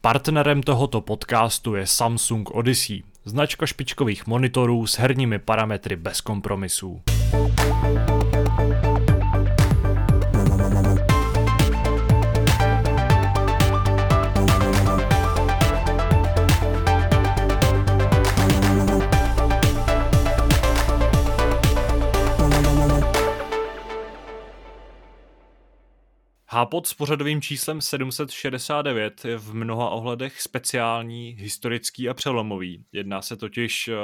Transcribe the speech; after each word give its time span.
Partnerem 0.00 0.62
tohoto 0.62 1.00
podcastu 1.00 1.74
je 1.74 1.86
Samsung 1.86 2.50
Odyssey, 2.50 3.02
značka 3.24 3.66
špičkových 3.66 4.26
monitorů 4.26 4.86
s 4.86 4.98
herními 4.98 5.38
parametry 5.38 5.96
bez 5.96 6.20
kompromisů. 6.20 7.02
Hápot 26.58 26.86
s 26.86 26.94
pořadovým 26.94 27.42
číslem 27.42 27.80
769 27.80 29.24
je 29.24 29.38
v 29.38 29.54
mnoha 29.54 29.90
ohledech 29.90 30.40
speciální, 30.40 31.36
historický 31.38 32.08
a 32.08 32.14
přelomový. 32.14 32.84
Jedná 32.92 33.22
se 33.22 33.36
totiž 33.36 33.88
eh, 33.88 33.94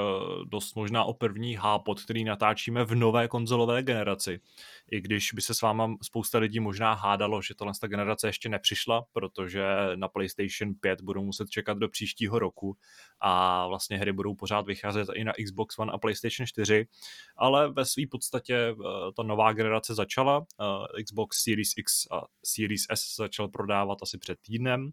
dost 0.44 0.76
možná 0.76 1.04
o 1.04 1.14
první 1.14 1.54
hápot, 1.54 2.02
který 2.02 2.24
natáčíme 2.24 2.84
v 2.84 2.94
nové 2.94 3.28
konzolové 3.28 3.82
generaci 3.82 4.40
i 4.90 5.00
když 5.00 5.32
by 5.32 5.42
se 5.42 5.54
s 5.54 5.62
váma 5.62 5.94
spousta 6.02 6.38
lidí 6.38 6.60
možná 6.60 6.92
hádalo, 6.92 7.42
že 7.42 7.54
tohle 7.54 7.72
ta 7.80 7.86
generace 7.86 8.28
ještě 8.28 8.48
nepřišla, 8.48 9.04
protože 9.12 9.64
na 9.94 10.08
PlayStation 10.08 10.74
5 10.80 11.02
budou 11.02 11.24
muset 11.24 11.50
čekat 11.50 11.78
do 11.78 11.88
příštího 11.88 12.38
roku 12.38 12.76
a 13.20 13.66
vlastně 13.66 13.98
hry 13.98 14.12
budou 14.12 14.34
pořád 14.34 14.66
vycházet 14.66 15.08
i 15.14 15.24
na 15.24 15.32
Xbox 15.44 15.78
One 15.78 15.92
a 15.92 15.98
PlayStation 15.98 16.46
4, 16.46 16.86
ale 17.36 17.72
ve 17.72 17.84
své 17.84 18.02
podstatě 18.10 18.54
eh, 18.56 18.74
ta 19.16 19.22
nová 19.22 19.52
generace 19.52 19.94
začala, 19.94 20.46
eh, 20.96 21.02
Xbox 21.02 21.42
Series 21.42 21.72
X 21.76 22.06
a 22.10 22.22
Series 22.46 22.82
S 22.90 23.16
začal 23.16 23.48
prodávat 23.48 23.98
asi 24.02 24.18
před 24.18 24.38
týdnem, 24.42 24.92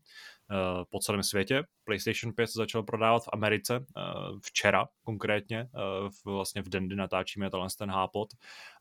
Eh, 0.52 0.86
po 0.90 1.00
celém 1.00 1.24
světě. 1.24 1.64
PlayStation 1.84 2.34
5 2.34 2.50
začal 2.54 2.84
prodávat 2.84 3.24
v 3.24 3.30
Americe 3.34 3.76
eh, 3.76 4.02
včera 4.42 4.88
konkrétně, 5.04 5.60
eh, 5.60 6.10
vlastně 6.26 6.62
v 6.62 6.70
den, 6.70 6.88
kdy 6.88 6.96
natáčíme 6.96 7.50
tenhle 7.50 7.68
ten 7.78 7.90
hápot. 7.92 8.30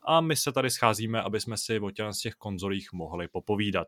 A 0.07 0.21
my 0.21 0.35
se 0.35 0.51
tady 0.51 0.69
scházíme, 0.69 1.21
aby 1.21 1.41
jsme 1.41 1.57
si 1.57 1.79
o 1.79 1.91
těch, 1.91 2.11
z 2.11 2.19
těch 2.19 2.33
konzolích 2.33 2.93
mohli 2.93 3.27
popovídat. 3.27 3.87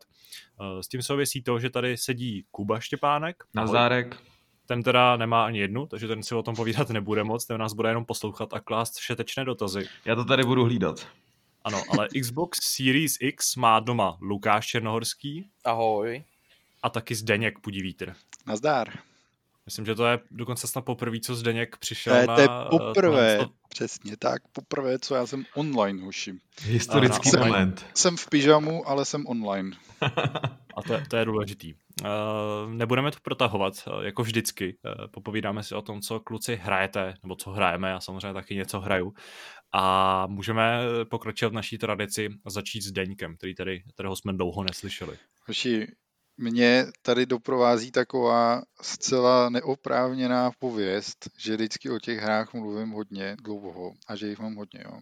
S 0.80 0.88
tím 0.88 1.02
souvisí 1.02 1.42
to, 1.42 1.58
že 1.58 1.70
tady 1.70 1.96
sedí 1.96 2.44
Kuba 2.50 2.80
Štěpánek. 2.80 3.44
Nazárek. 3.54 4.22
Ten 4.66 4.82
teda 4.82 5.16
nemá 5.16 5.46
ani 5.46 5.58
jednu, 5.58 5.86
takže 5.86 6.08
ten 6.08 6.22
si 6.22 6.34
o 6.34 6.42
tom 6.42 6.54
povídat 6.54 6.88
nebude 6.90 7.24
moc, 7.24 7.46
ten 7.46 7.60
nás 7.60 7.72
bude 7.72 7.88
jenom 7.88 8.04
poslouchat 8.04 8.54
a 8.54 8.60
klást 8.60 8.96
všetečné 8.98 9.44
dotazy. 9.44 9.88
Já 10.04 10.14
to 10.14 10.24
tady 10.24 10.44
budu 10.44 10.64
hlídat. 10.64 11.06
Ano, 11.64 11.82
ale 11.88 12.08
Xbox 12.20 12.58
Series 12.62 13.16
X 13.20 13.56
má 13.56 13.80
doma 13.80 14.18
Lukáš 14.20 14.66
Černohorský. 14.66 15.50
Ahoj 15.64 16.24
a 16.82 16.90
taky 16.90 17.14
Zdeněk 17.14 17.58
Pudivítr. 17.58 18.14
Nazdár. 18.46 18.98
Myslím, 19.66 19.86
že 19.86 19.94
to 19.94 20.06
je 20.06 20.18
dokonce 20.30 20.66
snad 20.66 20.84
poprvé, 20.84 21.20
co 21.20 21.34
Zdeněk 21.34 21.76
přišel 21.76 22.14
to 22.14 22.20
je, 22.20 22.26
na... 22.26 22.34
To 22.34 22.40
je 22.40 22.48
poprvé, 22.68 23.38
to... 23.38 23.50
přesně 23.68 24.16
tak, 24.16 24.42
poprvé, 24.52 24.98
co 24.98 25.14
já 25.14 25.26
jsem 25.26 25.44
online, 25.54 26.04
hoši. 26.04 26.34
Historický 26.62 27.30
jsem, 27.30 27.40
moment. 27.40 27.86
Jsem 27.94 28.16
v 28.16 28.28
pyžamu, 28.28 28.88
ale 28.88 29.04
jsem 29.04 29.26
online. 29.26 29.70
A 30.76 30.82
to, 30.86 31.00
to 31.08 31.16
je 31.16 31.24
důležitý. 31.24 31.74
Uh, 31.74 32.72
nebudeme 32.72 33.10
to 33.10 33.18
protahovat, 33.22 33.74
uh, 33.86 34.04
jako 34.04 34.22
vždycky. 34.22 34.76
Uh, 34.84 35.06
popovídáme 35.10 35.62
si 35.62 35.74
o 35.74 35.82
tom, 35.82 36.00
co 36.00 36.20
kluci 36.20 36.56
hrajete, 36.56 37.14
nebo 37.22 37.36
co 37.36 37.50
hrajeme, 37.50 37.90
já 37.90 38.00
samozřejmě 38.00 38.34
taky 38.34 38.54
něco 38.54 38.80
hraju. 38.80 39.14
A 39.76 40.26
můžeme 40.26 40.78
pokročit 41.10 41.48
v 41.48 41.52
naší 41.52 41.78
tradici 41.78 42.28
a 42.44 42.50
začít 42.50 42.82
s 42.82 42.92
Deňkem, 42.92 43.36
který 43.36 43.54
tady, 43.54 43.82
kterého 43.94 44.16
jsme 44.16 44.32
dlouho 44.32 44.62
neslyšeli. 44.62 45.18
Hoši, 45.46 45.86
mě 46.36 46.86
tady 47.02 47.26
doprovází 47.26 47.90
taková 47.90 48.62
zcela 48.82 49.50
neoprávněná 49.50 50.50
pověst, 50.58 51.30
že 51.38 51.54
vždycky 51.54 51.90
o 51.90 51.98
těch 51.98 52.18
hrách 52.18 52.54
mluvím 52.54 52.90
hodně 52.90 53.36
dlouho 53.42 53.92
a 54.06 54.16
že 54.16 54.28
jich 54.28 54.38
mám 54.38 54.54
hodně. 54.54 54.80
Jo. 54.84 55.00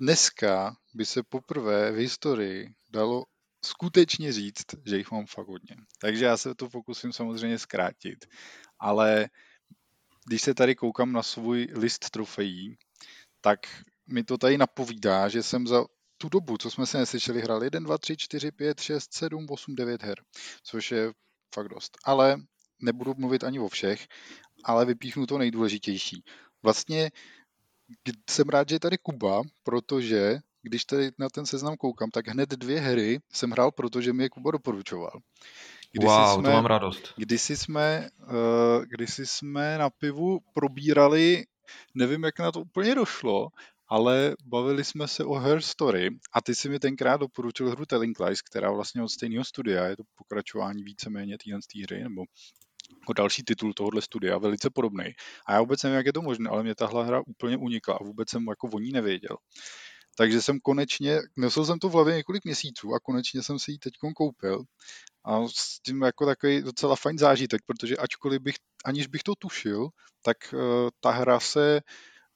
Dneska 0.00 0.76
by 0.94 1.06
se 1.06 1.22
poprvé 1.22 1.92
v 1.92 1.96
historii 1.96 2.68
dalo 2.90 3.24
skutečně 3.64 4.32
říct, 4.32 4.66
že 4.86 4.96
jich 4.96 5.10
mám 5.10 5.26
fakt 5.26 5.48
hodně. 5.48 5.76
Takže 6.00 6.24
já 6.24 6.36
se 6.36 6.54
to 6.54 6.68
pokusím 6.68 7.12
samozřejmě 7.12 7.58
zkrátit. 7.58 8.26
Ale 8.78 9.28
když 10.26 10.42
se 10.42 10.54
tady 10.54 10.74
koukám 10.74 11.12
na 11.12 11.22
svůj 11.22 11.68
list 11.74 12.10
trofejí, 12.10 12.76
tak 13.48 13.60
mi 14.06 14.24
to 14.24 14.38
tady 14.38 14.58
napovídá, 14.58 15.28
že 15.28 15.42
jsem 15.42 15.66
za 15.66 15.84
tu 16.18 16.28
dobu, 16.28 16.58
co 16.58 16.70
jsme 16.70 16.86
se 16.86 16.98
neslyšeli, 16.98 17.40
hrali 17.40 17.66
1, 17.66 17.80
2, 17.80 17.98
3, 17.98 18.16
4, 18.16 18.50
5, 18.52 18.80
6, 18.80 19.14
7, 19.14 19.46
8, 19.50 19.74
9 19.74 20.02
her, 20.02 20.18
což 20.62 20.92
je 20.92 21.12
fakt 21.54 21.68
dost. 21.68 21.98
Ale 22.04 22.36
nebudu 22.82 23.14
mluvit 23.18 23.44
ani 23.44 23.58
o 23.58 23.68
všech, 23.68 24.06
ale 24.64 24.84
vypíchnu 24.84 25.26
to 25.26 25.38
nejdůležitější. 25.38 26.24
Vlastně 26.62 27.10
jsem 28.30 28.48
rád, 28.48 28.68
že 28.68 28.74
je 28.74 28.80
tady 28.80 28.98
Kuba, 28.98 29.42
protože 29.62 30.38
když 30.62 30.84
tady 30.84 31.10
na 31.18 31.28
ten 31.28 31.46
seznam 31.46 31.76
koukám, 31.76 32.10
tak 32.10 32.28
hned 32.28 32.48
dvě 32.48 32.80
hry 32.80 33.20
jsem 33.32 33.50
hrál, 33.50 33.70
protože 33.72 34.12
mi 34.12 34.22
je 34.22 34.28
Kuba 34.28 34.50
doporučoval. 34.50 35.20
Kdysi 35.92 36.06
wow, 36.06 36.34
jsme, 36.34 36.42
to 36.42 36.50
mám 36.50 36.66
radost. 36.66 37.14
Kdysi 37.16 37.56
jsme, 37.56 38.08
uh, 38.20 38.84
kdysi 38.84 39.26
jsme 39.26 39.78
na 39.78 39.90
pivu 39.90 40.40
probírali, 40.54 41.44
nevím, 41.94 42.24
jak 42.24 42.38
na 42.38 42.52
to 42.52 42.60
úplně 42.60 42.94
došlo, 42.94 43.48
ale 43.88 44.34
bavili 44.44 44.84
jsme 44.84 45.08
se 45.08 45.24
o 45.24 45.34
Her 45.34 45.60
Story 45.60 46.10
a 46.32 46.42
ty 46.42 46.54
si 46.54 46.68
mi 46.68 46.78
tenkrát 46.78 47.16
doporučil 47.16 47.70
hru 47.70 47.86
Telling 47.86 48.20
Lies, 48.20 48.42
která 48.42 48.70
vlastně 48.70 49.02
od 49.02 49.08
stejného 49.08 49.44
studia, 49.44 49.84
je 49.84 49.96
to 49.96 50.02
pokračování 50.18 50.82
víceméně 50.82 51.36
téhle 51.44 51.60
hry, 51.82 52.02
nebo 52.02 52.24
jako 53.00 53.12
další 53.12 53.42
titul 53.42 53.72
tohohle 53.72 54.02
studia, 54.02 54.38
velice 54.38 54.70
podobný. 54.70 55.04
A 55.46 55.52
já 55.52 55.60
vůbec 55.60 55.82
nevím, 55.82 55.96
jak 55.96 56.06
je 56.06 56.12
to 56.12 56.22
možné, 56.22 56.50
ale 56.50 56.62
mě 56.62 56.74
tahle 56.74 57.06
hra 57.06 57.22
úplně 57.26 57.56
unikla 57.56 57.94
a 57.94 58.04
vůbec 58.04 58.30
jsem 58.30 58.46
jako 58.48 58.68
o 58.68 58.78
ní 58.78 58.92
nevěděl. 58.92 59.36
Takže 60.16 60.42
jsem 60.42 60.60
konečně, 60.60 61.18
nosil 61.36 61.64
jsem 61.64 61.78
to 61.78 61.88
v 61.88 61.92
hlavě 61.92 62.16
několik 62.16 62.44
měsíců 62.44 62.94
a 62.94 63.00
konečně 63.00 63.42
jsem 63.42 63.58
si 63.58 63.72
ji 63.72 63.78
teď 63.78 63.92
koupil. 64.16 64.62
A 65.28 65.48
s 65.48 65.80
tím 65.80 66.02
jako 66.02 66.26
takový 66.26 66.62
docela 66.62 66.96
fajn 66.96 67.18
zážitek, 67.18 67.60
protože 67.66 67.96
ačkoliv 67.96 68.42
bych, 68.42 68.54
aniž 68.84 69.06
bych 69.06 69.22
to 69.22 69.34
tušil, 69.34 69.88
tak 70.22 70.36
uh, 70.52 70.60
ta 71.00 71.10
hra 71.10 71.40
se 71.40 71.80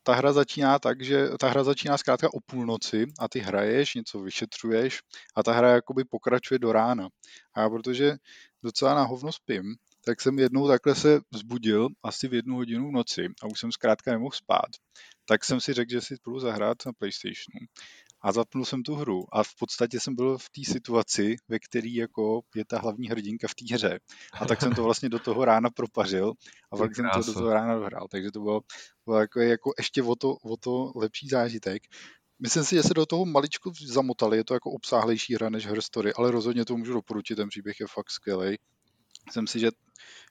ta 0.03 0.15
hra 0.15 0.33
začíná 0.33 0.79
tak, 0.79 1.03
že 1.03 1.29
ta 1.41 1.49
hra 1.49 1.65
začíná 1.65 1.99
zkrátka 1.99 2.29
o 2.35 2.41
půlnoci 2.41 3.07
a 3.19 3.29
ty 3.29 3.39
hraješ, 3.39 3.95
něco 3.95 4.23
vyšetřuješ 4.23 5.01
a 5.37 5.43
ta 5.43 5.53
hra 5.53 5.69
jakoby 5.69 6.05
pokračuje 6.05 6.59
do 6.59 6.73
rána. 6.73 7.09
A 7.55 7.61
já 7.61 7.71
protože 7.71 8.17
docela 8.63 8.95
na 8.95 9.03
hovno 9.03 9.33
spím, 9.33 9.75
tak 10.05 10.21
jsem 10.21 10.39
jednou 10.39 10.69
takhle 10.69 10.95
se 10.95 11.21
vzbudil 11.31 11.89
asi 12.03 12.29
v 12.29 12.35
jednu 12.35 12.57
hodinu 12.57 12.89
v 12.89 12.93
noci 12.93 13.27
a 13.43 13.47
už 13.47 13.61
jsem 13.61 13.73
zkrátka 13.73 14.11
nemohl 14.11 14.35
spát. 14.35 14.71
Tak 15.25 15.45
jsem 15.45 15.61
si 15.61 15.73
řekl, 15.73 15.91
že 15.91 16.01
si 16.01 16.15
půjdu 16.23 16.41
zahrát 16.41 16.77
na 16.87 16.93
PlayStationu 16.93 17.67
a 18.23 18.33
zapnul 18.33 18.65
jsem 18.65 18.83
tu 18.83 18.95
hru 18.95 19.25
a 19.33 19.43
v 19.43 19.55
podstatě 19.59 20.01
jsem 20.01 20.15
byl 20.15 20.39
v 20.39 20.51
té 20.51 20.73
situaci, 20.73 21.37
ve 21.49 21.59
které 21.59 21.89
jako 21.89 22.41
je 22.55 22.65
ta 22.65 22.79
hlavní 22.79 23.09
hrdinka 23.09 23.49
v 23.49 23.55
té 23.55 23.75
hře. 23.75 23.99
A 24.41 24.47
tak 24.47 24.61
jsem 24.61 24.73
to 24.73 24.83
vlastně 24.83 25.09
do 25.09 25.19
toho 25.19 25.45
rána 25.45 25.71
propařil 25.71 26.33
a 26.73 26.77
pak 26.77 26.97
jsem 26.97 27.07
to 27.15 27.23
do 27.23 27.33
toho 27.33 27.53
rána 27.53 27.75
dohrál. 27.75 28.09
Takže 28.11 28.31
to 28.31 28.41
bylo, 28.41 28.61
bylo 29.05 29.21
jako, 29.21 29.41
jako 29.41 29.71
ještě 29.79 30.03
o 30.03 30.17
to, 30.17 30.35
o 30.35 30.57
to 30.57 30.93
lepší 30.97 31.29
zážitek. 31.29 31.83
Myslím 32.39 32.65
si, 32.65 32.75
že 32.75 32.83
se 32.83 32.95
do 32.95 33.07
toho 33.07 33.25
maličko 33.25 33.73
zamotali, 33.87 34.37
je 34.37 34.45
to 34.45 34.55
jako 34.55 34.71
obsáhlejší 34.71 35.35
hra 35.35 35.51
než 35.51 35.67
Her 35.67 35.81
Story, 35.81 36.13
ale 36.13 36.31
rozhodně 36.31 36.65
to 36.65 36.77
můžu 36.77 36.93
doporučit, 36.93 37.37
ten 37.37 37.49
příběh 37.49 37.81
je 37.81 37.87
fakt 37.87 38.11
skvělý. 38.11 38.59
Myslím 39.27 39.47
si, 39.47 39.61
že 39.61 39.71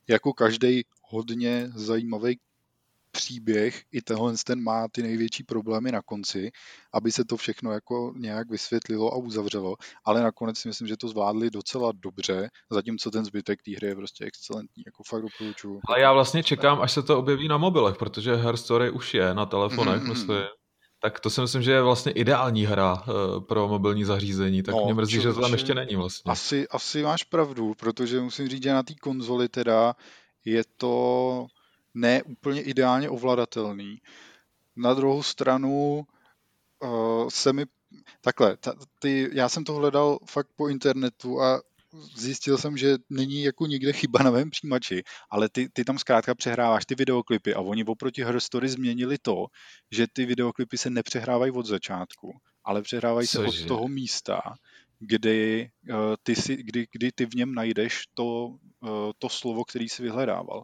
jako 0.08 0.34
každý 0.34 0.84
hodně 1.02 1.72
zajímavý 1.75 2.40
příběh, 3.11 3.83
i 3.91 4.01
tenhle 4.01 4.33
ten 4.45 4.63
má 4.63 4.88
ty 4.91 5.03
největší 5.03 5.44
problémy 5.44 5.91
na 5.91 6.01
konci, 6.01 6.51
aby 6.94 7.11
se 7.11 7.25
to 7.25 7.38
všechno 7.38 7.72
jako 7.72 8.13
nějak 8.17 8.49
vysvětlilo 8.49 9.13
a 9.13 9.17
uzavřelo, 9.17 9.75
ale 10.05 10.23
nakonec 10.23 10.57
si 10.57 10.67
myslím, 10.67 10.88
že 10.88 10.97
to 10.97 11.07
zvládli 11.07 11.49
docela 11.49 11.91
dobře, 11.95 12.49
zatímco 12.72 13.11
ten 13.11 13.25
zbytek 13.25 13.59
té 13.63 13.75
hry 13.75 13.88
je 13.88 13.95
prostě 13.95 14.25
excelentní, 14.25 14.83
jako 14.85 15.03
fakt 15.03 15.22
doporučuju. 15.22 15.79
Ale 15.87 15.99
já 16.02 16.13
vlastně 16.13 16.43
čekám, 16.43 16.81
až 16.81 16.91
se 16.91 17.03
to 17.03 17.19
objeví 17.19 17.47
na 17.47 17.58
mobilech, 17.58 17.97
protože 17.97 18.35
Her 18.35 18.58
Story 18.58 18.90
už 18.90 19.13
je 19.13 19.34
na 19.34 19.46
telefonech, 19.46 20.02
mm-hmm. 20.02 20.09
myslím. 20.09 20.37
Tak 21.03 21.19
to 21.19 21.29
si 21.29 21.41
myslím, 21.41 21.61
že 21.61 21.72
je 21.72 21.81
vlastně 21.81 22.11
ideální 22.11 22.66
hra 22.66 22.93
uh, 22.93 23.43
pro 23.43 23.67
mobilní 23.67 24.03
zařízení, 24.03 24.63
tak 24.63 24.75
no, 24.75 24.85
mě 24.85 24.93
mrzí, 24.93 25.22
že 25.22 25.34
to 25.34 25.41
tam 25.41 25.52
ještě 25.52 25.73
není 25.73 25.96
vlastně. 25.96 26.31
Asi, 26.31 26.67
asi 26.67 27.03
máš 27.03 27.23
pravdu, 27.23 27.73
protože 27.79 28.22
musím 28.22 28.47
říct, 28.47 28.63
že 28.63 28.73
na 28.73 28.84
té 28.84 28.93
konzoli 28.96 29.49
teda 29.49 29.96
je 30.46 30.63
to 30.78 31.47
ne 31.93 32.23
úplně 32.23 32.61
ideálně 32.61 33.09
ovladatelný. 33.09 34.02
Na 34.76 34.93
druhou 34.93 35.23
stranu 35.23 36.02
uh, 36.84 37.29
se 37.29 37.53
mi 37.53 37.66
takhle, 38.22 38.58
ta, 38.58 38.76
ty, 38.99 39.29
já 39.34 39.49
jsem 39.49 39.64
to 39.64 39.73
hledal 39.73 40.20
fakt 40.26 40.47
po 40.55 40.67
internetu 40.67 41.41
a 41.41 41.61
zjistil 42.16 42.58
jsem, 42.58 42.78
že 42.78 42.97
není 43.09 43.43
jako 43.43 43.66
nikde 43.66 43.93
chyba 43.93 44.23
na 44.23 44.32
mém 44.32 44.49
přijímači, 44.49 45.03
ale 45.29 45.49
ty, 45.49 45.70
ty 45.73 45.84
tam 45.84 45.97
zkrátka 45.97 46.35
přehráváš 46.35 46.85
ty 46.85 46.96
videoklipy 46.96 47.53
a 47.53 47.59
oni 47.59 47.84
oproti 47.84 48.23
Her 48.23 48.40
Story 48.40 48.70
změnili 48.70 49.17
to, 49.17 49.46
že 49.91 50.08
ty 50.14 50.26
videoklipy 50.26 50.78
se 50.78 50.90
nepřehrávají 50.90 51.52
od 51.52 51.66
začátku, 51.66 52.32
ale 52.64 52.82
přehrávají 52.82 53.28
Cože? 53.28 53.58
se 53.58 53.64
od 53.64 53.67
toho 53.67 53.87
místa, 53.87 54.41
kdy, 54.99 55.70
uh, 55.90 55.96
ty, 56.23 56.35
si, 56.35 56.64
kdy, 56.64 56.87
kdy 56.91 57.11
ty 57.11 57.26
v 57.26 57.35
něm 57.35 57.53
najdeš 57.53 58.03
to, 58.14 58.46
uh, 58.79 59.11
to 59.17 59.29
slovo, 59.29 59.64
který 59.66 59.90
si 59.90 60.03
vyhledával. 60.03 60.64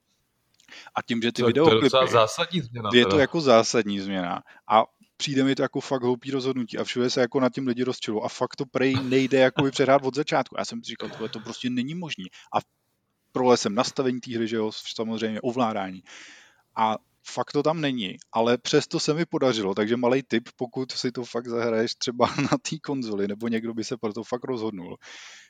A 0.96 1.02
tím, 1.02 1.22
že 1.22 1.32
ty 1.32 1.42
to, 1.42 1.48
videoklipy... 1.48 1.90
To 1.90 2.02
je 2.02 2.08
zásadní 2.08 2.62
změna. 2.62 2.90
Je 2.94 3.06
to 3.06 3.20
jako 3.20 3.42
zásadní 3.42 4.00
změna. 4.00 4.44
A 4.68 4.84
přijde 5.18 5.44
mi 5.44 5.56
to 5.56 5.62
jako 5.62 5.82
fakt 5.82 6.04
hloupý 6.04 6.32
rozhodnutí 6.32 6.78
a 6.78 6.84
všude 6.84 7.10
se 7.10 7.22
jako 7.22 7.40
nad 7.40 7.54
tím 7.54 7.68
lidi 7.68 7.84
rozčilují 7.84 8.24
a 8.24 8.28
fakt 8.28 8.56
to 8.56 8.66
prej 8.66 8.96
nejde 9.04 9.40
jako 9.40 9.62
by 9.64 9.72
předhrát 9.72 10.02
od 10.06 10.16
začátku. 10.16 10.56
Já 10.58 10.66
jsem 10.66 10.84
si 10.84 10.88
říkal, 10.90 11.10
tohle 11.10 11.30
to 11.30 11.40
prostě 11.40 11.70
není 11.70 11.96
možné. 11.96 12.24
A 12.54 12.58
prolesem 13.32 13.76
nastavení 13.76 14.20
té 14.20 14.36
hry, 14.36 14.48
že 14.48 14.56
jo, 14.56 14.72
samozřejmě 14.72 15.42
ovládání. 15.42 16.04
A 16.76 16.98
fakt 17.30 17.52
to 17.52 17.64
tam 17.64 17.82
není, 17.82 18.18
ale 18.32 18.58
přesto 18.58 19.00
se 19.00 19.14
mi 19.14 19.26
podařilo, 19.26 19.76
takže 19.76 19.98
malý 19.98 20.24
tip, 20.24 20.50
pokud 20.56 20.92
si 20.92 21.12
to 21.12 21.26
fakt 21.26 21.48
zahraješ 21.48 21.96
třeba 21.96 22.26
na 22.52 22.58
té 22.70 22.80
konzoli, 22.84 23.28
nebo 23.28 23.48
někdo 23.48 23.74
by 23.74 23.84
se 23.84 23.98
pro 23.98 24.14
to 24.14 24.24
fakt 24.24 24.44
rozhodnul, 24.44 24.98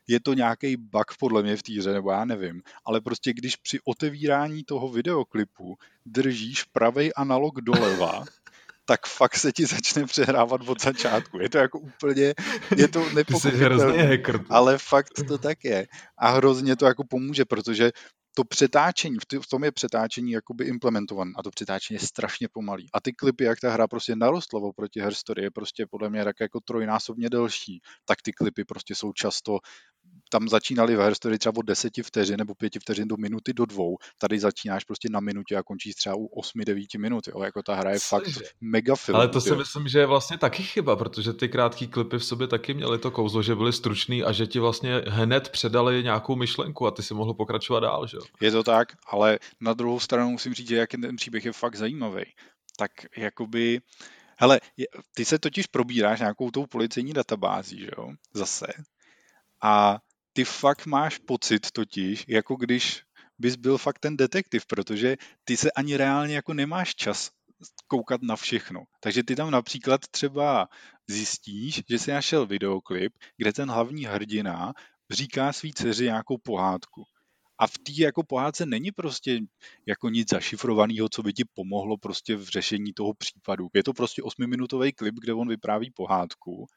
je 0.07 0.19
to 0.19 0.33
nějaký 0.33 0.77
bug 0.77 1.05
podle 1.19 1.43
mě 1.43 1.57
v 1.57 1.63
té 1.63 1.73
hře, 1.73 1.93
nebo 1.93 2.11
já 2.11 2.25
nevím, 2.25 2.61
ale 2.85 3.01
prostě 3.01 3.33
když 3.33 3.55
při 3.55 3.79
otevírání 3.85 4.63
toho 4.63 4.89
videoklipu 4.89 5.77
držíš 6.05 6.63
pravý 6.63 7.13
analog 7.13 7.61
doleva, 7.61 8.23
tak 8.85 9.07
fakt 9.07 9.35
se 9.35 9.51
ti 9.51 9.65
začne 9.65 10.05
přehrávat 10.05 10.61
od 10.67 10.81
začátku. 10.81 11.39
Je 11.39 11.49
to 11.49 11.57
jako 11.57 11.79
úplně, 11.79 12.33
je 12.75 12.87
to 12.87 13.09
nepochopitelné, 13.09 14.23
ale 14.49 14.77
fakt 14.77 15.13
to 15.27 15.37
tak 15.37 15.63
je. 15.63 15.87
A 16.17 16.29
hrozně 16.29 16.75
to 16.75 16.85
jako 16.85 17.03
pomůže, 17.03 17.45
protože 17.45 17.91
to 18.37 18.43
přetáčení, 18.43 19.17
v 19.41 19.47
tom 19.47 19.63
je 19.63 19.71
přetáčení 19.71 20.31
jakoby 20.31 20.65
implementované 20.65 21.31
a 21.35 21.43
to 21.43 21.49
přetáčení 21.49 21.95
je 21.95 22.07
strašně 22.07 22.47
pomalý. 22.53 22.87
A 22.93 23.01
ty 23.01 23.13
klipy, 23.13 23.43
jak 23.43 23.59
ta 23.59 23.71
hra 23.71 23.87
prostě 23.87 24.15
narostla 24.15 24.59
oproti 24.59 24.99
Herstory, 25.01 25.43
je 25.43 25.51
prostě 25.51 25.85
podle 25.89 26.09
mě 26.09 26.23
tak 26.23 26.35
jako 26.39 26.59
trojnásobně 26.59 27.29
delší, 27.29 27.81
tak 28.05 28.21
ty 28.21 28.33
klipy 28.33 28.65
prostě 28.65 28.95
jsou 28.95 29.13
často 29.13 29.59
tam 30.29 30.49
začínali 30.49 30.95
v 30.95 30.99
Herstory 30.99 31.37
třeba 31.37 31.53
od 31.57 31.65
deseti 31.65 32.03
vteřin 32.03 32.37
nebo 32.37 32.55
pěti 32.55 32.79
vteřin 32.79 33.07
do 33.07 33.17
minuty 33.17 33.53
do 33.53 33.65
dvou. 33.65 33.97
Tady 34.17 34.39
začínáš 34.39 34.83
prostě 34.83 35.07
na 35.11 35.19
minutě 35.19 35.55
a 35.55 35.63
končíš 35.63 35.95
třeba 35.95 36.15
u 36.15 36.27
8-9 36.41 36.99
minut. 36.99 37.27
Jo. 37.27 37.43
Jako 37.43 37.63
ta 37.63 37.75
hra 37.75 37.91
je 37.91 37.99
fakt 37.99 38.27
mega 38.61 38.95
film. 38.95 39.15
Ale 39.15 39.27
to 39.27 39.41
si 39.41 39.49
jo. 39.49 39.55
myslím, 39.55 39.87
že 39.87 39.99
je 39.99 40.05
vlastně 40.05 40.37
taky 40.37 40.63
chyba, 40.63 40.95
protože 40.95 41.33
ty 41.33 41.49
krátké 41.49 41.87
klipy 41.87 42.17
v 42.17 42.25
sobě 42.25 42.47
taky 42.47 42.73
měly 42.73 42.99
to 42.99 43.11
kouzlo, 43.11 43.43
že 43.43 43.55
byly 43.55 43.73
stručný 43.73 44.23
a 44.23 44.31
že 44.31 44.47
ti 44.47 44.59
vlastně 44.59 45.01
hned 45.07 45.49
předali 45.49 46.03
nějakou 46.03 46.35
myšlenku 46.35 46.87
a 46.87 46.91
ty 46.91 47.03
si 47.03 47.13
mohl 47.13 47.33
pokračovat 47.33 47.79
dál. 47.79 48.07
Že? 48.07 48.17
Je 48.41 48.51
to 48.51 48.63
tak, 48.63 48.97
ale 49.07 49.39
na 49.59 49.73
druhou 49.73 49.99
stranu 49.99 50.29
musím 50.29 50.53
říct, 50.53 50.67
že 50.67 50.75
jak 50.75 50.91
ten 50.91 51.15
příběh 51.15 51.45
je 51.45 51.53
fakt 51.53 51.75
zajímavý. 51.75 52.23
Tak 52.77 52.91
jakoby 53.17 53.81
Hele, 54.39 54.59
ty 55.13 55.25
se 55.25 55.39
totiž 55.39 55.67
probíráš 55.67 56.19
nějakou 56.19 56.51
tou 56.51 56.65
policejní 56.65 57.13
databází, 57.13 57.79
že 57.79 57.89
jo, 57.97 58.13
zase. 58.33 58.67
A 59.61 59.99
ty 60.33 60.45
fakt 60.45 60.85
máš 60.85 61.17
pocit 61.17 61.71
totiž, 61.71 62.25
jako 62.27 62.55
když 62.55 63.03
bys 63.39 63.55
byl 63.55 63.77
fakt 63.77 63.99
ten 63.99 64.17
detektiv, 64.17 64.65
protože 64.65 65.17
ty 65.43 65.57
se 65.57 65.71
ani 65.71 65.97
reálně 65.97 66.35
jako 66.35 66.53
nemáš 66.53 66.95
čas 66.95 67.31
koukat 67.87 68.21
na 68.21 68.35
všechno. 68.35 68.83
Takže 68.99 69.23
ty 69.23 69.35
tam 69.35 69.51
například 69.51 70.01
třeba 70.07 70.69
zjistíš, 71.07 71.83
že 71.89 71.99
jsi 71.99 72.11
našel 72.11 72.45
videoklip, 72.45 73.13
kde 73.37 73.53
ten 73.53 73.69
hlavní 73.69 74.05
hrdina 74.05 74.73
říká 75.09 75.53
svý 75.53 75.73
dceři 75.73 76.03
nějakou 76.03 76.37
pohádku. 76.37 77.03
A 77.59 77.67
v 77.67 77.77
té 77.77 77.91
jako 77.97 78.23
pohádce 78.23 78.65
není 78.65 78.91
prostě 78.91 79.39
jako 79.85 80.09
nic 80.09 80.29
zašifrovaného, 80.29 81.09
co 81.09 81.23
by 81.23 81.33
ti 81.33 81.43
pomohlo 81.53 81.97
prostě 81.97 82.35
v 82.35 82.43
řešení 82.43 82.93
toho 82.93 83.13
případu. 83.13 83.67
Je 83.73 83.83
to 83.83 83.93
prostě 83.93 84.23
osmiminutový 84.23 84.93
klip, 84.93 85.15
kde 85.21 85.33
on 85.33 85.47
vypráví 85.47 85.91
pohádku 85.91 86.67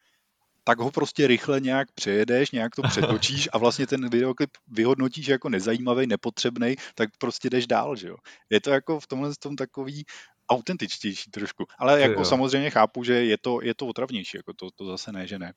tak 0.65 0.79
ho 0.79 0.91
prostě 0.91 1.27
rychle 1.27 1.61
nějak 1.61 1.93
přejedeš, 1.93 2.50
nějak 2.50 2.75
to 2.75 2.82
přetočíš 2.82 3.49
a 3.53 3.59
vlastně 3.59 3.87
ten 3.87 4.09
videoklip 4.11 4.50
vyhodnotíš 4.69 5.27
jako 5.27 5.49
nezajímavý, 5.49 6.06
nepotřebný, 6.06 6.77
tak 6.94 7.11
prostě 7.19 7.50
jdeš 7.50 7.67
dál, 7.67 7.97
že 7.97 8.09
jo. 8.09 8.17
Je 8.50 8.61
to 8.61 8.71
jako 8.71 9.00
v 9.00 9.06
tomhle 9.06 9.31
tom 9.43 9.56
takový 9.56 10.05
autentičtější 10.50 11.31
trošku. 11.31 11.64
Ale 11.79 12.00
jako 12.00 12.20
jo. 12.20 12.25
samozřejmě 12.25 12.70
chápu, 12.70 13.05
že 13.05 13.14
je 13.25 13.38
to, 13.38 13.58
je 13.62 13.75
to 13.75 13.87
otravnější, 13.87 14.37
jako 14.37 14.52
to, 14.52 14.70
to 14.70 14.85
zase 14.85 15.12
ne, 15.12 15.26
že 15.26 15.38
ne. 15.38 15.52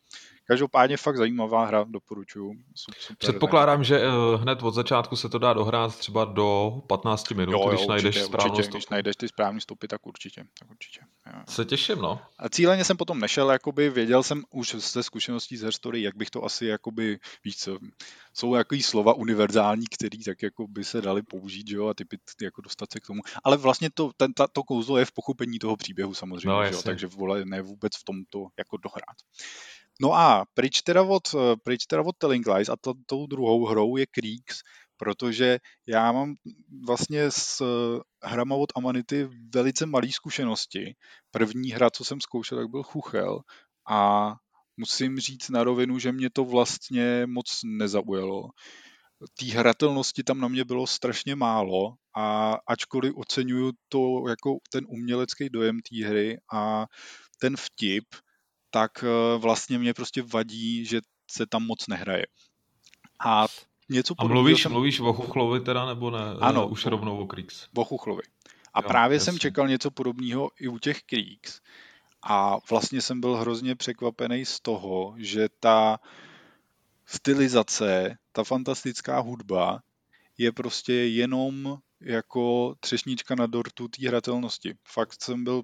Každopádně 0.45 0.97
fakt 0.97 1.17
zajímavá 1.17 1.65
hra, 1.65 1.85
doporučuju. 1.89 2.53
Super, 2.75 3.15
Předpokládám, 3.17 3.79
ne? 3.79 3.85
že 3.85 3.99
uh, 4.07 4.41
hned 4.41 4.63
od 4.63 4.73
začátku 4.73 5.15
se 5.15 5.29
to 5.29 5.39
dá 5.39 5.53
dohrát 5.53 5.95
třeba 5.97 6.25
do 6.25 6.81
15 6.87 7.31
minut, 7.31 7.51
jo, 7.51 7.59
jo, 7.59 7.67
když 7.67 7.73
určitě, 7.73 7.89
najdeš 7.89 8.21
správnou 8.21 8.53
určitě, 8.53 8.71
Když 8.71 8.89
najdeš 8.89 9.15
ty 9.15 9.27
správné 9.27 9.61
stopy, 9.61 9.87
tak 9.87 10.07
určitě. 10.07 10.43
Tak 10.59 10.69
určitě. 10.69 10.99
Jo. 11.27 11.39
Se 11.49 11.65
těším, 11.65 11.97
no. 11.97 12.21
A 12.37 12.49
cíleně 12.49 12.83
jsem 12.83 12.97
potom 12.97 13.19
nešel, 13.19 13.51
jakoby 13.51 13.89
věděl 13.89 14.23
jsem 14.23 14.43
už 14.49 14.75
ze 14.75 15.03
zkušeností 15.03 15.57
z 15.57 15.61
Herstory, 15.61 16.01
jak 16.01 16.15
bych 16.15 16.29
to 16.29 16.45
asi, 16.45 16.65
jakoby, 16.65 17.19
víš 17.43 17.57
co, 17.57 17.77
jsou 18.33 18.55
jaký 18.55 18.83
slova 18.83 19.13
univerzální, 19.13 19.85
který 19.95 20.23
tak 20.23 20.43
jako 20.43 20.67
by 20.67 20.83
se 20.83 21.01
dali 21.01 21.21
použít, 21.21 21.69
jo, 21.69 21.87
a 21.87 21.93
typy, 21.93 22.17
jako 22.41 22.61
dostat 22.61 22.91
se 22.91 22.99
k 22.99 23.07
tomu. 23.07 23.21
Ale 23.43 23.57
vlastně 23.57 23.89
to, 23.93 24.11
ten, 24.17 24.33
ta, 24.33 24.47
to 24.47 24.63
kouzlo 24.63 24.82
je 24.97 25.05
v 25.05 25.11
pochopení 25.11 25.59
toho 25.59 25.75
příběhu 25.75 26.13
samozřejmě, 26.13 26.49
no, 26.49 26.65
že 26.65 26.73
jo, 26.73 26.81
takže 26.81 27.07
vole, 27.07 27.45
ne 27.45 27.61
vůbec 27.61 27.97
v 27.97 28.03
tomto 28.03 28.47
jako 28.57 28.77
dohrát. 28.77 29.17
No 30.01 30.13
a 30.13 30.45
pryč 30.53 30.81
teda 30.81 31.01
od, 31.01 31.35
pryč 31.63 31.85
teda 31.85 32.01
od 32.01 32.17
Telling 32.17 32.47
Lies 32.47 32.69
a 32.69 32.75
to, 32.81 32.93
tou 33.05 33.27
druhou 33.27 33.65
hrou 33.65 33.97
je 33.97 34.05
Creeks, 34.05 34.59
protože 34.97 35.59
já 35.87 36.11
mám 36.11 36.35
vlastně 36.85 37.31
s 37.31 37.63
hrama 38.23 38.55
od 38.55 38.69
Amanity 38.75 39.29
velice 39.53 39.85
malé 39.85 40.11
zkušenosti. 40.11 40.95
První 41.31 41.71
hra, 41.71 41.89
co 41.89 42.05
jsem 42.05 42.21
zkoušel, 42.21 42.57
tak 42.57 42.69
byl 42.69 42.83
Chuchel 42.83 43.39
a 43.89 44.31
musím 44.77 45.19
říct 45.19 45.49
na 45.49 45.63
rovinu, 45.63 45.99
že 45.99 46.11
mě 46.11 46.29
to 46.29 46.45
vlastně 46.45 47.25
moc 47.25 47.59
nezaujalo. 47.65 48.49
Té 49.39 49.45
hratelnosti 49.45 50.23
tam 50.23 50.39
na 50.39 50.47
mě 50.47 50.65
bylo 50.65 50.87
strašně 50.87 51.35
málo 51.35 51.93
a 52.15 52.57
ačkoliv 52.67 53.13
oceňuju 53.15 53.71
to 53.89 54.23
jako 54.29 54.57
ten 54.71 54.85
umělecký 54.87 55.49
dojem 55.49 55.79
té 55.89 56.05
hry 56.05 56.37
a 56.53 56.85
ten 57.39 57.57
vtip, 57.57 58.05
tak 58.71 58.91
eh, 59.03 59.37
vlastně 59.37 59.79
mě 59.79 59.93
prostě 59.93 60.21
vadí, 60.33 60.85
že 60.85 61.01
se 61.31 61.45
tam 61.45 61.63
moc 61.65 61.87
nehraje. 61.87 62.25
A 63.25 63.45
něco 63.89 64.13
A 64.17 64.27
mluvíš, 64.27 64.61
jsem... 64.61 64.71
mluvíš 64.71 64.99
o 64.99 65.13
Chuchlovi 65.13 65.59
teda, 65.59 65.85
nebo 65.85 66.11
ne? 66.11 66.19
Ano. 66.41 66.67
Už 66.67 66.85
rovnou 66.85 67.17
o 67.17 67.27
Creeks. 67.27 67.67
O 67.75 67.85
Chuchlovi. 67.85 68.21
A 68.73 68.81
jo, 68.81 68.87
právě 68.87 69.15
jasný. 69.15 69.25
jsem 69.25 69.39
čekal 69.39 69.67
něco 69.67 69.91
podobného 69.91 70.49
i 70.59 70.67
u 70.67 70.79
těch 70.79 71.01
Creeks. 71.03 71.61
A 72.25 72.57
vlastně 72.69 73.01
jsem 73.01 73.21
byl 73.21 73.35
hrozně 73.35 73.75
překvapený 73.75 74.45
z 74.45 74.59
toho, 74.59 75.13
že 75.17 75.47
ta 75.59 75.99
stylizace, 77.13 78.17
ta 78.31 78.43
fantastická 78.43 79.19
hudba 79.19 79.79
je 80.37 80.51
prostě 80.51 80.93
jenom 80.93 81.77
jako 82.01 82.75
třešnička 82.79 83.35
na 83.35 83.47
dortu 83.47 83.87
té 83.87 84.07
hratelnosti. 84.07 84.73
Fakt 84.87 85.23
jsem 85.23 85.43
byl 85.43 85.61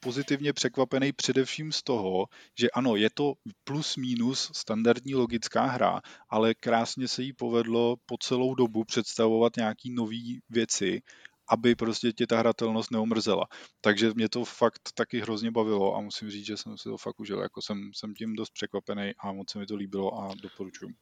pozitivně 0.00 0.52
překvapený 0.52 1.12
především 1.12 1.72
z 1.72 1.82
toho, 1.82 2.26
že 2.58 2.70
ano, 2.70 2.96
je 2.96 3.10
to 3.14 3.32
plus 3.64 3.96
minus 3.96 4.50
standardní 4.54 5.14
logická 5.14 5.66
hra, 5.66 6.00
ale 6.28 6.54
krásně 6.54 7.08
se 7.08 7.22
jí 7.22 7.32
povedlo 7.32 7.96
po 8.06 8.16
celou 8.18 8.54
dobu 8.54 8.84
představovat 8.84 9.56
nějaký 9.56 9.90
nové 9.90 10.40
věci 10.48 11.02
aby 11.50 11.74
prostě 11.74 12.12
tě 12.12 12.26
ta 12.26 12.38
hratelnost 12.38 12.90
neomrzela. 12.90 13.46
Takže 13.80 14.10
mě 14.14 14.28
to 14.28 14.44
fakt 14.44 14.80
taky 14.94 15.20
hrozně 15.20 15.50
bavilo 15.50 15.96
a 15.96 16.00
musím 16.00 16.30
říct, 16.30 16.46
že 16.46 16.56
jsem 16.56 16.78
si 16.78 16.84
to 16.84 16.96
fakt 16.96 17.20
užil. 17.20 17.40
Jako 17.40 17.62
jsem, 17.62 17.90
jsem 17.94 18.14
tím 18.14 18.36
dost 18.36 18.50
překvapený 18.50 19.12
a 19.18 19.32
moc 19.32 19.50
se 19.50 19.58
mi 19.58 19.66
to 19.66 19.76
líbilo 19.76 20.22
a 20.22 20.34
doporučuji. 20.42 20.94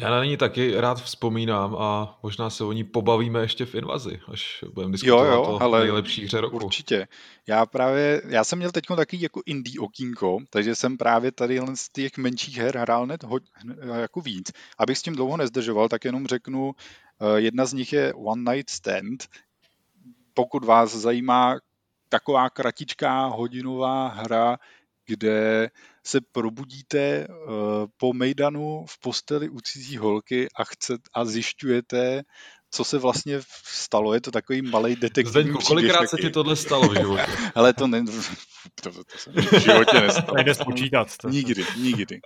Já 0.00 0.10
na 0.10 0.24
ní 0.24 0.36
taky 0.36 0.80
rád 0.80 1.02
vzpomínám 1.02 1.76
a 1.78 2.18
možná 2.22 2.50
se 2.50 2.64
o 2.64 2.72
ní 2.72 2.84
pobavíme 2.84 3.40
ještě 3.40 3.66
v 3.66 3.74
invazi, 3.74 4.20
až 4.28 4.64
budeme 4.74 4.92
diskutovat 4.92 5.26
jo, 5.26 5.32
jo, 5.32 5.42
o 5.42 5.62
ale 5.62 5.80
nejlepší 5.80 6.24
hře 6.24 6.40
roku. 6.40 6.56
Určitě. 6.56 7.08
Já 7.46 7.66
právě, 7.66 8.22
já 8.28 8.44
jsem 8.44 8.58
měl 8.58 8.70
teď 8.70 8.84
taky 8.96 9.22
jako 9.22 9.42
indie 9.46 9.80
okýnko, 9.80 10.38
takže 10.50 10.74
jsem 10.74 10.96
právě 10.96 11.32
tady 11.32 11.60
z 11.74 11.92
těch 11.92 12.16
menších 12.16 12.56
her 12.56 12.78
hrál 12.78 13.06
net 13.06 13.24
ho, 13.24 13.38
jako 13.94 14.20
víc. 14.20 14.52
Abych 14.78 14.98
s 14.98 15.02
tím 15.02 15.14
dlouho 15.14 15.36
nezdržoval, 15.36 15.88
tak 15.88 16.04
jenom 16.04 16.26
řeknu, 16.26 16.72
eh, 17.20 17.40
jedna 17.40 17.66
z 17.66 17.72
nich 17.72 17.92
je 17.92 18.14
One 18.14 18.52
Night 18.52 18.70
Stand, 18.70 19.24
pokud 20.38 20.64
vás 20.64 20.94
zajímá 20.94 21.58
taková 22.08 22.50
kratičká 22.50 23.26
hodinová 23.26 24.08
hra, 24.08 24.56
kde 25.06 25.70
se 26.06 26.20
probudíte 26.32 27.26
uh, 27.28 27.34
po 27.96 28.12
mejdanu 28.12 28.84
v 28.88 29.00
posteli 29.00 29.48
u 29.48 29.60
cizí 29.60 29.96
holky 29.96 30.48
a, 30.56 30.64
chcet, 30.64 31.00
a 31.14 31.24
zjišťujete, 31.24 32.22
co 32.70 32.84
se 32.84 32.98
vlastně 32.98 33.40
stalo. 33.64 34.14
Je 34.14 34.20
to 34.20 34.30
takový 34.30 34.62
malý 34.62 34.96
detektivní 34.96 35.30
Zdeňku, 35.30 35.62
kolikrát 35.66 36.06
se 36.06 36.16
ti 36.16 36.30
tohle 36.30 36.56
stalo 36.56 36.88
v 36.88 36.96
životě? 36.96 37.26
Ale 37.54 37.72
to, 37.72 37.86
ne, 37.86 38.04
to, 38.04 38.12
to, 38.92 39.04
to 39.04 39.18
se 39.18 39.30
v 39.30 39.62
životě 39.62 40.00
nestalo. 40.00 40.34
Nejde 40.34 40.54
spočítat. 40.54 41.16
To. 41.16 41.28
Nikdy, 41.28 41.64
nikdy. 41.76 42.20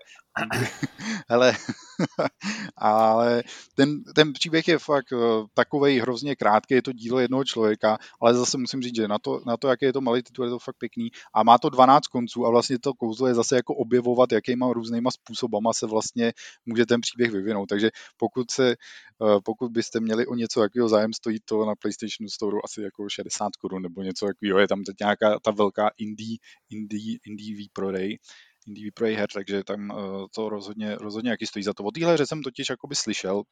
Hele, 1.29 1.53
ale 2.77 3.43
ten, 3.75 4.05
ten 4.15 4.33
příběh 4.33 4.69
je 4.69 4.79
fakt 4.79 5.13
eh, 5.13 5.17
takový 5.55 6.01
hrozně 6.01 6.37
krátký, 6.37 6.75
je 6.75 6.83
to 6.83 6.93
dílo 6.93 7.19
jednoho 7.19 7.45
člověka, 7.45 7.99
ale 8.21 8.35
zase 8.35 8.59
musím 8.59 8.83
říct, 8.83 8.97
že 8.97 9.09
na 9.09 9.19
to, 9.19 9.41
na 9.47 9.57
to 9.57 9.69
jak 9.69 9.83
je 9.83 9.93
to 9.93 10.01
malý 10.01 10.23
titul, 10.23 10.45
je 10.45 10.51
to 10.51 10.59
fakt 10.59 10.77
pěkný. 10.79 11.11
A 11.35 11.43
má 11.43 11.59
to 11.59 11.71
12 11.71 12.07
konců 12.07 12.47
a 12.47 12.51
vlastně 12.51 12.79
to 12.79 12.95
kouzlo 12.95 13.27
je 13.27 13.35
zase 13.35 13.57
jako 13.57 13.75
objevovat, 13.75 14.33
jakýma 14.33 14.73
různýma 14.73 15.11
způsobama 15.11 15.73
se 15.73 15.87
vlastně 15.87 16.33
může 16.67 16.87
ten 16.87 17.01
příběh 17.01 17.31
vyvinout, 17.31 17.67
takže 17.67 17.91
pokud 18.17 18.51
se 18.51 18.75
uh, 19.19 19.41
pokud 19.45 19.73
byste 19.73 20.01
měli 20.01 20.27
o 20.27 20.35
něco 20.35 20.63
jakého 20.63 20.89
zájem, 20.89 21.13
stojí 21.13 21.39
to 21.45 21.65
na 21.65 21.75
PlayStation 21.75 22.29
Store 22.29 22.59
asi 22.65 22.83
jako 22.83 23.09
60 23.09 23.57
korun 23.57 23.83
nebo 23.83 24.03
něco 24.03 24.27
takového, 24.27 24.59
je 24.59 24.69
tam 24.69 24.85
teď 24.85 24.97
nějaká 25.01 25.39
ta 25.43 25.51
velká 25.51 25.91
indie, 25.99 26.37
indie, 26.71 27.19
indie 27.27 27.57
výprodej, 27.57 28.19
indie 28.67 28.85
výprodej 28.85 29.15
her, 29.15 29.29
takže 29.35 29.65
tam 29.65 29.91
uh, 29.91 30.27
to 30.35 30.49
rozhodně, 30.49 30.97
rozhodně 30.97 31.31
jaký 31.31 31.47
stojí 31.47 31.63
za 31.63 31.73
to. 31.75 31.85
O 31.85 31.91
téhle 31.91 32.15
hře 32.15 32.27
jsem 32.27 32.43
totiž 32.43 32.69
jakoby 32.71 32.95
slyšel 32.95 33.43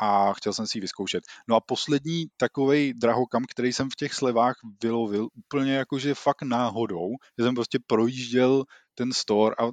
a 0.00 0.32
chtěl 0.32 0.52
jsem 0.52 0.66
si 0.66 0.78
ji 0.78 0.80
vyzkoušet. 0.80 1.24
No 1.48 1.56
a 1.56 1.60
poslední 1.60 2.26
takový 2.36 2.94
drahokam, 2.94 3.44
který 3.50 3.72
jsem 3.72 3.90
v 3.90 3.96
těch 3.96 4.14
slevách 4.14 4.54
vylovil, 4.82 5.28
úplně 5.34 5.72
jakože 5.72 6.14
fakt 6.14 6.42
náhodou, 6.42 7.08
že 7.38 7.44
jsem 7.44 7.54
prostě 7.54 7.78
projížděl 7.86 8.64
ten 8.94 9.12
store 9.12 9.54
a 9.58 9.70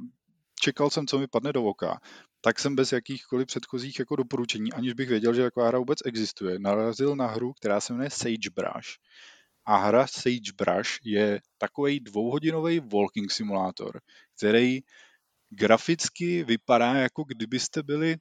čekal 0.61 0.89
jsem, 0.89 1.07
co 1.07 1.19
mi 1.19 1.27
padne 1.27 1.53
do 1.53 1.63
oka, 1.63 1.99
tak 2.41 2.59
jsem 2.59 2.75
bez 2.75 2.91
jakýchkoliv 2.91 3.47
předchozích 3.47 3.99
jako 3.99 4.15
doporučení, 4.15 4.73
aniž 4.73 4.93
bych 4.93 5.09
věděl, 5.09 5.33
že 5.33 5.43
taková 5.43 5.67
hra 5.67 5.79
vůbec 5.79 5.99
existuje, 6.05 6.59
narazil 6.59 7.15
na 7.15 7.27
hru, 7.27 7.53
která 7.53 7.81
se 7.81 7.93
jmenuje 7.93 8.09
Sagebrush. 8.09 8.89
A 9.69 9.77
hra 9.77 10.07
Sagebrush 10.07 11.05
je 11.05 11.41
takový 11.57 11.99
dvouhodinový 11.99 12.79
walking 12.79 13.31
simulátor, 13.31 14.01
který 14.37 14.79
graficky 15.49 16.43
vypadá, 16.43 16.93
jako 16.93 17.23
kdybyste 17.23 17.83
byli 17.83 18.15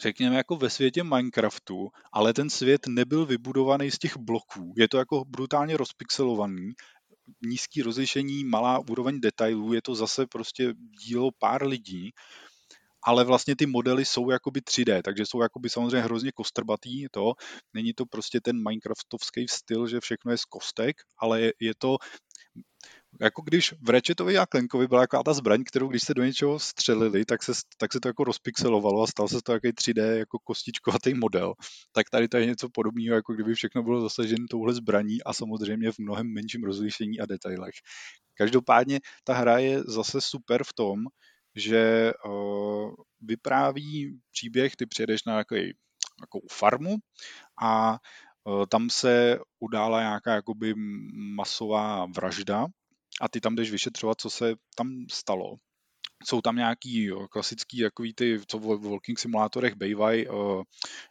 řekněme 0.00 0.36
jako 0.36 0.56
ve 0.56 0.70
světě 0.70 1.04
Minecraftu, 1.04 1.88
ale 2.12 2.34
ten 2.34 2.50
svět 2.50 2.86
nebyl 2.86 3.26
vybudovaný 3.26 3.90
z 3.90 3.98
těch 3.98 4.16
bloků. 4.16 4.74
Je 4.76 4.88
to 4.88 4.98
jako 4.98 5.24
brutálně 5.24 5.76
rozpixelovaný, 5.76 6.72
nízký 7.46 7.82
rozlišení, 7.82 8.44
malá 8.44 8.78
úroveň 8.78 9.20
detailů, 9.20 9.72
je 9.72 9.82
to 9.82 9.94
zase 9.94 10.26
prostě 10.26 10.74
dílo 11.06 11.30
pár 11.38 11.66
lidí 11.66 12.10
ale 13.04 13.24
vlastně 13.24 13.56
ty 13.56 13.66
modely 13.66 14.04
jsou 14.04 14.30
jakoby 14.30 14.60
3D, 14.60 15.02
takže 15.04 15.26
jsou 15.26 15.42
jakoby 15.42 15.70
samozřejmě 15.70 16.00
hrozně 16.00 16.32
kostrbatý 16.32 17.06
to. 17.10 17.32
Není 17.74 17.92
to 17.94 18.06
prostě 18.06 18.40
ten 18.40 18.56
Minecraftovský 18.68 19.46
styl, 19.48 19.86
že 19.86 20.00
všechno 20.00 20.32
je 20.32 20.38
z 20.38 20.44
kostek, 20.44 20.96
ale 21.18 21.40
je, 21.40 21.52
je 21.60 21.72
to 21.78 21.96
jako 23.20 23.42
když 23.42 23.74
v 23.82 23.90
Ratchetovi 23.90 24.38
a 24.38 24.46
Klenkovi 24.46 24.88
byla 24.88 25.00
taková 25.00 25.22
ta 25.22 25.32
zbraň, 25.32 25.64
kterou 25.64 25.88
když 25.88 26.02
se 26.02 26.14
do 26.14 26.24
něčeho 26.24 26.58
střelili, 26.58 27.24
tak 27.24 27.42
se, 27.42 27.52
tak 27.78 27.92
se 27.92 28.00
to 28.00 28.08
jako 28.08 28.24
rozpixelovalo 28.24 29.02
a 29.02 29.06
stal 29.06 29.28
se 29.28 29.34
to 29.34 29.52
takový 29.52 29.72
3D 29.72 30.16
jako 30.16 30.38
kostičkovatý 30.38 31.14
model. 31.14 31.54
Tak 31.92 32.10
tady 32.10 32.28
to 32.28 32.36
je 32.36 32.46
něco 32.46 32.68
podobného, 32.68 33.14
jako 33.14 33.34
kdyby 33.34 33.54
všechno 33.54 33.82
bylo 33.82 34.00
zasaženo 34.00 34.46
touhle 34.50 34.74
zbraní 34.74 35.22
a 35.22 35.32
samozřejmě 35.32 35.92
v 35.92 35.98
mnohem 35.98 36.26
menším 36.34 36.64
rozlišení 36.64 37.20
a 37.20 37.26
detailech. 37.26 37.74
Každopádně 38.34 39.00
ta 39.24 39.34
hra 39.34 39.58
je 39.58 39.82
zase 39.82 40.20
super 40.20 40.64
v 40.64 40.72
tom, 40.72 41.04
že 41.54 42.12
vypráví 43.20 44.20
příběh, 44.30 44.76
ty 44.76 44.86
přijedeš 44.86 45.24
na 45.24 45.36
takový, 45.36 45.72
jako 46.20 46.40
farmu 46.50 46.96
a 47.62 47.98
tam 48.68 48.90
se 48.90 49.38
udála 49.58 50.00
nějaká 50.00 50.34
jakoby 50.34 50.74
masová 51.36 52.06
vražda 52.06 52.66
a 53.20 53.28
ty 53.28 53.40
tam 53.40 53.54
jdeš 53.54 53.70
vyšetřovat, 53.70 54.20
co 54.20 54.30
se 54.30 54.54
tam 54.74 55.06
stalo. 55.10 55.54
Jsou 56.24 56.40
tam 56.40 56.56
nějaký 56.56 57.10
klasický, 57.30 57.78
jakový 57.78 58.14
ty, 58.14 58.40
co 58.46 58.58
v 58.58 58.90
walking 58.90 59.18
simulátorech 59.18 59.74
bývají, 59.74 60.26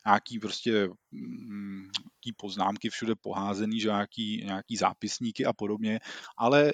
nějaký 0.06 0.39
prostě 0.39 0.88
um, 1.12 1.89
poznámky 2.38 2.89
všude 2.89 3.13
poházený, 3.22 3.79
že 3.79 3.88
nějaký, 3.88 4.44
nějaký 4.46 4.77
zápisníky 4.77 5.46
a 5.46 5.53
podobně, 5.53 6.00
ale 6.38 6.72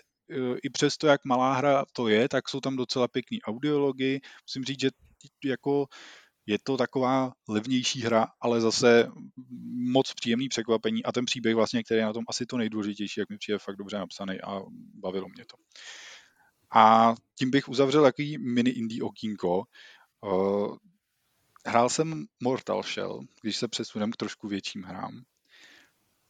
i 0.63 0.69
přesto, 0.69 1.07
jak 1.07 1.25
malá 1.25 1.53
hra 1.53 1.85
to 1.93 2.07
je, 2.07 2.29
tak 2.29 2.49
jsou 2.49 2.59
tam 2.59 2.75
docela 2.75 3.07
pěkný 3.07 3.41
audiology. 3.41 4.19
Musím 4.47 4.63
říct, 4.63 4.79
že 4.79 4.89
jako 5.45 5.85
je 6.45 6.57
to 6.63 6.77
taková 6.77 7.31
levnější 7.49 8.01
hra, 8.01 8.27
ale 8.41 8.61
zase 8.61 9.07
moc 9.91 10.13
příjemný 10.13 10.49
překvapení 10.49 11.03
a 11.03 11.11
ten 11.11 11.25
příběh 11.25 11.55
vlastně, 11.55 11.83
který 11.83 11.99
je 11.99 12.05
na 12.05 12.13
tom 12.13 12.23
asi 12.29 12.45
to 12.45 12.57
nejdůležitější, 12.57 13.19
jak 13.19 13.29
mi 13.29 13.37
přijde 13.37 13.59
fakt 13.59 13.75
dobře 13.75 13.97
napsaný 13.97 14.41
a 14.41 14.61
bavilo 14.93 15.27
mě 15.29 15.45
to. 15.45 15.57
A 16.75 17.15
tím 17.39 17.51
bych 17.51 17.69
uzavřel 17.69 18.05
jaký 18.05 18.37
mini 18.37 18.69
indie 18.69 19.03
okýnko. 19.03 19.63
Hrál 21.65 21.89
jsem 21.89 22.25
Mortal 22.43 22.83
Shell, 22.83 23.19
když 23.41 23.57
se 23.57 23.67
přesunem 23.67 24.11
k 24.11 24.17
trošku 24.17 24.47
větším 24.47 24.83
hrám. 24.83 25.21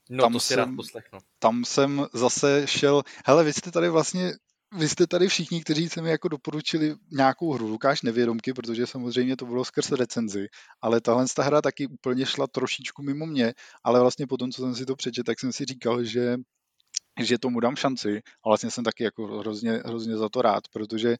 No, 0.09 0.23
tam 0.23 0.33
to 0.33 0.39
si 0.39 0.47
jsem, 0.47 0.57
rád 0.57 0.75
poslechnu. 0.75 1.19
Tam 1.39 1.65
jsem 1.65 2.05
zase 2.13 2.67
šel, 2.67 3.03
hele, 3.25 3.43
vy 3.43 3.53
jste 3.53 3.71
tady 3.71 3.89
vlastně 3.89 4.33
vy 4.77 4.89
jste 4.89 5.07
tady 5.07 5.27
všichni, 5.27 5.61
kteří 5.61 5.89
se 5.89 6.01
mi 6.01 6.09
jako 6.09 6.27
doporučili 6.27 6.95
nějakou 7.11 7.53
hru, 7.53 7.67
Lukáš 7.67 8.01
nevědomky, 8.01 8.53
protože 8.53 8.87
samozřejmě 8.87 9.37
to 9.37 9.45
bylo 9.45 9.65
skrz 9.65 9.91
recenzi, 9.91 10.47
ale 10.81 11.01
tahle 11.01 11.25
ta 11.35 11.43
hra 11.43 11.61
taky 11.61 11.87
úplně 11.87 12.25
šla 12.25 12.47
trošičku 12.47 13.03
mimo 13.03 13.25
mě, 13.25 13.53
ale 13.83 13.99
vlastně 13.99 14.27
po 14.27 14.37
tom, 14.37 14.51
co 14.51 14.61
jsem 14.61 14.75
si 14.75 14.85
to 14.85 14.95
přečetl, 14.95 15.25
tak 15.25 15.39
jsem 15.39 15.53
si 15.53 15.65
říkal, 15.65 16.03
že 16.03 16.37
že 17.21 17.37
tomu 17.37 17.59
dám 17.59 17.75
šanci 17.75 18.21
a 18.45 18.49
vlastně 18.49 18.71
jsem 18.71 18.83
taky 18.83 19.03
jako 19.03 19.27
hrozně, 19.27 19.71
hrozně 19.71 20.17
za 20.17 20.29
to 20.29 20.41
rád, 20.41 20.63
protože 20.73 21.17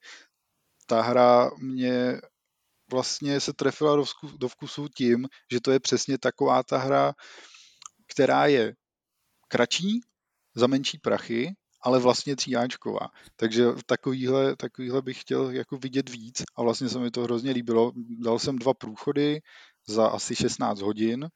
ta 0.86 1.02
hra 1.02 1.52
mě 1.58 2.22
vlastně 2.92 3.40
se 3.40 3.54
trefila 3.54 3.96
do, 3.96 4.06
vkusu, 4.06 4.38
do 4.38 4.48
vkusu 4.48 4.88
tím, 4.88 5.28
že 5.52 5.62
to 5.62 5.72
je 5.72 5.80
přesně 5.80 6.18
taková 6.18 6.64
ta 6.64 6.78
hra, 6.78 7.14
která 8.14 8.46
je 8.46 8.76
kratší, 9.48 10.02
za 10.56 10.68
menší 10.68 10.98
prachy, 10.98 11.56
ale 11.82 12.00
vlastně 12.00 12.36
tříáčková. 12.36 13.10
Takže 13.36 13.66
takovýhle, 13.86 14.56
takovýhle 14.56 15.02
bych 15.02 15.22
chtěl 15.22 15.50
jako 15.52 15.78
vidět 15.78 16.10
víc 16.10 16.44
a 16.56 16.62
vlastně 16.62 16.90
se 16.90 17.00
mi 17.00 17.12
to 17.12 17.24
hrozně 17.24 17.52
líbilo. 17.52 17.92
Dal 18.24 18.40
jsem 18.40 18.56
dva 18.56 18.74
průchody 18.74 19.42
za 19.88 20.08
asi 20.08 20.36
16 20.36 20.82
hodin 20.82 21.30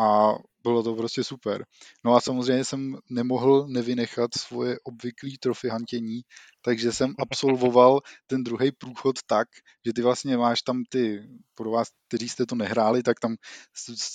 a 0.00 0.32
bylo 0.64 0.82
to 0.82 0.94
prostě 0.94 1.24
super. 1.24 1.64
No 2.04 2.14
a 2.14 2.20
samozřejmě 2.20 2.64
jsem 2.64 2.96
nemohl 3.10 3.66
nevynechat 3.68 4.30
svoje 4.38 4.76
obvyklé 4.84 5.30
trofy 5.40 5.68
hantění, 5.68 6.20
takže 6.64 6.92
jsem 6.92 7.14
absolvoval 7.18 8.00
ten 8.26 8.44
druhý 8.44 8.72
průchod 8.72 9.16
tak, 9.26 9.48
že 9.86 9.92
ty 9.92 10.02
vlastně 10.02 10.36
máš 10.36 10.62
tam 10.62 10.82
ty, 10.88 11.22
pro 11.54 11.70
vás, 11.70 11.88
kteří 12.08 12.28
jste 12.28 12.46
to 12.46 12.54
nehráli, 12.54 13.02
tak 13.02 13.20
tam 13.20 13.36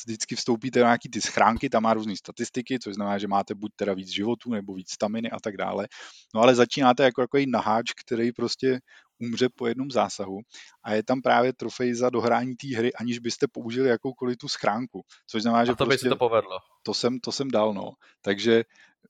vždycky 0.05 0.35
vstoupíte 0.35 0.79
do 0.79 0.85
nějaký 0.85 1.09
ty 1.09 1.21
schránky, 1.21 1.69
tam 1.69 1.83
má 1.83 1.93
různé 1.93 2.15
statistiky, 2.15 2.79
což 2.79 2.95
znamená, 2.95 3.17
že 3.17 3.27
máte 3.27 3.55
buď 3.55 3.71
teda 3.75 3.93
víc 3.93 4.09
životů 4.09 4.51
nebo 4.51 4.73
víc 4.73 4.91
staminy 4.91 5.31
a 5.31 5.39
tak 5.39 5.57
dále. 5.57 5.87
No 6.35 6.41
ale 6.41 6.55
začínáte 6.55 7.03
jako 7.03 7.21
takový 7.21 7.45
naháč, 7.47 7.91
který 8.05 8.31
prostě 8.31 8.79
umře 9.19 9.49
po 9.55 9.67
jednom 9.67 9.91
zásahu 9.91 10.39
a 10.83 10.93
je 10.93 11.03
tam 11.03 11.21
právě 11.21 11.53
trofej 11.53 11.93
za 11.93 12.09
dohrání 12.09 12.55
té 12.55 12.77
hry, 12.77 12.93
aniž 12.93 13.19
byste 13.19 13.47
použili 13.47 13.89
jakoukoliv 13.89 14.37
tu 14.37 14.47
schránku. 14.47 15.01
Což 15.27 15.41
znamená, 15.41 15.65
že 15.65 15.71
a 15.71 15.75
to 15.75 15.85
prostě, 15.85 16.05
by 16.05 16.09
si 16.09 16.09
to 16.09 16.15
povedlo. 16.15 16.57
To 16.83 16.93
jsem, 16.93 17.19
to 17.19 17.31
jsem 17.31 17.51
dal, 17.51 17.73
no. 17.73 17.93
Takže 18.21 18.63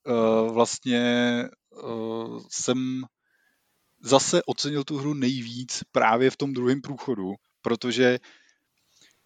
uh, 0.06 0.52
vlastně 0.52 1.02
uh, 1.84 2.42
jsem 2.50 3.04
zase 4.00 4.42
ocenil 4.46 4.84
tu 4.84 4.98
hru 4.98 5.14
nejvíc 5.14 5.82
právě 5.92 6.30
v 6.30 6.36
tom 6.36 6.52
druhém 6.52 6.80
průchodu, 6.80 7.34
protože 7.62 8.18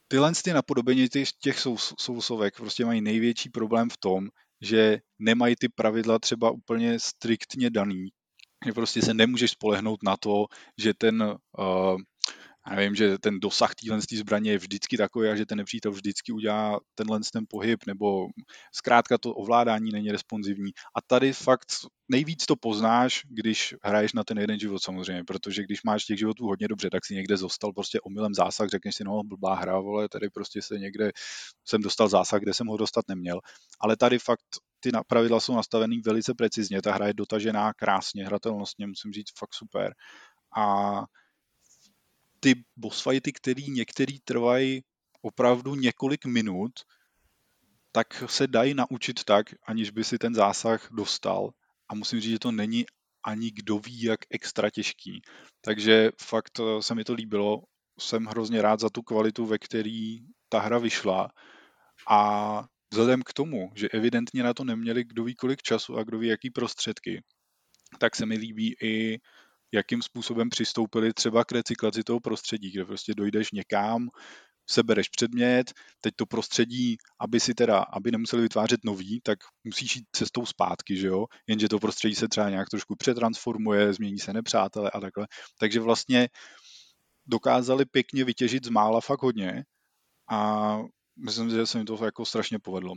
tyhle 0.08 0.32
ty 0.44 0.52
napodobení 0.52 1.08
těch, 1.08 1.32
těch 1.32 1.58
sousovek 1.98 2.56
prostě 2.56 2.84
mají 2.84 3.00
největší 3.00 3.48
problém 3.48 3.90
v 3.90 3.96
tom, 3.96 4.28
že 4.60 4.98
nemají 5.18 5.56
ty 5.56 5.68
pravidla 5.68 6.18
třeba 6.18 6.50
úplně 6.50 7.00
striktně 7.00 7.70
daný 7.70 8.08
že 8.64 8.72
prostě 8.72 9.02
se 9.02 9.14
nemůžeš 9.14 9.50
spolehnout 9.50 10.02
na 10.02 10.16
to, 10.16 10.46
že 10.78 10.94
ten 10.94 11.22
uh, 11.58 11.96
já 12.70 12.80
vím, 12.80 12.94
že 12.94 13.18
ten 13.18 13.40
dosah 13.40 13.74
téhle 13.74 14.00
zbraně 14.00 14.50
je 14.50 14.58
vždycky 14.58 14.96
takový 14.96 15.28
že 15.36 15.46
ten 15.46 15.58
nepřítel 15.58 15.92
vždycky 15.92 16.32
udělá 16.32 16.80
tenhle 16.94 17.20
ten 17.32 17.44
pohyb, 17.48 17.80
nebo 17.86 18.26
zkrátka 18.74 19.18
to 19.18 19.34
ovládání 19.34 19.90
není 19.92 20.12
responsivní. 20.12 20.72
A 20.96 21.02
tady 21.06 21.32
fakt 21.32 21.66
nejvíc 22.08 22.46
to 22.46 22.56
poznáš, 22.56 23.22
když 23.28 23.74
hraješ 23.82 24.12
na 24.12 24.24
ten 24.24 24.38
jeden 24.38 24.58
život 24.58 24.82
samozřejmě, 24.82 25.24
protože 25.24 25.62
když 25.62 25.82
máš 25.82 26.04
těch 26.04 26.18
životů 26.18 26.46
hodně 26.46 26.68
dobře, 26.68 26.90
tak 26.90 27.04
si 27.04 27.14
někde 27.14 27.36
zostal 27.36 27.72
prostě 27.72 28.00
omylem 28.00 28.34
zásah, 28.34 28.68
řekneš 28.68 28.94
si, 28.94 29.04
no 29.04 29.22
blbá 29.24 29.54
hra, 29.54 29.80
vole, 29.80 30.08
tady 30.08 30.30
prostě 30.30 30.62
se 30.62 30.78
někde 30.78 31.12
jsem 31.64 31.82
dostal 31.82 32.08
zásah, 32.08 32.40
kde 32.40 32.54
jsem 32.54 32.66
ho 32.66 32.76
dostat 32.76 33.04
neměl. 33.08 33.40
Ale 33.80 33.96
tady 33.96 34.18
fakt 34.18 34.40
ty 34.80 34.90
pravidla 35.06 35.40
jsou 35.40 35.56
nastavený 35.56 36.00
velice 36.00 36.34
precizně, 36.34 36.82
ta 36.82 36.92
hra 36.92 37.06
je 37.06 37.14
dotažená 37.14 37.72
krásně, 37.72 38.26
hratelnostně, 38.26 38.86
musím 38.86 39.12
říct, 39.12 39.38
fakt 39.38 39.54
super. 39.54 39.94
A 40.56 41.04
ty 42.44 42.64
boss 42.76 43.02
fighty, 43.02 43.32
který 43.32 43.70
některý 43.70 44.20
trvají 44.20 44.82
opravdu 45.22 45.74
několik 45.74 46.26
minut, 46.26 46.72
tak 47.92 48.24
se 48.26 48.46
dají 48.46 48.74
naučit 48.74 49.24
tak, 49.24 49.46
aniž 49.66 49.90
by 49.90 50.04
si 50.04 50.18
ten 50.18 50.34
zásah 50.34 50.88
dostal. 50.92 51.50
A 51.88 51.94
musím 51.94 52.20
říct, 52.20 52.30
že 52.30 52.38
to 52.38 52.52
není 52.52 52.84
ani 53.24 53.50
kdo 53.50 53.78
ví, 53.78 54.02
jak 54.02 54.20
extra 54.30 54.70
těžký. 54.70 55.22
Takže 55.60 56.10
fakt 56.20 56.60
eh, 56.60 56.82
se 56.82 56.94
mi 56.94 57.04
to 57.04 57.14
líbilo. 57.14 57.62
Jsem 58.00 58.24
hrozně 58.24 58.62
rád 58.62 58.80
za 58.80 58.90
tu 58.90 59.02
kvalitu, 59.02 59.46
ve 59.46 59.58
který 59.58 60.18
ta 60.48 60.60
hra 60.60 60.78
vyšla. 60.78 61.28
A 62.08 62.20
vzhledem 62.90 63.22
k 63.22 63.32
tomu, 63.32 63.72
že 63.74 63.88
evidentně 63.88 64.42
na 64.42 64.54
to 64.54 64.64
neměli 64.64 65.04
kdo 65.04 65.24
ví 65.24 65.34
kolik 65.34 65.62
času 65.62 65.96
a 65.96 66.04
kdo 66.04 66.18
ví 66.18 66.28
jaký 66.28 66.50
prostředky, 66.50 67.22
tak 67.98 68.16
se 68.16 68.26
mi 68.26 68.36
líbí 68.36 68.74
i 68.82 69.18
jakým 69.74 70.02
způsobem 70.02 70.50
přistoupili 70.50 71.12
třeba 71.12 71.44
k 71.44 71.52
recyklaci 71.52 72.04
toho 72.04 72.20
prostředí, 72.20 72.70
kde 72.70 72.84
prostě 72.84 73.14
dojdeš 73.14 73.50
někam, 73.50 74.08
sebereš 74.70 75.08
předmět, 75.08 75.72
teď 76.00 76.14
to 76.16 76.26
prostředí, 76.26 76.96
aby 77.20 77.40
si 77.40 77.54
teda, 77.54 77.78
aby 77.78 78.10
nemuseli 78.10 78.42
vytvářet 78.42 78.80
nový, 78.84 79.20
tak 79.20 79.38
musíš 79.64 79.96
jít 79.96 80.04
cestou 80.12 80.46
zpátky, 80.46 80.96
že 80.96 81.06
jo? 81.06 81.26
Jenže 81.46 81.68
to 81.68 81.78
prostředí 81.78 82.14
se 82.14 82.28
třeba 82.28 82.50
nějak 82.50 82.68
trošku 82.68 82.96
přetransformuje, 82.96 83.92
změní 83.92 84.18
se 84.18 84.32
nepřátelé 84.32 84.90
a 84.90 85.00
takhle. 85.00 85.26
Takže 85.58 85.80
vlastně 85.80 86.28
dokázali 87.26 87.84
pěkně 87.84 88.24
vytěžit 88.24 88.64
z 88.64 88.68
mála 88.68 89.00
fakt 89.00 89.22
hodně 89.22 89.64
a 90.30 90.78
myslím, 91.24 91.50
že 91.50 91.66
se 91.66 91.78
mi 91.78 91.84
to 91.84 92.04
jako 92.04 92.24
strašně 92.24 92.58
povedlo. 92.58 92.94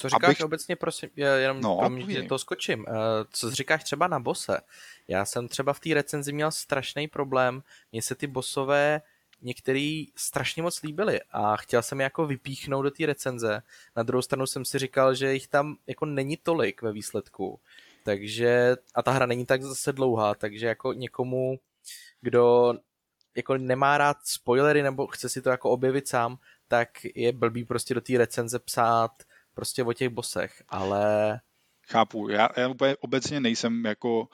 Co 0.00 0.08
říkáš 0.08 0.28
Abych... 0.28 0.44
obecně, 0.44 0.76
prosím, 0.76 1.10
já 1.16 1.34
jenom 1.34 1.60
no, 1.60 1.76
pro 1.78 1.90
mě, 1.90 2.22
to 2.22 2.38
skočím. 2.38 2.84
Eh, 2.88 2.92
co 3.30 3.50
říkáš 3.50 3.84
třeba 3.84 4.08
na 4.08 4.20
bose? 4.20 4.60
Já 5.08 5.24
jsem 5.24 5.48
třeba 5.48 5.72
v 5.72 5.80
té 5.80 5.94
recenzi 5.94 6.32
měl 6.32 6.50
strašný 6.50 7.08
problém, 7.08 7.62
mně 7.92 8.02
se 8.02 8.14
ty 8.14 8.26
bosové 8.26 9.02
některý 9.42 10.06
strašně 10.16 10.62
moc 10.62 10.82
líbily 10.82 11.20
a 11.30 11.56
chtěl 11.56 11.82
jsem 11.82 12.00
je 12.00 12.04
jako 12.04 12.26
vypíchnout 12.26 12.84
do 12.84 12.90
té 12.90 13.06
recenze. 13.06 13.62
Na 13.96 14.02
druhou 14.02 14.22
stranu 14.22 14.46
jsem 14.46 14.64
si 14.64 14.78
říkal, 14.78 15.14
že 15.14 15.32
jich 15.32 15.48
tam 15.48 15.76
jako 15.86 16.06
není 16.06 16.36
tolik 16.36 16.82
ve 16.82 16.92
výsledku. 16.92 17.60
Takže, 18.04 18.76
a 18.94 19.02
ta 19.02 19.10
hra 19.10 19.26
není 19.26 19.46
tak 19.46 19.62
zase 19.62 19.92
dlouhá, 19.92 20.34
takže 20.34 20.66
jako 20.66 20.92
někomu, 20.92 21.58
kdo 22.20 22.74
jako 23.36 23.58
nemá 23.58 23.98
rád 23.98 24.16
spoilery 24.24 24.82
nebo 24.82 25.06
chce 25.06 25.28
si 25.28 25.42
to 25.42 25.50
jako 25.50 25.70
objevit 25.70 26.08
sám, 26.08 26.38
tak 26.68 26.88
je 27.14 27.32
blbý 27.32 27.64
prostě 27.64 27.94
do 27.94 28.00
té 28.00 28.18
recenze 28.18 28.58
psát 28.58 29.22
prostě 29.54 29.84
o 29.84 29.92
těch 29.92 30.08
bosech, 30.08 30.62
ale... 30.68 31.40
Chápu, 31.88 32.28
já, 32.28 32.48
já 32.56 32.68
úplně 32.68 32.96
obecně 32.96 33.40
nejsem 33.40 33.84
jako 33.84 34.28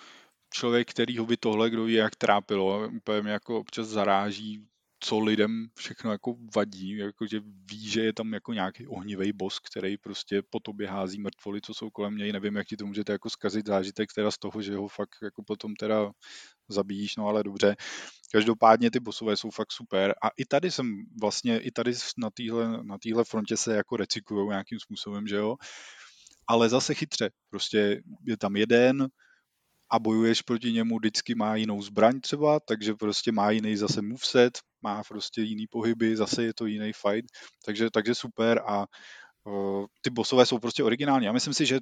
člověk, 0.50 0.90
který 0.90 1.18
ho 1.18 1.26
by 1.26 1.36
tohle, 1.36 1.70
kdo 1.70 1.84
ví, 1.84 1.94
jak 1.94 2.16
trápilo, 2.16 2.88
úplně 2.88 3.22
mě 3.22 3.32
jako 3.32 3.60
občas 3.60 3.86
zaráží, 3.88 4.66
co 5.00 5.18
lidem 5.18 5.66
všechno 5.74 6.12
jako 6.12 6.36
vadí, 6.56 6.96
jako 6.96 7.26
že 7.26 7.40
ví, 7.70 7.88
že 7.88 8.02
je 8.02 8.12
tam 8.12 8.32
jako 8.32 8.52
nějaký 8.52 8.86
ohnivý 8.86 9.32
boss, 9.32 9.58
který 9.58 9.96
prostě 9.98 10.42
po 10.50 10.60
tobě 10.60 10.88
hází 10.88 11.20
mrtvoly, 11.20 11.60
co 11.60 11.74
jsou 11.74 11.90
kolem 11.90 12.16
něj, 12.16 12.32
nevím, 12.32 12.56
jak 12.56 12.66
ti 12.66 12.76
to 12.76 12.86
můžete 12.86 13.12
jako 13.12 13.30
zkazit 13.30 13.66
zážitek 13.66 14.12
teda 14.12 14.30
z 14.30 14.38
toho, 14.38 14.62
že 14.62 14.76
ho 14.76 14.88
fakt 14.88 15.16
jako 15.22 15.42
potom 15.42 15.74
teda 15.74 16.10
zabíjíš, 16.68 17.16
no 17.16 17.26
ale 17.28 17.42
dobře. 17.44 17.76
Každopádně 18.32 18.90
ty 18.90 19.00
bosové 19.00 19.36
jsou 19.36 19.50
fakt 19.50 19.72
super 19.72 20.14
a 20.22 20.28
i 20.36 20.44
tady 20.44 20.70
jsem 20.70 21.04
vlastně, 21.20 21.58
i 21.58 21.70
tady 21.70 21.92
na 22.18 22.30
téhle 22.30 22.82
na 22.84 22.98
týhle 22.98 23.24
frontě 23.24 23.56
se 23.56 23.76
jako 23.76 23.96
recyklují 23.96 24.48
nějakým 24.48 24.78
způsobem, 24.80 25.26
že 25.26 25.36
jo, 25.36 25.56
ale 26.48 26.68
zase 26.68 26.94
chytře, 26.94 27.30
prostě 27.50 28.00
je 28.26 28.36
tam 28.36 28.56
jeden, 28.56 29.08
a 29.90 29.98
bojuješ 29.98 30.42
proti 30.42 30.72
němu, 30.72 30.98
vždycky 30.98 31.34
má 31.34 31.56
jinou 31.56 31.82
zbraň 31.82 32.20
třeba, 32.20 32.60
takže 32.60 32.94
prostě 32.94 33.32
má 33.32 33.50
jiný 33.50 33.76
zase 33.76 34.02
moveset, 34.02 34.58
má 34.82 35.02
prostě 35.08 35.42
jiný 35.42 35.66
pohyby, 35.66 36.16
zase 36.16 36.44
je 36.44 36.54
to 36.54 36.66
jiný 36.66 36.92
fight, 36.92 37.30
takže, 37.64 37.90
takže 37.90 38.14
super 38.14 38.62
a 38.66 38.86
uh, 39.44 39.86
ty 40.02 40.10
bosové 40.10 40.46
jsou 40.46 40.58
prostě 40.58 40.84
originální. 40.84 41.26
Já 41.26 41.32
myslím 41.32 41.54
si, 41.54 41.66
že 41.66 41.78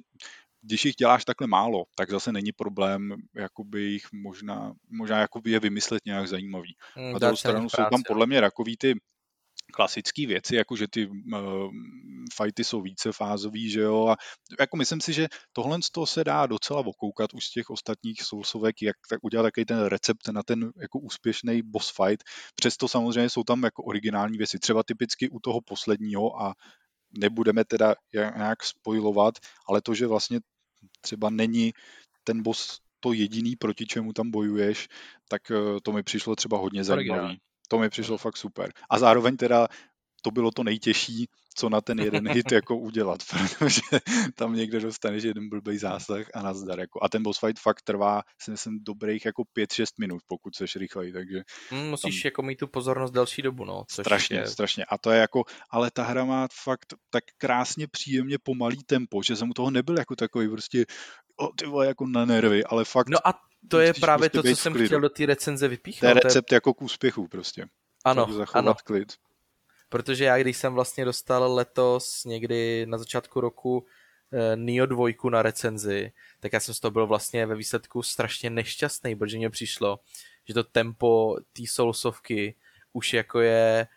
když 0.65 0.85
jich 0.85 0.95
děláš 0.95 1.25
takhle 1.25 1.47
málo, 1.47 1.83
tak 1.95 2.11
zase 2.11 2.31
není 2.31 2.51
problém 2.51 3.15
jakoby 3.35 3.81
jich 3.81 4.05
možná, 4.13 4.73
možná 4.89 5.19
jakoby 5.19 5.51
je 5.51 5.59
vymyslet 5.59 6.05
nějak 6.05 6.27
zajímavý. 6.27 6.75
Hmm, 6.95 7.11
Na 7.13 7.19
druhou 7.19 7.35
stranu 7.35 7.69
jsou 7.69 7.83
tam 7.91 8.03
podle 8.07 8.25
mě 8.25 8.41
takový 8.41 8.77
ty 8.77 8.93
klasické 9.73 10.27
věci, 10.27 10.55
jako 10.55 10.75
že 10.75 10.87
ty 10.87 11.07
uh, 11.07 11.69
fighty 12.33 12.63
jsou 12.63 12.81
více 12.81 13.11
fázový, 13.11 13.69
že 13.69 13.81
jo, 13.81 14.07
a 14.07 14.15
jako 14.59 14.77
myslím 14.77 15.01
si, 15.01 15.13
že 15.13 15.27
tohle 15.53 15.81
z 15.81 15.89
toho 15.89 16.07
se 16.07 16.23
dá 16.23 16.45
docela 16.45 16.79
okoukat 16.85 17.33
už 17.33 17.45
z 17.45 17.51
těch 17.51 17.69
ostatních 17.69 18.21
soulsovek, 18.21 18.81
jak 18.81 18.95
tak 19.09 19.19
udělat 19.23 19.43
takový 19.43 19.65
ten 19.65 19.85
recept 19.85 20.27
na 20.27 20.43
ten 20.43 20.71
jako 20.81 20.99
úspěšný 20.99 21.61
boss 21.61 21.91
fight. 21.95 22.23
Přesto 22.55 22.87
samozřejmě 22.87 23.29
jsou 23.29 23.43
tam 23.43 23.63
jako 23.63 23.83
originální 23.83 24.37
věci, 24.37 24.59
třeba 24.59 24.83
typicky 24.83 25.29
u 25.29 25.39
toho 25.39 25.61
posledního 25.61 26.41
a 26.41 26.53
nebudeme 27.17 27.65
teda 27.65 27.95
nějak 28.13 28.63
spojovat, 28.63 29.33
ale 29.67 29.81
to, 29.81 29.93
že 29.93 30.07
vlastně 30.07 30.39
třeba 31.05 31.29
není 31.29 31.73
ten 32.23 32.41
boss 32.41 32.79
to 32.99 33.13
jediný, 33.13 33.55
proti 33.55 33.85
čemu 33.85 34.13
tam 34.13 34.31
bojuješ, 34.31 34.87
tak 35.29 35.51
eh, 35.51 35.79
to 35.83 35.91
mi 35.91 36.03
přišlo 36.03 36.35
třeba 36.35 36.57
hodně 36.57 36.83
zajímavý. 36.83 37.39
To 37.69 37.79
mi 37.79 37.89
přišlo 37.89 38.17
fakt 38.17 38.37
super. 38.37 38.73
A 38.89 38.99
zároveň 38.99 39.37
teda 39.37 39.67
to 40.25 40.31
bylo 40.31 40.51
to 40.51 40.63
nejtěžší, 40.63 41.29
co 41.55 41.69
na 41.69 41.81
ten 41.81 41.99
jeden 41.99 42.29
hit 42.31 42.51
jako 42.51 42.77
udělat, 42.77 43.19
protože 43.59 43.81
tam 44.35 44.55
někde 44.55 44.79
dostaneš 44.79 45.23
jeden 45.23 45.49
blbý 45.49 45.77
zásah 45.77 46.25
a 46.33 46.41
nazdar. 46.41 46.79
Jako. 46.79 46.99
A 47.03 47.09
ten 47.09 47.23
boss 47.23 47.39
fight 47.39 47.59
fakt 47.59 47.81
trvá, 47.81 48.21
si 48.41 48.51
myslím, 48.51 48.79
dobrých 48.81 49.25
jako 49.25 49.43
5-6 49.57 49.85
minut, 49.99 50.21
pokud 50.27 50.55
seš 50.55 50.75
rychlej, 50.75 51.13
takže... 51.13 51.43
Mm, 51.71 51.89
musíš 51.89 52.21
tam... 52.21 52.27
jako 52.27 52.41
mít 52.41 52.55
tu 52.55 52.67
pozornost 52.67 53.11
další 53.11 53.41
dobu, 53.41 53.65
no. 53.65 53.83
Což 53.87 54.05
strašně, 54.05 54.37
je... 54.37 54.47
strašně. 54.47 54.85
A 54.85 54.97
to 54.97 55.11
je 55.11 55.19
jako, 55.19 55.43
ale 55.69 55.91
ta 55.91 56.03
hra 56.03 56.25
má 56.25 56.47
fakt 56.63 56.93
tak 57.09 57.23
krásně 57.37 57.87
příjemně 57.87 58.37
pomalý 58.43 58.83
tempo, 58.85 59.23
že 59.23 59.35
jsem 59.35 59.49
u 59.49 59.53
toho 59.53 59.71
nebyl 59.71 59.97
jako 59.97 60.15
takový 60.15 60.49
prostě 60.49 60.85
o, 61.39 61.47
ty 61.47 61.65
vole, 61.65 61.87
jako 61.87 62.07
na 62.07 62.25
nervy, 62.25 62.63
ale 62.63 62.85
fakt... 62.85 63.09
No 63.09 63.27
a 63.27 63.33
to 63.69 63.79
je 63.79 63.93
právě 63.93 64.29
prostě 64.29 64.49
to, 64.49 64.55
co 64.55 64.61
jsem 64.61 64.85
chtěl 64.85 65.01
do 65.01 65.09
té 65.09 65.25
recenze 65.25 65.67
vypíchnout. 65.67 66.11
To 66.11 66.17
je 66.17 66.21
recept 66.23 66.51
jako 66.51 66.73
k 66.73 66.81
úspěchu 66.81 67.27
prostě. 67.27 67.65
Ano, 68.05 68.27
ano. 68.53 68.75
klid. 68.85 69.13
Protože 69.95 70.25
já, 70.25 70.37
když 70.37 70.57
jsem 70.57 70.73
vlastně 70.73 71.05
dostal 71.05 71.53
letos 71.53 72.25
někdy 72.25 72.85
na 72.85 72.97
začátku 72.97 73.41
roku 73.41 73.85
eh, 74.33 74.55
Nio 74.55 74.85
2 74.85 75.29
na 75.29 75.41
recenzi, 75.41 76.11
tak 76.39 76.53
já 76.53 76.59
jsem 76.59 76.73
z 76.73 76.79
toho 76.79 76.91
byl 76.91 77.07
vlastně 77.07 77.45
ve 77.45 77.55
výsledku 77.55 78.03
strašně 78.03 78.49
nešťastný, 78.49 79.15
protože 79.15 79.37
mně 79.37 79.49
přišlo, 79.49 79.99
že 80.47 80.53
to 80.53 80.63
tempo 80.63 81.37
té 81.53 81.63
soulsovky 81.67 82.55
už 82.93 83.13
jako 83.13 83.39
je 83.39 83.87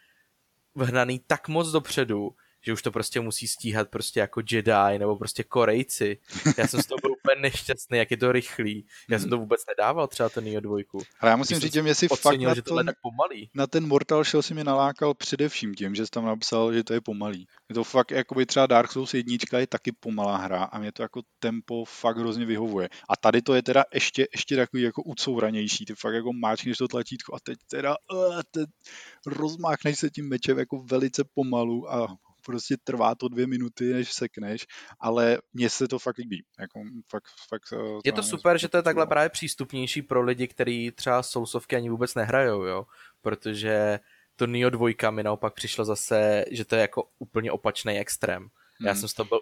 vhnaný 0.75 1.19
tak 1.27 1.49
moc 1.49 1.71
dopředu, 1.71 2.31
že 2.69 2.73
už 2.73 2.83
to 2.83 2.93
prostě 2.93 3.21
musí 3.21 3.49
stíhat 3.49 3.89
prostě 3.89 4.21
jako 4.21 4.41
Jedi 4.51 4.99
nebo 4.99 5.17
prostě 5.17 5.45
Korejci. 5.45 6.19
Já 6.59 6.67
jsem 6.67 6.83
z 6.83 6.87
toho 6.87 6.99
byl 7.03 7.11
úplně 7.13 7.43
nešťastný, 7.43 7.99
jak 7.99 8.11
je 8.11 8.17
to 8.17 8.33
rychlý. 8.33 8.87
Já 9.11 9.19
jsem 9.19 9.31
to 9.31 9.39
vůbec 9.39 9.61
nedával 9.69 10.09
třeba 10.09 10.29
ten 10.29 10.45
Neo 10.45 10.61
2. 10.61 10.77
Ale 11.21 11.31
já 11.31 11.37
musím 11.37 11.59
říct, 11.59 11.73
že 11.73 11.83
mě 11.83 11.95
si 11.95 12.09
fakt 12.09 12.41
na, 12.41 12.55
že 12.55 12.63
ten, 12.63 12.87
tak 12.87 12.97
pomalý. 13.03 13.51
na 13.55 13.67
ten 13.67 13.87
Mortal 13.87 14.25
Shell 14.25 14.43
si 14.43 14.55
mě 14.55 14.65
nalákal 14.65 15.15
především 15.15 15.75
tím, 15.75 15.95
že 15.95 16.07
jsi 16.07 16.11
tam 16.11 16.25
napsal, 16.25 16.73
že 16.73 16.85
to 16.85 16.95
je 16.95 17.01
pomalý. 17.01 17.47
Je 17.69 17.75
to 17.75 17.85
fakt, 17.85 18.11
jakoby 18.11 18.47
třeba 18.47 18.67
Dark 18.67 18.93
Souls 18.93 19.15
jednička 19.15 19.59
je 19.59 19.67
taky 19.67 19.93
pomalá 19.93 20.37
hra 20.37 20.65
a 20.65 20.79
mě 20.79 20.93
to 20.93 21.03
jako 21.03 21.23
tempo 21.39 21.85
fakt 21.85 22.17
hrozně 22.17 22.47
vyhovuje. 22.47 22.89
A 23.09 23.17
tady 23.17 23.43
to 23.43 23.55
je 23.55 23.63
teda 23.63 23.85
ještě, 23.95 24.27
ještě 24.33 24.57
takový 24.57 24.83
jako 24.83 25.03
ucouranější. 25.03 25.85
Ty 25.85 25.95
fakt 25.95 26.15
jako 26.15 26.33
máčkneš 26.33 26.79
to 26.79 26.89
tlačítko 26.89 27.35
a 27.35 27.39
teď 27.43 27.59
teda 27.71 27.97
uh, 28.13 28.41
teď 28.51 28.69
rozmáchneš 29.27 29.99
se 29.99 30.11
tím 30.11 30.29
mečem 30.29 30.59
jako 30.59 30.79
velice 30.91 31.25
pomalu 31.35 31.93
a 31.93 32.09
prostě 32.47 32.77
trvá 32.85 33.15
to 33.15 33.29
dvě 33.29 33.47
minuty, 33.47 33.93
než 33.93 34.13
sekneš, 34.13 34.67
ale 35.01 35.39
mně 35.53 35.71
se 35.71 35.89
to 35.89 35.99
fakt 35.99 36.19
líbí. 36.19 36.45
Jako, 36.61 36.81
fakt, 37.11 37.25
fakt, 37.49 37.69
to 37.71 38.01
je 38.05 38.13
to 38.13 38.23
super, 38.23 38.59
že 38.59 38.69
to 38.69 38.77
je 38.77 38.83
takhle 38.83 39.07
právě 39.07 39.29
přístupnější 39.29 40.03
pro 40.03 40.23
lidi, 40.23 40.49
kteří 40.49 40.91
třeba 40.91 41.23
sousovky 41.23 41.77
ani 41.77 41.91
vůbec 41.91 42.15
nehrajou, 42.15 42.63
jo? 42.63 42.87
protože 43.21 44.01
to 44.37 44.47
Neo 44.47 44.71
2 44.71 45.11
mi 45.11 45.23
naopak 45.23 45.55
přišlo 45.55 45.85
zase, 45.85 46.45
že 46.51 46.65
to 46.65 46.75
je 46.75 46.81
jako 46.81 47.09
úplně 47.19 47.53
opačný 47.53 47.99
extrém. 47.99 48.49
Já 48.81 48.93
hmm. 48.93 49.01
jsem 49.01 49.09
z 49.09 49.15
toho 49.15 49.29
byl 49.29 49.41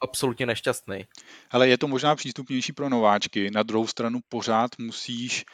absolutně 0.00 0.46
nešťastný. 0.46 1.04
Ale 1.50 1.68
je 1.68 1.78
to 1.78 1.88
možná 1.88 2.16
přístupnější 2.16 2.72
pro 2.72 2.88
nováčky, 2.88 3.50
na 3.50 3.62
druhou 3.62 3.86
stranu 3.86 4.20
pořád 4.28 4.70
musíš 4.78 5.44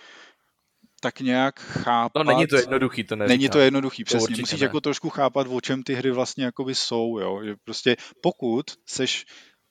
tak 1.02 1.20
nějak 1.20 1.60
chápat... 1.60 2.24
No 2.24 2.32
není 2.32 2.46
to 2.46 2.56
jednoduchý, 2.56 3.04
to 3.04 3.16
neříkám. 3.16 3.38
Není 3.38 3.48
to 3.48 3.58
jednoduchý, 3.58 4.04
přesně. 4.04 4.36
To 4.36 4.40
Musíš 4.40 4.60
ne. 4.60 4.64
jako 4.64 4.80
trošku 4.80 5.10
chápat, 5.10 5.46
o 5.50 5.60
čem 5.60 5.82
ty 5.82 5.94
hry 5.94 6.10
vlastně 6.10 6.44
jakoby 6.44 6.74
jsou, 6.74 7.18
jo. 7.18 7.40
Že 7.44 7.54
prostě 7.64 7.96
pokud 8.22 8.66
seš 8.86 9.24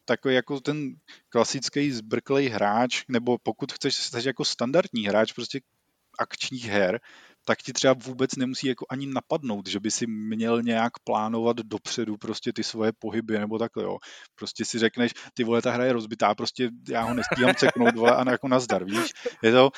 takový 0.05 0.35
jako 0.35 0.59
ten 0.59 0.95
klasický 1.29 1.91
zbrklej 1.91 2.47
hráč, 2.47 3.03
nebo 3.07 3.37
pokud 3.43 3.71
chceš, 3.73 3.95
seš 3.95 4.25
jako 4.25 4.45
standardní 4.45 5.07
hráč 5.07 5.33
prostě 5.33 5.59
akčních 6.19 6.65
her, 6.65 6.99
tak 7.45 7.61
ti 7.61 7.73
třeba 7.73 7.93
vůbec 7.93 8.35
nemusí 8.35 8.67
jako 8.67 8.85
ani 8.89 9.07
napadnout, 9.07 9.67
že 9.67 9.79
by 9.79 9.91
si 9.91 10.07
měl 10.07 10.61
nějak 10.61 10.99
plánovat 11.03 11.57
dopředu 11.57 12.17
prostě 12.17 12.53
ty 12.53 12.63
svoje 12.63 12.91
pohyby 12.99 13.39
nebo 13.39 13.59
takhle, 13.59 13.83
jo. 13.83 13.97
Prostě 14.35 14.65
si 14.65 14.79
řekneš, 14.79 15.11
ty 15.33 15.43
vole, 15.43 15.61
ta 15.61 15.71
hra 15.71 15.85
je 15.85 15.93
rozbitá, 15.93 16.35
prostě 16.35 16.69
já 16.89 17.01
ho 17.01 17.13
nestíhám 17.13 17.55
ceknout, 17.59 17.95
vole, 17.95 18.15
a 18.15 18.31
jako 18.31 18.47
nazdar, 18.47 18.85
víš. 18.85 19.11
Je 19.43 19.51
to, 19.51 19.71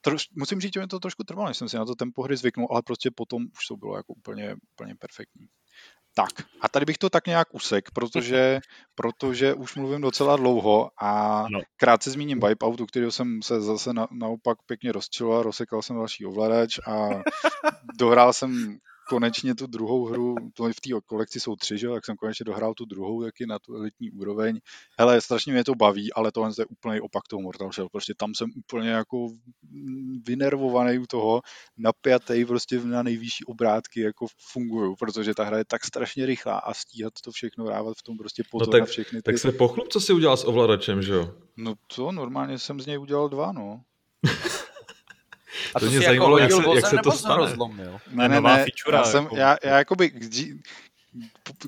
troš, 0.00 0.24
musím 0.36 0.60
říct, 0.60 0.74
že 0.74 0.80
mi 0.80 0.86
to 0.86 1.00
trošku 1.00 1.24
trvalo, 1.24 1.48
než 1.48 1.56
jsem 1.56 1.68
si 1.68 1.76
na 1.76 1.84
to 1.84 1.94
tempo 1.94 2.22
hry 2.22 2.36
zvyknul, 2.36 2.68
ale 2.70 2.82
prostě 2.82 3.10
potom 3.10 3.42
už 3.42 3.66
to 3.68 3.76
bylo 3.76 3.96
jako 3.96 4.12
úplně, 4.12 4.56
úplně 4.72 4.94
perfektní. 4.94 5.46
Tak, 6.14 6.30
a 6.60 6.68
tady 6.68 6.84
bych 6.84 6.98
to 6.98 7.10
tak 7.10 7.26
nějak 7.26 7.54
usek, 7.54 7.90
protože, 7.90 8.60
protože 8.94 9.54
už 9.54 9.76
mluvím 9.76 10.00
docela 10.00 10.36
dlouho 10.36 10.90
a 11.02 11.44
no. 11.50 11.60
krátce 11.76 12.10
zmíním 12.10 12.40
Wipeout, 12.40 12.80
u 12.80 12.86
kterého 12.86 13.12
jsem 13.12 13.42
se 13.42 13.60
zase 13.60 13.92
na, 13.92 14.08
naopak 14.12 14.58
pěkně 14.66 14.92
rozčiloval, 14.92 15.42
rozsekal 15.42 15.82
jsem 15.82 15.96
další 15.96 16.26
ovladač 16.26 16.78
a 16.86 17.08
dohrál 17.98 18.32
jsem 18.32 18.78
konečně 19.10 19.54
tu 19.54 19.66
druhou 19.66 20.04
hru, 20.04 20.34
to 20.54 20.64
v 20.64 20.80
té 20.80 20.90
kolekci 21.06 21.40
jsou 21.40 21.56
tři, 21.56 21.78
že 21.78 21.88
tak 21.88 22.04
jsem 22.04 22.16
konečně 22.16 22.44
dohrál 22.44 22.74
tu 22.74 22.84
druhou 22.84 23.22
taky 23.22 23.46
na 23.46 23.58
tu 23.58 23.76
elitní 23.76 24.10
úroveň. 24.10 24.60
Hele, 24.98 25.20
strašně 25.20 25.52
mě 25.52 25.64
to 25.64 25.74
baví, 25.74 26.12
ale 26.12 26.32
tohle 26.32 26.50
je 26.58 26.66
úplně 26.66 27.00
opak 27.00 27.22
toho 27.28 27.42
Mortal 27.42 27.72
Shell, 27.72 27.88
prostě 27.88 28.14
tam 28.16 28.34
jsem 28.34 28.50
úplně 28.56 28.90
jako 28.90 29.28
vynervovaný 30.26 30.98
u 30.98 31.06
toho, 31.06 31.40
napjatý 31.78 32.44
prostě 32.44 32.80
na 32.80 33.02
nejvyšší 33.02 33.44
obrátky 33.44 34.00
jako 34.00 34.26
fungují, 34.52 34.94
protože 34.98 35.34
ta 35.34 35.44
hra 35.44 35.58
je 35.58 35.64
tak 35.64 35.84
strašně 35.84 36.26
rychlá 36.26 36.58
a 36.58 36.74
stíhat 36.74 37.12
to 37.24 37.32
všechno, 37.32 37.64
dávat 37.64 37.96
v 37.98 38.02
tom 38.02 38.16
prostě 38.18 38.42
pozor 38.50 38.68
no 38.68 38.72
tak, 38.72 38.80
na 38.80 38.86
všechny. 38.86 39.18
Ty... 39.18 39.22
Tak 39.22 39.38
se 39.38 39.52
pochlup, 39.52 39.88
co 39.88 40.00
si 40.00 40.12
udělal 40.12 40.36
s 40.36 40.46
ovladačem, 40.46 41.02
že 41.02 41.12
jo? 41.12 41.34
No 41.56 41.74
to 41.96 42.12
normálně 42.12 42.58
jsem 42.58 42.80
z 42.80 42.86
něj 42.86 42.98
udělal 42.98 43.28
dva, 43.28 43.52
no. 43.52 43.82
A 45.74 45.80
to, 45.80 45.86
to 45.86 45.90
mě 45.90 45.96
jako 45.96 46.06
zajímalo, 46.06 46.38
jak 46.38 46.52
se, 46.52 46.62
jak 46.74 46.86
se 46.86 46.96
to 47.04 47.12
stane. 47.12 47.36
Rozlomil? 47.36 47.98
Ne, 48.10 48.28
ne, 48.28 48.40
ne, 48.40 48.66
já, 48.92 49.04
jsem, 49.04 49.24
jako... 49.24 49.36
já, 49.36 49.56
já 49.64 49.78
jakoby, 49.78 50.12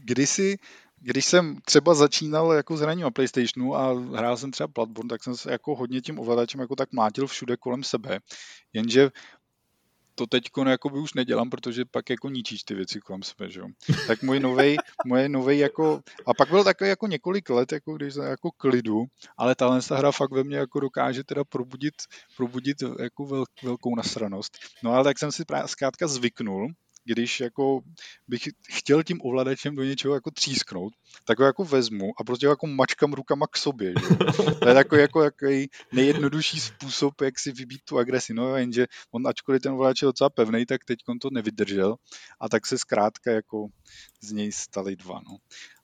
kdysi, 0.05 0.59
když 1.01 1.25
jsem 1.25 1.57
třeba 1.65 1.95
začínal 1.95 2.53
jako 2.53 2.77
s 2.77 2.81
hraním 2.81 3.05
na 3.05 3.11
Playstationu 3.11 3.77
a 3.77 3.93
hrál 4.17 4.37
jsem 4.37 4.51
třeba 4.51 4.67
Bloodborne, 4.67 5.09
tak 5.09 5.23
jsem 5.25 5.37
se 5.37 5.53
jako 5.53 5.75
hodně 5.75 6.01
tím 6.01 6.19
ovladačem 6.19 6.61
jako 6.61 6.77
tak 6.77 6.93
mlátil 6.93 7.27
všude 7.27 7.57
kolem 7.57 7.83
sebe. 7.83 8.19
Jenže 8.73 9.11
to 10.15 10.27
teď 10.27 10.45
jako 10.67 10.91
by 10.91 10.99
už 10.99 11.15
nedělám, 11.15 11.51
protože 11.51 11.85
pak 11.85 12.11
jako 12.11 12.29
ničíš 12.29 12.63
ty 12.63 12.75
věci 12.75 13.01
kolem 13.01 13.23
sebe, 13.23 13.51
že. 13.51 13.61
Tak 14.07 14.23
můj 14.23 14.41
novej, 14.41 14.77
moje 15.07 15.29
novej 15.29 15.59
jako, 15.59 16.01
a 16.27 16.35
pak 16.35 16.49
byl 16.49 16.65
takový 16.65 16.91
jako 16.91 17.07
několik 17.07 17.51
let, 17.51 17.73
jako 17.73 17.97
když 17.97 18.15
jsem 18.15 18.25
jako 18.25 18.51
klidu, 18.51 19.05
ale 19.37 19.55
tahle 19.55 19.81
hra 19.91 20.13
fakt 20.13 20.33
ve 20.33 20.45
mně 20.45 20.57
jako 20.57 20.81
dokáže 20.81 21.25
teda 21.25 21.45
probudit, 21.45 21.95
probudit 22.37 22.77
jako 23.03 23.27
velk, 23.27 23.49
velkou 23.63 23.97
nasranost. 23.97 24.59
No 24.83 24.93
ale 24.93 25.05
tak 25.05 25.19
jsem 25.19 25.33
si 25.33 25.45
právě 25.45 25.69
zkrátka 25.69 26.07
zvyknul, 26.07 26.69
když 27.05 27.41
jako 27.41 27.81
bych 28.29 28.43
chtěl 28.71 29.03
tím 29.03 29.21
ovladačem 29.23 29.77
do 29.77 29.85
něčeho 29.85 30.15
jako 30.15 30.31
třísknout, 30.31 30.93
tak 31.25 31.39
ho 31.39 31.45
jako 31.45 31.65
vezmu 31.65 32.11
a 32.21 32.25
prostě 32.25 32.47
ho 32.47 32.53
jako 32.53 32.67
mačkám 32.67 33.13
rukama 33.13 33.47
k 33.47 33.57
sobě. 33.57 33.95
Že? 34.01 34.17
To 34.61 34.69
je 34.69 34.75
takový 34.75 35.01
jako 35.01 35.23
takový 35.23 35.69
nejjednodušší 35.93 36.61
způsob, 36.61 37.21
jak 37.21 37.39
si 37.39 37.53
vybít 37.53 37.81
tu 37.85 37.99
agresi. 37.99 38.35
No 38.35 38.57
jenže 38.57 38.87
on, 39.11 39.29
ačkoliv 39.29 39.63
ten 39.63 39.73
ovladač 39.73 40.03
je 40.03 40.07
docela 40.07 40.31
pevný, 40.31 40.67
tak 40.67 40.85
teď 40.85 40.99
to 41.21 41.29
nevydržel 41.33 41.97
a 42.41 42.49
tak 42.49 42.67
se 42.67 42.79
zkrátka 42.79 43.31
jako 43.31 43.67
z 44.23 44.33
něj 44.33 44.53
stali 44.53 44.97
dva. 44.97 45.15
No. 45.15 45.37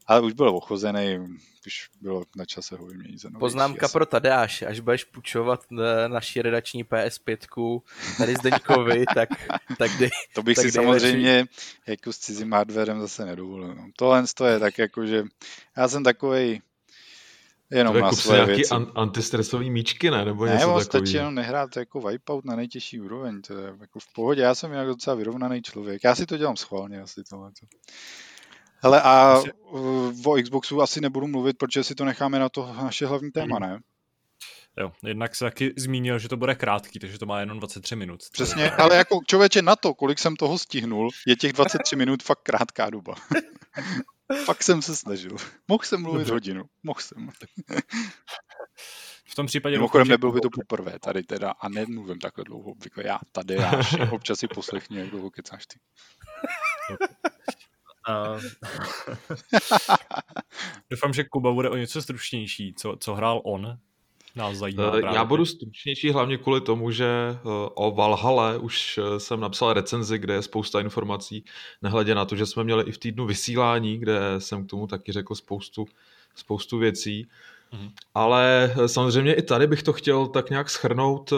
Ale 0.09 0.21
už 0.21 0.33
byl 0.33 0.49
ochozený, 0.49 1.19
už 1.67 1.89
bylo 2.01 2.25
na 2.37 2.45
čase 2.45 2.77
ho 2.77 2.87
vyměnit. 2.87 3.21
Poznámka 3.39 3.85
jasný. 3.85 3.93
pro 3.93 4.07
Tadeáš, 4.07 4.63
až 4.63 4.81
budeš 4.81 5.05
půjčovat 5.05 5.61
eh, 5.73 6.09
naší 6.09 6.43
redakční 6.43 6.85
PS5 6.85 7.81
tady 8.19 8.35
Zdeňkovi, 8.35 9.05
tak, 9.15 9.29
tak 9.79 9.91
dej, 9.99 10.11
To 10.35 10.43
bych 10.43 10.57
tak 10.57 10.65
si 10.65 10.73
samozřejmě 10.73 11.39
radši. 11.39 11.51
jako 11.87 12.13
s 12.13 12.19
cizím 12.19 12.53
hardwarem 12.53 13.01
zase 13.01 13.25
nedovolil. 13.25 13.75
No. 13.75 13.87
Tohle 13.97 14.25
je 14.47 14.59
tak 14.59 14.79
jako, 14.79 15.07
že 15.07 15.25
já 15.77 15.89
jsem 15.89 16.05
takovej 16.05 16.61
jenom 17.71 17.95
to 17.95 18.01
na 18.01 18.13
svoje 18.13 18.37
nějaký 18.37 18.53
věci. 18.55 18.75
An- 18.75 18.93
antistresový 18.95 19.71
míčky, 19.71 20.11
ne? 20.11 20.25
Nebo 20.25 20.45
ne, 20.45 20.53
něco 20.53 20.67
takový. 20.67 20.85
stačí 20.85 21.13
jenom 21.15 21.35
nehrát 21.35 21.77
jako 21.77 22.01
Wipeout 22.01 22.45
na 22.45 22.57
nejtěžší 22.57 23.01
úroveň. 23.01 23.43
To 23.43 23.59
je 23.59 23.75
jako 23.81 23.99
v 23.99 24.13
pohodě. 24.13 24.43
Já 24.43 24.55
jsem 24.55 24.71
jinak 24.71 24.87
docela 24.87 25.17
vyrovnaný 25.17 25.63
člověk. 25.63 26.05
Já 26.05 26.15
si 26.15 26.27
to 26.27 26.37
dělám 26.37 26.57
schválně 26.57 27.01
asi 27.01 27.25
tohle. 27.25 27.51
Hele, 28.83 29.03
a 29.03 29.43
o 30.25 30.43
Xboxu 30.43 30.83
asi 30.83 31.01
nebudu 31.01 31.27
mluvit, 31.27 31.59
protože 31.59 31.85
si 31.85 31.95
to 31.95 32.05
necháme 32.05 32.39
na 32.39 32.49
to 32.49 32.73
naše 32.83 33.07
hlavní 33.07 33.31
téma, 33.31 33.59
ne? 33.59 33.81
Jo, 34.81 34.93
jednak 35.05 35.35
se 35.35 35.45
taky 35.45 35.75
zmínil, 35.77 36.19
že 36.19 36.29
to 36.29 36.37
bude 36.37 36.55
krátký, 36.55 36.99
takže 36.99 37.19
to 37.19 37.27
má 37.27 37.41
jenom 37.41 37.59
23 37.59 37.97
minut. 37.97 38.21
Přesně, 38.33 38.71
ale 38.71 38.97
jako 38.97 39.21
člověče 39.27 39.63
na 39.63 39.77
to, 39.77 39.95
kolik 39.95 40.19
jsem 40.19 40.37
toho 40.37 40.59
stihnul, 40.59 41.11
je 41.27 41.37
těch 41.37 41.53
23 41.53 41.97
minut 41.97 42.23
fakt 42.23 42.41
krátká 42.43 42.91
doba. 42.91 43.15
fakt 44.45 44.63
jsem 44.63 44.83
se 44.83 44.97
snažil. 44.97 45.37
Mohl 45.69 45.85
jsem 45.85 46.03
mluvit 46.03 46.19
Dobře. 46.19 46.33
hodinu, 46.33 46.65
mohl 46.83 47.01
jsem. 47.01 47.29
V 49.27 49.35
tom 49.35 49.47
případě... 49.47 49.77
Mimochodem 49.77 50.09
nebylo 50.09 50.33
by 50.33 50.41
to 50.41 50.49
poprvé 50.51 50.99
tady 50.99 51.23
teda 51.23 51.51
a 51.51 51.69
nemluvím 51.69 52.19
takhle 52.19 52.45
dlouho, 52.45 52.71
obvykle 52.71 53.07
já 53.07 53.19
tady, 53.33 53.55
já 53.55 53.73
občas 54.11 54.39
si 54.39 54.49
poslechni, 54.49 54.99
jak 54.99 55.11
dlouho 55.11 55.31
kecáš 55.31 55.67
ty. 55.67 55.79
Uh... 58.09 58.43
Doufám, 60.91 61.13
že 61.13 61.25
Kuba 61.25 61.53
bude 61.53 61.71
o 61.71 61.77
něco 61.77 62.03
stručnější, 62.03 62.75
co, 62.75 62.97
co 63.01 63.15
hrál 63.15 63.41
on. 63.45 63.79
Nás 64.37 64.57
zajímá 64.57 64.93
uh, 64.93 64.99
Já 64.99 65.25
budu 65.25 65.45
stručnější 65.45 66.11
hlavně 66.11 66.39
kvůli 66.39 66.61
tomu, 66.61 66.91
že 66.91 67.07
uh, 67.43 67.53
o 67.75 67.91
Valhale 67.91 68.59
už 68.59 68.99
uh, 68.99 69.17
jsem 69.17 69.41
napsal 69.41 69.73
recenzi, 69.73 70.19
kde 70.19 70.35
je 70.35 70.43
spousta 70.43 70.81
informací, 70.81 71.45
nehledě 71.83 72.15
na 72.15 72.25
to, 72.25 72.37
že 72.37 72.47
jsme 72.47 72.65
měli 72.65 72.85
i 72.85 72.93
v 72.93 72.99
týdnu 72.99 73.27
vysílání, 73.27 73.99
kde 73.99 74.21
jsem 74.39 74.67
k 74.67 74.71
tomu 74.71 74.87
taky 74.87 75.13
řekl 75.13 75.35
spoustu, 75.35 75.87
spoustu 76.35 76.79
věcí. 76.79 77.27
Mm-hmm. 77.73 77.91
Ale 78.15 78.75
samozřejmě 78.87 79.35
i 79.35 79.43
tady 79.43 79.67
bych 79.67 79.83
to 79.83 79.93
chtěl 79.93 80.27
tak 80.27 80.51
nějak 80.51 80.71
schrnout. 80.71 81.33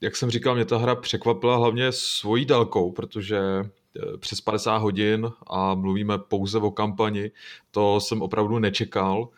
Jak 0.00 0.16
jsem 0.16 0.30
říkal, 0.30 0.54
mě 0.54 0.64
ta 0.64 0.78
hra 0.78 0.94
překvapila 0.94 1.56
hlavně 1.56 1.92
svojí 1.92 2.44
délkou, 2.44 2.92
protože 2.92 3.40
Eh, 3.40 3.70
přes 4.18 4.40
50 4.40 4.76
hodin 4.76 5.30
a 5.46 5.74
mluvíme 5.74 6.18
pouze 6.18 6.58
o 6.58 6.70
kampani, 6.70 7.30
to 7.70 8.00
jsem 8.00 8.22
opravdu 8.22 8.58
nečekal. 8.58 9.28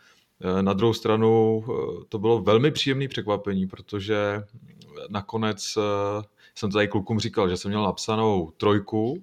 Eh, 0.40 0.62
na 0.62 0.72
druhou 0.72 0.94
stranu 0.94 1.64
eh, 1.64 2.04
to 2.08 2.18
bylo 2.18 2.42
velmi 2.42 2.70
příjemné 2.70 3.08
překvapení, 3.08 3.66
protože 3.66 4.42
nakonec 5.08 5.78
jsem 6.54 6.70
tady 6.70 6.88
klukům 6.88 7.20
říkal, 7.20 7.48
že 7.48 7.56
jsem 7.56 7.68
měl 7.68 7.82
napsanou 7.82 8.52
trojku 8.56 9.22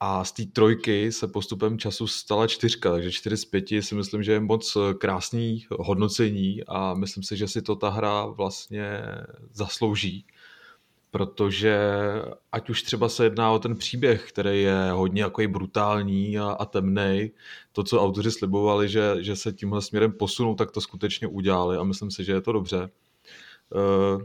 a 0.00 0.24
z 0.24 0.32
té 0.32 0.44
trojky 0.44 1.12
se 1.12 1.28
postupem 1.28 1.78
času 1.78 2.06
stala 2.06 2.46
čtyřka, 2.46 2.92
takže 2.92 3.12
čtyři 3.12 3.36
z 3.36 3.44
pěti 3.44 3.82
si 3.82 3.94
myslím, 3.94 4.22
že 4.22 4.32
je 4.32 4.40
moc 4.40 4.76
krásný 4.98 5.66
hodnocení 5.70 6.64
a 6.68 6.94
myslím 6.94 7.22
si, 7.22 7.36
že 7.36 7.48
si 7.48 7.62
to 7.62 7.76
ta 7.76 7.88
hra 7.88 8.26
vlastně 8.26 9.02
zaslouží 9.52 10.26
protože 11.16 11.78
ať 12.52 12.70
už 12.70 12.82
třeba 12.82 13.08
se 13.08 13.24
jedná 13.24 13.50
o 13.50 13.58
ten 13.58 13.76
příběh, 13.76 14.28
který 14.28 14.62
je 14.62 14.90
hodně 14.90 15.22
jako 15.22 15.42
brutální 15.48 16.38
a, 16.38 16.44
a 16.44 16.64
temný, 16.64 17.30
to, 17.72 17.84
co 17.84 18.02
autoři 18.02 18.30
slibovali, 18.30 18.88
že, 18.88 19.16
že 19.18 19.36
se 19.36 19.52
tímhle 19.52 19.82
směrem 19.82 20.12
posunou, 20.12 20.54
tak 20.54 20.70
to 20.70 20.80
skutečně 20.80 21.26
udělali 21.26 21.76
a 21.76 21.82
myslím 21.82 22.10
si, 22.10 22.24
že 22.24 22.32
je 22.32 22.40
to 22.40 22.52
dobře. 22.52 22.90
Eh, 23.74 24.24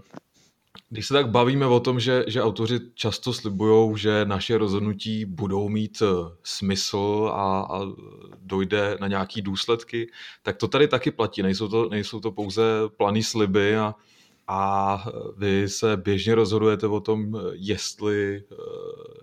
když 0.90 1.08
se 1.08 1.14
tak 1.14 1.30
bavíme 1.30 1.66
o 1.66 1.80
tom, 1.80 2.00
že, 2.00 2.26
že 2.28 2.44
autoři 2.44 2.80
často 2.94 3.34
slibují, 3.34 3.98
že 3.98 4.26
naše 4.26 4.58
rozhodnutí 4.58 5.26
budou 5.26 5.70
mít 5.70 6.02
eh, 6.02 6.36
smysl 6.44 7.32
a, 7.34 7.62
a 7.62 7.82
dojde 8.42 8.98
na 9.02 9.08
nějaký 9.08 9.42
důsledky, 9.42 10.12
tak 10.44 10.58
to 10.58 10.68
tady 10.68 10.88
taky 10.88 11.12
platí. 11.12 11.44
Nejsou 11.44 11.68
to, 11.68 11.90
nejsou 11.90 12.20
to 12.20 12.32
pouze 12.32 12.64
planý 12.98 13.24
sliby 13.24 13.78
a, 13.78 13.96
a 14.54 15.04
vy 15.38 15.70
se 15.70 15.98
běžně 15.98 16.36
rozhodujete 16.36 16.88
o 16.88 17.00
tom, 17.00 17.42
jestli, 17.52 18.44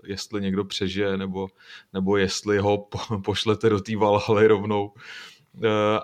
jestli 0.07 0.41
někdo 0.41 0.65
přežije 0.65 1.17
nebo, 1.17 1.47
nebo 1.93 2.17
jestli 2.17 2.57
ho 2.57 2.87
pošlete 3.25 3.69
do 3.69 3.79
té 3.79 3.97
Valhaly 3.97 4.47
rovnou. 4.47 4.93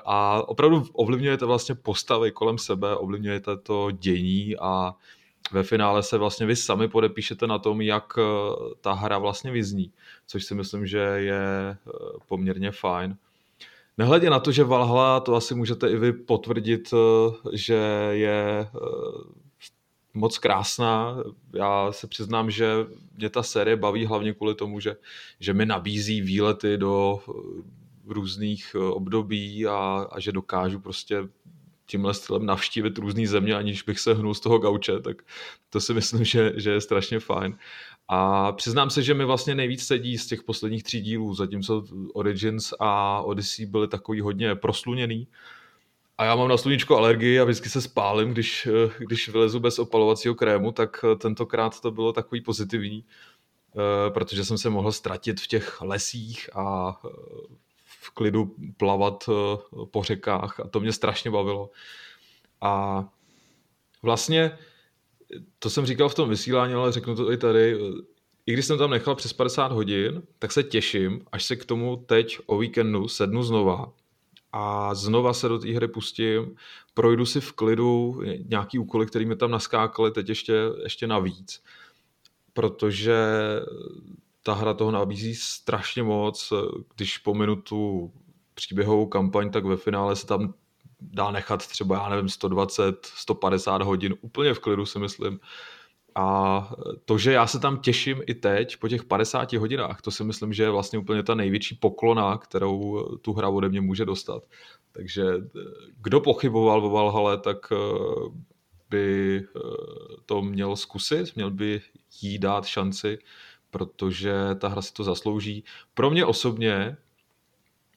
A 0.06 0.42
opravdu 0.48 0.86
ovlivňujete 0.94 1.46
vlastně 1.46 1.76
postavy 1.76 2.32
kolem 2.32 2.58
sebe, 2.58 2.96
ovlivňujete 2.96 3.58
to 3.58 3.92
dění 3.92 4.58
a 4.58 4.94
ve 5.52 5.64
finále 5.64 6.04
se 6.04 6.18
vlastně 6.18 6.46
vy 6.46 6.56
sami 6.56 6.88
podepíšete 6.88 7.48
na 7.48 7.60
tom, 7.60 7.82
jak 7.82 8.14
ta 8.82 8.94
hra 8.94 9.18
vlastně 9.18 9.52
vyzní, 9.52 9.92
což 10.28 10.44
si 10.46 10.56
myslím, 10.56 10.88
že 10.88 10.98
je 10.98 11.78
poměrně 12.28 12.72
fajn. 12.72 13.18
Nehledě 13.98 14.30
na 14.30 14.40
to, 14.40 14.52
že 14.52 14.64
Valhalla, 14.64 15.20
to 15.20 15.36
asi 15.36 15.56
můžete 15.56 15.90
i 15.90 15.98
vy 15.98 16.14
potvrdit, 16.14 16.94
eh, 16.94 17.34
že 17.54 18.10
je 18.12 18.60
eh, 18.60 19.68
moc 20.14 20.38
krásná. 20.38 21.18
Já 21.54 21.92
se 21.92 22.08
přiznám, 22.08 22.52
že 22.52 22.74
mě 23.18 23.30
ta 23.30 23.44
série 23.44 23.76
baví 23.76 24.06
hlavně 24.06 24.34
kvůli 24.34 24.56
tomu, 24.56 24.80
že, 24.80 24.96
že 25.40 25.54
mi 25.54 25.66
nabízí 25.66 26.22
výlety 26.22 26.78
do 26.78 27.20
eh, 27.30 27.32
různých 28.14 28.76
období 28.76 29.68
a, 29.68 30.08
a 30.12 30.20
že 30.20 30.32
dokážu 30.32 30.80
prostě 30.80 31.28
tímhle 31.86 32.14
stylem 32.14 32.46
navštívit 32.46 32.98
různé 32.98 33.28
země, 33.28 33.56
aniž 33.56 33.84
bych 33.84 34.00
se 34.00 34.14
hnul 34.14 34.34
z 34.34 34.40
toho 34.40 34.58
gauče, 34.58 35.00
tak 35.00 35.22
to 35.70 35.82
si 35.82 35.94
myslím, 35.94 36.26
že, 36.26 36.54
že 36.56 36.72
je 36.72 36.82
strašně 36.82 37.20
fajn. 37.20 37.58
A 38.08 38.52
přiznám 38.52 38.90
se, 38.90 39.04
že 39.04 39.14
mi 39.14 39.26
vlastně 39.26 39.56
nejvíc 39.56 39.88
sedí 39.88 40.18
z 40.18 40.28
těch 40.28 40.44
posledních 40.44 40.84
tří 40.84 41.02
dílů, 41.02 41.36
zatímco 41.36 41.84
Origins 42.14 42.74
a 42.80 43.22
Odyssey 43.22 43.66
byly 43.66 43.88
takový 43.88 44.22
hodně 44.22 44.56
prosluněný. 44.56 45.28
A 46.18 46.26
já 46.26 46.36
mám 46.36 46.48
na 46.48 46.58
sluníčko 46.58 46.98
alergii 46.98 47.40
a 47.40 47.44
vždycky 47.44 47.70
se 47.70 47.82
spálím, 47.82 48.32
když, 48.32 48.68
když 48.98 49.30
vylezu 49.30 49.60
bez 49.60 49.80
opalovacího 49.80 50.36
krému, 50.36 50.72
tak 50.72 51.06
tentokrát 51.18 51.82
to 51.82 51.92
bylo 51.92 52.14
takový 52.14 52.42
pozitivní. 52.42 53.06
protože 54.10 54.46
jsem 54.46 54.58
se 54.58 54.70
mohl 54.70 54.92
ztratit 54.92 55.42
v 55.42 55.48
těch 55.48 55.82
lesích 55.82 56.50
a 56.56 56.96
v 57.86 58.10
klidu 58.10 58.56
plavat 58.78 59.30
po 59.92 60.04
řekách 60.04 60.60
a 60.60 60.68
to 60.68 60.80
mě 60.80 60.94
strašně 60.94 61.32
bavilo. 61.32 61.70
A 62.62 63.04
vlastně 64.02 64.58
to 65.60 65.70
jsem 65.70 65.86
říkal 65.86 66.10
v 66.10 66.16
tom 66.16 66.30
vysílání, 66.30 66.74
ale 66.74 66.92
řeknu 66.92 67.16
to 67.16 67.32
i 67.32 67.38
tady, 67.38 67.80
i 68.46 68.54
když 68.54 68.66
jsem 68.66 68.78
tam 68.78 68.90
nechal 68.90 69.16
přes 69.16 69.34
50 69.34 69.72
hodin, 69.72 70.24
tak 70.40 70.52
se 70.52 70.64
těším, 70.64 71.26
až 71.32 71.44
se 71.44 71.56
k 71.56 71.66
tomu 71.66 72.04
teď 72.06 72.40
o 72.46 72.58
víkendu 72.58 73.08
sednu 73.08 73.44
znova 73.44 73.94
a 74.52 74.96
znova 74.96 75.34
se 75.34 75.48
do 75.48 75.60
té 75.60 75.72
hry 75.72 75.88
pustím, 75.88 76.56
projdu 76.94 77.26
si 77.26 77.42
v 77.42 77.52
klidu 77.52 78.22
nějaký 78.50 78.80
úkoly, 78.80 79.06
které 79.06 79.26
mi 79.26 79.36
tam 79.36 79.52
naskákaly 79.52 80.12
teď 80.12 80.30
ještě, 80.30 80.54
ještě 80.84 81.08
navíc, 81.08 81.64
protože 82.54 83.16
ta 84.44 84.54
hra 84.54 84.74
toho 84.74 84.92
nabízí 84.92 85.36
strašně 85.36 86.04
moc, 86.04 86.54
když 86.96 87.18
pominu 87.18 87.56
tu 87.56 88.12
příběhovou 88.54 89.06
kampaň, 89.06 89.52
tak 89.52 89.66
ve 89.66 89.78
finále 89.78 90.16
se 90.16 90.28
tam 90.28 90.54
dá 91.14 91.32
nechat 91.32 91.68
třeba, 91.68 91.96
já 91.96 92.10
nevím, 92.10 92.30
120, 92.30 93.06
150 93.06 93.82
hodin 93.82 94.16
úplně 94.22 94.54
v 94.54 94.60
klidu 94.60 94.86
si 94.86 95.00
myslím. 95.00 95.40
A 96.16 96.70
to, 97.06 97.18
že 97.18 97.32
já 97.32 97.48
se 97.48 97.60
tam 97.60 97.80
těším 97.80 98.22
i 98.28 98.34
teď 98.34 98.78
po 98.78 98.88
těch 98.88 99.04
50 99.04 99.54
hodinách, 99.54 100.02
to 100.02 100.12
si 100.12 100.24
myslím, 100.24 100.54
že 100.54 100.64
je 100.64 100.70
vlastně 100.70 101.00
úplně 101.00 101.24
ta 101.24 101.36
největší 101.36 101.76
poklona, 101.76 102.38
kterou 102.38 103.06
tu 103.22 103.34
hra 103.34 103.50
ode 103.50 103.70
mě 103.70 103.82
může 103.82 104.06
dostat. 104.06 104.44
Takže 104.92 105.24
kdo 106.02 106.22
pochyboval 106.22 106.86
o 106.86 106.90
Valhalla, 106.90 107.38
tak 107.38 107.58
eh, 107.72 107.76
by 108.90 109.38
eh, 109.38 109.60
to 110.26 110.42
měl 110.42 110.76
zkusit, 110.76 111.36
měl 111.36 111.52
by 111.52 111.82
jí 112.22 112.40
dát 112.40 112.66
šanci, 112.66 113.18
protože 113.72 114.34
ta 114.60 114.68
hra 114.68 114.82
si 114.82 114.94
to 114.94 115.04
zaslouží. 115.04 115.64
Pro 115.94 116.10
mě 116.10 116.26
osobně 116.26 116.98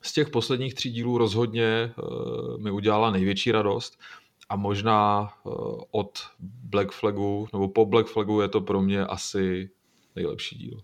z 0.03 0.13
těch 0.13 0.31
posledních 0.31 0.75
tří 0.75 0.91
dílů 0.91 1.19
rozhodně 1.19 1.95
uh, 1.97 2.59
mi 2.59 2.71
udělala 2.71 3.11
největší 3.11 3.53
radost 3.53 4.01
a 4.49 4.57
možná 4.57 5.33
uh, 5.45 5.81
od 5.91 6.19
Black 6.63 6.93
Flagu, 6.93 7.49
nebo 7.53 7.69
po 7.69 7.87
Black 7.87 8.07
Flagu 8.07 8.41
je 8.41 8.49
to 8.49 8.61
pro 8.61 8.83
mě 8.83 9.07
asi 9.07 9.71
nejlepší 10.17 10.59
díl. 10.59 10.81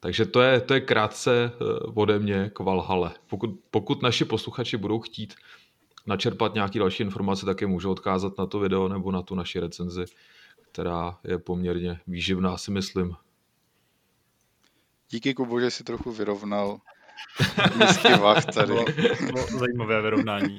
Takže 0.00 0.26
to 0.26 0.40
je, 0.40 0.60
to 0.60 0.74
je 0.74 0.80
krátce 0.80 1.52
uh, 1.60 1.98
ode 2.02 2.18
mě 2.18 2.50
k 2.54 2.58
Valhale. 2.58 3.14
Pokud, 3.26 3.50
pokud 3.70 4.02
naši 4.02 4.24
posluchači 4.24 4.76
budou 4.76 5.00
chtít 5.00 5.34
načerpat 6.06 6.54
nějaké 6.54 6.78
další 6.78 7.02
informace, 7.02 7.46
tak 7.46 7.60
je 7.60 7.66
můžu 7.66 7.90
odkázat 7.90 8.38
na 8.38 8.46
to 8.46 8.58
video 8.58 8.88
nebo 8.88 9.12
na 9.12 9.22
tu 9.22 9.34
naši 9.34 9.60
recenzi, 9.60 10.04
která 10.72 11.18
je 11.24 11.38
poměrně 11.38 12.00
výživná, 12.06 12.56
si 12.56 12.70
myslím. 12.70 13.16
Díky 15.10 15.34
Kubo, 15.34 15.60
že 15.60 15.70
si 15.70 15.84
trochu 15.84 16.12
vyrovnal 16.12 16.78
Vach 18.20 18.44
tady. 18.54 18.72
Bylo, 18.72 18.84
bylo 19.32 19.46
zajímavé 19.58 20.02
vyrovnání. 20.02 20.58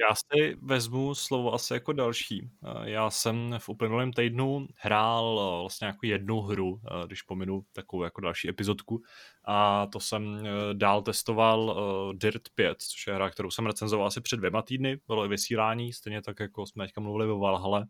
Já 0.00 0.14
si 0.14 0.56
vezmu 0.62 1.14
slovo 1.14 1.54
asi 1.54 1.72
jako 1.72 1.92
další. 1.92 2.50
Já 2.84 3.10
jsem 3.10 3.54
v 3.58 3.68
uplynulém 3.68 4.12
týdnu 4.12 4.66
hrál 4.76 5.40
eh, 5.40 5.60
vlastně 5.60 5.86
jako 5.86 6.06
jednu 6.06 6.40
hru, 6.40 6.80
eh, 6.84 7.06
když 7.06 7.22
pominu 7.22 7.64
takovou 7.72 8.02
jako 8.02 8.20
další 8.20 8.48
epizodku. 8.48 9.02
A 9.44 9.86
to 9.86 10.00
jsem 10.00 10.36
eh, 10.36 10.50
dál 10.74 11.02
testoval 11.02 11.76
Dirt 12.14 12.42
5, 12.54 12.82
což 12.82 13.06
je 13.06 13.14
hra, 13.14 13.30
kterou 13.30 13.50
jsem 13.50 13.66
recenzoval 13.66 14.06
asi 14.06 14.20
před 14.20 14.36
dvěma 14.36 14.62
týdny. 14.62 14.98
Bylo 15.06 15.24
i 15.24 15.28
vysílání, 15.28 15.92
stejně 15.92 16.22
tak 16.22 16.40
jako 16.40 16.66
jsme 16.66 16.84
teďka 16.86 17.00
mluvili 17.00 17.30
o 17.30 17.38
Valhale. 17.38 17.86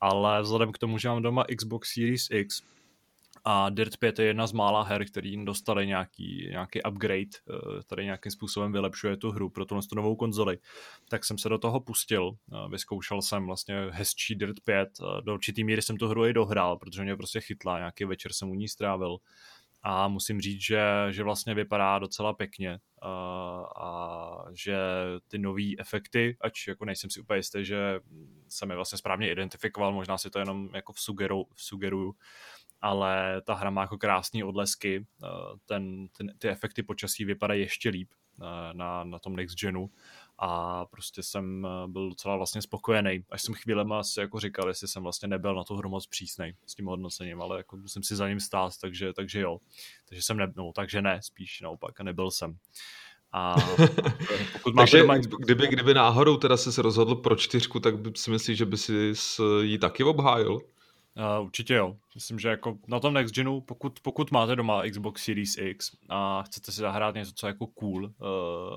Ale 0.00 0.42
vzhledem 0.42 0.72
k 0.72 0.78
tomu, 0.78 0.98
že 0.98 1.08
mám 1.08 1.22
doma 1.22 1.44
Xbox 1.56 1.92
Series 1.92 2.30
X, 2.30 2.62
a 3.48 3.70
Dirt 3.70 3.96
5 3.96 4.18
je 4.18 4.26
jedna 4.26 4.46
z 4.46 4.52
mála 4.52 4.82
her, 4.82 5.04
který 5.04 5.44
dostali 5.44 5.86
nějaký, 5.86 6.46
nějaký 6.50 6.82
upgrade, 6.82 7.22
eh, 7.22 7.82
který 7.82 8.04
nějakým 8.04 8.32
způsobem 8.32 8.72
vylepšuje 8.72 9.16
tu 9.16 9.30
hru 9.30 9.50
pro 9.50 9.64
tu 9.64 9.76
novou 9.96 10.16
konzoli. 10.16 10.58
Tak 11.08 11.24
jsem 11.24 11.38
se 11.38 11.48
do 11.48 11.58
toho 11.58 11.80
pustil, 11.80 12.36
vyzkoušel 12.70 13.22
jsem 13.22 13.46
vlastně 13.46 13.76
hezčí 13.90 14.34
Dirt 14.34 14.60
5, 14.64 14.88
do 15.24 15.34
určitý 15.34 15.64
míry 15.64 15.82
jsem 15.82 15.96
tu 15.96 16.08
hru 16.08 16.26
i 16.26 16.32
dohrál, 16.32 16.76
protože 16.76 17.02
mě 17.02 17.16
prostě 17.16 17.40
chytla, 17.40 17.78
nějaký 17.78 18.04
večer 18.04 18.32
jsem 18.32 18.50
u 18.50 18.54
ní 18.54 18.68
strávil 18.68 19.18
a 19.88 20.08
musím 20.08 20.40
říct, 20.40 20.62
že, 20.62 20.82
že 21.10 21.22
vlastně 21.22 21.54
vypadá 21.54 21.98
docela 21.98 22.32
pěkně 22.32 22.78
a, 23.02 23.08
a 23.76 24.44
že 24.52 24.76
ty 25.28 25.38
nové 25.38 25.70
efekty, 25.78 26.36
ač 26.40 26.66
jako 26.66 26.84
nejsem 26.84 27.10
si 27.10 27.20
úplně 27.20 27.38
jistý, 27.38 27.64
že 27.64 28.00
jsem 28.48 28.70
je 28.70 28.76
vlastně 28.76 28.98
správně 28.98 29.32
identifikoval, 29.32 29.92
možná 29.92 30.18
si 30.18 30.30
to 30.30 30.38
jenom 30.38 30.68
jako 30.74 30.92
v, 30.92 31.00
sugeru, 31.00 31.46
v 31.54 31.62
sugeruju, 31.62 32.14
ale 32.80 33.42
ta 33.42 33.54
hra 33.54 33.70
má 33.70 33.80
jako 33.80 33.98
krásné 33.98 34.44
odlesky, 34.44 35.06
eh, 35.24 35.28
ten, 35.66 36.08
ten, 36.16 36.32
ty 36.38 36.48
efekty 36.48 36.82
počasí 36.82 37.24
vypadají 37.24 37.60
ještě 37.60 37.88
líp 37.88 38.08
eh, 38.12 38.44
na, 38.72 39.04
na 39.04 39.18
tom 39.18 39.36
next 39.36 39.58
genu 39.58 39.90
a 40.38 40.84
prostě 40.86 41.22
jsem 41.22 41.66
eh, 41.66 41.88
byl 41.88 42.08
docela 42.08 42.36
vlastně 42.36 42.62
spokojený. 42.62 43.24
Až 43.30 43.42
jsem 43.42 43.54
chvílema 43.54 44.00
asi 44.00 44.20
jako 44.20 44.40
říkal, 44.40 44.68
jestli 44.68 44.88
jsem 44.88 45.02
vlastně 45.02 45.28
nebyl 45.28 45.54
na 45.54 45.64
to 45.64 45.76
hru 45.76 45.88
moc 45.88 46.06
přísnej 46.06 46.54
s 46.66 46.74
tím 46.74 46.86
hodnocením, 46.86 47.42
ale 47.42 47.56
jako 47.56 47.76
musím 47.76 48.02
si 48.02 48.16
za 48.16 48.28
ním 48.28 48.40
stát, 48.40 48.72
takže, 48.80 49.12
takže 49.12 49.40
jo. 49.40 49.58
Takže 50.08 50.22
jsem 50.22 50.36
ne, 50.36 50.52
no, 50.56 50.72
takže 50.74 51.02
ne, 51.02 51.20
spíš 51.22 51.60
naopak, 51.60 52.00
a 52.00 52.02
nebyl 52.02 52.30
jsem. 52.30 52.56
A 53.32 53.56
pokud 54.52 54.76
Takže 54.76 54.98
doma... 54.98 55.16
kdyby, 55.18 55.66
kdyby 55.66 55.94
náhodou 55.94 56.36
teda 56.36 56.56
se 56.56 56.82
rozhodl 56.82 57.14
pro 57.14 57.36
čtyřku, 57.36 57.80
tak 57.80 57.94
si 58.16 58.30
myslíš, 58.30 58.58
že 58.58 58.66
by 58.66 58.76
si 58.76 59.12
ji 59.62 59.78
taky 59.78 60.04
obhájil? 60.04 60.60
Uh, 61.16 61.44
určitě 61.44 61.74
jo. 61.74 61.96
Myslím, 62.14 62.38
že 62.38 62.48
jako 62.48 62.78
na 62.88 63.00
tom 63.00 63.14
Next 63.14 63.34
Genu, 63.34 63.60
pokud, 63.60 64.00
pokud 64.00 64.30
máte 64.30 64.56
doma 64.56 64.82
Xbox 64.90 65.24
Series 65.24 65.58
X 65.58 65.96
a 66.08 66.42
chcete 66.42 66.72
si 66.72 66.80
zahrát 66.80 67.14
něco, 67.14 67.32
co 67.34 67.46
je 67.46 67.48
jako 67.48 67.66
cool 67.66 68.04
uh, 68.04 68.10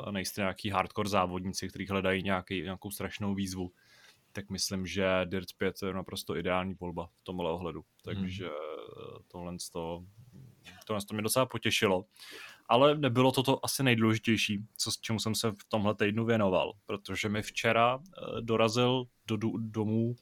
a 0.06 0.12
nejste 0.12 0.42
nějaký 0.42 0.70
hardcore 0.70 1.10
závodníci, 1.10 1.70
kteří 1.70 1.88
hledají 1.88 2.24
nějaký, 2.24 2.62
nějakou 2.62 2.92
strašnou 2.92 3.36
výzvu, 3.36 3.72
tak 4.32 4.50
myslím, 4.50 4.86
že 4.88 5.06
Dirt 5.26 5.48
5 5.58 5.76
je 5.86 5.94
naprosto 5.94 6.38
ideální 6.38 6.74
volba 6.74 7.08
v 7.08 7.24
tomhle 7.24 7.52
ohledu. 7.52 7.84
Takže 8.04 8.46
hmm. 8.46 8.56
tohle, 9.28 9.56
to, 9.72 10.04
tohle 10.86 11.02
to 11.08 11.14
mě 11.14 11.24
docela 11.24 11.46
potěšilo. 11.46 12.06
Ale 12.70 12.98
nebylo 12.98 13.32
to 13.32 13.44
to 13.44 13.66
asi 13.66 13.84
nejdůležitější, 13.84 14.66
co, 14.78 14.92
čemu 15.02 15.20
jsem 15.20 15.36
se 15.36 15.52
v 15.52 15.66
tomhle 15.70 15.96
týdnu 15.96 16.26
věnoval, 16.26 16.74
protože 16.86 17.30
mi 17.30 17.42
včera 17.42 17.96
uh, 17.96 18.04
dorazil 18.42 19.06
do, 19.28 19.38
do 19.38 19.52
domů 19.58 20.16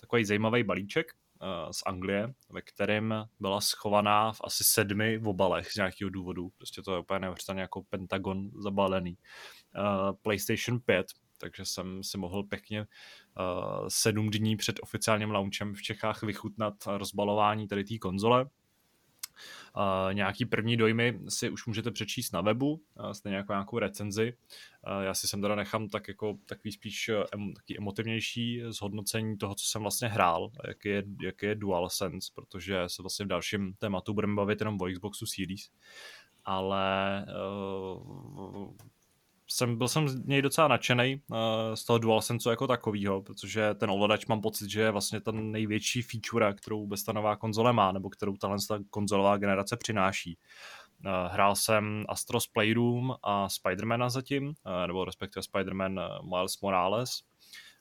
takový 0.00 0.24
zajímavý 0.24 0.62
balíček, 0.62 1.06
Eh, 1.06 1.23
z 1.70 1.82
Anglie, 1.86 2.34
ve 2.50 2.62
kterém 2.62 3.14
byla 3.40 3.60
schovaná 3.60 4.32
v 4.32 4.40
asi 4.44 4.64
sedmi 4.64 5.20
obalech 5.24 5.72
z 5.72 5.76
nějakého 5.76 6.10
důvodu. 6.10 6.48
Prostě 6.56 6.82
to 6.82 6.94
je 6.94 7.00
úplně 7.00 7.18
neuvěřitelně 7.18 7.60
jako 7.60 7.82
Pentagon 7.82 8.50
zabalený. 8.62 9.16
Uh, 9.78 10.16
PlayStation 10.22 10.80
5, 10.80 11.06
takže 11.38 11.64
jsem 11.64 12.02
si 12.02 12.18
mohl 12.18 12.42
pěkně 12.42 12.80
uh, 12.80 13.86
sedm 13.88 14.30
dní 14.30 14.56
před 14.56 14.76
oficiálním 14.82 15.30
launchem 15.30 15.74
v 15.74 15.82
Čechách 15.82 16.22
vychutnat 16.22 16.74
rozbalování 16.86 17.68
tady 17.68 17.84
té 17.84 17.98
konzole 17.98 18.46
nějaký 20.12 20.44
první 20.44 20.76
dojmy 20.76 21.20
si 21.28 21.50
už 21.50 21.66
můžete 21.66 21.90
přečíst 21.90 22.32
na 22.32 22.40
webu, 22.40 22.72
uh, 22.72 23.10
stejně 23.10 23.36
jako 23.36 23.52
nějakou 23.52 23.78
recenzi. 23.78 24.36
Uh, 24.86 25.02
já 25.02 25.14
si 25.14 25.28
sem 25.28 25.42
teda 25.42 25.54
nechám 25.54 25.88
tak 25.88 26.08
jako 26.08 26.38
takový 26.46 26.72
spíš 26.72 27.10
taky 27.56 27.78
emotivnější 27.78 28.62
zhodnocení 28.68 29.38
toho, 29.38 29.54
co 29.54 29.64
jsem 29.66 29.82
vlastně 29.82 30.08
hrál, 30.08 30.50
jaký 30.68 30.88
je, 30.88 31.02
jaký 31.22 31.46
je 31.46 31.54
DualSense, 31.54 32.32
protože 32.34 32.82
se 32.86 33.02
vlastně 33.02 33.24
v 33.24 33.28
dalším 33.28 33.74
tématu 33.74 34.14
budeme 34.14 34.34
bavit 34.34 34.60
jenom 34.60 34.80
o 34.80 34.86
Xboxu 34.92 35.26
Series. 35.26 35.70
Ale 36.44 37.26
jsem, 39.54 39.78
byl 39.78 39.88
jsem 39.88 40.08
z 40.08 40.24
něj 40.24 40.42
docela 40.42 40.68
nadšený 40.68 41.20
uh, 41.30 41.38
z 41.74 41.84
toho 41.84 41.98
DualSense 41.98 42.50
jako 42.50 42.66
takového, 42.66 43.22
protože 43.22 43.74
ten 43.74 43.90
ovladač 43.90 44.26
mám 44.26 44.40
pocit, 44.40 44.70
že 44.70 44.80
je 44.80 44.90
vlastně 44.90 45.20
ta 45.20 45.32
největší 45.32 46.02
feature, 46.02 46.54
kterou 46.54 46.80
vůbec 46.80 47.04
ta 47.04 47.12
nová 47.12 47.36
konzole 47.36 47.72
má, 47.72 47.92
nebo 47.92 48.10
kterou 48.10 48.36
tahle 48.36 48.56
ta 48.68 48.78
konzolová 48.90 49.36
generace 49.36 49.76
přináší. 49.76 50.38
Uh, 51.06 51.32
hrál 51.32 51.56
jsem 51.56 52.04
Astros 52.08 52.46
Playroom 52.46 53.14
a 53.22 53.48
Spidermana 53.48 54.10
zatím, 54.10 54.46
uh, 54.46 54.52
nebo 54.86 55.04
respektive 55.04 55.42
Spiderman 55.42 56.00
Miles 56.34 56.60
Morales. 56.60 57.22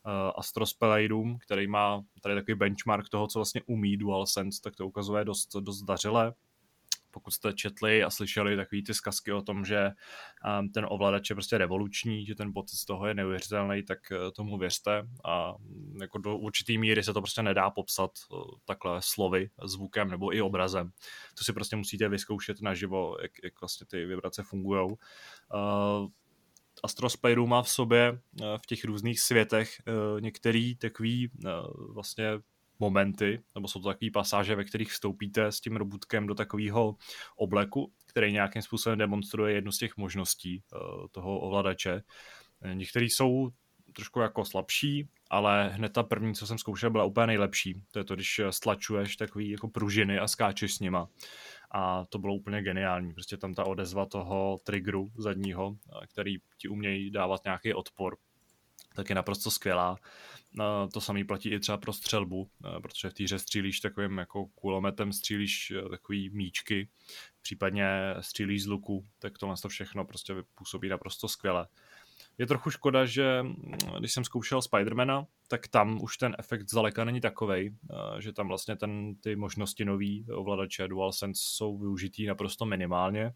Uh, 0.05 0.31
Astros 0.35 0.73
Playroom, 0.73 1.37
který 1.37 1.67
má 1.67 2.03
tady 2.21 2.35
takový 2.35 2.55
benchmark 2.55 3.09
toho, 3.09 3.27
co 3.27 3.39
vlastně 3.39 3.61
umí 3.65 3.97
DualSense, 3.97 4.61
tak 4.61 4.75
to 4.75 4.87
ukazuje 4.87 5.25
dost, 5.25 5.55
dost 5.55 5.81
dařile 5.81 6.33
pokud 7.13 7.31
jste 7.31 7.53
četli 7.53 8.03
a 8.03 8.09
slyšeli 8.09 8.55
takové 8.55 8.81
ty 8.81 8.93
zkazky 8.93 9.31
o 9.31 9.41
tom, 9.41 9.65
že 9.65 9.89
um, 10.59 10.69
ten 10.69 10.85
ovladač 10.89 11.29
je 11.29 11.35
prostě 11.35 11.57
revoluční, 11.57 12.25
že 12.25 12.35
ten 12.35 12.53
pocit 12.53 12.77
z 12.77 12.85
toho 12.85 13.07
je 13.07 13.13
neuvěřitelný, 13.13 13.83
tak 13.83 13.99
uh, 14.11 14.31
tomu 14.31 14.57
věřte 14.57 15.07
a 15.25 15.53
mm, 15.59 15.97
jako 16.01 16.17
do 16.17 16.37
určitý 16.37 16.77
míry 16.77 17.03
se 17.03 17.13
to 17.13 17.21
prostě 17.21 17.43
nedá 17.43 17.69
popsat 17.69 18.11
uh, 18.31 18.43
takhle 18.65 18.97
slovy, 18.99 19.49
zvukem 19.63 20.09
nebo 20.09 20.35
i 20.35 20.41
obrazem. 20.41 20.91
To 21.37 21.43
si 21.43 21.53
prostě 21.53 21.75
musíte 21.75 22.09
vyzkoušet 22.09 22.61
naživo, 22.61 23.17
jak, 23.21 23.31
jak 23.43 23.61
vlastně 23.61 23.87
ty 23.87 24.05
vibrace 24.05 24.43
fungují. 24.43 24.89
Uh, 24.91 26.07
Astro 26.83 27.09
Spyro 27.09 27.47
má 27.47 27.61
v 27.63 27.69
sobě 27.69 28.19
v 28.57 28.65
těch 28.67 28.85
různých 28.85 29.19
světech 29.19 29.81
některý 30.19 30.75
takový 30.75 31.31
vlastně 31.89 32.25
momenty, 32.83 33.41
nebo 33.55 33.67
jsou 33.67 33.81
to 33.81 33.87
takové 33.87 34.11
pasáže, 34.11 34.55
ve 34.55 34.63
kterých 34.63 34.91
vstoupíte 34.91 35.45
s 35.45 35.59
tím 35.59 35.75
robotkem 35.75 36.27
do 36.27 36.35
takového 36.35 36.95
obleku, 37.35 37.91
který 38.05 38.31
nějakým 38.31 38.61
způsobem 38.61 38.99
demonstruje 38.99 39.53
jednu 39.53 39.71
z 39.71 39.77
těch 39.77 39.97
možností 39.97 40.63
uh, 40.73 41.07
toho 41.11 41.39
ovladače. 41.39 42.01
Některý 42.73 43.09
jsou 43.09 43.49
trošku 43.95 44.19
jako 44.19 44.45
slabší, 44.45 45.09
ale 45.29 45.69
hned 45.69 45.93
ta 45.93 46.03
první, 46.03 46.35
co 46.35 46.47
jsem 46.47 46.57
zkoušel, 46.57 46.89
byla 46.89 47.03
úplně 47.03 47.27
nejlepší. 47.27 47.81
To 47.91 47.99
je 47.99 48.03
to, 48.05 48.15
když 48.15 48.41
stlačuješ 48.49 49.15
takový 49.15 49.49
jako 49.49 49.67
pružiny 49.67 50.19
a 50.19 50.27
skáčeš 50.27 50.73
s 50.73 50.79
nima. 50.79 51.07
A 51.71 52.05
to 52.05 52.19
bylo 52.19 52.35
úplně 52.35 52.61
geniální. 52.61 53.13
Prostě 53.13 53.37
tam 53.37 53.53
ta 53.53 53.63
odezva 53.63 54.05
toho 54.05 54.59
triggeru 54.63 55.11
zadního, 55.17 55.75
který 56.11 56.35
ti 56.57 56.67
umějí 56.67 57.11
dávat 57.11 57.43
nějaký 57.45 57.73
odpor, 57.73 58.17
tak 58.95 59.09
je 59.09 59.15
naprosto 59.15 59.51
skvělá. 59.51 59.97
To 60.93 61.01
samý 61.01 61.23
platí 61.23 61.49
i 61.49 61.59
třeba 61.59 61.77
pro 61.77 61.93
střelbu, 61.93 62.49
protože 62.81 63.09
v 63.09 63.13
té 63.13 63.23
hře 63.23 63.39
střílíš 63.39 63.79
takovým 63.79 64.17
jako 64.17 64.45
kulometem, 64.45 65.13
střílíš 65.13 65.71
e, 65.71 65.89
takový 65.89 66.29
míčky, 66.29 66.89
případně 67.41 67.87
střílíš 68.19 68.63
z 68.63 68.67
luku, 68.67 69.07
tak 69.19 69.37
tohle 69.37 69.55
to 69.61 69.69
všechno 69.69 70.05
prostě 70.05 70.33
působí 70.55 70.89
naprosto 70.89 71.27
skvěle. 71.27 71.67
Je 72.37 72.47
trochu 72.47 72.69
škoda, 72.69 73.05
že 73.05 73.43
mm, 73.43 73.55
když 73.99 74.13
jsem 74.13 74.23
zkoušel 74.23 74.61
Spidermana, 74.61 75.25
tak 75.47 75.67
tam 75.67 76.03
už 76.03 76.17
ten 76.17 76.35
efekt 76.39 76.69
zdaleka 76.69 77.03
není 77.03 77.21
takovej, 77.21 77.75
eh, 77.91 78.21
že 78.21 78.33
tam 78.33 78.47
vlastně 78.47 78.75
ten, 78.75 79.15
ty 79.15 79.35
možnosti 79.35 79.85
nový 79.85 80.25
ovladače 80.31 80.87
DualSense 80.87 81.41
jsou 81.45 81.77
využitý 81.77 82.25
naprosto 82.25 82.65
minimálně. 82.65 83.33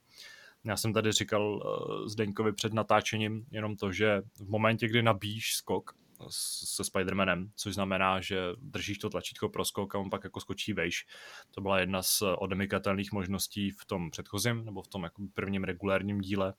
Já 0.63 0.77
jsem 0.77 0.93
tady 0.93 1.11
říkal 1.11 1.63
eh, 1.63 2.09
Zdeňkovi 2.09 2.53
před 2.53 2.73
natáčením 2.73 3.45
jenom 3.51 3.75
to, 3.75 3.91
že 3.91 4.21
v 4.39 4.49
momentě, 4.49 4.87
kdy 4.87 5.03
nabíjíš 5.03 5.53
skok, 5.53 5.95
se 6.29 6.83
Spider-Manem, 6.83 7.49
což 7.55 7.73
znamená, 7.73 8.21
že 8.21 8.41
držíš 8.57 8.97
to 8.97 9.09
tlačítko 9.09 9.49
pro 9.49 9.65
skok 9.65 9.95
a 9.95 9.99
on 9.99 10.09
pak 10.09 10.23
jako 10.23 10.39
skočí 10.39 10.73
vejš. 10.73 11.05
To 11.51 11.61
byla 11.61 11.79
jedna 11.79 12.03
z 12.03 12.23
odemykatelných 12.37 13.11
možností 13.11 13.71
v 13.71 13.85
tom 13.85 14.11
předchozím, 14.11 14.65
nebo 14.65 14.81
v 14.81 14.87
tom 14.87 15.03
jako 15.03 15.23
prvním 15.33 15.63
regulárním 15.63 16.21
díle. 16.21 16.53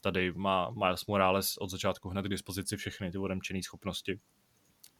Tady 0.00 0.32
má 0.32 0.70
Miles 0.70 1.06
Morales 1.06 1.56
od 1.56 1.70
začátku 1.70 2.08
hned 2.08 2.22
k 2.22 2.28
dispozici 2.28 2.76
všechny 2.76 3.10
ty 3.10 3.18
odemčené 3.18 3.62
schopnosti 3.62 4.20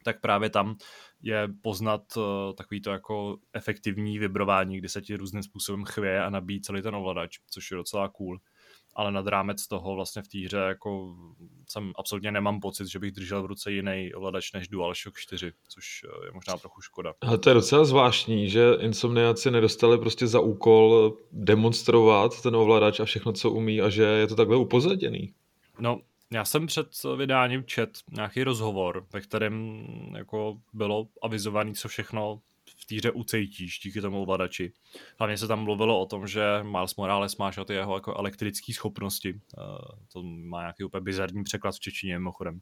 tak 0.05 0.21
právě 0.21 0.51
tam 0.51 0.77
je 1.23 1.49
poznat 1.63 2.17
uh, 2.17 2.23
takový 2.55 2.81
to 2.81 2.91
jako 2.91 3.39
efektivní 3.53 4.19
vibrování, 4.19 4.79
kdy 4.79 4.89
se 4.89 5.03
ti 5.03 5.17
různým 5.17 5.43
způsobem 5.43 5.85
chvěje 5.85 6.23
a 6.23 6.31
nabíjí 6.31 6.61
celý 6.61 6.83
ten 6.83 6.95
ovladač, 6.95 7.39
což 7.51 7.71
je 7.71 7.77
docela 7.77 8.09
cool 8.09 8.39
ale 8.95 9.13
nad 9.13 9.27
rámec 9.27 9.67
toho 9.67 9.95
vlastně 9.95 10.23
v 10.23 10.29
té 10.29 10.39
hře 10.39 10.57
jako 10.57 11.15
jsem 11.69 11.93
absolutně 11.97 12.33
nemám 12.33 12.61
pocit, 12.61 12.87
že 12.87 12.99
bych 12.99 13.13
držel 13.13 13.43
v 13.43 13.47
ruce 13.47 13.73
jiný 13.73 14.15
ovladač 14.15 14.53
než 14.53 14.69
DualShock 14.69 15.17
4, 15.17 15.53
což 15.69 16.05
eh, 16.05 16.27
je 16.27 16.33
možná 16.33 16.57
trochu 16.57 16.81
škoda. 16.81 17.15
A 17.21 17.37
to 17.37 17.51
je 17.51 17.55
docela 17.55 17.85
zvláštní, 17.85 18.51
že 18.51 18.73
Insomniaci 18.81 19.51
nedostali 19.51 19.99
prostě 19.99 20.27
za 20.27 20.41
úkol 20.41 21.17
demonstrovat 21.33 22.43
ten 22.43 22.57
ovladač 22.57 23.01
a 23.01 23.05
všechno, 23.05 23.33
co 23.33 23.51
umí 23.51 23.81
a 23.81 23.89
že 23.89 24.03
je 24.03 24.27
to 24.27 24.37
takhle 24.37 24.57
upozaděný. 24.57 25.35
No, 25.79 26.01
já 26.33 26.45
jsem 26.45 26.67
před 26.67 26.87
vydáním 27.17 27.65
čet 27.65 27.91
nějaký 28.11 28.45
rozhovor, 28.45 29.07
ve 29.13 29.21
kterém 29.21 29.87
jako 30.17 30.57
bylo 30.73 31.09
avizovaný, 31.23 31.75
co 31.75 31.89
všechno 31.89 32.41
v 32.85 32.87
týře 32.87 33.11
ucejtíš 33.11 33.79
díky 33.79 34.01
tomu 34.01 34.23
ovladači. 34.23 34.73
Hlavně 35.19 35.39
se 35.39 35.49
tam 35.49 35.65
mluvilo 35.65 36.01
o 36.01 36.07
tom, 36.07 36.27
že 36.27 36.43
Miles 36.63 36.97
Morales 36.97 37.37
máš 37.37 37.59
ty 37.67 37.75
jeho 37.75 37.95
jako 37.95 38.15
elektrické 38.15 38.73
schopnosti. 38.73 39.33
Uh, 39.33 39.79
to 40.13 40.23
má 40.23 40.61
nějaký 40.61 40.85
úplně 40.85 41.01
bizarní 41.01 41.45
překlad 41.45 41.75
v 41.75 41.81
češtině 41.81 42.19
mimochodem. 42.19 42.61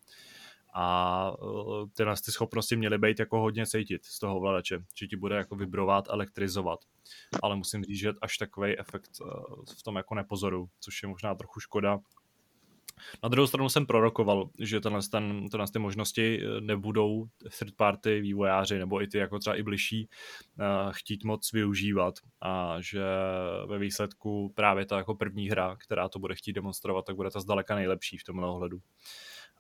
A 0.75 1.33
uh, 1.43 1.89
tyhle 1.97 2.15
ty 2.25 2.33
schopnosti 2.33 2.77
měly 2.77 2.99
být 2.99 3.21
jako 3.21 3.41
hodně 3.41 3.67
cítit 3.67 4.05
z 4.05 4.19
toho 4.19 4.37
ovladače, 4.37 4.79
že 4.95 5.07
ti 5.07 5.17
bude 5.17 5.37
jako 5.37 5.57
vibrovat, 5.57 6.09
elektrizovat. 6.09 6.81
Ale 7.43 7.57
musím 7.57 7.85
říct, 7.85 7.99
že 7.99 8.13
až 8.23 8.37
takový 8.37 8.79
efekt 8.79 9.11
uh, 9.21 9.29
v 9.79 9.83
tom 9.83 9.97
jako 9.97 10.15
nepozoru, 10.15 10.69
což 10.81 11.03
je 11.03 11.09
možná 11.09 11.35
trochu 11.35 11.61
škoda, 11.61 11.99
na 13.23 13.29
druhou 13.29 13.47
stranu 13.47 13.69
jsem 13.69 13.87
prorokoval, 13.87 14.51
že 14.59 14.81
tenhle, 14.81 15.01
ten, 15.11 15.49
tenhle 15.49 15.67
ty 15.73 15.79
možnosti 15.79 16.43
eh, 16.43 16.61
nebudou 16.61 17.27
third 17.59 17.77
party 17.77 18.21
vývojáři 18.21 18.79
nebo 18.79 19.03
i 19.03 19.07
ty 19.07 19.19
jako 19.19 19.39
třeba 19.39 19.57
i 19.57 19.63
bližší 19.63 20.09
uh, 20.59 20.93
chtít 20.93 21.25
moc 21.25 21.53
využívat 21.53 22.15
a 22.41 22.77
že 22.81 23.03
ve 23.67 23.79
výsledku 23.79 24.53
právě 24.55 24.87
ta 24.87 24.97
jako 24.97 25.15
první 25.15 25.49
hra, 25.49 25.77
která 25.77 26.09
to 26.09 26.19
bude 26.19 26.35
chtít 26.35 26.53
demonstrovat, 26.53 27.05
tak 27.05 27.17
bude 27.17 27.31
ta 27.31 27.41
zdaleka 27.41 27.75
nejlepší 27.75 28.19
v 28.19 28.25
tomhle 28.25 28.49
ohledu. 28.49 28.79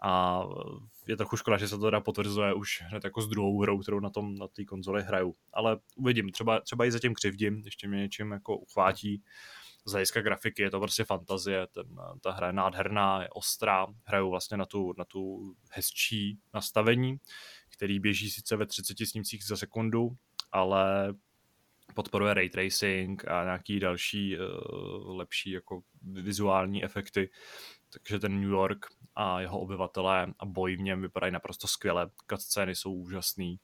A 0.04 0.42
je 1.08 1.16
trochu 1.16 1.36
škoda, 1.36 1.56
že 1.56 1.68
se 1.68 1.76
to 1.78 1.84
teda 1.84 2.00
potvrzuje 2.00 2.54
už 2.54 2.82
hned 2.82 3.04
jako 3.04 3.22
s 3.22 3.28
druhou 3.28 3.60
hrou, 3.60 3.78
kterou 3.78 4.00
na 4.00 4.10
tom 4.10 4.34
na 4.34 4.48
té 4.48 4.64
konzoli 4.64 5.02
hraju. 5.02 5.34
Ale 5.52 5.78
uvidím, 5.96 6.30
třeba, 6.30 6.60
třeba 6.60 6.84
i 6.84 6.90
zatím 6.90 7.14
křivdím, 7.14 7.62
ještě 7.64 7.88
mě 7.88 7.98
něčím 7.98 8.32
jako 8.32 8.56
uchvátí 8.56 9.22
z 9.84 9.92
hlediska 9.92 10.20
grafiky 10.20 10.62
je 10.62 10.70
to 10.70 10.80
prostě 10.80 11.04
fantazie, 11.04 11.66
ten, 11.66 11.86
ta 12.20 12.30
hra 12.32 12.46
je 12.46 12.52
nádherná, 12.52 13.22
je 13.22 13.28
ostrá, 13.28 13.86
hrajou 14.04 14.30
vlastně 14.30 14.56
na 14.56 14.66
tu, 14.66 14.94
na 14.98 15.04
tu 15.04 15.54
hezčí 15.70 16.38
nastavení, 16.54 17.16
který 17.68 18.00
běží 18.00 18.30
sice 18.30 18.56
ve 18.56 18.66
30 18.66 18.96
snímcích 19.06 19.44
za 19.44 19.56
sekundu, 19.56 20.16
ale 20.52 21.14
podporuje 21.94 22.34
ray 22.34 22.48
tracing 22.48 23.28
a 23.28 23.44
nějaký 23.44 23.80
další 23.80 24.38
uh, 24.38 25.16
lepší 25.16 25.50
jako 25.50 25.82
vizuální 26.02 26.84
efekty, 26.84 27.30
takže 27.90 28.18
ten 28.18 28.40
New 28.40 28.50
York 28.50 28.86
a 29.14 29.40
jeho 29.40 29.60
obyvatelé 29.60 30.34
a 30.38 30.46
boj 30.46 30.76
v 30.76 30.80
něm 30.80 31.02
vypadají 31.02 31.32
naprosto 31.32 31.68
skvěle, 31.68 32.10
cutscény 32.30 32.74
jsou 32.74 32.94
úžasný 32.94 33.60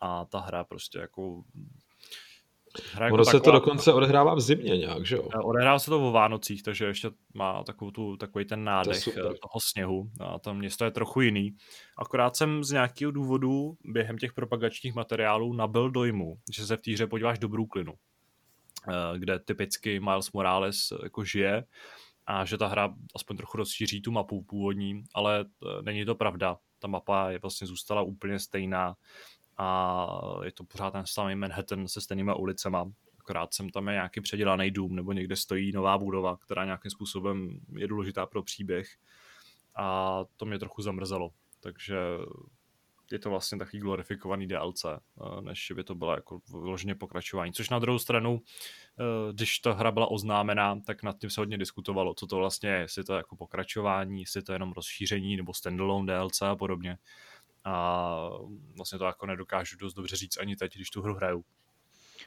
a 0.00 0.24
ta 0.24 0.40
hra 0.40 0.64
prostě 0.64 0.98
jako 0.98 1.44
Hra 2.92 3.06
jako 3.06 3.14
ono 3.14 3.24
se 3.24 3.40
to 3.40 3.50
dokonce 3.50 3.92
odehrává 3.92 4.34
v 4.34 4.40
zimě 4.40 4.76
nějak, 4.76 5.06
že 5.06 5.16
jo? 5.16 5.28
Eh, 5.34 5.38
odehrává 5.38 5.78
se 5.78 5.90
to 5.90 6.08
o 6.08 6.12
Vánocích, 6.12 6.62
takže 6.62 6.84
ještě 6.84 7.10
má 7.34 7.64
takovou 7.64 7.90
tu, 7.90 8.16
takový 8.16 8.44
ten 8.44 8.64
nádech 8.64 9.04
to 9.04 9.10
eh, 9.10 9.22
toho 9.22 9.60
sněhu 9.60 10.10
a 10.20 10.38
to 10.38 10.54
město 10.54 10.84
je 10.84 10.90
trochu 10.90 11.20
jiný. 11.20 11.56
Akorát 11.98 12.36
jsem 12.36 12.64
z 12.64 12.70
nějakého 12.70 13.12
důvodu 13.12 13.76
během 13.84 14.18
těch 14.18 14.32
propagačních 14.32 14.94
materiálů 14.94 15.52
nabil 15.52 15.90
dojmu, 15.90 16.36
že 16.56 16.66
se 16.66 16.76
v 16.76 16.80
té 16.80 16.92
hře 16.92 17.06
podíváš 17.06 17.38
do 17.38 17.48
Brooklynu, 17.48 17.92
eh, 18.88 19.18
kde 19.18 19.38
typicky 19.38 20.00
Miles 20.00 20.32
Morales 20.32 20.92
jako 21.02 21.24
žije 21.24 21.64
a 22.26 22.44
že 22.44 22.58
ta 22.58 22.66
hra 22.66 22.94
aspoň 23.14 23.36
trochu 23.36 23.56
rozšíří 23.56 24.02
tu 24.02 24.10
mapu 24.12 24.42
původní, 24.42 25.02
ale 25.14 25.44
není 25.82 26.04
to 26.04 26.14
pravda. 26.14 26.56
Ta 26.78 26.88
mapa 26.88 27.30
je 27.30 27.38
vlastně 27.38 27.66
zůstala 27.66 28.02
úplně 28.02 28.38
stejná 28.38 28.94
a 29.58 30.08
je 30.44 30.52
to 30.52 30.64
pořád 30.64 30.90
ten 30.90 31.02
samý 31.06 31.34
Manhattan 31.34 31.88
se 31.88 32.00
stejnýma 32.00 32.34
ulicema, 32.34 32.92
akorát 33.20 33.54
jsem 33.54 33.70
tam 33.70 33.88
je 33.88 33.94
nějaký 33.94 34.20
předělaný 34.20 34.70
dům 34.70 34.96
nebo 34.96 35.12
někde 35.12 35.36
stojí 35.36 35.72
nová 35.72 35.98
budova, 35.98 36.36
která 36.36 36.64
nějakým 36.64 36.90
způsobem 36.90 37.60
je 37.76 37.88
důležitá 37.88 38.26
pro 38.26 38.42
příběh. 38.42 38.88
A 39.76 40.20
to 40.36 40.46
mě 40.46 40.58
trochu 40.58 40.82
zamrzelo, 40.82 41.30
takže 41.60 41.96
je 43.12 43.18
to 43.18 43.30
vlastně 43.30 43.58
takový 43.58 43.78
glorifikovaný 43.80 44.46
DLC, 44.46 44.84
eh, 44.84 44.98
než 45.40 45.72
by 45.76 45.84
to 45.84 45.94
bylo 45.94 46.14
jako 46.14 46.40
vyloženě 46.52 46.94
pokračování. 46.94 47.52
Což 47.52 47.70
na 47.70 47.78
druhou 47.78 47.98
stranu, 47.98 48.42
eh, 49.00 49.32
když 49.32 49.58
ta 49.58 49.72
hra 49.72 49.90
byla 49.90 50.10
oznámená, 50.10 50.80
tak 50.86 51.02
nad 51.02 51.18
tím 51.18 51.30
se 51.30 51.40
hodně 51.40 51.58
diskutovalo, 51.58 52.14
co 52.14 52.26
to 52.26 52.36
vlastně 52.36 52.70
je, 52.70 52.78
jestli 52.78 53.04
to 53.04 53.12
je 53.12 53.16
jako 53.16 53.36
pokračování, 53.36 54.20
jestli 54.20 54.42
to 54.42 54.52
je 54.52 54.54
jenom 54.54 54.72
rozšíření 54.72 55.36
nebo 55.36 55.54
standalone 55.54 56.12
DLC 56.12 56.42
a 56.42 56.56
podobně 56.56 56.98
a 57.66 58.30
vlastně 58.76 58.98
to 58.98 59.04
jako 59.04 59.26
nedokážu 59.26 59.76
dost 59.76 59.94
dobře 59.94 60.16
říct 60.16 60.38
ani 60.38 60.56
teď, 60.56 60.74
když 60.74 60.90
tu 60.90 61.02
hru 61.02 61.14
hraju. 61.14 61.44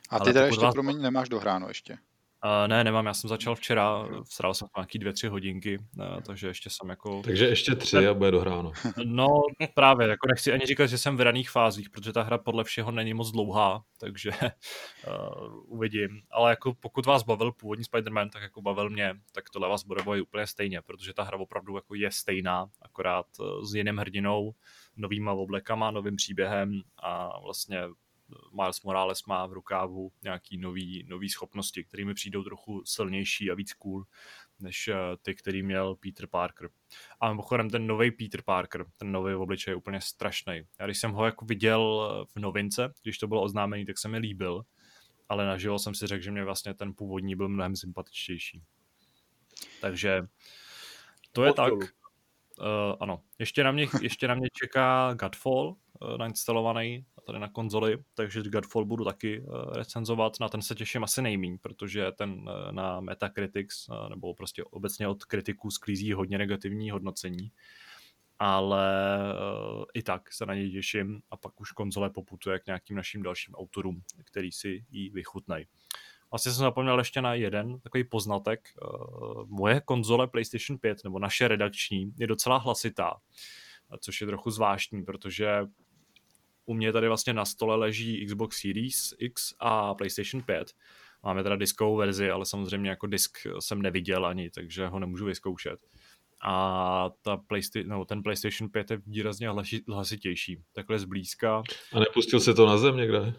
A 0.10 0.20
ty 0.20 0.26
teda 0.26 0.46
ještě, 0.46 0.66
vás... 0.66 0.74
promiň, 0.74 1.02
nemáš 1.02 1.30
dohráno 1.30 1.68
ještě? 1.68 1.98
Uh, 2.46 2.68
ne, 2.68 2.84
nemám, 2.84 3.06
já 3.06 3.14
jsem 3.14 3.28
začal 3.28 3.56
včera, 3.56 4.08
vstál 4.30 4.54
jsem 4.54 4.68
nějaký 4.78 5.00
dvě, 5.00 5.14
tři 5.14 5.28
hodinky, 5.28 5.78
uh, 5.78 6.22
takže 6.22 6.48
ještě 6.48 6.70
jsem 6.70 6.90
jako... 6.90 7.22
Takže 7.24 7.48
ještě 7.48 7.76
tři 7.76 8.08
a 8.08 8.14
bude 8.14 8.32
dohráno. 8.32 8.72
No 9.06 9.28
právě, 9.74 10.08
jako 10.08 10.28
nechci 10.28 10.52
ani 10.52 10.66
říkat, 10.66 10.86
že 10.86 10.98
jsem 10.98 11.18
v 11.18 11.22
raných 11.22 11.50
fázích, 11.50 11.90
protože 11.90 12.14
ta 12.14 12.24
hra 12.24 12.38
podle 12.38 12.64
všeho 12.64 12.92
není 12.92 13.14
moc 13.14 13.32
dlouhá, 13.32 13.84
takže 14.00 14.32
uh, 14.42 15.64
uvidím. 15.76 16.22
Ale 16.32 16.50
jako 16.50 16.74
pokud 16.74 17.06
vás 17.06 17.24
bavil 17.24 17.52
původní 17.52 17.86
Spider-Man, 17.86 18.30
tak 18.30 18.42
jako 18.42 18.62
bavil 18.62 18.90
mě, 18.90 19.14
tak 19.32 19.50
tohle 19.50 19.70
vás 19.70 19.84
bude 19.84 20.04
bavit 20.04 20.22
úplně 20.22 20.48
stejně, 20.48 20.82
protože 20.82 21.14
ta 21.14 21.24
hra 21.24 21.38
opravdu 21.38 21.76
jako 21.76 21.96
je 21.96 22.12
stejná, 22.12 22.70
akorát 22.82 23.26
s 23.64 23.76
jiným 23.76 23.98
hrdinou, 23.98 24.54
novýma 25.00 25.34
oblekama, 25.34 25.92
novým 25.92 26.16
příběhem 26.16 26.82
a 26.98 27.40
vlastně 27.40 27.82
Miles 28.62 28.82
Morales 28.82 29.26
má 29.26 29.46
v 29.46 29.54
rukávu 29.54 30.12
nějaký 30.24 30.58
nový, 30.58 31.06
nový 31.10 31.30
schopnosti, 31.30 31.84
které 31.84 32.06
mi 32.06 32.14
přijdou 32.14 32.44
trochu 32.44 32.84
silnější 32.86 33.52
a 33.52 33.56
víc 33.56 33.74
cool, 33.74 34.06
než 34.60 34.88
eh, 34.88 34.96
ty, 35.22 35.36
který 35.36 35.64
měl 35.64 35.96
Peter 35.96 36.28
Parker. 36.28 36.70
A 37.20 37.30
mimochodem 37.30 37.70
ten 37.70 37.88
nový 37.88 38.12
Peter 38.12 38.42
Parker, 38.42 38.86
ten 38.98 39.12
nový 39.12 39.34
obličej 39.34 39.72
je 39.72 39.76
úplně 39.76 40.02
strašný. 40.02 40.62
Já 40.80 40.86
když 40.86 41.00
jsem 41.00 41.12
ho 41.12 41.26
jako 41.26 41.46
viděl 41.46 42.12
eh, 42.12 42.26
v 42.36 42.40
novince, 42.40 42.94
když 43.04 43.18
to 43.18 43.28
bylo 43.28 43.42
oznámený, 43.42 43.86
tak 43.86 43.98
se 43.98 44.08
mi 44.08 44.18
líbil, 44.18 44.64
ale 45.30 45.46
naživo 45.46 45.80
jsem 45.80 45.96
si 45.96 46.08
řekl, 46.08 46.24
že 46.24 46.32
mě 46.32 46.44
vlastně 46.44 46.74
ten 46.74 46.94
původní 46.94 47.36
byl 47.36 47.50
mnohem 47.50 47.76
sympatičtější. 47.76 48.64
Takže 49.82 50.28
to 51.32 51.44
je 51.44 51.54
tak. 51.54 51.74
Uh, 52.60 52.96
ano, 53.00 53.22
ještě 53.40 53.64
na, 53.64 53.72
mě, 53.72 53.88
ještě 54.02 54.28
na 54.28 54.36
mě 54.36 54.48
čeká 54.64 55.14
Godfall, 55.14 55.76
nainstalovaný 56.18 57.06
tady 57.26 57.40
na 57.40 57.50
konzoli, 57.50 57.98
takže 58.14 58.44
Godfall 58.44 58.86
budu 58.86 59.06
taky 59.06 59.44
recenzovat. 59.72 60.40
Na 60.40 60.50
ten 60.50 60.62
se 60.62 60.76
těším 60.76 61.04
asi 61.04 61.22
nejmíň, 61.22 61.58
protože 61.58 62.12
ten 62.12 62.50
na 62.72 63.00
Metacritics 63.00 63.90
nebo 64.10 64.34
prostě 64.34 64.64
obecně 64.64 65.08
od 65.08 65.26
kritiků 65.26 65.72
sklízí 65.72 66.14
hodně 66.14 66.38
negativní 66.38 66.92
hodnocení 66.92 67.52
ale 68.40 69.18
uh, 69.78 69.84
i 69.94 70.04
tak 70.04 70.34
se 70.34 70.46
na 70.46 70.54
něj 70.54 70.72
těším 70.72 71.22
a 71.32 71.38
pak 71.38 71.62
už 71.62 71.72
konzole 71.72 72.10
poputuje 72.10 72.60
k 72.60 72.66
nějakým 72.66 72.98
našim 72.98 73.24
dalším 73.24 73.56
autorům, 73.56 74.04
který 74.24 74.52
si 74.52 74.86
ji 74.92 75.10
vychutnají. 75.10 75.66
Vlastně 76.32 76.52
jsem 76.52 76.60
zapomněl 76.60 77.00
ještě 77.00 77.22
na 77.22 77.34
jeden 77.34 77.80
takový 77.80 78.04
poznatek. 78.04 78.70
Uh, 78.82 79.46
moje 79.48 79.82
konzole 79.82 80.28
PlayStation 80.28 80.78
5, 80.78 81.04
nebo 81.04 81.20
naše 81.20 81.48
redakční, 81.48 82.14
je 82.18 82.28
docela 82.28 82.58
hlasitá, 82.58 83.14
což 84.00 84.22
je 84.22 84.28
trochu 84.28 84.52
zvláštní, 84.52 85.06
protože 85.06 85.66
u 86.66 86.74
mě 86.74 86.92
tady 86.94 87.08
vlastně 87.08 87.34
na 87.34 87.46
stole 87.46 87.76
leží 87.76 88.26
Xbox 88.26 88.62
Series 88.62 89.14
X 89.20 89.54
a 89.60 89.96
PlayStation 89.96 90.44
5. 90.44 90.74
Máme 91.24 91.44
teda 91.44 91.56
diskovou 91.56 91.96
verzi, 91.96 92.32
ale 92.32 92.46
samozřejmě 92.46 92.90
jako 92.90 93.08
disk 93.08 93.38
jsem 93.60 93.82
neviděl 93.82 94.26
ani, 94.26 94.50
takže 94.50 94.88
ho 94.88 95.00
nemůžu 95.00 95.26
vyzkoušet 95.26 95.80
a 96.42 97.10
ta 97.22 97.38
PlayStation, 97.38 97.90
no, 97.90 98.06
ten 98.06 98.24
PlayStation 98.24 98.70
5 98.70 98.92
je 98.92 98.98
výrazně 99.08 99.50
hlasitější, 99.88 100.62
takhle 100.74 101.00
zblízka. 101.00 101.64
A 101.94 102.00
nepustil 102.00 102.40
se 102.40 102.54
to 102.54 102.66
na 102.66 102.78
zem 102.78 102.98
někde? 102.98 103.34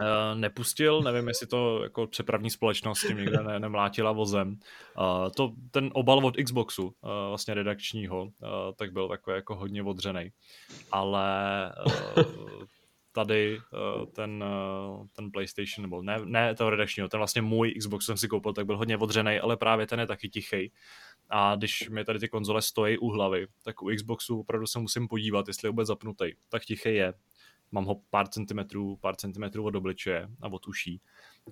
Uh, 0.00 0.38
nepustil, 0.38 1.02
nevím, 1.02 1.28
jestli 1.28 1.46
to 1.46 1.82
jako 1.82 2.06
přepravní 2.06 2.50
společnost 2.50 3.06
tím 3.06 3.16
někde 3.16 3.42
ne, 3.42 3.60
nemlátila 3.60 4.12
vozem. 4.12 4.48
Uh, 4.98 5.30
to, 5.36 5.52
ten 5.70 5.90
obal 5.92 6.26
od 6.26 6.36
Xboxu, 6.36 6.84
uh, 6.84 6.92
vlastně 7.28 7.54
redakčního, 7.54 8.22
uh, 8.22 8.30
tak 8.76 8.92
byl 8.92 9.08
takový 9.08 9.34
jako 9.36 9.54
hodně 9.54 9.82
odřený. 9.82 10.32
Ale 10.92 11.30
uh, 12.16 12.24
tady 13.12 13.58
uh, 13.58 14.06
ten, 14.06 14.44
uh, 14.98 15.06
ten 15.16 15.30
PlayStation, 15.30 15.82
nebo 15.82 16.02
ne, 16.02 16.18
ne 16.24 16.54
toho 16.54 16.70
redakčního, 16.70 17.08
ten 17.08 17.18
vlastně 17.18 17.42
můj 17.42 17.74
Xbox 17.78 18.06
jsem 18.06 18.16
si 18.16 18.28
koupil, 18.28 18.52
tak 18.52 18.66
byl 18.66 18.76
hodně 18.76 18.96
odřený, 18.96 19.40
ale 19.40 19.56
právě 19.56 19.86
ten 19.86 20.00
je 20.00 20.06
taky 20.06 20.28
tichý. 20.28 20.72
A 21.30 21.56
když 21.56 21.88
mi 21.88 22.04
tady 22.04 22.18
ty 22.18 22.28
konzole 22.28 22.62
stojí 22.62 22.98
u 22.98 23.08
hlavy, 23.08 23.46
tak 23.64 23.82
u 23.82 23.90
Xboxu 23.96 24.40
opravdu 24.40 24.66
se 24.66 24.78
musím 24.78 25.08
podívat, 25.08 25.48
jestli 25.48 25.66
je 25.66 25.70
vůbec 25.70 25.86
zapnutý. 25.88 26.32
Tak 26.48 26.64
tichý 26.64 26.94
je. 26.94 27.14
Mám 27.72 27.84
ho 27.84 28.02
pár 28.10 28.28
centimetrů, 28.28 28.96
pár 28.96 29.16
centimetrů 29.16 29.64
od 29.64 29.74
obličeje 29.74 30.28
a 30.42 30.48
od 30.48 30.68
uší. 30.68 31.00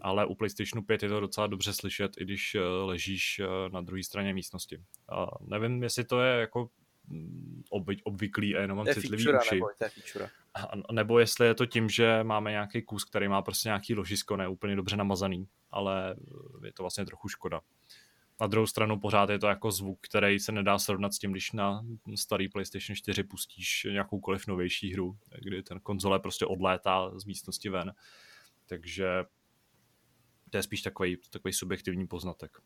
Ale 0.00 0.26
u 0.26 0.34
PlayStationu 0.34 0.82
5 0.82 1.02
je 1.02 1.08
to 1.08 1.20
docela 1.20 1.46
dobře 1.46 1.72
slyšet, 1.72 2.12
i 2.20 2.24
když 2.24 2.54
eh, 2.54 2.60
ležíš 2.60 3.40
na 3.72 3.80
druhé 3.80 4.02
straně 4.02 4.34
místnosti. 4.34 4.78
A 5.08 5.26
nevím, 5.40 5.82
jestli 5.82 6.04
to 6.04 6.20
je 6.20 6.40
jako 6.40 6.70
mm, 7.08 7.62
obvyklý 8.04 8.56
a 8.56 8.60
jenom 8.60 8.76
mám 8.76 8.86
citlivý 8.86 9.24
feature, 9.24 9.38
uši. 9.38 9.54
Nebo, 9.54 9.66
a, 10.54 10.92
nebo 10.92 11.18
jestli 11.18 11.46
je 11.46 11.54
to 11.54 11.66
tím, 11.66 11.88
že 11.88 12.24
máme 12.24 12.50
nějaký 12.50 12.82
kus, 12.82 13.04
který 13.04 13.28
má 13.28 13.42
prostě 13.42 13.68
nějaký 13.68 13.94
ložisko, 13.94 14.36
ne 14.36 14.48
úplně 14.48 14.76
dobře 14.76 14.96
namazaný, 14.96 15.48
ale 15.70 16.16
je 16.64 16.72
to 16.72 16.82
vlastně 16.82 17.06
trochu 17.06 17.28
škoda. 17.28 17.60
Na 18.40 18.46
druhou 18.46 18.66
stranu 18.66 19.00
pořád 19.00 19.30
je 19.30 19.38
to 19.38 19.46
jako 19.46 19.70
zvuk, 19.70 19.98
který 20.00 20.40
se 20.40 20.52
nedá 20.52 20.78
srovnat 20.78 21.14
s 21.14 21.18
tím, 21.18 21.32
když 21.32 21.52
na 21.52 21.86
starý 22.14 22.48
PlayStation 22.48 22.96
4 22.96 23.22
pustíš 23.22 23.86
nějakoukoliv 23.90 24.46
novější 24.46 24.92
hru, 24.92 25.18
kdy 25.42 25.62
ten 25.62 25.80
konzole 25.80 26.18
prostě 26.18 26.46
odlétá 26.46 27.18
z 27.18 27.24
místnosti 27.24 27.68
ven. 27.68 27.94
Takže 28.66 29.24
to 30.50 30.56
je 30.56 30.62
spíš 30.62 30.82
takový, 30.82 31.16
takový 31.30 31.52
subjektivní 31.52 32.06
poznatek. 32.06 32.58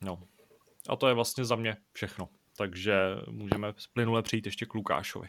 No. 0.00 0.22
A 0.88 0.96
to 0.96 1.08
je 1.08 1.14
vlastně 1.14 1.44
za 1.44 1.56
mě 1.56 1.76
všechno. 1.92 2.28
Takže 2.56 2.94
můžeme 3.30 3.72
plynule 3.92 4.22
přijít 4.22 4.46
ještě 4.46 4.66
k 4.66 4.74
Lukášovi. 4.74 5.28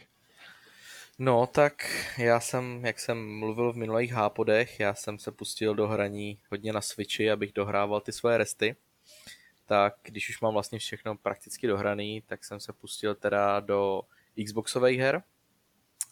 No, 1.18 1.46
tak 1.46 1.86
já 2.18 2.40
jsem, 2.40 2.84
jak 2.84 3.00
jsem 3.00 3.38
mluvil 3.38 3.72
v 3.72 3.76
minulých 3.76 4.12
hápodech, 4.12 4.80
já 4.80 4.94
jsem 4.94 5.18
se 5.18 5.32
pustil 5.32 5.74
do 5.74 5.88
hraní 5.88 6.38
hodně 6.50 6.72
na 6.72 6.80
Switchi, 6.80 7.30
abych 7.30 7.52
dohrával 7.52 8.00
ty 8.00 8.12
svoje 8.12 8.38
resty. 8.38 8.76
Tak 9.66 9.94
když 10.02 10.28
už 10.28 10.40
mám 10.40 10.52
vlastně 10.52 10.78
všechno 10.78 11.16
prakticky 11.16 11.66
dohraný, 11.66 12.22
tak 12.26 12.44
jsem 12.44 12.60
se 12.60 12.72
pustil 12.72 13.14
teda 13.14 13.60
do 13.60 14.02
Xboxových 14.44 15.00
her. 15.00 15.22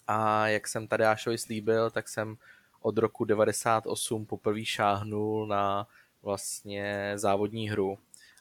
A 0.07 0.48
jak 0.48 0.68
jsem 0.68 0.88
tady 0.88 1.05
Ášovi 1.05 1.38
slíbil, 1.38 1.90
tak 1.90 2.09
jsem 2.09 2.36
od 2.80 2.98
roku 2.98 3.24
98 3.24 4.26
poprvé 4.26 4.64
šáhnul 4.64 5.46
na 5.46 5.86
vlastně 6.22 7.12
závodní 7.14 7.70
hru. 7.70 7.98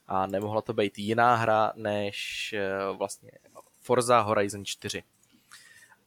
A 0.08 0.28
nemohla 0.28 0.62
to 0.62 0.74
být 0.74 1.00
jiná 1.00 1.36
hra 1.36 1.74
než 1.76 2.54
eh, 2.54 2.98
vlastně 2.98 3.32
Forza 3.82 4.20
Horizon 4.22 4.66
4. 4.66 5.04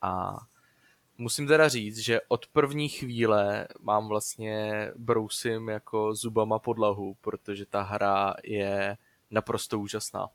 A 0.03 0.37
musím 1.19 1.47
teda 1.47 1.69
říct, 1.69 1.99
že 1.99 2.21
od 2.29 2.47
první 2.47 2.89
chvíle 2.89 3.69
mám 3.81 4.09
vlastně 4.09 4.89
brousím 4.97 5.69
jako 5.69 6.15
zubama 6.15 6.59
podlahu, 6.59 7.17
protože 7.21 7.67
ta 7.67 7.83
hra 7.83 8.35
je 8.45 8.97
naprosto 9.31 9.79
úžasná. 9.79 10.29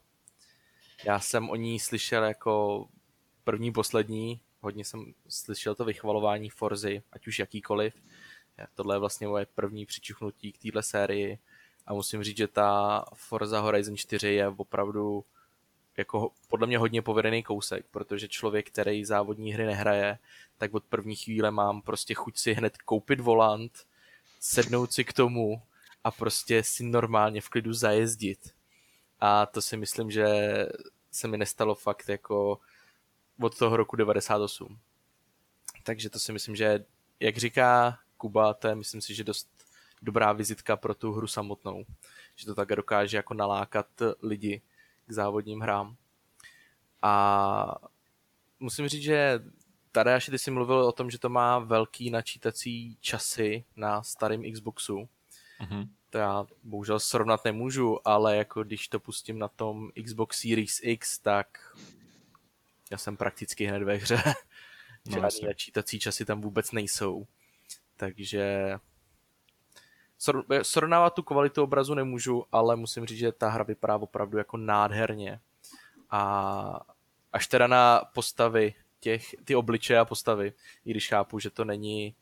Já 1.04 1.20
jsem 1.20 1.50
o 1.50 1.56
ní 1.56 1.80
slyšel 1.80 2.24
jako 2.24 2.86
první, 3.44 3.72
poslední, 3.72 4.40
hodně 4.60 4.84
jsem 4.84 5.14
slyšel 5.28 5.74
to 5.74 5.84
vychvalování 5.84 6.50
Forzy, 6.50 7.02
ať 7.12 7.26
už 7.26 7.38
jakýkoliv. 7.38 7.94
Tohle 8.74 8.94
je 8.94 8.98
vlastně 8.98 9.28
moje 9.28 9.46
první 9.46 9.86
přičuchnutí 9.86 10.52
k 10.52 10.58
téhle 10.58 10.82
sérii 10.82 11.38
a 11.86 11.94
musím 11.94 12.22
říct, 12.22 12.36
že 12.36 12.48
ta 12.48 13.04
Forza 13.14 13.60
Horizon 13.60 13.96
4 13.96 14.28
je 14.28 14.48
opravdu 14.48 15.24
jako 15.98 16.32
podle 16.48 16.66
mě 16.66 16.78
hodně 16.78 17.02
povedený 17.02 17.42
kousek, 17.42 17.86
protože 17.90 18.28
člověk, 18.28 18.70
který 18.70 19.04
závodní 19.04 19.52
hry 19.52 19.66
nehraje, 19.66 20.18
tak 20.58 20.74
od 20.74 20.84
první 20.84 21.16
chvíle 21.16 21.50
mám 21.50 21.82
prostě 21.82 22.14
chuť 22.14 22.38
si 22.38 22.52
hned 22.52 22.76
koupit 22.76 23.20
volant, 23.20 23.86
sednout 24.40 24.92
si 24.92 25.04
k 25.04 25.12
tomu 25.12 25.62
a 26.04 26.10
prostě 26.10 26.62
si 26.62 26.84
normálně 26.84 27.40
v 27.40 27.48
klidu 27.48 27.72
zajezdit. 27.72 28.54
A 29.20 29.46
to 29.46 29.62
si 29.62 29.76
myslím, 29.76 30.10
že 30.10 30.26
se 31.10 31.28
mi 31.28 31.38
nestalo 31.38 31.74
fakt 31.74 32.08
jako 32.08 32.60
od 33.40 33.58
toho 33.58 33.76
roku 33.76 33.96
98. 33.96 34.78
Takže 35.82 36.10
to 36.10 36.18
si 36.18 36.32
myslím, 36.32 36.56
že 36.56 36.84
jak 37.20 37.36
říká 37.36 37.98
Kuba, 38.16 38.54
to 38.54 38.68
je 38.68 38.74
myslím 38.74 39.00
si, 39.00 39.14
že 39.14 39.24
dost 39.24 39.48
dobrá 40.02 40.32
vizitka 40.32 40.76
pro 40.76 40.94
tu 40.94 41.12
hru 41.12 41.26
samotnou. 41.26 41.84
Že 42.36 42.46
to 42.46 42.54
tak 42.54 42.68
dokáže 42.68 43.16
jako 43.16 43.34
nalákat 43.34 43.86
lidi 44.22 44.62
k 45.08 45.12
závodním 45.12 45.60
hrám. 45.60 45.96
A 47.02 47.74
musím 48.60 48.88
říct, 48.88 49.02
že 49.02 49.40
Tadeáši, 49.92 50.30
ty 50.30 50.38
jsi 50.38 50.50
mluvil 50.50 50.76
o 50.78 50.92
tom, 50.92 51.10
že 51.10 51.18
to 51.18 51.28
má 51.28 51.58
velký 51.58 52.10
načítací 52.10 52.96
časy 53.00 53.64
na 53.76 54.02
starém 54.02 54.52
Xboxu. 54.52 55.08
Mm-hmm. 55.60 55.88
To 56.10 56.18
já 56.18 56.46
bohužel 56.62 57.00
srovnat 57.00 57.44
nemůžu, 57.44 58.08
ale 58.08 58.36
jako 58.36 58.62
když 58.62 58.88
to 58.88 59.00
pustím 59.00 59.38
na 59.38 59.48
tom 59.48 59.90
Xbox 60.04 60.40
Series 60.40 60.80
X, 60.82 61.18
tak 61.18 61.76
já 62.90 62.98
jsem 62.98 63.16
prakticky 63.16 63.66
hned 63.66 63.82
ve 63.82 63.94
hře. 63.94 64.22
No, 65.06 65.14
Žádný 65.14 65.46
načítací 65.46 66.00
časy 66.00 66.24
tam 66.24 66.40
vůbec 66.40 66.72
nejsou. 66.72 67.26
Takže 67.96 68.74
srovnávat 70.62 71.14
tu 71.14 71.22
kvalitu 71.22 71.62
obrazu 71.62 71.94
nemůžu, 71.94 72.44
ale 72.52 72.76
musím 72.76 73.06
říct, 73.06 73.18
že 73.18 73.32
ta 73.32 73.48
hra 73.48 73.64
vypadá 73.64 73.96
opravdu 73.96 74.38
jako 74.38 74.56
nádherně. 74.56 75.40
A 76.10 76.80
až 77.32 77.46
teda 77.46 77.66
na 77.66 78.02
postavy, 78.14 78.74
těch, 79.00 79.34
ty 79.44 79.54
obličeje 79.54 79.98
a 79.98 80.04
postavy, 80.04 80.52
i 80.84 80.90
když 80.90 81.08
chápu, 81.08 81.38
že 81.38 81.50
to 81.50 81.64
není 81.64 82.14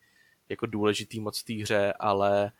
jako 0.49 0.66
důležitý 0.66 1.20
moc 1.20 1.42
té 1.42 1.53
hře, 1.55 1.92
ale 1.92 2.53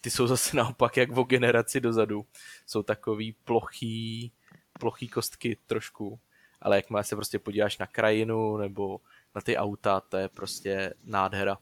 ty 0.00 0.10
jsou 0.10 0.26
zase 0.26 0.56
naopak 0.56 0.96
jak 0.96 1.16
o 1.16 1.24
generaci 1.24 1.80
dozadu. 1.80 2.26
Jsou 2.66 2.82
takový 2.82 3.32
plochý, 3.32 4.32
plochý 4.80 5.08
kostky 5.08 5.56
trošku, 5.66 6.20
ale 6.60 6.76
jakmile 6.76 7.04
se 7.04 7.16
prostě 7.16 7.38
podíváš 7.38 7.78
na 7.78 7.86
krajinu 7.86 8.56
nebo 8.56 9.00
na 9.34 9.40
ty 9.40 9.56
auta, 9.56 10.00
to 10.00 10.16
je 10.16 10.28
prostě 10.28 10.94
nádhera. 11.04 11.58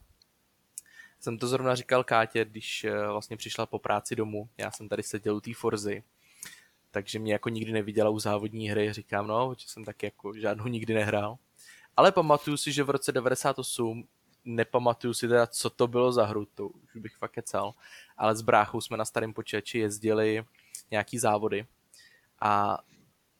Jsem 1.25 1.37
to 1.37 1.47
zrovna 1.47 1.75
říkal 1.75 2.03
Kátě, 2.03 2.45
když 2.45 2.83
eh, 2.83 3.07
vlastně 3.07 3.37
přišla 3.37 3.65
po 3.65 3.79
práci 3.79 4.15
domů. 4.15 4.49
Já 4.57 4.71
jsem 4.71 4.89
tady 4.89 5.03
seděl 5.03 5.35
u 5.35 5.41
té 5.41 5.51
Forzy, 5.53 6.03
takže 6.91 7.19
mě 7.19 7.33
jako 7.33 7.49
nikdy 7.49 7.71
neviděla 7.71 8.09
u 8.09 8.19
závodní 8.19 8.69
hry. 8.69 8.93
Říkám, 8.93 9.27
no, 9.27 9.55
že 9.57 9.67
jsem 9.67 9.85
tak 9.85 10.03
jako 10.03 10.33
žádnou 10.33 10.67
nikdy 10.67 10.93
nehrál. 10.93 11.37
Ale 11.97 12.11
pamatuju 12.11 12.57
si, 12.57 12.71
že 12.71 12.83
v 12.83 12.89
roce 12.89 13.11
98 13.11 14.07
nepamatuju 14.45 15.13
si 15.13 15.27
teda, 15.27 15.47
co 15.47 15.69
to 15.69 15.87
bylo 15.87 16.11
za 16.11 16.25
hru, 16.25 16.45
to 16.45 16.67
už 16.67 16.95
bych 16.95 17.15
fakt 17.15 17.31
kecal, 17.31 17.73
ale 18.17 18.35
s 18.35 18.41
bráchou 18.41 18.81
jsme 18.81 18.97
na 18.97 19.05
starém 19.05 19.33
počítači 19.33 19.79
jezdili 19.79 20.45
nějaký 20.91 21.17
závody 21.17 21.65
a 22.41 22.77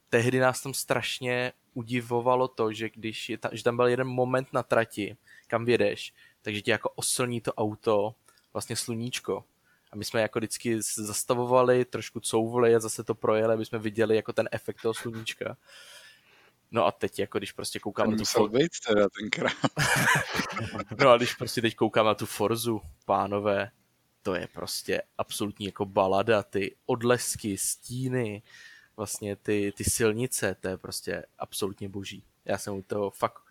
tehdy 0.09 0.39
nás 0.39 0.61
tam 0.61 0.73
strašně 0.73 1.53
udivovalo 1.73 2.47
to, 2.47 2.73
že 2.73 2.89
když 2.89 3.29
je 3.29 3.37
ta, 3.37 3.49
že 3.51 3.63
tam 3.63 3.75
byl 3.75 3.87
jeden 3.87 4.07
moment 4.07 4.53
na 4.53 4.63
trati, 4.63 5.17
kam 5.47 5.65
vědeš, 5.65 6.13
takže 6.45 6.61
ti 6.61 6.71
jako 6.71 6.89
oslní 6.89 7.41
to 7.41 7.53
auto 7.53 8.15
vlastně 8.53 8.75
sluníčko. 8.75 9.43
A 9.91 9.95
my 9.95 10.05
jsme 10.05 10.21
jako 10.21 10.39
vždycky 10.39 10.81
zastavovali, 10.81 11.85
trošku 11.85 12.19
couvli 12.19 12.75
a 12.75 12.79
zase 12.79 13.03
to 13.03 13.15
projeli, 13.15 13.53
aby 13.53 13.65
jsme 13.65 13.79
viděli 13.79 14.15
jako 14.15 14.33
ten 14.33 14.49
efekt 14.51 14.81
toho 14.81 14.93
sluníčka. 14.93 15.57
No 16.71 16.85
a 16.85 16.91
teď, 16.91 17.19
jako 17.19 17.37
když 17.37 17.51
prostě 17.51 17.79
koukám 17.79 18.11
na 18.11 18.17
tu 18.17 18.25
For... 18.25 18.49
být 18.49 18.71
teda 18.87 19.07
tenkrát. 19.19 19.53
no 20.99 21.09
a 21.09 21.17
když 21.17 21.33
prostě 21.33 21.61
teď 21.61 21.75
koukám 21.75 22.05
na 22.05 22.13
tu 22.13 22.25
Forzu, 22.25 22.81
pánové, 23.05 23.71
to 24.21 24.35
je 24.35 24.47
prostě 24.47 25.01
absolutní 25.17 25.65
jako 25.65 25.85
balada, 25.85 26.43
ty 26.43 26.75
odlesky, 26.85 27.57
stíny, 27.57 28.43
vlastně 28.97 29.35
ty, 29.35 29.73
ty 29.77 29.83
silnice, 29.83 30.55
to 30.59 30.67
je 30.67 30.77
prostě 30.77 31.25
absolutně 31.39 31.89
boží. 31.89 32.23
Já 32.45 32.57
jsem 32.57 32.73
u 32.73 32.81
toho 32.81 33.09
fakt, 33.09 33.44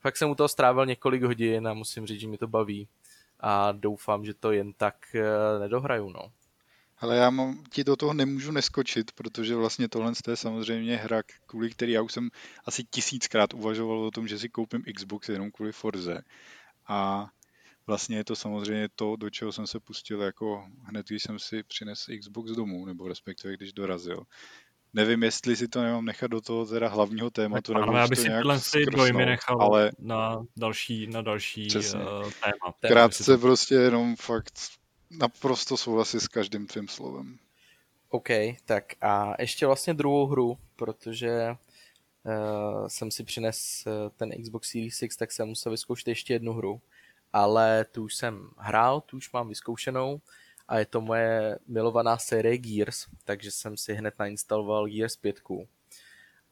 fakt 0.00 0.16
jsem 0.16 0.30
u 0.30 0.34
toho 0.34 0.48
strávil 0.48 0.86
několik 0.86 1.22
hodin 1.22 1.68
a 1.68 1.74
musím 1.74 2.06
říct, 2.06 2.20
že 2.20 2.28
mi 2.28 2.38
to 2.38 2.48
baví 2.48 2.88
a 3.40 3.72
doufám, 3.72 4.24
že 4.24 4.34
to 4.34 4.52
jen 4.52 4.72
tak 4.72 4.96
eh, 5.14 5.58
nedohraju, 5.58 6.10
no. 6.10 6.32
Ale 7.00 7.16
já 7.16 7.30
mám, 7.30 7.64
ti 7.70 7.84
do 7.84 7.96
toho 7.96 8.14
nemůžu 8.14 8.52
neskočit, 8.52 9.12
protože 9.12 9.54
vlastně 9.54 9.88
tohle 9.88 10.12
je 10.30 10.36
samozřejmě 10.36 10.96
hra, 10.96 11.22
kvůli 11.46 11.70
který 11.70 11.92
já 11.92 12.02
už 12.02 12.12
jsem 12.12 12.30
asi 12.64 12.84
tisíckrát 12.84 13.54
uvažoval 13.54 13.98
o 13.98 14.10
tom, 14.10 14.28
že 14.28 14.38
si 14.38 14.48
koupím 14.48 14.82
Xbox 14.96 15.28
jenom 15.28 15.50
kvůli 15.50 15.72
Forze. 15.72 16.22
A 16.88 17.28
vlastně 17.86 18.16
je 18.16 18.24
to 18.24 18.36
samozřejmě 18.36 18.88
to, 18.94 19.16
do 19.16 19.30
čeho 19.30 19.52
jsem 19.52 19.66
se 19.66 19.80
pustil 19.80 20.20
jako 20.22 20.66
hned, 20.82 21.06
když 21.06 21.22
jsem 21.22 21.38
si 21.38 21.62
přinesl 21.62 22.12
Xbox 22.20 22.50
domů, 22.50 22.86
nebo 22.86 23.08
respektive 23.08 23.54
když 23.54 23.72
dorazil. 23.72 24.22
Nevím, 24.94 25.22
jestli 25.22 25.56
si 25.56 25.68
to 25.68 25.82
nemám 25.82 26.04
nechat 26.04 26.30
do 26.30 26.40
toho 26.40 26.66
teda 26.66 26.88
hlavního 26.88 27.30
tématu, 27.30 27.72
tak, 27.72 27.80
nebo 27.80 27.92
ano, 27.92 27.98
já 27.98 28.08
bych 28.08 28.18
si 28.18 28.28
tyhle 28.28 28.60
si 28.60 28.86
dojmy 28.86 29.26
nechal 29.26 29.62
ale 29.62 29.92
na 29.98 30.46
další, 30.56 31.06
na 31.06 31.22
další 31.22 31.68
uh, 31.76 31.82
téma. 31.82 32.74
Krátce 32.88 33.38
prostě 33.38 33.74
jenom 33.74 34.16
fakt 34.16 34.54
naprosto 35.10 35.76
souhlasím 35.76 36.20
s 36.20 36.28
každým 36.28 36.66
tvým 36.66 36.88
slovem. 36.88 37.38
OK, 38.08 38.28
tak 38.64 38.84
a 39.00 39.34
ještě 39.38 39.66
vlastně 39.66 39.94
druhou 39.94 40.26
hru, 40.26 40.58
protože 40.76 41.56
uh, 42.24 42.86
jsem 42.86 43.10
si 43.10 43.24
přines 43.24 43.84
uh, 43.86 43.92
ten 44.16 44.42
Xbox 44.42 44.70
Series 44.70 45.02
X, 45.02 45.16
tak 45.16 45.32
jsem 45.32 45.48
musel 45.48 45.72
vyzkoušet 45.72 46.08
ještě 46.08 46.32
jednu 46.32 46.52
hru. 46.52 46.80
Ale 47.32 47.84
tu 47.84 48.04
už 48.04 48.14
jsem 48.14 48.50
hrál, 48.58 49.00
tu 49.00 49.16
už 49.16 49.32
mám 49.32 49.48
vyzkoušenou 49.48 50.20
a 50.68 50.78
je 50.78 50.86
to 50.86 51.00
moje 51.00 51.58
milovaná 51.66 52.18
série 52.18 52.58
Gears, 52.58 53.06
takže 53.24 53.50
jsem 53.50 53.76
si 53.76 53.94
hned 53.94 54.14
nainstaloval 54.18 54.86
Gears 54.88 55.16
5. 55.16 55.40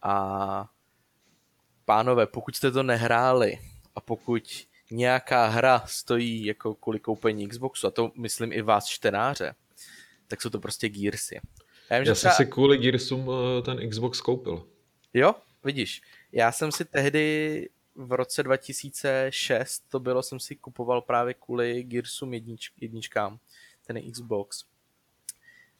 A 0.03 0.71
pánové, 1.85 2.27
pokud 2.27 2.57
jste 2.57 2.71
to 2.71 2.83
nehráli 2.83 3.59
a 3.95 4.01
pokud 4.01 4.67
nějaká 4.91 5.47
hra 5.47 5.83
stojí 5.87 6.45
jako 6.45 6.75
kvůli 6.75 7.01
koupení 7.01 7.49
Xboxu, 7.49 7.87
a 7.87 7.91
to 7.91 8.12
myslím 8.17 8.53
i 8.53 8.62
vás 8.62 8.87
čtenáře, 8.87 9.55
tak 10.27 10.43
jsou 10.43 10.51
to 10.51 10.61
prostě 10.61 10.89
Gearsy. 10.89 11.41
Já, 11.91 11.99
vím, 11.99 12.09
já 12.09 12.14
jsem 12.14 12.31
třeba... 12.31 12.35
si 12.35 12.47
kvůli 12.47 12.79
Gearsům 12.79 13.31
eh, 13.31 13.62
ten 13.62 13.91
Xbox 13.91 14.21
koupil. 14.21 14.69
Jo, 15.14 15.35
vidíš. 15.64 16.03
Já 16.33 16.53
jsem 16.53 16.73
si 16.73 16.85
tehdy 16.85 17.69
v 17.95 18.12
roce 18.12 18.43
2006, 18.43 19.85
to 19.89 20.01
bylo, 20.01 20.23
jsem 20.23 20.41
si 20.41 20.57
kupoval 20.57 21.03
právě 21.03 21.35
kvůli 21.35 21.83
Gearsům 21.83 22.35
jednič, 22.35 22.73
jedničkám, 22.81 23.39
ten 23.87 24.12
Xbox. 24.12 24.64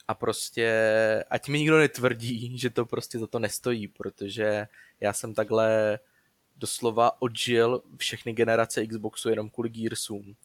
A 0.09 0.15
prostě, 0.15 1.25
ať 1.31 1.49
mi 1.49 1.59
nikdo 1.59 1.79
netvrdí, 1.79 2.59
že 2.59 2.71
to 2.71 2.87
prostě 2.87 3.19
za 3.19 3.27
to 3.27 3.39
nestojí, 3.39 3.89
protože 3.89 4.69
já 5.01 5.13
jsem 5.13 5.35
takhle 5.35 5.99
doslova 6.57 7.23
odžil 7.23 7.83
všechny 7.97 8.33
generace 8.33 8.87
Xboxu 8.87 9.29
jenom 9.29 9.51
kvůli 9.51 9.69
Gearsům. 9.69 10.37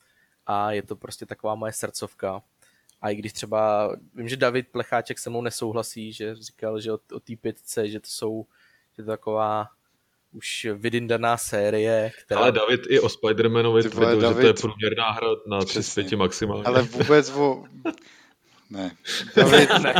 A 0.45 0.71
je 0.71 0.81
to 0.81 0.95
prostě 0.95 1.25
taková 1.25 1.55
moje 1.55 1.73
srdcovka. 1.73 2.41
A 3.01 3.09
i 3.09 3.15
když 3.15 3.33
třeba, 3.33 3.91
vím, 4.15 4.29
že 4.29 4.37
David 4.37 4.67
Plecháček 4.67 5.19
se 5.19 5.29
mnou 5.29 5.41
nesouhlasí, 5.41 6.13
že 6.13 6.35
říkal, 6.35 6.79
že 6.79 6.91
o, 6.91 6.99
o 7.13 7.19
té 7.19 7.35
pětce, 7.35 7.89
že 7.89 7.99
to 7.99 8.07
jsou, 8.07 8.45
že 8.97 9.03
to 9.03 9.09
taková 9.09 9.69
už 10.33 10.67
vydindaná 10.73 11.37
série, 11.37 12.11
která... 12.25 12.41
Ale 12.41 12.51
David 12.51 12.81
i 12.89 12.99
o 12.99 13.07
Spider-Manovi 13.07 13.89
tvrdil, 13.89 14.21
David... 14.21 14.37
že 14.37 14.41
to 14.41 14.47
je 14.47 14.53
průměrná 14.53 15.11
hra 15.11 15.27
na 15.47 15.59
3 15.59 15.83
z 15.83 15.95
5 15.95 16.11
maximálně. 16.11 16.63
Ale 16.63 16.81
vůbec 16.81 17.29
o... 17.29 17.63
Ne. 18.69 18.95
David, 19.35 19.69
ne. 19.81 19.93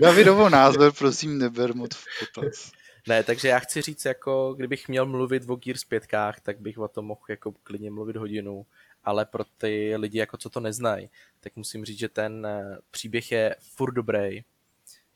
Davidovo 0.00 0.48
názor 0.48 0.92
prosím 0.92 1.38
neber 1.38 1.74
moc 1.74 1.94
v 1.94 2.04
potaz. 2.34 2.72
Ne, 3.08 3.22
takže 3.22 3.48
já 3.48 3.58
chci 3.58 3.82
říct, 3.82 4.04
jako 4.04 4.54
kdybych 4.54 4.88
měl 4.88 5.06
mluvit 5.06 5.42
o 5.48 5.56
Gears 5.56 5.84
5, 5.84 6.06
tak 6.42 6.60
bych 6.60 6.78
o 6.78 6.88
tom 6.88 7.04
mohl 7.04 7.20
jako 7.28 7.52
klidně 7.52 7.90
mluvit 7.90 8.16
hodinu, 8.16 8.66
ale 9.04 9.24
pro 9.24 9.44
ty 9.58 9.96
lidi, 9.96 10.18
jako 10.18 10.36
co 10.36 10.50
to 10.50 10.60
neznají, 10.60 11.10
tak 11.40 11.56
musím 11.56 11.84
říct, 11.84 11.98
že 11.98 12.08
ten 12.08 12.46
eh, 12.46 12.78
příběh 12.90 13.32
je 13.32 13.56
furt 13.60 13.92
dobrý. 13.92 14.44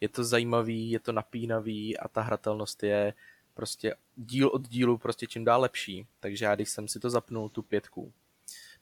Je 0.01 0.09
to 0.09 0.25
zajímavý, 0.25 0.91
je 0.91 1.01
to 1.01 1.13
napínavý 1.13 1.99
a 1.99 2.09
ta 2.09 2.23
hratelnost 2.23 2.83
je 2.83 3.15
prostě 3.61 3.95
díl 4.17 4.49
od 4.49 4.69
dílu 4.69 4.99
prostě 4.99 5.27
čím 5.27 5.45
dál 5.45 5.61
lepší. 5.61 6.07
Takže 6.21 6.45
já, 6.45 6.55
když 6.55 6.69
jsem 6.69 6.89
si 6.89 7.01
to 7.01 7.11
zapnul, 7.11 7.49
tu 7.49 7.63
pětku, 7.63 8.13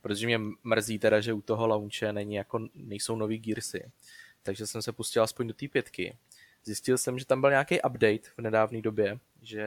protože 0.00 0.26
mě 0.26 0.38
mrzí 0.64 0.98
teda, 0.98 1.20
že 1.20 1.32
u 1.32 1.40
toho 1.40 1.66
launche 1.66 2.12
není 2.12 2.34
jako, 2.34 2.68
nejsou 2.74 3.16
nový 3.16 3.38
Gearsy, 3.38 3.90
takže 4.42 4.66
jsem 4.66 4.82
se 4.82 4.92
pustil 4.92 5.22
aspoň 5.22 5.46
do 5.46 5.54
té 5.54 5.68
pětky. 5.68 6.16
Zjistil 6.64 6.98
jsem, 6.98 7.18
že 7.18 7.24
tam 7.24 7.40
byl 7.40 7.50
nějaký 7.50 7.82
update 7.82 8.30
v 8.36 8.38
nedávné 8.38 8.82
době, 8.82 9.18
že 9.42 9.62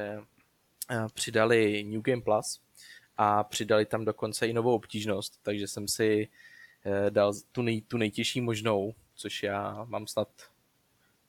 eh, 0.91 1.05
přidali 1.14 1.84
New 1.84 2.01
Game 2.01 2.22
Plus 2.22 2.62
a 3.18 3.43
přidali 3.43 3.86
tam 3.86 4.05
dokonce 4.05 4.47
i 4.47 4.53
novou 4.53 4.76
obtížnost, 4.76 5.39
takže 5.43 5.68
jsem 5.68 5.88
si 5.88 6.28
eh, 6.86 7.12
dal 7.12 7.34
tu, 7.51 7.62
nej, 7.62 7.82
tu 7.82 7.97
nejtěžší 7.97 8.41
možnou, 8.41 8.93
což 9.16 9.43
já 9.43 9.86
mám 9.89 10.07
snad, 10.07 10.30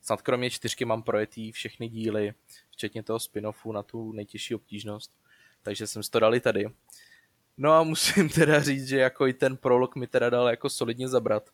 snad 0.03 0.23
kromě 0.23 0.51
čtyřky 0.51 0.85
mám 0.85 1.03
projetý 1.03 1.53
všechny 1.53 1.89
díly, 1.89 2.35
včetně 2.73 3.03
toho 3.03 3.19
spin-offu 3.19 3.73
na 3.73 3.83
tu 3.83 4.13
nejtěžší 4.13 4.55
obtížnost, 4.55 5.13
takže 5.63 5.87
jsem 5.87 6.03
to 6.11 6.21
dali 6.21 6.41
tady. 6.41 6.71
No 7.57 7.73
a 7.73 7.83
musím 7.83 8.29
teda 8.35 8.63
říct, 8.63 8.89
že 8.89 8.99
jako 8.99 9.27
i 9.27 9.33
ten 9.33 9.57
prolog 9.57 9.97
mi 9.97 10.07
teda 10.07 10.31
dal 10.31 10.49
jako 10.49 10.71
solidně 10.71 11.09
zabrat. 11.09 11.51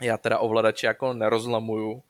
Já 0.00 0.16
teda 0.16 0.38
ovladače 0.38 0.86
jako 0.86 1.12
nerozlamuju, 1.12 2.02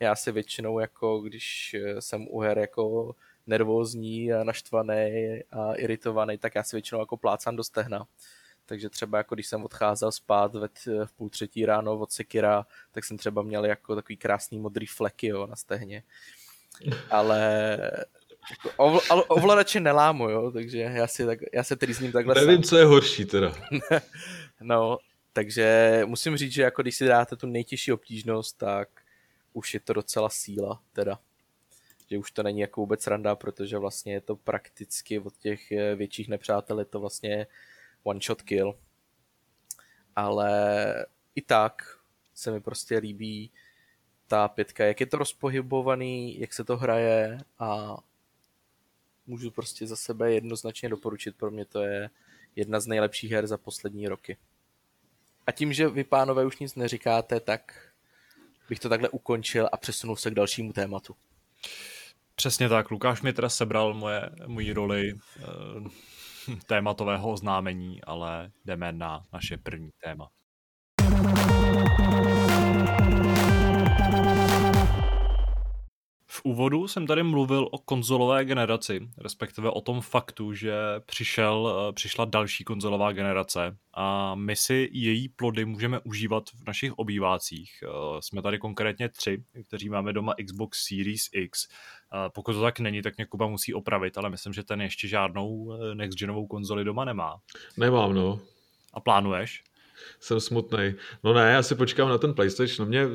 já 0.00 0.16
si 0.16 0.32
většinou, 0.32 0.78
jako 0.78 1.20
když 1.20 1.74
eh, 1.74 2.00
jsem 2.00 2.26
u 2.28 2.40
her 2.40 2.58
jako 2.58 3.14
nervózní 3.46 4.32
a 4.32 4.44
naštvaný 4.44 5.42
a 5.50 5.74
iritovaný, 5.74 6.38
tak 6.38 6.54
já 6.54 6.62
si 6.62 6.76
většinou 6.76 7.00
jako 7.00 7.16
plácám 7.16 7.56
do 7.56 7.64
stehna. 7.64 8.06
Takže 8.66 8.90
třeba 8.90 9.18
jako 9.18 9.34
když 9.34 9.46
jsem 9.46 9.64
odcházel 9.64 10.12
spát 10.12 10.54
ve 10.54 10.68
v 11.04 11.12
půl 11.12 11.30
třetí 11.30 11.66
ráno 11.66 11.98
od 11.98 12.12
Sekira, 12.12 12.66
tak 12.92 13.04
jsem 13.04 13.18
třeba 13.18 13.42
měl 13.42 13.64
jako 13.64 13.94
takový 13.94 14.16
krásný 14.16 14.58
modrý 14.58 14.86
fleky 14.86 15.26
jo, 15.26 15.46
na 15.46 15.56
stehně. 15.56 16.02
Ale 17.10 17.78
jako 18.50 18.70
ovl, 18.76 19.00
ovladače 19.28 19.80
nelámu, 19.80 20.30
jo, 20.30 20.50
takže 20.50 20.78
já, 20.78 21.06
si 21.06 21.26
tak, 21.26 21.38
já 21.52 21.64
se 21.64 21.76
trýzním 21.76 22.12
takhle 22.12 22.34
Nevím, 22.34 22.56
sám. 22.56 22.62
co 22.62 22.76
je 22.76 22.84
horší 22.84 23.24
teda. 23.24 23.54
no, 24.60 24.98
takže 25.32 26.02
musím 26.06 26.36
říct, 26.36 26.52
že 26.52 26.62
jako 26.62 26.82
když 26.82 26.96
si 26.96 27.06
dáte 27.06 27.36
tu 27.36 27.46
nejtěžší 27.46 27.92
obtížnost, 27.92 28.58
tak 28.58 28.88
už 29.52 29.74
je 29.74 29.80
to 29.80 29.92
docela 29.92 30.28
síla 30.30 30.82
teda. 30.92 31.18
Že 32.10 32.18
už 32.18 32.30
to 32.30 32.42
není 32.42 32.60
jako 32.60 32.80
vůbec 32.80 33.06
randa, 33.06 33.36
protože 33.36 33.78
vlastně 33.78 34.12
je 34.12 34.20
to 34.20 34.36
prakticky 34.36 35.18
od 35.18 35.36
těch 35.36 35.72
eh, 35.72 35.94
větších 35.94 36.28
nepřátel 36.28 36.78
je 36.78 36.84
to 36.84 37.00
vlastně 37.00 37.46
one 38.02 38.20
shot 38.22 38.42
kill. 38.42 38.74
Ale 40.16 41.06
i 41.34 41.42
tak 41.42 41.82
se 42.34 42.50
mi 42.50 42.60
prostě 42.60 42.98
líbí 42.98 43.50
ta 44.30 44.48
pětka, 44.48 44.84
jak 44.84 45.00
je 45.00 45.06
to 45.06 45.18
rozpohybovaný, 45.18 46.40
jak 46.40 46.52
se 46.52 46.64
to 46.64 46.76
hraje 46.76 47.38
a 47.58 47.96
můžu 49.26 49.50
prostě 49.50 49.86
za 49.86 49.96
sebe 49.96 50.32
jednoznačně 50.32 50.88
doporučit. 50.88 51.36
Pro 51.36 51.50
mě 51.50 51.64
to 51.64 51.82
je 51.82 52.10
jedna 52.56 52.80
z 52.80 52.86
nejlepších 52.86 53.30
her 53.30 53.46
za 53.46 53.56
poslední 53.56 54.08
roky. 54.08 54.36
A 55.46 55.52
tím, 55.52 55.72
že 55.72 55.88
vy 55.88 56.04
pánové 56.04 56.46
už 56.46 56.58
nic 56.58 56.74
neříkáte, 56.74 57.40
tak 57.40 57.92
bych 58.68 58.80
to 58.80 58.88
takhle 58.88 59.08
ukončil 59.08 59.68
a 59.72 59.76
přesunul 59.76 60.16
se 60.16 60.30
k 60.30 60.34
dalšímu 60.34 60.72
tématu. 60.72 61.16
Přesně 62.34 62.68
tak, 62.68 62.90
Lukáš 62.90 63.22
mi 63.22 63.32
teda 63.32 63.48
sebral 63.48 63.94
moje, 63.94 64.30
moji 64.46 64.72
roli 64.72 65.10
e, 65.10 65.16
tématového 66.66 67.30
oznámení, 67.30 68.02
ale 68.02 68.50
jdeme 68.64 68.92
na 68.92 69.26
naše 69.32 69.56
první 69.56 69.90
téma. 70.04 70.30
V 76.32 76.40
úvodu 76.44 76.88
jsem 76.88 77.06
tady 77.06 77.22
mluvil 77.22 77.68
o 77.70 77.78
konzolové 77.78 78.44
generaci, 78.44 79.08
respektive 79.18 79.70
o 79.70 79.80
tom 79.80 80.00
faktu, 80.00 80.52
že 80.52 80.74
přišel, 81.06 81.86
eh, 81.88 81.92
přišla 81.92 82.24
další 82.24 82.64
konzolová 82.64 83.12
generace 83.12 83.76
a 83.94 84.34
my 84.34 84.56
si 84.56 84.88
její 84.92 85.28
plody 85.28 85.64
můžeme 85.64 86.00
užívat 86.00 86.44
v 86.50 86.66
našich 86.66 86.92
obývácích. 86.92 87.70
Eh, 87.82 87.88
jsme 88.20 88.42
tady 88.42 88.58
konkrétně 88.58 89.08
tři, 89.08 89.44
kteří 89.66 89.88
máme 89.88 90.12
doma 90.12 90.34
Xbox 90.46 90.86
Series 90.86 91.28
X. 91.32 91.68
Eh, 91.68 92.30
pokud 92.34 92.52
to 92.52 92.62
tak 92.62 92.80
není, 92.80 93.02
tak 93.02 93.16
mě 93.16 93.26
Kuba 93.26 93.46
musí 93.46 93.74
opravit, 93.74 94.18
ale 94.18 94.30
myslím, 94.30 94.52
že 94.52 94.62
ten 94.62 94.82
ještě 94.82 95.08
žádnou 95.08 95.72
next 95.94 96.18
genovou 96.18 96.46
konzoli 96.46 96.84
doma 96.84 97.04
nemá. 97.04 97.36
Nemám, 97.76 98.14
no. 98.14 98.40
A 98.94 99.00
plánuješ? 99.00 99.62
Jsem 100.20 100.40
smutný. 100.40 100.94
No 101.24 101.34
ne, 101.34 101.52
já 101.52 101.62
si 101.62 101.74
počkám 101.74 102.08
na 102.08 102.18
ten 102.18 102.34
PlayStation. 102.34 102.88
Mě 102.88 103.08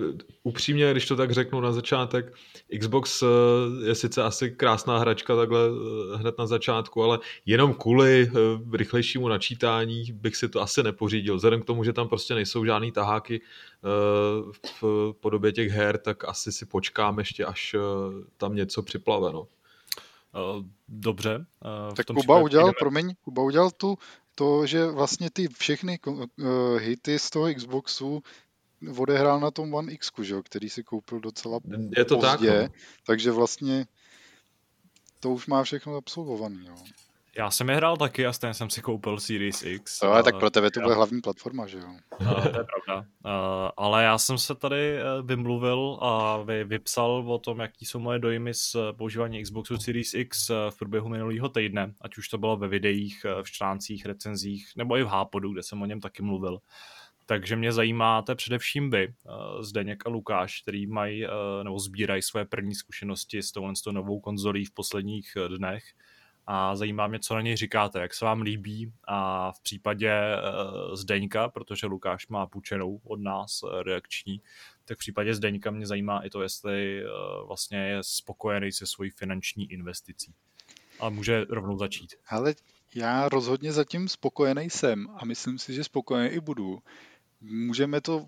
upřímně, 0.43 0.91
když 0.91 1.07
to 1.07 1.15
tak 1.15 1.31
řeknu 1.31 1.61
na 1.61 1.71
začátek, 1.71 2.33
Xbox 2.79 3.23
eh, 3.23 3.27
je 3.87 3.95
sice 3.95 4.23
asi 4.23 4.51
krásná 4.51 4.97
hračka 4.97 5.35
takhle 5.35 5.59
eh, 5.59 6.17
hned 6.17 6.37
na 6.39 6.47
začátku, 6.47 7.03
ale 7.03 7.19
jenom 7.45 7.73
kvůli 7.73 8.31
eh, 8.31 8.77
rychlejšímu 8.77 9.27
načítání 9.27 10.03
bych 10.11 10.35
si 10.35 10.49
to 10.49 10.61
asi 10.61 10.83
nepořídil. 10.83 11.35
Vzhledem 11.35 11.61
k 11.61 11.65
tomu, 11.65 11.83
že 11.83 11.93
tam 11.93 12.07
prostě 12.07 12.35
nejsou 12.35 12.65
žádný 12.65 12.91
taháky 12.91 13.41
v 14.81 15.13
podobě 15.19 15.51
těch 15.51 15.71
her, 15.71 15.97
tak 15.97 16.23
asi 16.23 16.51
si 16.51 16.65
počkám 16.65 17.19
ještě, 17.19 17.45
až 17.45 17.75
tam 18.37 18.55
něco 18.55 18.83
připlave. 18.83 19.33
No. 19.33 19.47
Dobře. 20.87 21.45
Tak 21.95 22.05
Kuba 22.05 22.39
udělal, 22.39 22.67
jdeme... 22.67 22.73
promiň, 22.79 23.13
Kuba 23.23 23.41
udělal 23.41 23.71
tu 23.71 23.97
to, 24.35 24.65
že 24.65 24.85
vlastně 24.85 25.29
ty 25.29 25.47
všechny 25.47 25.99
uh, 26.07 26.25
hity 26.77 27.19
z 27.19 27.29
toho 27.29 27.53
Xboxu 27.53 28.23
odehrál 28.97 29.39
na 29.39 29.51
tom 29.51 29.73
One 29.73 29.93
X, 29.93 30.11
že, 30.21 30.35
který 30.43 30.69
si 30.69 30.83
koupil 30.83 31.19
docela 31.19 31.59
Je 31.97 32.05
to 32.05 32.17
pozdě, 32.17 32.51
tak, 32.51 32.71
no? 32.71 32.77
takže 33.05 33.31
vlastně 33.31 33.85
to 35.19 35.29
už 35.29 35.47
má 35.47 35.63
všechno 35.63 35.95
absolvovaný. 35.95 36.65
Jo. 36.65 36.75
Já 37.37 37.51
jsem 37.51 37.69
je 37.69 37.75
hrál 37.75 37.97
taky 37.97 38.25
a 38.25 38.33
stejně 38.33 38.53
jsem 38.53 38.69
si 38.69 38.81
koupil 38.81 39.19
Series 39.19 39.63
X. 39.63 40.01
No, 40.01 40.09
ale 40.09 40.23
tak 40.23 40.39
pro 40.39 40.49
tebe 40.49 40.71
to 40.71 40.79
bude 40.79 40.95
hlavní 40.95 41.21
platforma, 41.21 41.67
že 41.67 41.77
jo? 41.77 41.87
No, 42.25 42.33
to 42.33 42.47
je 42.47 42.65
pravda. 42.85 43.07
Uh, 43.25 43.31
ale 43.77 44.03
já 44.03 44.17
jsem 44.17 44.37
se 44.37 44.55
tady 44.55 44.97
eh, 44.97 45.03
vymluvil 45.23 45.97
a 46.01 46.37
vy, 46.37 46.63
vypsal 46.63 47.11
o 47.27 47.39
tom, 47.39 47.59
jaký 47.59 47.85
jsou 47.85 47.99
moje 47.99 48.19
dojmy 48.19 48.53
z 48.53 48.75
používání 48.97 49.43
Xboxu 49.43 49.77
Series 49.77 50.13
X 50.13 50.49
v 50.49 50.77
průběhu 50.79 51.09
minulého 51.09 51.49
týdne, 51.49 51.93
ať 52.01 52.17
už 52.17 52.27
to 52.27 52.37
bylo 52.37 52.57
ve 52.57 52.67
videích, 52.67 53.25
v 53.43 53.51
článcích, 53.51 54.05
recenzích, 54.05 54.71
nebo 54.77 54.97
i 54.97 55.03
v 55.03 55.07
Hápodu, 55.07 55.53
kde 55.53 55.63
jsem 55.63 55.81
o 55.81 55.85
něm 55.85 56.01
taky 56.01 56.23
mluvil. 56.23 56.59
Takže 57.25 57.55
mě 57.55 57.71
zajímáte 57.71 58.35
především 58.35 58.89
vy, 58.89 59.13
Zdeněk 59.59 60.05
a 60.05 60.09
Lukáš, 60.09 60.61
který 60.61 60.87
mají 60.87 61.25
nebo 61.63 61.79
sbírají 61.79 62.21
své 62.21 62.45
první 62.45 62.75
zkušenosti 62.75 63.43
s 63.43 63.51
touhle 63.51 63.73
novou 63.91 64.19
konzolí 64.19 64.65
v 64.65 64.73
posledních 64.73 65.33
dnech 65.57 65.83
a 66.47 66.75
zajímá 66.75 67.07
mě, 67.07 67.19
co 67.19 67.35
na 67.35 67.41
něj 67.41 67.55
říkáte, 67.55 67.99
jak 67.99 68.13
se 68.13 68.25
vám 68.25 68.41
líbí 68.41 68.91
a 69.07 69.51
v 69.51 69.61
případě 69.61 70.11
uh, 70.11 70.95
Zdeňka, 70.95 71.49
protože 71.49 71.87
Lukáš 71.87 72.27
má 72.27 72.47
půjčenou 72.47 73.01
od 73.03 73.19
nás 73.19 73.63
uh, 73.63 73.81
reakční, 73.81 74.41
tak 74.85 74.97
v 74.97 74.99
případě 74.99 75.35
Zdeňka 75.35 75.71
mě 75.71 75.87
zajímá 75.87 76.25
i 76.25 76.29
to, 76.29 76.41
jestli 76.41 77.03
uh, 77.03 77.47
vlastně 77.47 77.77
je 77.77 77.97
spokojený 78.01 78.71
se 78.71 78.85
svojí 78.85 79.09
finanční 79.09 79.71
investicí. 79.71 80.33
A 80.99 81.09
může 81.09 81.45
rovnou 81.49 81.77
začít. 81.77 82.15
Ale 82.27 82.55
já 82.95 83.29
rozhodně 83.29 83.71
zatím 83.71 84.07
spokojený 84.07 84.69
jsem 84.69 85.07
a 85.17 85.25
myslím 85.25 85.59
si, 85.59 85.73
že 85.73 85.83
spokojený 85.83 86.29
i 86.29 86.39
budu. 86.39 86.79
Můžeme 87.41 88.01
to 88.01 88.25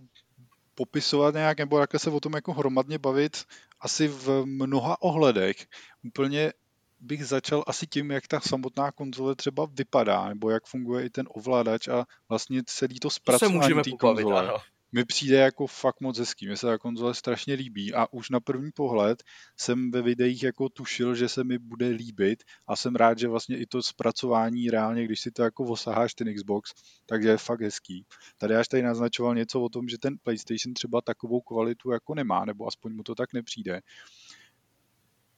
popisovat 0.75 1.33
nějak, 1.33 1.59
nebo 1.59 1.79
jak 1.79 1.89
se 1.97 2.09
o 2.09 2.19
tom 2.19 2.33
jako 2.33 2.53
hromadně 2.53 2.97
bavit 2.97 3.45
asi 3.79 4.07
v 4.07 4.45
mnoha 4.45 5.01
ohledech. 5.01 5.67
Úplně 6.03 6.53
bych 6.99 7.25
začal 7.25 7.63
asi 7.67 7.87
tím, 7.87 8.11
jak 8.11 8.27
ta 8.27 8.39
samotná 8.39 8.91
konzole 8.91 9.35
třeba 9.35 9.67
vypadá, 9.71 10.29
nebo 10.29 10.49
jak 10.49 10.65
funguje 10.65 11.05
i 11.05 11.09
ten 11.09 11.27
ovladač 11.29 11.87
a 11.87 12.05
vlastně 12.29 12.61
celý 12.65 12.99
to 12.99 13.09
zpracování 13.09 13.83
té 13.83 13.91
konzole. 13.99 14.39
Ano. 14.39 14.57
Mi 14.91 15.05
přijde 15.05 15.37
jako 15.37 15.67
fakt 15.67 16.01
moc 16.01 16.19
hezký, 16.19 16.47
mně 16.47 16.57
se 16.57 16.67
ta 16.67 16.77
konzole 16.77 17.13
strašně 17.13 17.53
líbí 17.53 17.93
a 17.93 18.07
už 18.13 18.29
na 18.29 18.39
první 18.39 18.71
pohled 18.71 19.23
jsem 19.57 19.91
ve 19.91 20.01
videích 20.01 20.43
jako 20.43 20.69
tušil, 20.69 21.15
že 21.15 21.29
se 21.29 21.43
mi 21.43 21.57
bude 21.57 21.87
líbit 21.87 22.43
a 22.67 22.75
jsem 22.75 22.95
rád, 22.95 23.19
že 23.19 23.27
vlastně 23.27 23.57
i 23.57 23.65
to 23.65 23.83
zpracování 23.83 24.69
reálně, 24.69 25.05
když 25.05 25.19
si 25.21 25.31
to 25.31 25.43
jako 25.43 25.63
osaháš 25.63 26.13
ten 26.13 26.33
Xbox, 26.35 26.71
takže 27.05 27.29
je 27.29 27.37
fakt 27.37 27.61
hezký. 27.61 28.05
Tady 28.37 28.55
až 28.55 28.67
tady 28.67 28.83
naznačoval 28.83 29.35
něco 29.35 29.61
o 29.61 29.69
tom, 29.69 29.87
že 29.87 29.97
ten 29.97 30.15
PlayStation 30.23 30.73
třeba 30.73 31.01
takovou 31.01 31.41
kvalitu 31.41 31.91
jako 31.91 32.15
nemá, 32.15 32.45
nebo 32.45 32.67
aspoň 32.67 32.95
mu 32.95 33.03
to 33.03 33.15
tak 33.15 33.33
nepřijde 33.33 33.81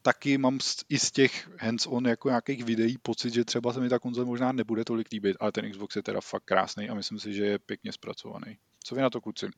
taky 0.02 0.38
mám 0.38 0.60
i 0.90 1.00
z 1.00 1.12
těch 1.12 1.50
hands-on 1.58 2.08
jako 2.08 2.30
nějakých 2.30 2.64
videí 2.64 2.98
pocit, 2.98 3.34
že 3.34 3.46
třeba 3.46 3.74
se 3.74 3.80
mi 3.80 3.90
ta 3.90 4.00
konzole 4.00 4.26
možná 4.26 4.52
nebude 4.52 4.86
tolik 4.86 5.08
líbit, 5.12 5.38
ale 5.40 5.52
ten 5.52 5.72
Xbox 5.72 5.96
je 5.96 6.04
teda 6.04 6.22
fakt 6.22 6.44
krásný 6.44 6.90
a 6.90 6.94
myslím 6.94 7.20
si, 7.20 7.34
že 7.34 7.46
je 7.46 7.60
pěkně 7.60 7.92
zpracovaný. 7.92 8.58
Co 8.84 8.96
vy 8.96 9.02
na 9.02 9.10
to, 9.10 9.22
kluci? 9.22 9.50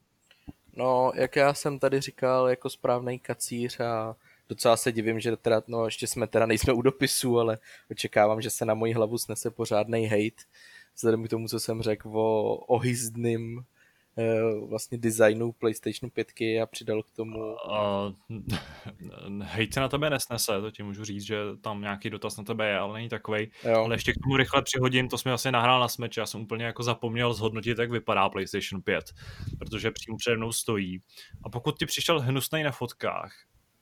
No, 0.75 1.11
jak 1.15 1.35
já 1.35 1.53
jsem 1.53 1.79
tady 1.79 2.01
říkal, 2.01 2.47
jako 2.47 2.69
správný 2.69 3.19
kacíř 3.19 3.79
a 3.79 4.15
docela 4.49 4.77
se 4.77 4.91
divím, 4.91 5.19
že 5.19 5.37
teda, 5.37 5.63
no 5.67 5.85
ještě 5.85 6.07
jsme 6.07 6.27
teda 6.27 6.45
nejsme 6.45 6.73
u 6.73 6.81
dopisu, 6.81 7.39
ale 7.39 7.57
očekávám, 7.91 8.41
že 8.41 8.49
se 8.49 8.65
na 8.65 8.73
moji 8.73 8.93
hlavu 8.93 9.17
snese 9.17 9.51
pořádný 9.51 10.05
hate, 10.05 10.43
vzhledem 10.95 11.23
k 11.23 11.29
tomu, 11.29 11.47
co 11.47 11.59
jsem 11.59 11.81
řekl 11.81 12.09
o 12.13 12.55
ohyzdným 12.55 13.65
vlastně 14.69 14.97
designu 14.97 15.51
PlayStation 15.51 16.09
5 16.09 16.27
a 16.61 16.65
přidal 16.65 17.03
k 17.03 17.11
tomu... 17.11 17.55
Uh, 17.69 18.13
hejt 19.41 19.73
se 19.73 19.79
na 19.79 19.87
tebe 19.87 20.09
nesnese, 20.09 20.61
to 20.61 20.71
ti 20.71 20.83
můžu 20.83 21.05
říct, 21.05 21.23
že 21.23 21.37
tam 21.61 21.81
nějaký 21.81 22.09
dotaz 22.09 22.37
na 22.37 22.43
tebe 22.43 22.69
je, 22.69 22.77
ale 22.77 22.93
není 22.93 23.09
takovej. 23.09 23.51
Jo. 23.63 23.83
Ale 23.83 23.95
ještě 23.95 24.11
k 24.11 24.23
tomu 24.23 24.37
rychle 24.37 24.61
přihodím, 24.61 25.09
to 25.09 25.17
jsme 25.17 25.31
asi 25.31 25.51
nahrál 25.51 25.79
na 25.79 25.87
smeč, 25.87 26.17
já 26.17 26.25
jsem 26.25 26.41
úplně 26.41 26.65
jako 26.65 26.83
zapomněl 26.83 27.33
zhodnotit, 27.33 27.77
jak 27.77 27.91
vypadá 27.91 28.29
PlayStation 28.29 28.81
5, 28.81 29.05
protože 29.59 29.91
přímo 29.91 30.17
přede 30.17 30.37
mnou 30.37 30.51
stojí. 30.51 31.01
A 31.43 31.49
pokud 31.49 31.79
ti 31.79 31.85
přišel 31.85 32.19
hnusný 32.19 32.63
na 32.63 32.71
fotkách, 32.71 33.33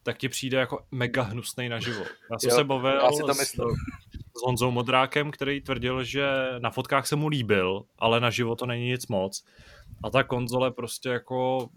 tak 0.03 0.17
ti 0.17 0.29
přijde 0.29 0.57
jako 0.57 0.85
mega 0.91 1.21
hnusný 1.21 1.69
naživo. 1.69 2.03
Já 2.31 2.39
jsem 2.39 2.49
jo, 2.49 2.55
se 2.55 2.63
bavil 2.63 2.91
já 2.91 3.11
si 3.11 3.21
to 3.21 3.33
s, 3.33 3.51
s 4.39 4.41
Honzou 4.45 4.71
Modrákem, 4.71 5.31
který 5.31 5.61
tvrdil, 5.61 6.03
že 6.03 6.27
na 6.59 6.69
fotkách 6.69 7.07
se 7.07 7.15
mu 7.15 7.27
líbil, 7.27 7.83
ale 7.99 8.19
na 8.19 8.29
živo 8.29 8.55
to 8.55 8.65
není 8.65 8.85
nic 8.87 9.07
moc. 9.07 9.43
A 10.03 10.09
ta 10.09 10.23
konzole 10.23 10.71
prostě 10.71 11.09
jako 11.09 11.69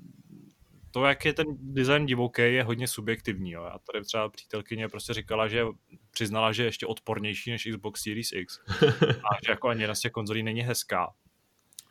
to, 0.91 1.05
jak 1.05 1.25
je 1.25 1.33
ten 1.33 1.47
design 1.61 2.07
divoký, 2.07 2.43
je 2.43 2.63
hodně 2.63 2.89
subjektivní. 2.89 3.51
Jo. 3.51 3.65
Já 3.65 3.79
tady 3.93 4.05
třeba 4.05 4.29
přítelkyně 4.29 4.89
prostě 4.89 5.15
říkala, 5.15 5.49
že 5.49 5.65
přiznala, 6.11 6.53
že 6.53 6.63
je 6.63 6.67
ještě 6.67 6.87
odpornější 6.87 7.51
než 7.51 7.69
Xbox 7.71 8.03
Series 8.03 8.33
X. 8.33 8.61
A 9.03 9.35
že 9.47 9.53
jako 9.53 9.69
ani 9.69 9.87
z 9.93 10.01
těch 10.01 10.13
konzolí 10.13 10.43
není 10.43 10.61
hezká. 10.61 11.13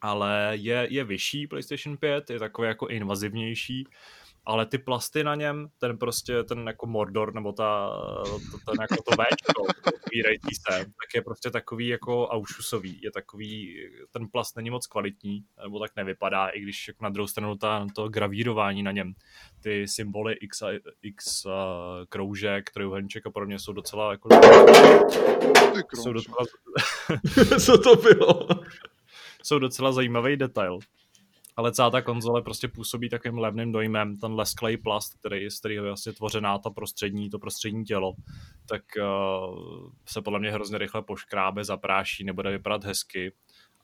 Ale 0.01 0.51
je, 0.53 0.87
je 0.89 1.03
vyšší 1.03 1.47
PlayStation 1.47 1.97
5, 1.97 2.29
je 2.29 2.39
takový 2.39 2.67
jako 2.67 2.87
invazivnější 2.87 3.87
ale 4.45 4.65
ty 4.65 4.77
plasty 4.77 5.23
na 5.23 5.35
něm, 5.35 5.67
ten 5.77 5.97
prostě, 5.97 6.43
ten 6.43 6.67
jako 6.67 6.87
Mordor, 6.87 7.33
nebo 7.33 7.51
ta, 7.51 7.97
ten 8.65 8.75
jako 8.81 8.95
to 8.95 9.11
Včko, 9.11 9.63
otvírající 10.05 10.55
se, 10.55 10.77
tak 10.77 11.15
je 11.15 11.21
prostě 11.21 11.51
takový 11.51 11.87
jako 11.87 12.27
aušusový, 12.27 12.99
je 13.03 13.11
takový, 13.11 13.77
ten 14.11 14.27
plast 14.27 14.55
není 14.55 14.69
moc 14.69 14.87
kvalitní, 14.87 15.45
nebo 15.63 15.79
tak 15.79 15.91
nevypadá, 15.95 16.47
i 16.47 16.59
když 16.59 16.87
jako 16.87 17.03
na 17.03 17.09
druhou 17.09 17.27
stranu 17.27 17.57
ta, 17.57 17.87
to 17.95 18.09
gravírování 18.09 18.83
na 18.83 18.91
něm, 18.91 19.13
ty 19.63 19.87
symboly 19.87 20.33
X, 20.33 20.61
a, 20.61 20.67
X 21.01 21.45
uh, 21.45 21.51
kroužek, 22.09 22.71
trojuhelníček 22.71 23.27
a 23.27 23.31
podobně 23.31 23.59
jsou 23.59 23.73
docela 23.73 24.11
jako... 24.11 24.29
jsou 25.93 26.13
docela... 26.13 26.37
Co 27.59 27.77
to 27.77 27.95
bylo? 27.95 28.47
jsou 29.43 29.59
docela 29.59 29.91
zajímavý 29.91 30.37
detail 30.37 30.79
ale 31.61 31.71
celá 31.71 31.89
ta 31.89 32.01
konzole 32.01 32.41
prostě 32.41 32.67
působí 32.67 33.09
takovým 33.09 33.37
levným 33.37 33.71
dojmem, 33.71 34.17
ten 34.17 34.33
lesklej 34.33 34.77
plast, 34.77 35.19
který, 35.19 35.49
z 35.49 35.59
kterého 35.59 35.85
je 35.85 35.89
vlastně 35.89 36.13
tvořená 36.13 36.57
ta 36.57 36.69
prostřední, 36.69 37.29
to 37.29 37.39
prostřední 37.39 37.85
tělo, 37.85 38.13
tak 38.69 38.81
uh, 38.97 39.89
se 40.05 40.21
podle 40.21 40.39
mě 40.39 40.51
hrozně 40.51 40.77
rychle 40.77 41.01
poškrábe, 41.01 41.63
zapráší, 41.63 42.23
nebude 42.23 42.51
vypadat 42.51 42.83
hezky 42.83 43.31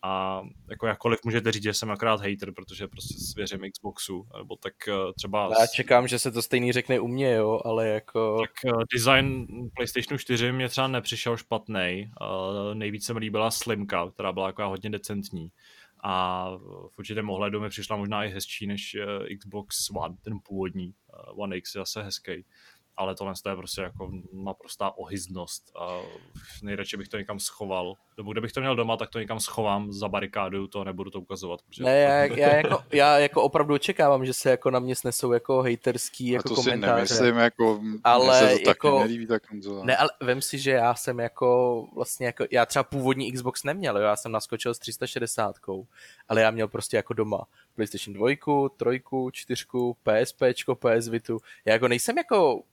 a 0.04 0.42
jako 0.70 0.88
jakkoliv 0.88 1.20
můžete 1.26 1.52
říct, 1.52 1.64
že 1.64 1.74
jsem 1.74 1.92
akorát 1.92 2.22
hater, 2.22 2.52
protože 2.52 2.88
prostě 2.88 3.14
svěřím 3.34 3.72
Xboxu, 3.72 4.28
nebo 4.38 4.56
tak 4.56 4.74
uh, 4.88 5.12
třeba... 5.18 5.50
Já 5.60 5.68
čekám, 5.68 6.08
že 6.08 6.20
se 6.20 6.32
to 6.32 6.42
stejný 6.42 6.72
řekne 6.72 7.00
u 7.00 7.08
mě, 7.08 7.34
jo, 7.34 7.62
ale 7.66 7.88
jako... 7.88 8.38
Tak 8.42 8.74
uh, 8.74 8.82
design 8.94 9.48
PlayStationu 9.76 10.18
4 10.18 10.52
mě 10.52 10.70
třeba 10.70 10.88
nepřišel 10.88 11.38
špatný. 11.38 12.12
Nejvíc 12.74 13.06
se 13.06 13.14
mi 13.14 13.20
líbila 13.20 13.52
Slimka, 13.52 14.12
která 14.12 14.32
byla 14.32 14.48
jako 14.48 14.70
hodně 14.70 14.90
decentní 14.90 15.52
a 16.00 16.50
v 16.90 17.00
určitém 17.00 17.30
ohledu 17.30 17.62
mi 17.62 17.70
přišla 17.70 17.96
možná 17.98 18.24
i 18.24 18.30
hezčí 18.30 18.68
než 18.68 18.96
eh, 18.96 19.36
Xbox 19.36 19.90
One, 19.96 20.16
ten 20.22 20.40
původní. 20.44 20.94
Eh, 21.10 21.32
One 21.32 21.58
X 21.58 21.76
je 21.76 21.80
zase 21.80 22.04
hezký 22.04 22.46
ale 22.98 23.16
tohle 23.16 23.34
je 23.50 23.56
prostě 23.56 23.82
jako 23.82 24.12
naprostá 24.34 24.98
ohyznost 24.98 25.72
a 25.80 26.00
nejradši 26.64 26.98
bych 26.98 27.08
to 27.08 27.18
někam 27.18 27.40
schoval. 27.40 27.94
Nebo 28.18 28.32
kdybych 28.32 28.52
to 28.52 28.60
měl 28.60 28.76
doma, 28.76 28.98
tak 28.98 29.10
to 29.10 29.20
někam 29.20 29.40
schovám 29.40 29.94
za 29.94 30.08
barikádu, 30.08 30.68
to 30.68 30.84
nebudu 30.84 31.12
to 31.12 31.22
ukazovat. 31.22 31.62
Protože... 31.62 31.84
Ne, 31.84 32.00
já, 32.00 32.26
já, 32.26 32.56
jako, 32.56 32.84
já 32.92 33.20
jako 33.20 33.44
opravdu 33.44 33.74
očekávám, 33.74 34.26
že 34.26 34.34
se 34.34 34.50
jako 34.50 34.72
na 34.72 34.80
mě 34.80 34.96
snesou 34.96 35.32
jako 35.32 35.62
hejterský 35.62 36.28
jako 36.28 36.54
a 36.54 36.56
to 36.56 36.56
komentáře. 36.56 37.08
si 37.08 37.14
nemyslím, 37.14 37.42
jako, 37.42 37.82
ale 38.04 38.40
se 38.40 38.60
to 38.60 38.70
jako, 38.70 39.00
nelíbí 39.00 39.28
ta 39.28 39.40
konzola. 39.40 39.86
Ne, 39.86 39.98
ale 39.98 40.10
vem 40.22 40.42
si, 40.42 40.60
že 40.60 40.72
já 40.72 40.96
jsem 40.96 41.20
jako 41.20 41.84
vlastně 41.96 42.26
jako, 42.26 42.46
já 42.52 42.66
třeba 42.66 42.84
původní 42.84 43.32
Xbox 43.32 43.64
neměl, 43.64 43.98
jo, 43.98 44.04
já 44.04 44.16
jsem 44.16 44.32
naskočil 44.32 44.74
s 44.74 44.80
360, 44.80 45.56
ale 46.30 46.42
já 46.42 46.52
měl 46.52 46.68
prostě 46.68 46.98
jako 46.98 47.14
doma 47.14 47.48
PlayStation 47.76 48.14
2, 48.14 48.28
3, 48.78 49.04
4, 49.32 49.66
PSP, 50.04 50.42
PS 50.76 51.08
Vitu. 51.08 51.40
Já 51.66 51.74
jako 51.74 51.88
nejsem 51.88 52.18
jako 52.18 52.64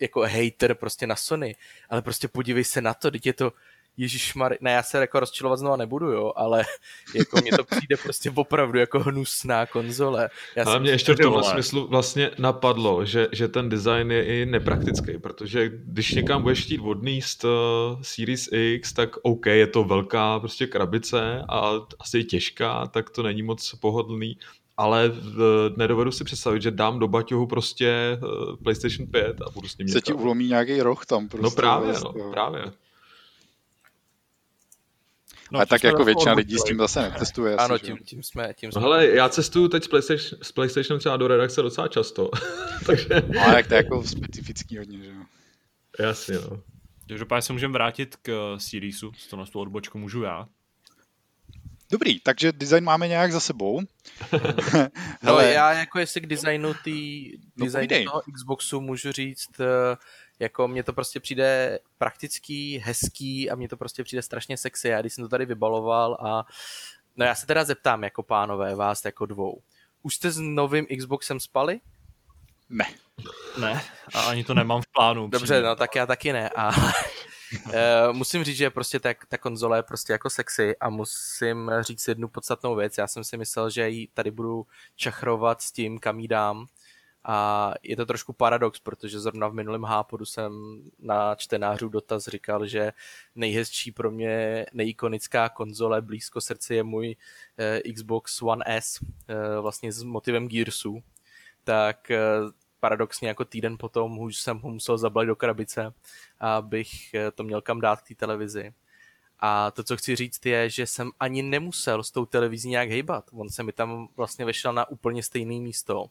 jako 0.00 0.20
hater 0.20 0.74
prostě 0.74 1.06
na 1.06 1.16
Sony, 1.16 1.56
ale 1.90 2.02
prostě 2.02 2.28
podívej 2.28 2.64
se 2.64 2.80
na 2.80 2.94
to, 2.94 3.10
teď 3.10 3.26
je 3.26 3.32
to 3.32 3.52
Ježíš 3.96 4.34
ne, 4.60 4.72
já 4.72 4.82
se 4.82 4.98
jako 4.98 5.20
rozčilovat 5.20 5.58
znova 5.58 5.76
nebudu, 5.76 6.10
jo, 6.10 6.32
ale 6.36 6.64
jako 7.14 7.40
mně 7.40 7.50
to 7.50 7.64
přijde 7.64 7.96
prostě 8.02 8.30
opravdu 8.34 8.78
jako 8.78 9.00
hnusná 9.00 9.66
konzole. 9.66 10.30
Já 10.56 10.64
ale 10.64 10.80
mě 10.80 10.90
ještě 10.90 11.14
v 11.14 11.18
tomhle 11.18 11.44
smyslu 11.44 11.86
vlastně 11.88 12.30
napadlo, 12.38 13.04
že, 13.04 13.28
že 13.32 13.48
ten 13.48 13.68
design 13.68 14.10
je 14.10 14.24
i 14.24 14.46
nepraktický, 14.46 15.18
protože 15.18 15.70
když 15.74 16.14
někam 16.14 16.42
budeš 16.42 16.64
chtít 16.64 16.80
odníst 16.80 17.44
uh, 17.44 17.50
Series 18.02 18.48
X, 18.52 18.92
tak 18.92 19.16
OK, 19.22 19.46
je 19.46 19.66
to 19.66 19.84
velká 19.84 20.40
prostě 20.40 20.66
krabice 20.66 21.44
a 21.48 21.72
asi 22.00 22.24
těžká, 22.24 22.86
tak 22.86 23.10
to 23.10 23.22
není 23.22 23.42
moc 23.42 23.74
pohodlný, 23.80 24.38
ale 24.76 25.08
v, 25.08 25.70
nedovedu 25.76 26.12
si 26.12 26.24
představit, 26.24 26.62
že 26.62 26.70
dám 26.70 26.98
do 26.98 27.08
baťohu 27.08 27.46
prostě 27.46 28.18
uh, 28.22 28.56
PlayStation 28.56 29.06
5 29.06 29.40
a 29.42 29.50
budu 29.50 29.68
s 29.68 29.78
ním 29.78 29.88
Se 29.88 30.00
ti 30.00 30.12
ulomí 30.12 30.48
nějaký 30.48 30.82
roh 30.82 31.06
tam 31.06 31.28
prostě. 31.28 31.44
No 31.44 31.50
právě, 31.50 31.92
no, 31.92 32.30
právě. 32.30 32.72
No, 35.52 35.58
ale 35.58 35.66
tak 35.66 35.84
jako 35.84 36.04
většina 36.04 36.32
lidí 36.32 36.58
s 36.58 36.64
tím 36.64 36.78
zase 36.78 37.02
netestuje. 37.02 37.56
Ano, 37.58 37.78
tím, 37.78 37.98
tím 38.04 38.22
jsme, 38.22 38.54
tím 38.54 38.68
no 38.68 38.72
jsme. 38.72 38.80
No 38.80 38.88
hele, 38.88 39.06
já 39.06 39.28
cestuju 39.28 39.68
teď 39.68 39.84
s 39.84 39.88
PlayStation, 39.88 40.40
s 40.42 40.52
PlayStation 40.52 40.98
třeba 40.98 41.16
do 41.16 41.28
redakce 41.28 41.62
docela 41.62 41.88
často. 41.88 42.30
Takže... 42.86 43.08
No, 43.34 43.40
ale 43.40 43.62
to 43.62 43.74
je 43.74 43.76
jako 43.76 44.02
specifický 44.02 44.78
hodně, 44.78 44.98
že 44.98 45.10
jo. 45.10 45.22
Jasně, 45.98 46.34
no. 46.34 46.60
Každopádně 47.08 47.42
se 47.42 47.52
můžeme 47.52 47.72
vrátit 47.72 48.16
k 48.16 48.54
Seriesu, 48.58 49.12
s 49.18 49.26
to 49.26 49.36
na 49.36 49.46
tu 49.46 49.60
odbočku 49.60 49.98
můžu 49.98 50.22
já. 50.22 50.48
Dobrý, 51.92 52.20
takže 52.20 52.52
design 52.52 52.84
máme 52.84 53.08
nějak 53.08 53.32
za 53.32 53.40
sebou. 53.40 53.80
no 55.22 55.40
já 55.40 55.72
jako 55.72 55.98
jestli 55.98 56.20
k 56.20 56.26
designu, 56.26 56.74
tý, 56.84 57.32
no, 57.56 57.64
designu 57.64 58.04
toho 58.04 58.22
Xboxu 58.34 58.80
můžu 58.80 59.12
říct, 59.12 59.60
eh, 59.60 59.96
jako 60.38 60.68
mně 60.68 60.82
to 60.82 60.92
prostě 60.92 61.20
přijde 61.20 61.78
praktický, 61.98 62.78
hezký 62.78 63.50
a 63.50 63.54
mně 63.54 63.68
to 63.68 63.76
prostě 63.76 64.04
přijde 64.04 64.22
strašně 64.22 64.56
sexy. 64.56 64.88
Já 64.88 65.00
když 65.00 65.12
jsem 65.14 65.24
to 65.24 65.28
tady 65.28 65.46
vybaloval 65.46 66.14
a 66.20 66.46
no 67.16 67.24
já 67.26 67.34
se 67.34 67.46
teda 67.46 67.64
zeptám 67.64 68.04
jako 68.04 68.22
pánové, 68.22 68.74
vás 68.74 69.04
jako 69.04 69.26
dvou. 69.26 69.62
Už 70.02 70.14
jste 70.14 70.30
s 70.30 70.38
novým 70.38 70.86
Xboxem 70.98 71.40
spali? 71.40 71.80
Ne. 72.68 72.86
Ne, 73.60 73.82
a 74.14 74.20
ani 74.20 74.44
to 74.44 74.54
nemám 74.54 74.82
v 74.82 74.92
plánu. 74.92 75.28
Dobře, 75.28 75.62
no 75.62 75.76
tak 75.76 75.96
já 75.96 76.06
taky 76.06 76.32
ne. 76.32 76.50
A 76.56 76.70
uh, 77.66 77.72
musím 78.12 78.44
říct, 78.44 78.56
že 78.56 78.70
prostě 78.70 79.00
ta, 79.00 79.14
ta 79.28 79.38
konzole 79.38 79.78
je 79.78 79.82
prostě 79.82 80.12
jako 80.12 80.30
sexy 80.30 80.76
a 80.76 80.90
musím 80.90 81.70
říct 81.80 82.08
jednu 82.08 82.28
podstatnou 82.28 82.74
věc. 82.74 82.98
Já 82.98 83.06
jsem 83.06 83.24
si 83.24 83.36
myslel, 83.36 83.70
že 83.70 83.88
ji 83.88 84.08
tady 84.14 84.30
budu 84.30 84.66
čachrovat 84.96 85.62
s 85.62 85.72
tím, 85.72 85.98
kam 85.98 86.20
jí 86.20 86.28
dám. 86.28 86.66
A 87.24 87.74
je 87.82 87.96
to 87.96 88.06
trošku 88.06 88.32
paradox, 88.32 88.80
protože 88.80 89.20
zrovna 89.20 89.48
v 89.48 89.54
minulém 89.54 89.84
hápodu 89.84 90.24
jsem 90.24 90.52
na 90.98 91.34
čtenářů 91.34 91.88
dotaz 91.88 92.28
říkal, 92.28 92.66
že 92.66 92.92
nejhezčí 93.34 93.92
pro 93.92 94.10
mě 94.10 94.66
nejikonická 94.72 95.48
konzole 95.48 96.02
blízko 96.02 96.40
srdci 96.40 96.74
je 96.74 96.82
můj 96.82 97.16
eh, 97.58 97.92
Xbox 97.92 98.42
One 98.42 98.64
S, 98.66 99.00
eh, 99.28 99.60
vlastně 99.60 99.92
s 99.92 100.02
motivem 100.02 100.48
Gearsu. 100.48 101.02
Tak 101.64 102.10
eh, 102.10 102.18
paradoxně 102.82 103.28
jako 103.28 103.44
týden 103.44 103.78
potom 103.78 104.18
už 104.18 104.36
jsem 104.36 104.58
ho 104.58 104.70
musel 104.70 104.98
zabalit 104.98 105.28
do 105.28 105.36
krabice, 105.36 105.94
abych 106.40 107.14
eh, 107.14 107.30
to 107.30 107.42
měl 107.42 107.60
kam 107.60 107.80
dát 107.80 108.00
k 108.00 108.08
té 108.08 108.14
televizi. 108.14 108.74
A 109.38 109.70
to, 109.70 109.84
co 109.84 109.96
chci 109.96 110.16
říct, 110.16 110.46
je, 110.46 110.70
že 110.70 110.86
jsem 110.86 111.10
ani 111.20 111.42
nemusel 111.42 112.02
s 112.02 112.10
tou 112.10 112.26
televizí 112.26 112.68
nějak 112.68 112.88
hejbat. 112.88 113.30
On 113.32 113.50
se 113.50 113.62
mi 113.62 113.72
tam 113.72 114.08
vlastně 114.16 114.44
vešel 114.44 114.72
na 114.72 114.90
úplně 114.90 115.22
stejné 115.22 115.54
místo 115.60 116.06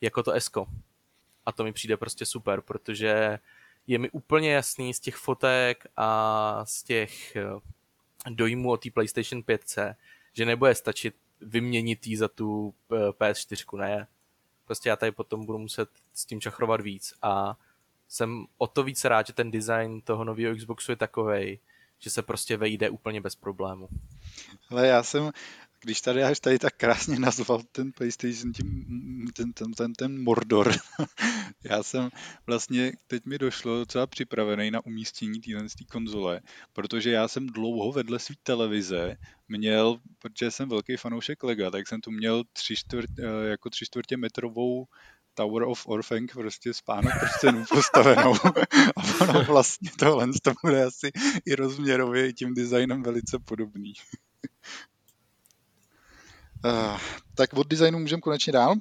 jako 0.00 0.22
to 0.22 0.32
Esko. 0.32 0.66
A 1.46 1.52
to 1.52 1.64
mi 1.64 1.72
přijde 1.72 1.96
prostě 1.96 2.26
super, 2.26 2.60
protože 2.60 3.38
je 3.86 3.98
mi 3.98 4.10
úplně 4.10 4.52
jasný 4.52 4.94
z 4.94 5.00
těch 5.00 5.16
fotek 5.16 5.86
a 5.96 6.64
z 6.66 6.82
těch 6.82 7.36
eh, 7.36 7.42
dojmů 8.30 8.70
o 8.70 8.76
té 8.76 8.90
PlayStation 8.90 9.42
5, 9.42 9.78
že 10.32 10.44
nebude 10.44 10.74
stačit 10.74 11.14
vyměnit 11.40 12.06
jí 12.06 12.16
za 12.16 12.28
tu 12.28 12.74
eh, 12.92 12.96
PS4, 13.10 13.78
ne. 13.78 14.06
Prostě 14.64 14.88
já 14.88 14.96
tady 14.96 15.12
potom 15.12 15.46
budu 15.46 15.58
muset 15.58 15.88
s 16.12 16.26
tím 16.26 16.40
čachrovat 16.40 16.80
víc 16.80 17.14
a 17.22 17.56
jsem 18.08 18.44
o 18.58 18.66
to 18.66 18.82
víc 18.82 19.04
rád, 19.04 19.26
že 19.26 19.32
ten 19.32 19.50
design 19.50 20.00
toho 20.00 20.24
nového 20.24 20.56
Xboxu 20.56 20.92
je 20.92 20.96
takovej, 20.96 21.58
že 21.98 22.10
se 22.10 22.22
prostě 22.22 22.56
vejde 22.56 22.90
úplně 22.90 23.20
bez 23.20 23.34
problému. 23.34 23.88
Ale 24.70 24.86
já 24.86 25.02
jsem 25.02 25.32
když 25.84 26.00
tady 26.00 26.22
až 26.22 26.40
tady 26.40 26.58
tak 26.58 26.76
krásně 26.76 27.18
nazval 27.18 27.62
ten 27.72 27.92
PlayStation 27.92 28.52
tím, 28.52 28.84
ten, 29.36 29.52
ten, 29.52 29.72
ten, 29.72 29.92
ten 29.92 30.22
Mordor, 30.22 30.72
já 31.64 31.82
jsem 31.82 32.10
vlastně, 32.46 32.92
teď 33.06 33.26
mi 33.26 33.38
došlo 33.38 33.78
docela 33.78 34.06
připravený 34.06 34.70
na 34.70 34.86
umístění 34.86 35.40
téhle 35.40 35.66
konzole, 35.90 36.40
protože 36.72 37.10
já 37.10 37.28
jsem 37.28 37.46
dlouho 37.46 37.92
vedle 37.92 38.18
své 38.18 38.34
televize 38.42 39.16
měl, 39.48 39.98
protože 40.18 40.50
jsem 40.50 40.68
velký 40.68 40.96
fanoušek 40.96 41.42
Lega, 41.42 41.70
tak 41.70 41.88
jsem 41.88 42.00
tu 42.00 42.10
měl 42.10 42.44
tři 42.52 42.76
čtvrt, 42.76 43.10
eh, 43.18 43.48
jako 43.48 43.70
tři 43.70 43.86
čtvrtě 43.86 44.16
metrovou 44.16 44.86
Tower 45.34 45.62
of 45.62 45.86
Orphanc, 45.86 46.32
prostě 46.32 46.74
spánok 46.74 47.12
prstenů 47.20 47.64
postavenou. 47.68 48.34
A 48.96 49.20
ono 49.20 49.44
vlastně 49.44 49.90
tohle 49.98 50.26
to 50.42 50.52
bude 50.62 50.84
asi 50.84 51.10
i 51.46 51.54
rozměrově 51.54 52.28
i 52.28 52.32
tím 52.32 52.54
designem 52.54 53.02
velice 53.02 53.38
podobný. 53.38 53.92
Uh, 56.64 56.98
tak 57.34 57.52
od 57.54 57.66
designu 57.66 57.98
můžeme 57.98 58.20
konečně 58.20 58.52
dál? 58.52 58.74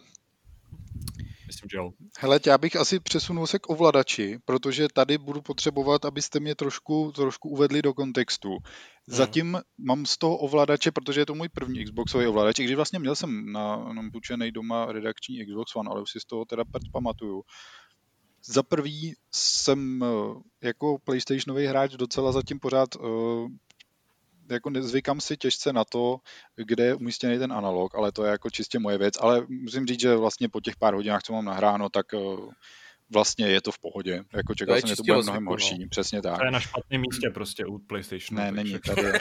Myslím, 1.47 1.69
že 1.71 1.77
jo. 1.77 1.91
Hele, 2.19 2.39
já 2.47 2.57
bych 2.57 2.75
asi 2.75 2.99
přesunul 2.99 3.47
se 3.47 3.59
k 3.59 3.69
ovladači, 3.69 4.39
protože 4.45 4.87
tady 4.93 5.17
budu 5.17 5.41
potřebovat, 5.41 6.05
abyste 6.05 6.39
mě 6.39 6.55
trošku, 6.55 7.11
trošku 7.15 7.49
uvedli 7.49 7.81
do 7.81 7.93
kontextu. 7.93 8.49
Hmm. 8.49 8.59
Zatím 9.07 9.57
mám 9.77 10.05
z 10.05 10.17
toho 10.17 10.37
ovladače, 10.37 10.91
protože 10.91 11.21
je 11.21 11.25
to 11.25 11.35
můj 11.35 11.49
první 11.49 11.83
Xboxový 11.85 12.27
ovladač, 12.27 12.59
i 12.59 12.63
když 12.63 12.75
vlastně 12.75 12.99
měl 12.99 13.15
jsem 13.15 13.51
na, 13.51 13.93
na 13.93 14.01
půjčený 14.11 14.51
doma 14.51 14.85
redakční 14.85 15.45
Xbox 15.45 15.75
One, 15.75 15.89
ale 15.91 16.01
už 16.01 16.11
si 16.11 16.19
z 16.19 16.25
toho 16.25 16.45
teda 16.45 16.63
pamatuju. 16.91 17.43
Za 18.45 18.63
prvý 18.63 19.13
jsem 19.31 20.03
eh, 20.03 20.07
jako 20.67 20.97
PlayStationový 21.03 21.65
hráč 21.65 21.91
docela 21.91 22.31
zatím 22.31 22.59
pořád 22.59 22.95
uh, 22.95 23.47
jako 24.49 24.69
nezvykám 24.69 25.21
si 25.21 25.37
těžce 25.37 25.73
na 25.73 25.83
to, 25.85 26.17
kde 26.55 26.85
je 26.85 26.95
umístěný 26.95 27.39
ten 27.39 27.53
analog, 27.53 27.95
ale 27.95 28.11
to 28.11 28.25
je 28.25 28.31
jako 28.31 28.49
čistě 28.49 28.79
moje 28.79 28.97
věc, 28.97 29.13
ale 29.19 29.45
musím 29.49 29.85
říct, 29.85 29.99
že 29.99 30.15
vlastně 30.15 30.49
po 30.49 30.61
těch 30.61 30.75
pár 30.75 30.93
hodinách, 30.93 31.23
co 31.23 31.33
mám 31.33 31.45
nahráno, 31.45 31.89
tak 31.89 32.13
eh, 32.13 32.17
vlastně 33.13 33.47
je 33.47 33.61
to 33.61 33.71
v 33.71 33.79
pohodě. 33.79 34.23
Jako 34.33 34.55
čekal 34.55 34.77
jsem, 34.77 34.89
že 34.89 34.95
to 34.95 35.03
bude 35.03 35.21
mnohem 35.21 35.45
horší, 35.45 35.79
no. 35.79 35.87
přesně 35.89 36.21
tak. 36.21 36.37
To 36.37 36.45
je 36.45 36.51
na 36.51 36.59
špatném 36.59 37.01
místě 37.01 37.29
prostě 37.29 37.65
u 37.65 37.77
PlayStationu. 37.79 38.43
Ne, 38.43 38.51
není 38.51 38.79
tady. 38.87 39.11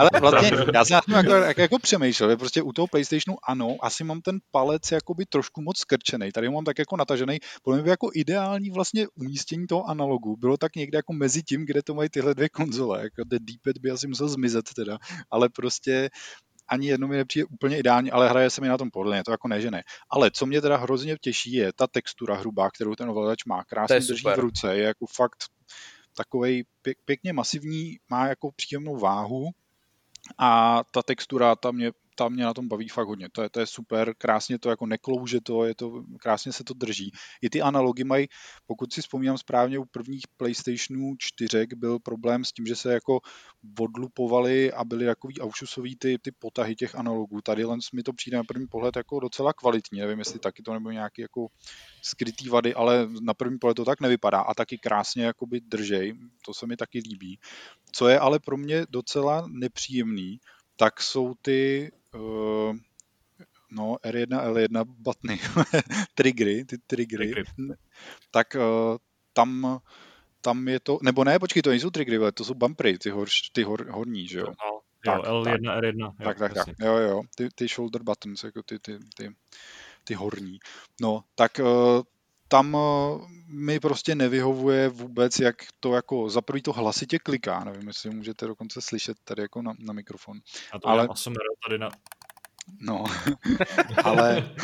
Ale 0.00 0.10
vlastně 0.20 0.50
já 0.74 0.84
jsem 0.84 1.00
na 1.08 1.18
jako, 1.18 1.32
jako, 1.32 1.60
jako 1.60 1.78
přemýšlel, 1.78 2.30
že 2.30 2.36
prostě 2.36 2.62
u 2.62 2.72
toho 2.72 2.86
PlayStationu 2.86 3.36
ano, 3.48 3.76
asi 3.80 4.04
mám 4.04 4.20
ten 4.20 4.38
palec 4.50 4.92
jakoby 4.92 5.26
trošku 5.26 5.62
moc 5.62 5.78
skrčený. 5.78 6.32
Tady 6.32 6.46
ho 6.46 6.52
mám 6.52 6.64
tak 6.64 6.78
jako 6.78 6.96
natažený. 6.96 7.38
Podle 7.62 7.76
mě 7.76 7.84
by 7.84 7.90
jako 7.90 8.10
ideální 8.14 8.70
vlastně 8.70 9.06
umístění 9.14 9.66
toho 9.66 9.88
analogu 9.88 10.36
bylo 10.36 10.56
tak 10.56 10.76
někde 10.76 10.98
jako 10.98 11.12
mezi 11.12 11.42
tím, 11.42 11.66
kde 11.66 11.82
to 11.82 11.94
mají 11.94 12.08
tyhle 12.08 12.34
dvě 12.34 12.48
konzole. 12.48 13.02
Jako 13.02 13.24
ten 13.30 13.38
D-pad 13.44 13.78
by 13.78 13.90
asi 13.90 14.08
musel 14.08 14.28
zmizet 14.28 14.64
teda, 14.74 14.98
ale 15.30 15.48
prostě 15.48 16.10
ani 16.68 16.88
jedno 16.88 17.08
mi 17.08 17.16
nepřijde 17.16 17.44
úplně 17.44 17.78
ideální, 17.78 18.10
ale 18.10 18.28
hraje 18.28 18.50
se 18.50 18.60
mi 18.60 18.68
na 18.68 18.78
tom 18.78 18.90
podle 18.90 19.24
to 19.24 19.30
jako 19.30 19.48
ne, 19.48 19.60
že 19.60 19.70
ne. 19.70 19.82
Ale 20.10 20.30
co 20.30 20.46
mě 20.46 20.60
teda 20.60 20.76
hrozně 20.76 21.16
těší, 21.20 21.52
je 21.52 21.72
ta 21.72 21.86
textura 21.86 22.36
hrubá, 22.36 22.70
kterou 22.70 22.94
ten 22.94 23.10
ovladač 23.10 23.44
má. 23.44 23.64
Krásně 23.64 24.00
drží 24.00 24.28
v 24.36 24.38
ruce, 24.38 24.76
je 24.76 24.82
jako 24.82 25.06
fakt 25.06 25.44
takový 26.16 26.64
pěk, 26.82 26.98
pěkně 27.04 27.32
masivní, 27.32 27.98
má 28.08 28.28
jako 28.28 28.50
příjemnou 28.52 28.98
váhu 28.98 29.50
a 30.38 30.82
ta 30.90 31.02
textura 31.02 31.56
ta 31.56 31.70
mě 31.70 31.92
ta 32.14 32.28
mě 32.28 32.44
na 32.44 32.54
tom 32.54 32.68
baví 32.68 32.88
fakt 32.88 33.06
hodně. 33.06 33.28
To 33.32 33.42
je, 33.42 33.50
to 33.50 33.60
je 33.60 33.66
super, 33.66 34.14
krásně 34.18 34.58
to 34.58 34.70
jako 34.70 34.86
neklouže 34.86 35.40
to, 35.40 35.64
je 35.64 35.74
to, 35.74 36.04
krásně 36.20 36.52
se 36.52 36.64
to 36.64 36.74
drží. 36.74 37.12
I 37.42 37.50
ty 37.50 37.62
analogy 37.62 38.04
mají, 38.04 38.26
pokud 38.66 38.92
si 38.92 39.00
vzpomínám 39.00 39.38
správně, 39.38 39.78
u 39.78 39.84
prvních 39.84 40.22
PlayStationů 40.36 41.14
4 41.18 41.66
byl 41.76 41.98
problém 41.98 42.44
s 42.44 42.52
tím, 42.52 42.66
že 42.66 42.76
se 42.76 42.92
jako 42.92 43.20
odlupovali 43.80 44.72
a 44.72 44.84
byly 44.84 45.06
takový 45.06 45.40
aušusový 45.40 45.96
ty, 45.96 46.18
ty 46.18 46.32
potahy 46.32 46.74
těch 46.74 46.94
analogů. 46.94 47.40
Tady 47.40 47.64
len 47.64 47.80
mi 47.94 48.02
to 48.02 48.12
přijde 48.12 48.36
na 48.36 48.44
první 48.44 48.66
pohled 48.66 48.96
jako 48.96 49.20
docela 49.20 49.52
kvalitní, 49.52 50.00
nevím, 50.00 50.18
jestli 50.18 50.38
taky 50.38 50.62
to 50.62 50.72
nebo 50.72 50.90
nějaký 50.90 51.22
jako 51.22 51.46
skrytý 52.02 52.48
vady, 52.48 52.74
ale 52.74 53.08
na 53.20 53.34
první 53.34 53.58
pohled 53.58 53.74
to 53.74 53.84
tak 53.84 54.00
nevypadá 54.00 54.40
a 54.40 54.54
taky 54.54 54.78
krásně 54.78 55.24
jakoby 55.24 55.60
držej, 55.60 56.14
to 56.44 56.54
se 56.54 56.66
mi 56.66 56.76
taky 56.76 56.98
líbí. 56.98 57.38
Co 57.92 58.08
je 58.08 58.18
ale 58.18 58.38
pro 58.38 58.56
mě 58.56 58.86
docela 58.90 59.46
nepříjemný, 59.48 60.38
tak 60.76 61.02
jsou 61.02 61.34
ty 61.42 61.90
uh, 62.14 62.76
no, 63.70 63.96
R1, 64.04 64.28
L1 64.28 64.84
butny, 64.84 65.40
triggery, 66.14 66.64
ty 66.64 66.78
triggery, 66.78 67.32
triggery. 67.32 67.76
tak 68.30 68.56
uh, 68.56 68.96
tam 69.32 69.80
tam 70.42 70.68
je 70.68 70.80
to, 70.80 70.98
nebo 71.02 71.24
ne, 71.24 71.38
počkej, 71.38 71.62
to 71.62 71.70
nejsou 71.70 71.90
triggery, 71.90 72.18
ale 72.18 72.32
to 72.32 72.44
jsou 72.44 72.54
bumpery, 72.54 72.98
ty, 72.98 73.10
hor, 73.10 73.28
ty 73.52 73.62
hor, 73.62 73.90
horní, 73.90 74.28
že 74.28 74.38
jo? 74.38 74.46
No, 74.46 74.80
jo, 75.06 75.22
tak, 75.22 75.30
L1, 75.30 75.64
tak. 75.64 75.84
R1. 75.84 76.00
Jo, 76.00 76.12
tak, 76.24 76.38
tak, 76.38 76.54
tak, 76.54 76.68
jo, 76.80 76.96
jo, 76.96 77.22
ty, 77.36 77.48
ty 77.54 77.68
shoulder 77.68 78.02
buttons, 78.02 78.44
jako 78.44 78.62
ty, 78.62 78.78
ty, 78.78 78.98
ty, 79.16 79.34
ty 80.04 80.14
horní. 80.14 80.58
No, 81.00 81.24
tak 81.34 81.58
uh, 81.58 82.02
tam 82.52 82.76
eh, 82.76 83.26
mi 83.48 83.80
prostě 83.80 84.14
nevyhovuje 84.14 84.88
vůbec, 84.88 85.40
jak 85.40 85.56
to 85.80 85.94
jako, 85.94 86.30
za 86.30 86.40
prvý 86.40 86.62
to 86.62 86.72
hlasitě 86.72 87.18
kliká, 87.18 87.64
nevím, 87.64 87.88
jestli 87.88 88.10
můžete 88.10 88.46
dokonce 88.46 88.80
slyšet 88.80 89.16
tady 89.24 89.42
jako 89.42 89.62
na, 89.62 89.72
na 89.78 89.92
mikrofon. 89.92 90.38
A 90.72 90.78
to 90.78 90.88
Ale... 90.88 91.08
ASMR 91.08 91.36
tady 91.66 91.78
na... 91.78 91.90
No, 92.80 93.04
ale... 94.04 94.54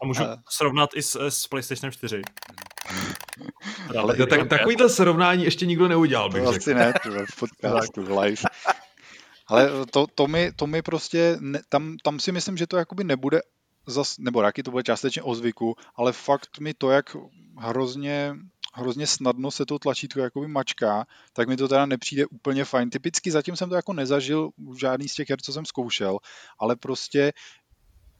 A 0.00 0.06
můžu 0.06 0.22
ale... 0.22 0.42
srovnat 0.48 0.90
i 0.96 1.02
s, 1.02 1.26
s 1.28 1.46
PlayStation 1.46 1.92
4. 1.92 2.22
Ale 3.98 4.16
tak, 4.16 4.28
tak, 4.28 4.48
takovýhle 4.48 4.88
srovnání 4.88 5.44
ještě 5.44 5.66
nikdo 5.66 5.88
neudělal, 5.88 6.30
bych 6.30 6.42
to 6.42 6.52
řekl. 6.52 6.62
Asi 6.62 6.74
ne, 6.74 6.92
v 7.30 7.38
podcastu, 7.38 8.02
v 8.02 8.18
live. 8.18 8.42
Ale 9.48 9.86
to, 9.86 10.06
to, 10.14 10.26
mi, 10.26 10.52
to 10.52 10.66
mi 10.66 10.82
prostě, 10.82 11.36
ne, 11.40 11.60
tam, 11.68 11.96
tam 12.02 12.20
si 12.20 12.32
myslím, 12.32 12.56
že 12.56 12.66
to 12.66 12.76
jakoby 12.76 13.04
nebude 13.04 13.40
zas, 13.86 14.18
nebo 14.18 14.42
jaký 14.42 14.62
to 14.62 14.70
bude 14.70 14.82
částečně 14.82 15.22
o 15.22 15.34
zvyku, 15.34 15.74
ale 15.94 16.12
fakt 16.12 16.58
mi 16.58 16.74
to, 16.74 16.90
jak 16.90 17.16
hrozně, 17.58 18.36
hrozně 18.74 19.06
snadno 19.06 19.50
se 19.50 19.66
to 19.66 19.78
tlačítko 19.78 20.20
jakoby 20.20 20.48
mačká, 20.48 21.06
tak 21.32 21.48
mi 21.48 21.56
to 21.56 21.68
teda 21.68 21.86
nepřijde 21.86 22.26
úplně 22.26 22.64
fajn. 22.64 22.90
Typicky 22.90 23.30
zatím 23.30 23.56
jsem 23.56 23.68
to 23.68 23.74
jako 23.74 23.92
nezažil 23.92 24.50
u 24.56 24.74
žádný 24.74 25.08
z 25.08 25.14
těch 25.14 25.30
her, 25.30 25.40
co 25.40 25.52
jsem 25.52 25.64
zkoušel, 25.64 26.18
ale 26.58 26.76
prostě 26.76 27.32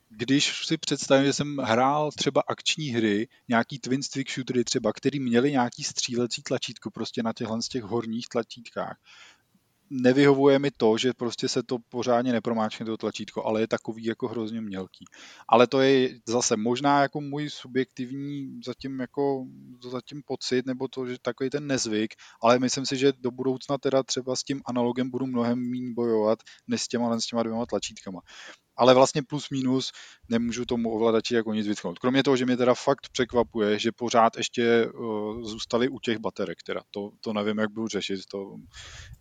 když 0.09 0.67
si 0.67 0.79
představím, 0.79 1.27
že 1.27 1.33
jsem 1.33 1.57
hrál 1.57 2.11
třeba 2.13 2.43
akční 2.47 2.89
hry, 2.89 3.29
nějaký 3.49 3.79
twin 3.79 4.03
stick 4.03 4.31
shootery 4.31 4.65
třeba, 4.65 4.93
který 4.93 5.21
měli 5.21 5.53
nějaký 5.53 5.85
střílecí 5.85 6.43
tlačítko 6.43 6.91
prostě 6.91 7.23
na 7.23 7.33
těchhle 7.33 7.63
z 7.63 7.69
těch 7.69 7.83
horních 7.83 8.29
tlačítkách, 8.29 8.97
nevyhovuje 9.91 10.59
mi 10.59 10.71
to, 10.71 10.99
že 10.99 11.13
prostě 11.13 11.49
se 11.49 11.63
to 11.63 11.79
pořádně 11.89 12.33
nepromáčkne 12.33 12.87
to 12.87 12.97
tlačítko, 12.97 13.45
ale 13.45 13.61
je 13.61 13.69
takový 13.69 14.05
jako 14.05 14.29
hrozně 14.29 14.61
mělký. 14.61 15.05
Ale 15.49 15.67
to 15.67 15.81
je 15.81 16.19
zase 16.29 16.57
možná 16.57 17.03
jako 17.03 17.21
můj 17.21 17.51
subjektivní 17.51 18.61
zatím 18.67 19.01
jako 19.01 19.45
zatím 19.91 20.23
pocit, 20.27 20.67
nebo 20.67 20.89
to, 20.89 21.07
že 21.07 21.17
takový 21.23 21.51
ten 21.51 21.67
nezvyk, 21.67 22.15
ale 22.43 22.59
myslím 22.59 22.87
si, 22.87 22.97
že 22.97 23.13
do 23.21 23.31
budoucna 23.31 23.79
teda 23.79 24.03
třeba 24.03 24.37
s 24.37 24.43
tím 24.43 24.63
analogem 24.67 25.11
budu 25.11 25.27
mnohem 25.27 25.71
méně 25.71 25.95
bojovat, 25.95 26.39
než 26.67 26.83
s 26.83 26.89
těma, 26.89 27.21
s 27.21 27.27
těma 27.27 27.43
dvěma 27.43 27.67
tlačítkama 27.67 28.21
ale 28.77 28.95
vlastně 28.95 29.23
plus 29.23 29.51
minus 29.51 29.93
nemůžu 30.29 30.65
tomu 30.65 30.91
ovladači 30.91 31.35
jako 31.35 31.55
nic 31.55 31.69
vytknout. 31.69 31.99
Kromě 31.99 32.23
toho, 32.23 32.37
že 32.37 32.47
mě 32.47 32.57
teda 32.57 32.75
fakt 32.75 33.09
překvapuje, 33.13 33.79
že 33.79 33.93
pořád 33.93 34.37
ještě 34.37 34.87
uh, 34.87 35.43
zůstali 35.43 35.89
u 35.89 35.99
těch 35.99 36.19
baterek, 36.19 36.63
teda 36.63 36.81
to, 36.91 37.11
to 37.21 37.33
nevím, 37.33 37.59
jak 37.59 37.71
budu 37.71 37.89
řešit, 37.89 38.21
to 38.31 38.57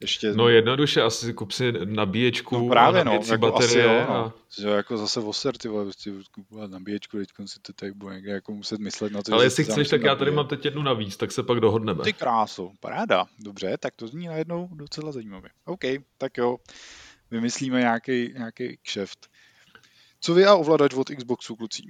ještě... 0.02 0.34
No 0.34 0.50
jednoduše, 0.50 1.02
asi 1.02 1.34
kup 1.34 1.52
si 1.52 1.74
nabíječku 1.86 2.58
no 2.58 2.70
právě, 2.70 3.02
a 3.02 3.04
no, 3.04 3.14
jako 3.14 3.38
baterie. 3.38 3.86
Asi 3.86 4.00
jo, 4.02 4.06
no. 4.10 4.16
A... 4.16 4.34
Že 4.60 4.68
jako 4.68 4.98
zase 4.98 5.20
voser, 5.20 5.58
ty 5.58 5.68
vole, 5.68 5.84
prostě 5.84 6.12
kupovat 6.32 6.72
nabíječku, 6.72 7.18
teď 7.18 7.30
si 7.46 7.60
to 7.60 7.74
tady 7.74 7.92
bude 7.92 8.16
někde 8.16 8.32
jako 8.32 8.52
muset 8.52 8.80
myslet 8.80 9.14
na 9.14 9.22
to, 9.22 9.34
Ale 9.34 9.44
jestli 9.44 9.64
chceš, 9.64 9.90
tak 9.90 10.02
já 10.02 10.16
tady 10.16 10.32
mám 10.32 10.48
teď 10.48 10.66
jednu 10.66 10.82
navíc, 10.82 11.18
tak 11.18 11.32
se 11.32 11.44
pak 11.44 11.60
dohodneme. 11.60 12.04
Ty 12.04 12.14
krásu, 12.14 12.74
paráda, 12.80 13.26
dobře, 13.40 13.78
tak 13.80 13.96
to 13.96 14.08
zní 14.08 14.28
najednou 14.28 14.70
docela 14.72 15.12
zajímavě. 15.12 15.50
OK, 15.66 15.82
tak 16.18 16.38
jo, 16.38 16.58
vymyslíme 17.32 17.80
nějaký, 17.80 18.34
nějaký 18.34 18.78
kšeft. 18.82 19.28
Co 20.26 20.34
vy 20.34 20.46
a 20.46 20.56
ovladač 20.56 20.94
od 20.94 21.10
Xboxu, 21.10 21.56
kluci? 21.56 21.82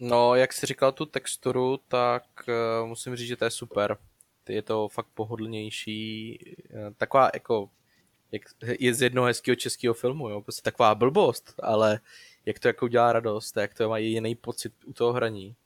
No, 0.00 0.34
jak 0.34 0.52
jsi 0.52 0.66
říkal 0.66 0.92
tu 0.92 1.06
texturu, 1.06 1.76
tak 1.88 2.24
uh, 2.48 2.88
musím 2.88 3.16
říct, 3.16 3.28
že 3.28 3.36
to 3.36 3.44
je 3.44 3.50
super. 3.50 3.96
Je 4.48 4.62
to 4.62 4.88
fakt 4.88 5.06
pohodlnější. 5.14 6.38
Uh, 6.70 6.94
taková 6.96 7.30
jako 7.34 7.70
jak 8.32 8.42
je 8.78 8.94
z 8.94 9.02
jednoho 9.02 9.26
hezkého 9.26 9.56
českého 9.56 9.94
filmu, 9.94 10.28
jo? 10.28 10.40
prostě 10.42 10.62
taková 10.62 10.94
blbost, 10.94 11.54
ale 11.62 12.00
jak 12.46 12.58
to 12.58 12.68
jako 12.68 12.84
udělá 12.84 13.12
radost, 13.12 13.56
jak 13.56 13.74
to 13.74 13.88
má 13.88 13.98
jiný 13.98 14.34
pocit 14.34 14.72
u 14.86 14.92
toho 14.92 15.12
hraní. 15.12 15.56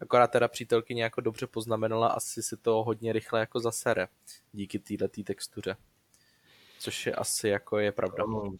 Akorát 0.00 0.30
teda 0.30 0.48
přítelkyně 0.48 1.02
jako 1.02 1.20
dobře 1.20 1.46
poznamenala, 1.46 2.08
asi 2.08 2.42
si 2.42 2.56
to 2.56 2.84
hodně 2.84 3.12
rychle 3.12 3.40
jako 3.40 3.60
zasere 3.60 4.08
díky 4.52 4.78
této 4.78 5.22
textuře. 5.24 5.76
Což 6.78 7.06
je 7.06 7.14
asi 7.14 7.48
jako 7.48 7.78
je 7.78 7.92
pravda. 7.92 8.24
No, 8.26 8.52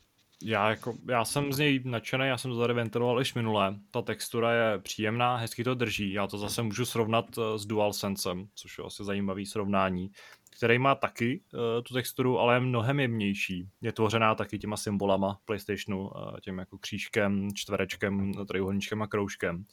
já, 0.44 0.70
jako, 0.70 0.94
já 1.08 1.24
jsem 1.24 1.52
z 1.52 1.58
něj 1.58 1.80
nadšený, 1.84 2.26
já 2.26 2.38
jsem 2.38 2.50
to 2.50 2.60
tady 2.60 2.74
ventiloval 2.74 3.18
již 3.18 3.34
minule. 3.34 3.76
Ta 3.90 4.02
textura 4.02 4.52
je 4.52 4.78
příjemná, 4.78 5.36
hezky 5.36 5.64
to 5.64 5.74
drží. 5.74 6.12
Já 6.12 6.26
to 6.26 6.38
zase 6.38 6.62
můžu 6.62 6.86
srovnat 6.86 7.24
eh, 7.38 7.58
s 7.58 7.66
DualSensem, 7.66 8.48
což 8.54 8.78
je 8.78 8.84
asi 8.84 9.04
zajímavý 9.04 9.46
srovnání, 9.46 10.10
který 10.56 10.78
má 10.78 10.94
taky 10.94 11.42
uh, 11.52 11.60
tu 11.82 11.94
texturu, 11.94 12.38
ale 12.38 12.56
je 12.56 12.60
mnohem 12.60 13.00
jemnější. 13.00 13.68
Je 13.80 13.92
tvořená 13.92 14.34
taky 14.34 14.58
těma 14.58 14.76
symbolama 14.76 15.38
PlayStationu, 15.44 16.08
uh, 16.08 16.40
tím 16.40 16.58
jako 16.58 16.78
křížkem, 16.78 17.48
čtverečkem, 17.54 18.32
trojuhelníčkem 18.48 19.02
a 19.02 19.06
kroužkem. 19.06 19.64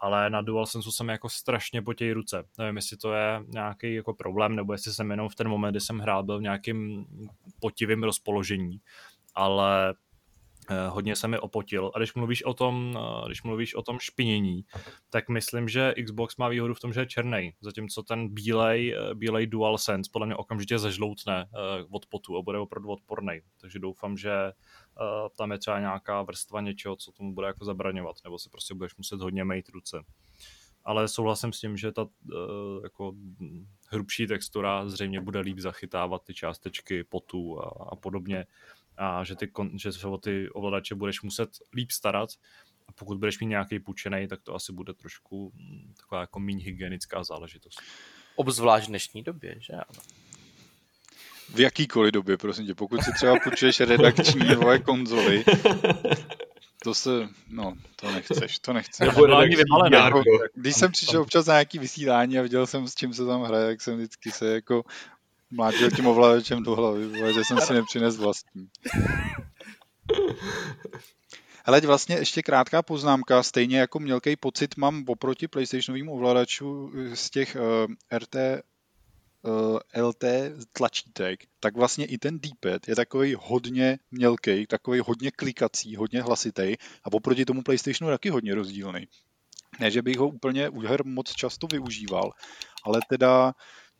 Ale 0.00 0.30
na 0.30 0.42
DualSense 0.42 0.92
jsem 0.92 1.08
jako 1.08 1.28
strašně 1.28 1.82
potěj 1.82 2.12
ruce. 2.12 2.44
Nevím, 2.58 2.76
jestli 2.76 2.96
to 2.96 3.12
je 3.12 3.44
nějaký 3.48 3.94
jako 3.94 4.14
problém, 4.14 4.56
nebo 4.56 4.72
jestli 4.72 4.92
jsem 4.92 5.10
jenom 5.10 5.28
v 5.28 5.34
ten 5.34 5.48
moment, 5.48 5.72
kdy 5.72 5.80
jsem 5.80 5.98
hrál, 5.98 6.22
byl 6.22 6.38
v 6.38 6.42
nějakým 6.42 7.06
potivým 7.60 8.02
rozpoložení 8.02 8.80
ale 9.34 9.94
hodně 10.88 11.16
se 11.16 11.28
mi 11.28 11.38
opotil. 11.38 11.90
A 11.94 11.98
když 11.98 12.14
mluvíš 12.14 12.44
o 12.44 12.54
tom, 12.54 12.98
eh, 12.98 13.26
když 13.26 13.42
mluvíš 13.42 13.74
o 13.74 13.82
tom 13.82 13.98
špinění, 13.98 14.64
tak 15.10 15.28
myslím, 15.28 15.68
že 15.68 15.94
Xbox 16.04 16.36
má 16.36 16.48
výhodu 16.48 16.74
v 16.74 16.80
tom, 16.80 16.92
že 16.92 17.00
je 17.00 17.06
černý, 17.06 17.52
zatímco 17.60 18.02
ten 18.02 18.28
bílej, 18.28 18.94
eh, 18.94 19.14
bílej 19.14 19.46
DualSense 19.46 20.10
podle 20.12 20.26
mě 20.26 20.36
okamžitě 20.36 20.78
zažloutne 20.78 21.48
od 21.90 22.06
potu 22.06 22.38
a 22.38 22.42
bude 22.42 22.58
opravdu 22.58 22.88
odporný. 22.88 23.40
Takže 23.60 23.78
doufám, 23.78 24.16
že 24.16 24.32
tam 25.36 25.52
je 25.52 25.58
třeba 25.58 25.80
nějaká 25.80 26.22
vrstva 26.22 26.60
něčeho, 26.60 26.96
co 26.96 27.12
tomu 27.12 27.34
bude 27.34 27.46
jako 27.46 27.64
zabraňovat, 27.64 28.16
nebo 28.24 28.38
si 28.38 28.50
prostě 28.50 28.74
budeš 28.74 28.96
muset 28.96 29.20
hodně 29.20 29.44
mít 29.44 29.68
ruce. 29.68 30.04
Ale 30.84 31.08
souhlasím 31.08 31.52
s 31.52 31.60
tím, 31.60 31.76
že 31.76 31.92
ta 31.92 32.06
jako 32.82 33.14
hrubší 33.88 34.26
textura 34.26 34.88
zřejmě 34.88 35.20
bude 35.20 35.40
líp 35.40 35.58
zachytávat 35.58 36.24
ty 36.24 36.34
částečky 36.34 37.04
potu 37.04 37.60
a, 37.62 37.88
a 37.92 37.96
podobně 37.96 38.46
a 38.96 39.24
že, 39.24 39.36
ty, 39.36 39.50
že 39.74 39.92
se 39.92 40.06
o 40.06 40.18
ty 40.18 40.50
ovladače 40.50 40.94
budeš 40.94 41.22
muset 41.22 41.50
líp 41.72 41.90
starat 41.90 42.30
a 42.88 42.92
pokud 42.92 43.18
budeš 43.18 43.40
mít 43.40 43.46
nějaký 43.46 43.78
půjčený, 43.78 44.28
tak 44.28 44.42
to 44.42 44.54
asi 44.54 44.72
bude 44.72 44.94
trošku 44.94 45.52
mm, 45.54 45.94
taková 46.00 46.20
jako 46.20 46.40
méně 46.40 46.64
hygienická 46.64 47.24
záležitost. 47.24 47.82
Obzvlášť 48.36 48.86
v 48.86 48.88
dnešní 48.88 49.22
době, 49.22 49.54
že 49.58 49.72
ano? 49.72 50.02
V 51.54 51.60
jakýkoliv 51.60 52.12
době, 52.12 52.36
prosím 52.36 52.66
tě, 52.66 52.74
pokud 52.74 53.02
si 53.02 53.12
třeba 53.12 53.34
půjčuješ 53.44 53.80
redakční 53.80 54.48
nové 54.48 54.78
konzoly, 54.78 55.44
to 56.84 56.94
se, 56.94 57.28
no, 57.48 57.74
to 57.96 58.10
nechceš, 58.10 58.58
to 58.58 58.72
nechceš. 58.72 59.06
Jako, 59.06 59.26
když 60.54 60.74
jsem 60.74 60.92
přišel 60.92 61.22
občas 61.22 61.46
na 61.46 61.54
nějaký 61.54 61.78
vysílání 61.78 62.38
a 62.38 62.42
viděl 62.42 62.66
jsem, 62.66 62.88
s 62.88 62.94
čím 62.94 63.14
se 63.14 63.26
tam 63.26 63.42
hraje, 63.42 63.68
jak 63.68 63.80
jsem 63.80 63.96
vždycky 63.96 64.30
se 64.30 64.54
jako 64.54 64.84
mlátil 65.54 65.90
tím 65.90 66.06
ovladačem 66.06 66.62
do 66.62 66.74
hlavy, 66.74 67.34
že 67.34 67.44
jsem 67.44 67.58
si 67.58 67.72
nepřines 67.72 68.16
vlastní. 68.16 68.68
Ale 71.64 71.80
vlastně 71.80 72.16
ještě 72.16 72.42
krátká 72.42 72.82
poznámka, 72.82 73.42
stejně 73.42 73.78
jako 73.78 73.98
mělký 73.98 74.36
pocit 74.36 74.76
mám 74.76 75.04
oproti 75.06 75.48
PlayStationovým 75.48 76.08
ovladačů 76.08 76.92
z 77.14 77.30
těch 77.30 77.56
uh, 77.56 78.18
RT 78.18 78.34
uh, 78.34 79.78
eh, 79.94 80.02
LT 80.02 80.24
tlačítek, 80.72 81.40
tak 81.60 81.76
vlastně 81.76 82.06
i 82.06 82.18
ten 82.18 82.38
D-pad 82.38 82.88
je 82.88 82.96
takový 82.96 83.36
hodně 83.38 83.98
mělký, 84.10 84.66
takový 84.66 85.00
hodně 85.00 85.30
klikací, 85.30 85.96
hodně 85.96 86.22
hlasitý 86.22 86.76
a 87.04 87.12
oproti 87.12 87.44
tomu 87.44 87.62
PlayStationu 87.62 88.12
taky 88.12 88.30
hodně 88.30 88.54
rozdílný. 88.54 89.08
Ne, 89.80 89.90
že 89.90 90.02
bych 90.02 90.18
ho 90.18 90.28
úplně 90.28 90.68
u 90.68 90.80
her 90.80 91.04
moc 91.04 91.32
často 91.32 91.66
využíval, 91.66 92.30
ale 92.84 93.00
teda 93.08 93.54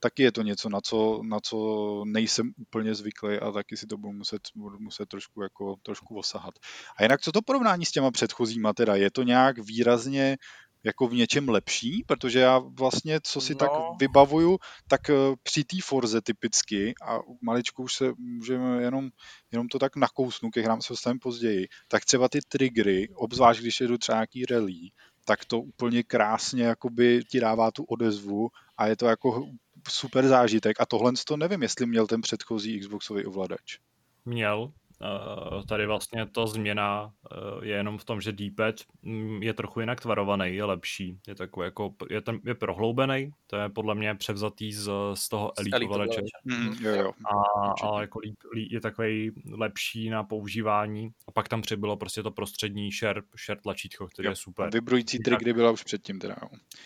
taky 0.05 0.22
je 0.22 0.32
to 0.32 0.42
něco, 0.42 0.68
na 0.68 0.80
co, 0.80 1.20
na 1.24 1.40
co 1.40 1.57
nejsem 2.05 2.52
úplně 2.57 2.94
zvyklý 2.94 3.36
a 3.36 3.52
taky 3.52 3.76
si 3.76 3.86
to 3.86 3.96
budu 3.96 4.12
muset, 4.12 4.42
budu 4.55 4.78
muset 4.78 5.09
trošku, 5.09 5.42
jako, 5.42 5.76
trošku 5.82 6.18
osahat. 6.18 6.55
A 6.96 7.02
jinak 7.02 7.20
co 7.20 7.32
to 7.32 7.42
porovnání 7.42 7.84
s 7.84 7.90
těma 7.90 8.11
předchozíma 8.11 8.72
teda? 8.72 8.96
Je 8.96 9.11
to 9.11 9.22
nějak 9.22 9.59
výrazně 9.59 10.36
jako 10.84 11.09
v 11.09 11.14
něčem 11.14 11.48
lepší, 11.48 12.05
protože 12.07 12.38
já 12.38 12.59
vlastně, 12.59 13.20
co 13.22 13.40
si 13.40 13.52
no. 13.52 13.59
tak 13.59 13.70
vybavuju, 14.00 14.59
tak 14.88 15.11
eh, 15.11 15.14
při 15.42 15.64
té 15.64 15.76
Forze 15.82 16.20
typicky, 16.20 16.94
a 17.09 17.18
maličku 17.42 17.82
už 17.82 17.94
se 17.94 18.12
můžeme 18.18 18.82
jenom, 18.82 19.09
jenom 19.52 19.68
to 19.68 19.78
tak 19.78 19.96
nakousnu, 19.96 20.50
ke 20.50 20.61
hrám 20.61 20.82
se 20.82 20.92
dostaneme 20.92 21.20
později, 21.22 21.68
tak 21.88 22.05
třeba 22.05 22.28
ty 22.28 22.38
triggery, 22.48 23.09
obzvlášť 23.14 23.61
když 23.61 23.80
jedu 23.80 23.98
třeba 23.98 24.16
nějaký 24.16 24.44
rally, 24.46 24.92
tak 25.24 25.44
to 25.44 25.61
úplně 25.61 26.02
krásně 26.02 26.64
jakoby 26.64 27.24
ti 27.30 27.40
dává 27.40 27.70
tu 27.70 27.84
odezvu 27.84 28.48
a 28.76 28.86
je 28.86 28.96
to 28.96 29.07
jako 29.07 29.48
super 29.89 30.28
zážitek 30.28 30.80
a 30.80 30.87
tohle 30.87 31.12
to 31.26 31.37
nevím, 31.37 31.62
jestli 31.62 31.87
měl 31.87 32.07
ten 32.07 32.20
předchozí 32.20 32.80
Xboxový 32.80 33.24
ovladač. 33.24 33.78
Měl. 34.24 34.72
Uh, 35.05 35.64
tady 35.64 35.86
vlastně 35.86 36.26
ta 36.26 36.46
změna 36.46 37.05
uh, 37.05 37.64
je 37.64 37.76
jenom 37.76 37.98
v 37.98 38.05
tom, 38.05 38.20
že 38.20 38.32
D-pad 38.32 38.74
mm, 39.02 39.42
je 39.42 39.55
trochu 39.55 39.80
jinak 39.80 40.00
tvarovaný, 40.00 40.55
je 40.55 40.64
lepší, 40.64 41.18
je 41.28 41.34
takový 41.34 41.64
jako, 41.64 41.94
je, 42.11 42.20
ten, 42.20 42.40
je 42.44 42.55
prohloubený, 42.55 43.30
to 43.46 43.57
je 43.57 43.68
podle 43.68 43.94
mě 43.94 44.14
převzatý 44.14 44.72
z, 44.72 44.90
z 45.14 45.28
toho 45.28 45.52
Elite, 45.59 45.76
Elite 45.76 45.92
ovladače. 45.92 46.20
Mm, 46.44 46.74
jo, 46.80 46.94
jo. 46.94 47.12
A, 47.24 47.86
a 47.86 48.00
jako 48.00 48.18
líp, 48.18 48.36
líp, 48.55 48.68
je 48.72 48.80
takový 48.80 49.30
lepší 49.52 50.11
na 50.11 50.24
používání 50.24 51.11
a 51.28 51.32
pak 51.32 51.48
tam 51.48 51.62
přibylo 51.62 51.96
prostě 51.96 52.22
to 52.22 52.30
prostřední 52.30 52.90
share, 52.92 53.22
share 53.46 53.61
tlačítko, 53.61 54.07
které 54.07 54.28
je 54.28 54.36
super. 54.36 54.70
Vybrující 54.72 55.18
triggery 55.18 55.52
byla 55.52 55.70
už 55.70 55.82
předtím 55.82 56.18
teda. 56.18 56.36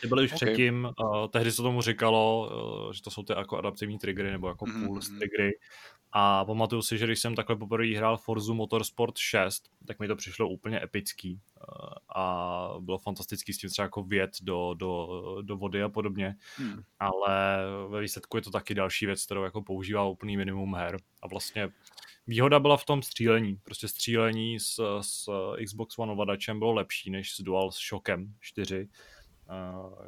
Ty 0.00 0.08
byly 0.08 0.24
už 0.24 0.32
okay. 0.32 0.46
předtím, 0.46 0.88
uh, 1.00 1.26
tehdy 1.26 1.52
se 1.52 1.62
tomu 1.62 1.82
říkalo, 1.82 2.50
uh, 2.86 2.92
že 2.92 3.02
to 3.02 3.10
jsou 3.10 3.22
ty 3.22 3.32
jako 3.36 3.58
adaptivní 3.58 3.98
triggery 3.98 4.30
nebo 4.30 4.48
jako 4.48 4.66
mm, 4.66 4.86
pulse 4.86 5.12
triggery 5.18 5.52
a 6.12 6.44
pamatuju 6.44 6.82
si, 6.82 6.98
že 6.98 7.06
když 7.06 7.20
jsem 7.20 7.34
takhle 7.34 7.56
poprvé 7.56 7.96
hrál 7.96 8.07
Forzu 8.16 8.54
Motorsport 8.54 9.18
6, 9.18 9.70
tak 9.86 9.98
mi 9.98 10.08
to 10.08 10.16
přišlo 10.16 10.48
úplně 10.48 10.82
epický 10.82 11.40
eh, 11.40 11.62
a 12.14 12.74
bylo 12.80 12.98
fantastický 12.98 13.52
s 13.52 13.58
tím 13.58 13.70
třeba 13.70 13.84
jako 13.84 14.02
vět 14.02 14.30
do, 14.42 14.74
do, 14.74 15.08
do 15.42 15.56
vody 15.56 15.82
a 15.82 15.88
podobně, 15.88 16.36
hmm. 16.56 16.82
ale 17.00 17.58
ve 17.88 18.00
výsledku 18.00 18.36
je 18.36 18.42
to 18.42 18.50
taky 18.50 18.74
další 18.74 19.06
věc, 19.06 19.24
kterou 19.24 19.44
jako 19.44 19.62
používá 19.62 20.04
úplný 20.04 20.36
minimum 20.36 20.74
her. 20.74 20.96
A 21.22 21.28
vlastně 21.28 21.70
výhoda 22.26 22.60
byla 22.60 22.76
v 22.76 22.84
tom 22.84 23.02
střílení, 23.02 23.56
prostě 23.62 23.88
střílení 23.88 24.60
s, 24.60 25.00
s 25.00 25.30
Xbox 25.64 25.98
One 25.98 26.12
ovladačem 26.12 26.58
bylo 26.58 26.72
lepší 26.72 27.10
než 27.10 27.34
s 27.34 27.40
Dual 27.40 27.70
Shockem 27.70 28.34
4, 28.40 28.88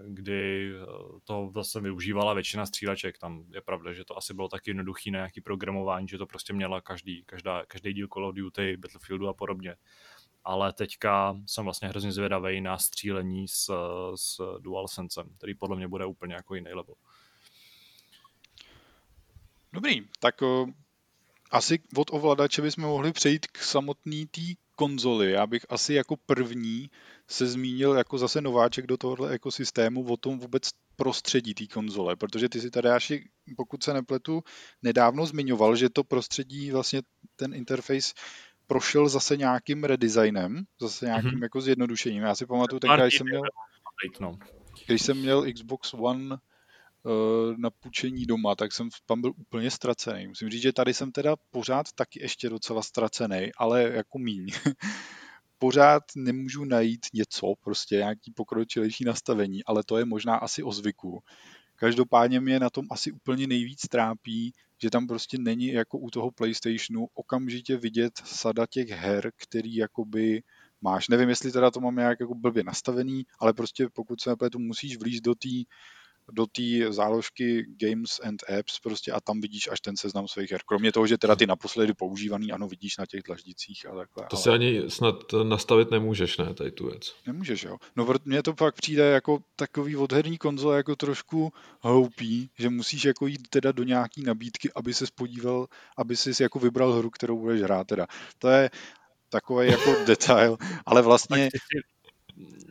kdy 0.07 0.73
eh, 0.75 0.87
to 1.25 1.51
zase 1.55 1.81
využívala 1.81 2.35
většina 2.35 2.67
stříleček. 2.67 3.19
Tam 3.19 3.45
je 3.55 3.61
pravda, 3.61 3.93
že 3.93 4.05
to 4.05 4.19
asi 4.19 4.35
bylo 4.35 4.49
tak 4.49 4.67
jednoduchý 4.67 5.11
na 5.11 5.19
nějaký 5.19 5.41
programování, 5.41 6.09
že 6.09 6.19
to 6.19 6.27
prostě 6.27 6.53
měla 6.53 6.81
každý, 6.81 7.25
každá, 7.25 7.67
každý 7.67 7.93
díl 7.93 8.09
Call 8.09 8.27
of 8.27 8.35
Duty, 8.35 8.77
Battlefieldu 8.77 9.29
a 9.29 9.35
podobně. 9.35 9.77
Ale 10.45 10.73
teďka 10.73 11.37
jsem 11.47 11.65
vlastně 11.65 11.89
hrozně 11.89 12.13
zvědavý 12.13 12.61
na 12.61 12.79
střílení 12.79 13.49
s, 13.49 13.73
s 14.15 14.59
DualSensem, 14.59 15.35
který 15.37 15.55
podle 15.55 15.77
mě 15.77 15.89
bude 15.89 16.07
úplně 16.07 16.35
jako 16.35 16.55
jiný 16.55 16.73
level. 16.73 16.95
Dobrý, 19.73 20.03
tak 20.21 20.43
uh, 20.43 20.71
asi 21.51 21.79
od 21.97 22.11
ovladače 22.13 22.63
bychom 22.63 22.85
mohli 22.85 23.13
přejít 23.13 23.47
k 23.47 23.59
samotný 23.59 24.27
té 24.27 24.41
konzoli. 24.77 25.31
Já 25.31 25.47
bych 25.47 25.67
asi 25.69 25.95
jako 25.95 26.17
první 26.17 26.91
se 27.31 27.47
zmínil 27.47 27.93
jako 27.95 28.19
zase 28.19 28.41
nováček 28.41 28.87
do 28.87 28.97
tohohle 28.97 29.33
ekosystému 29.33 30.05
o 30.05 30.17
tom 30.17 30.39
vůbec 30.39 30.71
prostředí 30.97 31.55
té 31.55 31.67
konzole, 31.67 32.17
protože 32.17 32.49
ty 32.49 32.61
si 32.61 32.71
tady 32.71 32.89
až, 32.89 33.13
pokud 33.57 33.83
se 33.83 33.95
nepletu, 33.95 34.43
nedávno 34.83 35.27
zmiňoval, 35.27 35.77
že 35.77 35.91
to 35.91 36.05
prostředí, 36.05 36.71
vlastně 36.71 37.03
ten 37.37 37.55
interface 37.55 38.15
prošel 38.67 39.09
zase 39.09 39.37
nějakým 39.37 39.85
redesignem, 39.85 40.65
zase 40.81 41.07
nějakým 41.07 41.31
mm-hmm. 41.31 41.43
jako 41.43 41.61
zjednodušením. 41.61 42.23
Já 42.23 42.35
si 42.35 42.47
pamatuju, 42.47 42.81
tenkrát, 42.81 43.07
když 43.07 43.19
jsem 43.19 43.27
měl, 43.27 43.43
no. 44.21 44.39
když 44.87 45.03
jsem 45.03 45.19
měl 45.19 45.53
Xbox 45.53 45.95
One 45.95 46.25
uh, 46.35 47.57
na 47.57 47.71
půjčení 47.71 48.27
doma, 48.27 48.55
tak 48.55 48.73
jsem 48.73 48.89
tam 49.07 49.21
byl 49.21 49.33
úplně 49.37 49.71
ztracený. 49.71 50.27
Musím 50.27 50.51
říct, 50.51 50.63
že 50.63 50.73
tady 50.73 50.95
jsem 50.95 51.13
teda 51.13 51.37
pořád 51.51 51.93
taky 51.93 52.23
ještě 52.23 52.49
docela 52.49 52.83
ztracený, 52.83 53.51
ale 53.57 53.83
jako 53.83 54.19
míň. 54.19 54.47
pořád 55.61 56.03
nemůžu 56.17 56.65
najít 56.65 57.07
něco, 57.15 57.55
prostě 57.65 57.97
nějaký 57.97 58.33
pokročilejší 58.33 59.05
nastavení, 59.05 59.65
ale 59.65 59.83
to 59.85 59.99
je 59.99 60.05
možná 60.05 60.37
asi 60.37 60.63
o 60.63 60.73
zvyku. 60.73 61.23
Každopádně 61.77 62.41
mě 62.41 62.61
na 62.61 62.71
tom 62.71 62.87
asi 62.91 63.13
úplně 63.13 63.47
nejvíc 63.47 63.81
trápí, 63.81 64.53
že 64.83 64.91
tam 64.91 65.07
prostě 65.07 65.39
není 65.39 65.67
jako 65.67 65.99
u 65.99 66.11
toho 66.11 66.31
PlayStationu 66.31 67.09
okamžitě 67.15 67.77
vidět 67.77 68.13
sada 68.25 68.67
těch 68.67 68.89
her, 68.89 69.31
který 69.37 69.77
jakoby 69.77 70.43
máš. 70.81 71.09
Nevím, 71.09 71.29
jestli 71.29 71.53
teda 71.53 71.71
to 71.71 71.81
mám 71.81 71.97
nějak 71.97 72.21
jako 72.21 72.35
blbě 72.35 72.65
nastavený, 72.65 73.23
ale 73.39 73.53
prostě 73.53 73.89
pokud 73.93 74.21
se 74.21 74.31
nepletu, 74.31 74.59
musíš 74.59 74.97
vlízt 74.97 75.23
do 75.23 75.35
té 75.35 75.49
do 76.33 76.47
té 76.47 76.93
záložky 76.93 77.67
Games 77.81 78.21
and 78.25 78.43
Apps 78.59 78.81
prostě 78.81 79.13
a 79.13 79.21
tam 79.21 79.41
vidíš 79.41 79.69
až 79.73 79.81
ten 79.81 79.97
seznam 79.97 80.29
svých 80.29 80.51
her. 80.51 80.61
Kromě 80.67 80.93
toho, 80.93 81.07
že 81.07 81.19
teda 81.19 81.37
ty 81.37 81.47
naposledy 81.47 81.95
používaný, 81.95 82.53
ano, 82.53 82.69
vidíš 82.69 82.97
na 82.97 83.07
těch 83.07 83.21
dlaždicích 83.27 83.87
a 83.87 83.97
takhle. 83.97 84.27
To 84.31 84.37
ale... 84.37 84.43
si 84.43 84.51
ani 84.51 84.83
snad 84.89 85.15
nastavit 85.43 85.91
nemůžeš, 85.91 86.39
ne, 86.39 86.55
tady 86.55 86.71
tu 86.71 86.87
věc. 86.91 87.15
Nemůžeš, 87.27 87.63
jo. 87.63 87.77
No 87.97 88.15
mně 88.25 88.43
to 88.43 88.55
pak 88.55 88.75
přijde 88.75 89.11
jako 89.11 89.39
takový 89.57 89.97
odherní 89.97 90.39
konzole 90.39 90.77
jako 90.77 90.97
trošku 90.97 91.53
hloupý, 91.81 92.51
že 92.59 92.71
musíš 92.71 93.05
jako 93.05 93.27
jít 93.27 93.49
teda 93.51 93.73
do 93.73 93.83
nějaký 93.83 94.23
nabídky, 94.23 94.71
aby 94.75 94.95
se 94.95 95.05
podíval, 95.15 95.67
aby 95.97 96.17
si 96.17 96.43
jako 96.43 96.59
vybral 96.59 96.93
hru, 96.93 97.11
kterou 97.11 97.39
budeš 97.39 97.63
hrát 97.63 97.87
teda. 97.87 98.07
To 98.39 98.49
je 98.49 98.71
takový 99.29 99.69
jako 99.69 99.95
detail, 100.07 100.57
ale 100.87 101.03
vlastně 101.03 101.49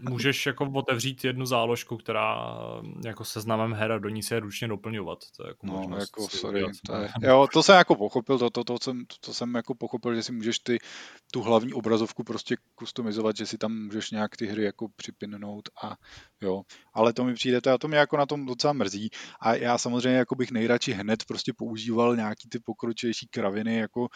můžeš 0.10 0.46
jako 0.46 0.72
otevřít 0.74 1.24
jednu 1.24 1.46
záložku, 1.46 1.98
která 1.98 2.54
jako 3.06 3.26
seznamem 3.26 3.74
her 3.74 3.92
a 3.92 4.00
do 4.00 4.10
ní 4.10 4.24
se 4.24 4.36
je 4.36 4.40
ručně 4.40 4.68
doplňovat. 4.68 5.20
To 5.38 5.44
je 5.44 5.48
jako 5.48 5.68
no, 5.68 5.74
možnost 5.74 6.00
jako 6.00 6.30
sorry, 6.30 6.66
to 6.86 6.96
je, 6.96 7.10
jo, 7.30 7.48
to 7.54 7.64
jsem 7.64 7.76
jako 7.76 7.96
pochopil, 7.96 8.40
to, 8.40 8.50
to, 8.50 8.64
to, 8.64 8.78
jsem, 8.82 9.04
to 9.20 9.34
jsem 9.34 9.56
jako 9.56 9.76
pochopil, 9.76 10.16
že 10.16 10.24
si 10.24 10.32
můžeš 10.32 10.60
ty, 10.60 10.78
tu 11.32 11.42
hlavní 11.42 11.74
obrazovku 11.74 12.24
prostě 12.24 12.56
customizovat, 12.80 13.38
že 13.38 13.46
si 13.46 13.58
tam 13.58 13.86
můžeš 13.86 14.12
nějak 14.12 14.38
ty 14.38 14.48
hry 14.48 14.64
jako 14.64 14.88
připinnout 14.96 15.70
a 15.84 15.96
jo, 16.42 16.62
ale 16.94 17.14
to 17.14 17.24
mi 17.24 17.34
přijde, 17.34 17.62
to, 17.62 17.78
to 17.78 17.88
mě 17.88 17.98
jako 17.98 18.18
na 18.18 18.26
tom 18.26 18.46
docela 18.46 18.74
mrzí 18.74 19.10
a 19.42 19.56
já 19.56 19.78
samozřejmě 19.78 20.18
jako 20.18 20.36
bych 20.36 20.52
nejradši 20.52 20.94
hned 20.94 21.26
prostě 21.26 21.54
používal 21.58 22.16
nějaký 22.16 22.50
ty 22.50 22.60
pokročilejší 22.60 23.28
kraviny, 23.28 23.78
jako 23.78 24.08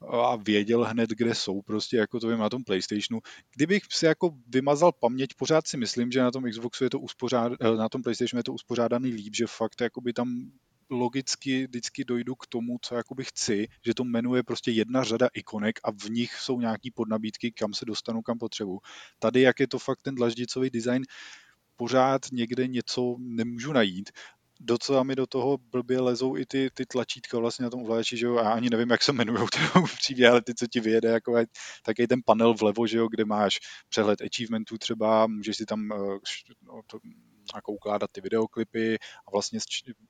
a 0.00 0.36
věděl 0.36 0.84
hned, 0.84 1.10
kde 1.10 1.34
jsou, 1.34 1.62
prostě 1.62 1.96
jako 1.96 2.20
to 2.20 2.28
vím 2.28 2.38
na 2.38 2.50
tom 2.50 2.64
PlayStationu. 2.64 3.20
Kdybych 3.54 3.82
si 3.90 4.06
jako 4.06 4.34
vymazal 4.46 4.92
paměť, 4.92 5.30
pořád 5.38 5.66
si 5.66 5.76
myslím, 5.76 6.12
že 6.12 6.20
na 6.20 6.30
tom 6.30 6.50
Xboxu 6.50 6.84
je 6.84 6.90
to 6.90 7.00
uspořád, 7.00 7.52
eh, 7.60 7.76
na 7.76 7.88
tom 7.88 8.02
PlayStationu 8.02 8.38
je 8.38 8.44
to 8.44 8.52
uspořádaný 8.52 9.10
líp, 9.10 9.34
že 9.36 9.46
fakt 9.46 9.80
jakoby 9.80 10.12
tam 10.12 10.50
logicky 10.90 11.66
vždycky 11.66 12.04
dojdu 12.04 12.34
k 12.34 12.46
tomu, 12.46 12.78
co 12.82 12.94
jakoby 12.94 13.24
chci, 13.24 13.68
že 13.86 13.94
to 13.94 14.04
menu 14.04 14.34
je 14.34 14.42
prostě 14.42 14.70
jedna 14.70 15.04
řada 15.04 15.28
ikonek 15.34 15.80
a 15.84 15.90
v 15.90 16.10
nich 16.10 16.34
jsou 16.34 16.60
nějaký 16.60 16.90
podnabídky, 16.90 17.52
kam 17.52 17.74
se 17.74 17.84
dostanu, 17.84 18.22
kam 18.22 18.38
potřebuji. 18.38 18.80
Tady, 19.18 19.40
jak 19.40 19.60
je 19.60 19.68
to 19.68 19.78
fakt 19.78 20.00
ten 20.02 20.14
dlaždicový 20.14 20.70
design, 20.70 21.02
pořád 21.76 22.22
někde 22.32 22.66
něco 22.66 23.16
nemůžu 23.18 23.72
najít 23.72 24.10
docela 24.64 25.02
mi 25.02 25.16
do 25.16 25.26
toho 25.26 25.58
blbě 25.58 26.00
lezou 26.00 26.36
i 26.36 26.46
ty, 26.46 26.70
ty 26.74 26.86
tlačítka 26.86 27.38
vlastně 27.38 27.62
na 27.62 27.70
tom 27.70 27.82
ovladači, 27.82 28.16
že 28.16 28.26
jo, 28.26 28.34
já 28.34 28.50
ani 28.50 28.70
nevím, 28.70 28.90
jak 28.90 29.02
se 29.02 29.12
jmenují 29.12 29.38
upřímně, 29.82 30.28
ale 30.28 30.42
ty, 30.42 30.54
co 30.54 30.66
ti 30.66 30.80
vyjede, 30.80 31.08
jako 31.08 31.36
taky 31.84 32.06
ten 32.06 32.20
panel 32.24 32.54
vlevo, 32.54 32.86
že 32.86 32.98
jo, 32.98 33.08
kde 33.08 33.24
máš 33.24 33.58
přehled 33.88 34.22
achievementů 34.22 34.78
třeba, 34.78 35.26
můžeš 35.26 35.56
si 35.56 35.66
tam 35.66 35.92
eh, 35.92 35.96
no, 36.62 36.80
to, 36.86 36.98
jako 37.54 37.72
ukládat 37.72 38.10
ty 38.12 38.20
videoklipy 38.20 38.98
a 38.98 39.30
vlastně 39.32 39.58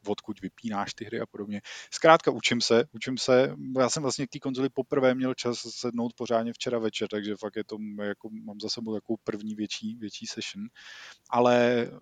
odkud 0.06 0.40
vypínáš 0.40 0.94
ty 0.94 1.04
hry 1.04 1.20
a 1.20 1.26
podobně. 1.26 1.60
Zkrátka 1.90 2.30
učím 2.30 2.60
se, 2.60 2.84
učím 2.92 3.18
se. 3.18 3.54
Já 3.78 3.88
jsem 3.88 4.02
vlastně 4.02 4.26
k 4.26 4.30
té 4.30 4.38
konzoli 4.38 4.68
poprvé 4.68 5.14
měl 5.14 5.34
čas 5.34 5.58
sednout 5.58 6.12
pořádně 6.16 6.52
včera 6.52 6.78
večer, 6.78 7.08
takže 7.08 7.36
fakt 7.36 7.56
je 7.56 7.64
to, 7.64 7.76
jako, 8.02 8.28
mám 8.30 8.60
za 8.60 8.68
sebou 8.68 8.94
takovou 8.94 9.16
první 9.24 9.54
větší, 9.54 9.96
větší 9.96 10.26
session. 10.26 10.66
Ale 11.30 11.86
eh, 11.86 11.98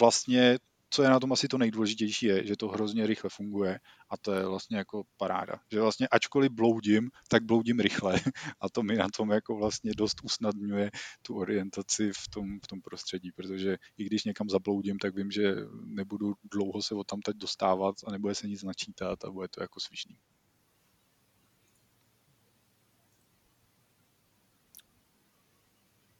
vlastně 0.00 0.58
co 0.90 1.02
je 1.02 1.08
na 1.08 1.20
tom 1.20 1.32
asi 1.32 1.48
to 1.48 1.58
nejdůležitější, 1.58 2.26
je, 2.26 2.46
že 2.46 2.56
to 2.56 2.68
hrozně 2.68 3.06
rychle 3.06 3.30
funguje 3.30 3.80
a 4.10 4.16
to 4.16 4.32
je 4.32 4.46
vlastně 4.46 4.76
jako 4.76 5.02
paráda. 5.16 5.60
Že 5.72 5.80
vlastně 5.80 6.08
ačkoliv 6.08 6.52
bloudím, 6.52 7.10
tak 7.28 7.44
bloudím 7.44 7.80
rychle 7.80 8.14
a 8.60 8.68
to 8.68 8.82
mi 8.82 8.96
na 8.96 9.08
tom 9.16 9.30
jako 9.30 9.56
vlastně 9.56 9.92
dost 9.96 10.16
usnadňuje 10.22 10.90
tu 11.22 11.36
orientaci 11.36 12.12
v 12.12 12.28
tom, 12.28 12.60
v 12.64 12.66
tom 12.66 12.80
prostředí, 12.80 13.32
protože 13.32 13.76
i 13.98 14.04
když 14.04 14.24
někam 14.24 14.48
zabloudím, 14.48 14.98
tak 14.98 15.14
vím, 15.14 15.30
že 15.30 15.54
nebudu 15.84 16.34
dlouho 16.52 16.82
se 16.82 16.94
o 16.94 17.04
tam 17.04 17.20
teď 17.20 17.36
dostávat 17.36 17.94
a 18.06 18.10
nebude 18.10 18.34
se 18.34 18.48
nic 18.48 18.62
načítat 18.62 19.24
a 19.24 19.30
bude 19.30 19.48
to 19.48 19.62
jako 19.62 19.80
svižný. 19.80 20.18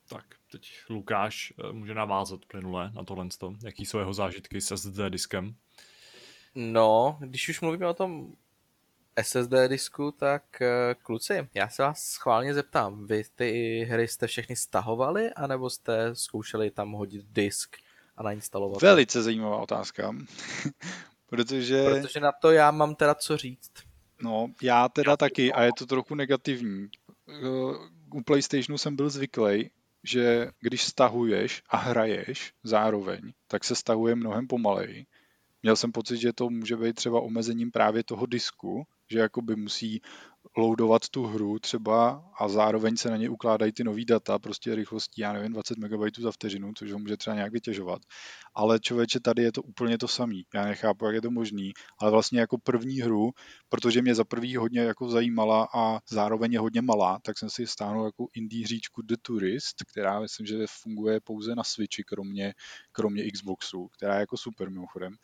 Tak, 0.09 0.38
teď 0.51 0.73
Lukáš 0.91 1.53
eh, 1.59 1.73
může 1.73 1.95
navázat 1.95 2.45
plynule 2.45 2.91
na 2.95 3.05
tohle. 3.05 3.27
Jaký 3.65 3.87
jsou 3.87 3.99
jeho 3.99 4.15
zážitky 4.15 4.61
s 4.61 4.77
SSD 4.77 4.99
diskem? 5.09 5.55
No, 6.55 7.19
když 7.21 7.49
už 7.49 7.61
mluvíme 7.61 7.87
o 7.87 7.95
tom 7.95 8.33
SSD 9.23 9.53
disku, 9.69 10.13
tak 10.13 10.63
eh, 10.63 10.95
kluci, 11.03 11.49
já 11.55 11.69
se 11.69 11.83
vás 11.83 12.03
schválně 12.03 12.55
zeptám, 12.55 13.07
vy 13.07 13.25
ty 13.35 13.81
hry 13.91 14.09
jste 14.09 14.27
všechny 14.27 14.57
stahovali, 14.57 15.31
anebo 15.31 15.71
jste 15.71 16.15
zkoušeli 16.15 16.71
tam 16.71 16.93
hodit 16.93 17.25
disk 17.31 17.77
a 18.17 18.23
nainstalovat? 18.23 18.83
Velice 18.83 19.23
zajímavá 19.23 19.57
otázka, 19.57 20.17
protože... 21.27 21.85
Protože 21.85 22.21
na 22.21 22.33
to 22.33 22.51
já 22.51 22.71
mám 22.71 22.95
teda 22.95 23.15
co 23.15 23.37
říct. 23.37 23.73
No, 24.23 24.49
já 24.63 24.89
teda 24.89 25.17
taky 25.17 25.53
a 25.53 25.63
je 25.63 25.71
to 25.79 25.87
trochu 25.87 26.15
negativní. 26.15 26.89
Eh, 27.29 27.43
u 28.15 28.23
PlayStationu 28.23 28.79
jsem 28.79 28.97
byl 28.97 29.11
zvyklý, 29.11 29.71
že 30.09 30.51
když 30.61 30.83
stahuješ 30.83 31.63
a 31.69 31.77
hraješ 31.77 32.53
zároveň, 32.63 33.33
tak 33.47 33.65
se 33.65 33.75
stahuje 33.75 34.15
mnohem 34.15 34.47
pomaleji. 34.47 35.07
Měl 35.63 35.77
jsem 35.77 35.93
pocit, 35.93 36.17
že 36.17 36.33
to 36.33 36.51
může 36.51 36.77
být 36.77 36.97
třeba 36.97 37.21
omezením 37.21 37.71
právě 37.71 38.05
toho 38.05 38.27
disku, 38.27 38.87
že 39.11 39.19
jakoby 39.19 39.57
musí 39.57 40.01
loadovat 40.57 41.09
tu 41.09 41.27
hru 41.27 41.59
třeba 41.59 42.25
a 42.39 42.49
zároveň 42.49 42.97
se 42.97 43.11
na 43.11 43.17
ně 43.17 43.31
ukládají 43.31 43.73
ty 43.73 43.85
nový 43.85 44.05
data, 44.05 44.39
prostě 44.39 44.75
rychlostí, 44.75 45.21
já 45.21 45.33
nevím, 45.33 45.53
20 45.53 45.79
MB 45.79 46.19
za 46.19 46.33
vteřinu, 46.33 46.73
což 46.75 46.93
ho 46.93 46.99
může 46.99 47.17
třeba 47.17 47.37
nějak 47.37 47.53
vytěžovat. 47.53 48.03
Ale 48.55 48.81
člověče, 48.81 49.21
tady 49.21 49.43
je 49.43 49.53
to 49.53 49.63
úplně 49.63 49.99
to 49.99 50.09
samý. 50.09 50.43
Já 50.55 50.65
nechápu, 50.65 51.07
jak 51.07 51.15
je 51.15 51.23
to 51.23 51.31
možný, 51.31 51.73
ale 51.99 52.11
vlastně 52.11 52.41
jako 52.41 52.59
první 52.59 53.01
hru, 53.01 53.31
protože 53.69 54.03
mě 54.03 54.15
za 54.15 54.25
prvý 54.25 54.57
hodně 54.57 54.81
jako 54.81 55.09
zajímala 55.09 55.69
a 55.75 55.99
zároveň 56.11 56.53
je 56.53 56.59
hodně 56.59 56.83
malá, 56.83 57.19
tak 57.23 57.39
jsem 57.39 57.51
si 57.51 57.67
stáhnul 57.67 58.05
jako 58.05 58.27
indie 58.35 58.65
hříčku 58.65 59.03
The 59.03 59.17
Tourist, 59.23 59.77
která 59.91 60.21
myslím, 60.21 60.47
že 60.47 60.67
funguje 60.83 61.21
pouze 61.21 61.55
na 61.55 61.65
Switchi, 61.65 62.05
kromě, 62.05 62.55
kromě 62.93 63.31
Xboxu, 63.31 63.89
která 63.89 64.15
je 64.15 64.21
jako 64.21 64.37
super 64.37 64.71
mimochodem 64.71 65.17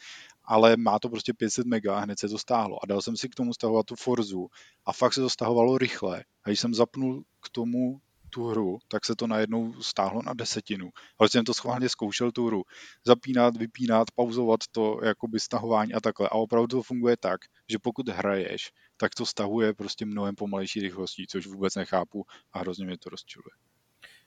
ale 0.45 0.77
má 0.77 0.99
to 0.99 1.09
prostě 1.09 1.33
500 1.33 1.67
mega 1.67 1.99
hned 1.99 2.19
se 2.19 2.29
to 2.29 2.39
stáhlo. 2.39 2.79
A 2.83 2.87
dal 2.87 3.03
jsem 3.03 3.17
si 3.17 3.29
k 3.29 3.35
tomu 3.35 3.55
stahovat 3.55 3.87
tu 3.87 3.95
Forzu 3.97 4.49
a 4.87 4.93
fakt 4.93 5.14
se 5.15 5.21
to 5.21 5.31
stahovalo 5.31 5.79
rychle. 5.79 6.25
A 6.45 6.49
když 6.49 6.61
jsem 6.61 6.75
zapnul 6.75 7.25
k 7.41 7.49
tomu 7.49 8.01
tu 8.31 8.47
hru, 8.47 8.79
tak 8.89 9.05
se 9.05 9.17
to 9.17 9.27
najednou 9.27 9.83
stáhlo 9.83 10.23
na 10.23 10.35
desetinu. 10.35 10.91
Ale 11.19 11.29
jsem 11.29 11.45
to 11.45 11.55
schválně 11.55 11.89
zkoušel 11.89 12.33
tu 12.33 12.47
hru. 12.47 12.63
Zapínat, 13.07 13.57
vypínat, 13.57 14.11
pauzovat 14.15 14.61
to 14.71 15.01
jakoby 15.05 15.41
stahování 15.41 15.95
a 15.95 16.01
takhle. 16.01 16.29
A 16.29 16.33
opravdu 16.33 16.67
to 16.67 16.83
funguje 16.83 17.17
tak, 17.17 17.41
že 17.69 17.79
pokud 17.79 18.09
hraješ, 18.09 18.73
tak 18.97 19.15
to 19.15 19.27
stahuje 19.27 19.75
prostě 19.75 20.07
mnohem 20.07 20.35
pomalejší 20.35 20.81
rychlostí, 20.81 21.27
což 21.27 21.47
vůbec 21.47 21.75
nechápu 21.75 22.27
a 22.53 22.59
hrozně 22.59 22.87
mě 22.87 22.99
to 22.99 23.11
rozčiluje. 23.11 23.51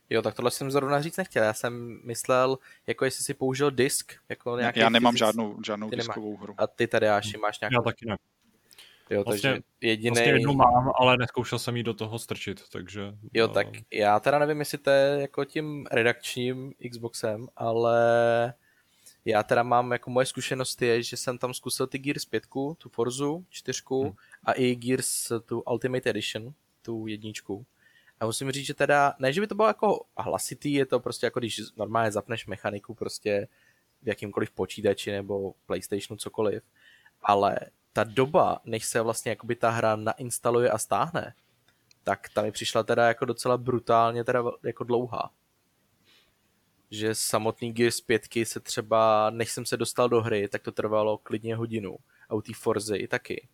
Jo, 0.09 0.21
tak 0.21 0.35
tohle 0.35 0.51
jsem 0.51 0.71
zrovna 0.71 1.01
říct 1.01 1.17
nechtěl. 1.17 1.43
Já 1.43 1.53
jsem 1.53 2.01
myslel, 2.05 2.57
jako 2.87 3.05
jestli 3.05 3.23
si 3.23 3.33
použil 3.33 3.71
disk. 3.71 4.13
Jako 4.29 4.57
nějaký 4.57 4.79
Já 4.79 4.89
nemám 4.89 5.13
fyzic... 5.13 5.19
žádnou, 5.19 5.57
žádnou 5.65 5.89
diskovou 5.89 6.31
nemá. 6.31 6.43
hru. 6.43 6.55
A 6.57 6.67
ty 6.67 6.87
tady, 6.87 7.09
Aši, 7.09 7.37
máš 7.37 7.59
nějakou? 7.59 7.75
Já 7.75 7.81
taky 7.81 8.05
ne. 8.05 8.17
Jo, 9.09 9.23
vlastně, 9.23 9.49
takže 9.49 9.63
jediný... 9.81 10.15
Vlastně 10.15 10.31
jednu 10.31 10.53
mám, 10.53 10.91
ale 10.99 11.17
neskoušel 11.17 11.59
jsem 11.59 11.77
jí 11.77 11.83
do 11.83 11.93
toho 11.93 12.19
strčit, 12.19 12.69
takže... 12.69 13.01
Jo, 13.33 13.47
no. 13.47 13.53
tak 13.53 13.67
já 13.93 14.19
teda 14.19 14.39
nevím, 14.39 14.59
jestli 14.59 14.77
to 14.77 14.89
je 14.89 15.21
jako 15.21 15.45
tím 15.45 15.85
redakčním 15.91 16.73
Xboxem, 16.89 17.47
ale 17.55 18.53
já 19.25 19.43
teda 19.43 19.63
mám, 19.63 19.91
jako 19.91 20.09
moje 20.09 20.25
zkušenost 20.25 20.81
je, 20.81 21.03
že 21.03 21.17
jsem 21.17 21.37
tam 21.37 21.53
zkusil 21.53 21.87
ty 21.87 21.99
Gears 21.99 22.25
5, 22.25 22.43
tu 22.77 22.89
Forzu 22.89 23.45
4 23.49 23.81
hmm. 23.91 24.11
a 24.43 24.51
i 24.51 24.75
Gears 24.75 25.31
tu 25.45 25.59
Ultimate 25.59 26.09
Edition, 26.09 26.53
tu 26.81 27.07
jedničku. 27.07 27.65
A 28.19 28.25
musím 28.25 28.51
říct, 28.51 28.65
že 28.65 28.73
teda, 28.73 29.13
ne, 29.19 29.33
že 29.33 29.41
by 29.41 29.47
to 29.47 29.55
bylo 29.55 29.67
jako 29.67 30.05
hlasitý, 30.17 30.73
je 30.73 30.85
to 30.85 30.99
prostě 30.99 31.25
jako 31.25 31.39
když 31.39 31.61
normálně 31.77 32.11
zapneš 32.11 32.47
mechaniku 32.47 32.93
prostě 32.93 33.47
v 34.01 34.07
jakýmkoliv 34.07 34.51
počítači 34.51 35.11
nebo 35.11 35.53
Playstationu, 35.65 36.17
cokoliv, 36.17 36.63
ale 37.21 37.59
ta 37.97 38.03
doba, 38.03 38.61
než 38.65 38.85
se 38.85 39.01
vlastně 39.01 39.29
jakoby 39.29 39.55
ta 39.55 39.69
hra 39.69 39.95
nainstaluje 39.95 40.69
a 40.71 40.77
stáhne, 40.77 41.33
tak 42.03 42.29
ta 42.29 42.41
mi 42.41 42.51
přišla 42.51 42.83
teda 42.83 43.07
jako 43.07 43.25
docela 43.25 43.57
brutálně 43.57 44.23
teda 44.23 44.43
jako 44.63 44.83
dlouhá. 44.83 45.31
Že 46.91 47.15
samotný 47.15 47.73
Gears 47.73 48.01
5 48.01 48.21
se 48.43 48.59
třeba, 48.59 49.29
než 49.29 49.51
jsem 49.51 49.65
se 49.65 49.77
dostal 49.77 50.09
do 50.09 50.21
hry, 50.21 50.47
tak 50.47 50.61
to 50.61 50.71
trvalo 50.71 51.17
klidně 51.17 51.55
hodinu. 51.55 51.97
A 52.29 52.35
u 52.35 52.41
té 52.41 52.51
Forzy 52.55 52.97
i 52.97 53.07
taky. 53.07 53.47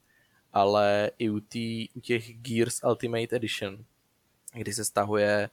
Ale 0.53 1.11
i 1.17 1.29
u, 1.29 1.39
tý, 1.39 1.89
u 1.89 1.99
těch 1.99 2.37
Gears 2.37 2.83
Ultimate 2.83 3.35
Edition, 3.35 3.85
kdy 4.53 4.73
se 4.73 4.85
stahuje, 4.85 5.49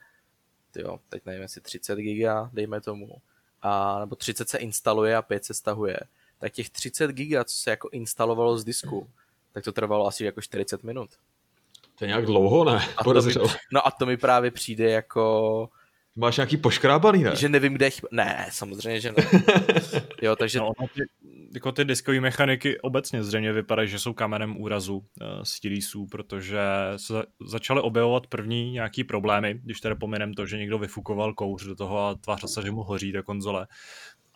tyjo, 0.71 1.01
teď 1.09 1.27
nevím, 1.27 1.43
jestli 1.43 1.61
30 1.61 1.97
giga, 1.97 2.51
dejme 2.53 2.81
tomu, 2.81 3.23
a, 3.63 4.01
nebo 4.01 4.17
30 4.17 4.49
se 4.49 4.59
instaluje 4.59 5.17
a 5.17 5.23
5 5.23 5.45
se 5.45 5.55
stahuje, 5.55 6.01
tak 6.41 6.53
těch 6.53 6.71
30 6.71 7.11
giga, 7.11 7.45
co 7.45 7.57
se 7.57 7.71
jako 7.71 7.89
instalovalo 7.93 8.59
z 8.59 8.65
disku, 8.65 9.11
tak 9.53 9.65
to 9.65 9.73
trvalo 9.73 10.07
asi 10.07 10.25
jako 10.25 10.41
40 10.41 10.83
minut. 10.83 11.11
To 11.99 12.05
je 12.05 12.09
nějak 12.09 12.27
dlouho, 12.27 12.65
ne? 12.65 12.89
A 12.97 13.05
to 13.05 13.23
mi, 13.23 13.35
no 13.73 13.87
a 13.87 13.91
to 13.91 14.07
mi 14.07 14.17
právě 14.17 14.51
přijde 14.51 14.91
jako 14.91 15.69
Máš 16.17 16.37
nějaký 16.37 16.57
poškrábaný, 16.57 17.23
ne? 17.23 17.37
Že 17.37 17.49
nevím, 17.49 17.75
kde 17.75 17.91
chyba. 17.91 18.09
Ne, 18.13 18.47
samozřejmě, 18.51 19.01
že 19.01 19.13
ne. 19.13 19.41
jo, 20.23 20.37
takže... 20.37 20.59
No, 20.59 20.73
ty, 20.95 21.03
jako 21.55 21.73
ty 21.73 21.85
diskové 21.85 22.21
mechaniky 22.21 22.81
obecně 22.81 23.25
zřejmě 23.25 23.53
vypadají, 23.53 23.89
že 23.89 23.99
jsou 23.99 24.13
kamenem 24.13 24.61
úrazu 24.61 24.97
uh, 24.97 25.05
z 25.43 25.61
TDSů, 25.61 26.07
protože 26.07 26.61
se 26.97 27.15
začaly 27.47 27.81
objevovat 27.81 28.27
první 28.27 28.73
nějaký 28.73 29.05
problémy, 29.05 29.61
když 29.65 29.81
tedy 29.81 29.95
pominem 29.95 30.35
to, 30.35 30.47
že 30.47 30.59
někdo 30.59 30.79
vyfukoval 30.79 31.35
kouř 31.35 31.65
do 31.65 31.75
toho 31.75 31.99
a 31.99 32.15
tvářil 32.15 32.49
se, 32.49 32.63
že 32.63 32.71
mu 32.71 32.83
hoří 32.83 33.13
ta 33.13 33.23
konzole 33.23 33.67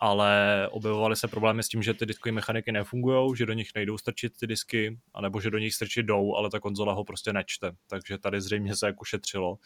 ale 0.05 0.67
objevovaly 0.71 1.15
se 1.15 1.27
problémy 1.27 1.63
s 1.63 1.67
tím, 1.67 1.83
že 1.83 1.93
ty 1.93 2.05
diskové 2.05 2.31
mechaniky 2.31 2.71
nefungují, 2.71 3.35
že 3.35 3.45
do 3.45 3.53
nich 3.53 3.69
nejdou 3.75 3.97
strčit 3.97 4.37
ty 4.39 4.47
disky, 4.47 4.99
anebo 5.13 5.39
že 5.39 5.51
do 5.51 5.57
nich 5.57 5.73
strčit 5.73 6.05
jdou, 6.05 6.35
ale 6.35 6.49
ta 6.49 6.59
konzola 6.59 6.93
ho 6.93 7.03
prostě 7.03 7.33
nečte. 7.33 7.71
Takže 7.87 8.17
tady 8.17 8.41
zřejmě 8.41 8.75
se 8.75 8.85
jako 8.85 9.05
šetřilo. 9.05 9.57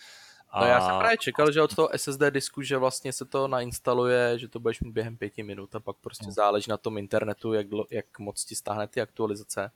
A... 0.49 0.61
No 0.61 0.67
já 0.67 0.81
jsem 0.81 0.97
právě 0.99 1.17
čekal, 1.17 1.51
že 1.51 1.61
od 1.61 1.75
toho 1.75 1.89
SSD 1.95 2.21
disku, 2.29 2.61
že 2.61 2.77
vlastně 2.77 3.13
se 3.13 3.25
to 3.25 3.47
nainstaluje, 3.47 4.39
že 4.39 4.47
to 4.47 4.59
budeš 4.59 4.81
mít 4.81 4.93
během 4.93 5.17
pěti 5.17 5.43
minut 5.43 5.75
a 5.75 5.79
pak 5.79 5.97
prostě 5.97 6.25
no. 6.25 6.31
záleží 6.31 6.69
na 6.69 6.77
tom 6.77 6.97
internetu, 6.97 7.53
jak, 7.53 7.67
jak 7.91 8.19
moc 8.19 8.45
ti 8.45 8.55
stáhne 8.55 8.87
ty 8.87 9.01
aktualizace. 9.01 9.71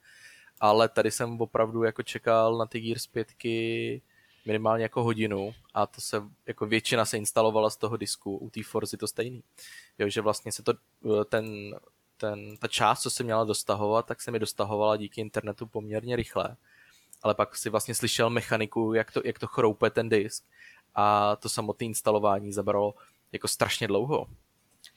Ale 0.60 0.90
tady 0.90 1.12
jsem 1.12 1.42
opravdu 1.42 1.84
jako 1.84 2.04
čekal 2.04 2.58
na 2.58 2.66
ty 2.66 2.80
Gears 2.80 3.08
5 3.08 3.28
minimálně 4.46 4.84
jako 4.84 5.04
hodinu 5.04 5.54
a 5.74 5.88
to 5.88 6.02
se, 6.02 6.24
jako 6.46 6.66
většina 6.66 7.06
se 7.06 7.18
instalovala 7.18 7.70
z 7.70 7.78
toho 7.78 7.98
disku, 7.98 8.38
u 8.38 8.50
té 8.50 8.64
Forzy 8.64 8.98
to 8.98 9.08
stejný. 9.08 9.44
Jo, 10.00 10.10
že 10.10 10.22
vlastně 10.22 10.52
se 10.52 10.64
to, 10.64 10.74
ten, 11.26 11.76
ten, 12.18 12.58
ta 12.58 12.68
část, 12.68 13.02
co 13.02 13.10
se 13.10 13.24
měla 13.24 13.44
dostahovat, 13.44 14.06
tak 14.06 14.22
se 14.22 14.32
mi 14.32 14.40
dostahovala 14.40 14.98
díky 14.98 15.22
internetu 15.22 15.68
poměrně 15.68 16.16
rychle. 16.16 16.58
Ale 17.24 17.36
pak 17.36 17.56
si 17.56 17.70
vlastně 17.70 17.96
slyšel 17.96 18.30
mechaniku, 18.30 18.94
jak 18.94 19.12
to, 19.12 19.22
jak 19.26 19.40
to 19.40 19.48
chroupe 19.48 19.90
ten 19.90 20.10
disk 20.10 20.44
a 20.96 21.36
to 21.36 21.50
samotné 21.50 21.86
instalování 21.86 22.52
zabralo 22.54 22.94
jako 23.32 23.48
strašně 23.48 23.88
dlouho. 23.88 24.28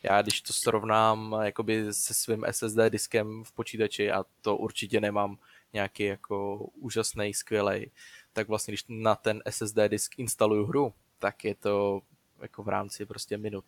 Já 0.02 0.22
když 0.22 0.40
to 0.40 0.52
srovnám 0.52 1.36
jakoby 1.42 1.94
se 1.94 2.14
svým 2.14 2.44
SSD 2.50 2.78
diskem 2.88 3.44
v 3.44 3.52
počítači 3.52 4.12
a 4.12 4.24
to 4.40 4.56
určitě 4.56 5.00
nemám 5.00 5.38
nějaký 5.76 6.04
jako 6.04 6.56
úžasný, 6.74 7.34
skvělý, 7.34 7.90
tak 8.32 8.48
vlastně 8.48 8.72
když 8.72 8.84
na 8.88 9.14
ten 9.14 9.42
SSD 9.50 9.78
disk 9.88 10.18
instaluju 10.18 10.66
hru, 10.66 10.94
tak 11.18 11.44
je 11.44 11.54
to 11.54 12.00
jako 12.42 12.62
v 12.62 12.68
rámci 12.68 13.06
prostě 13.06 13.38
minut. 13.38 13.64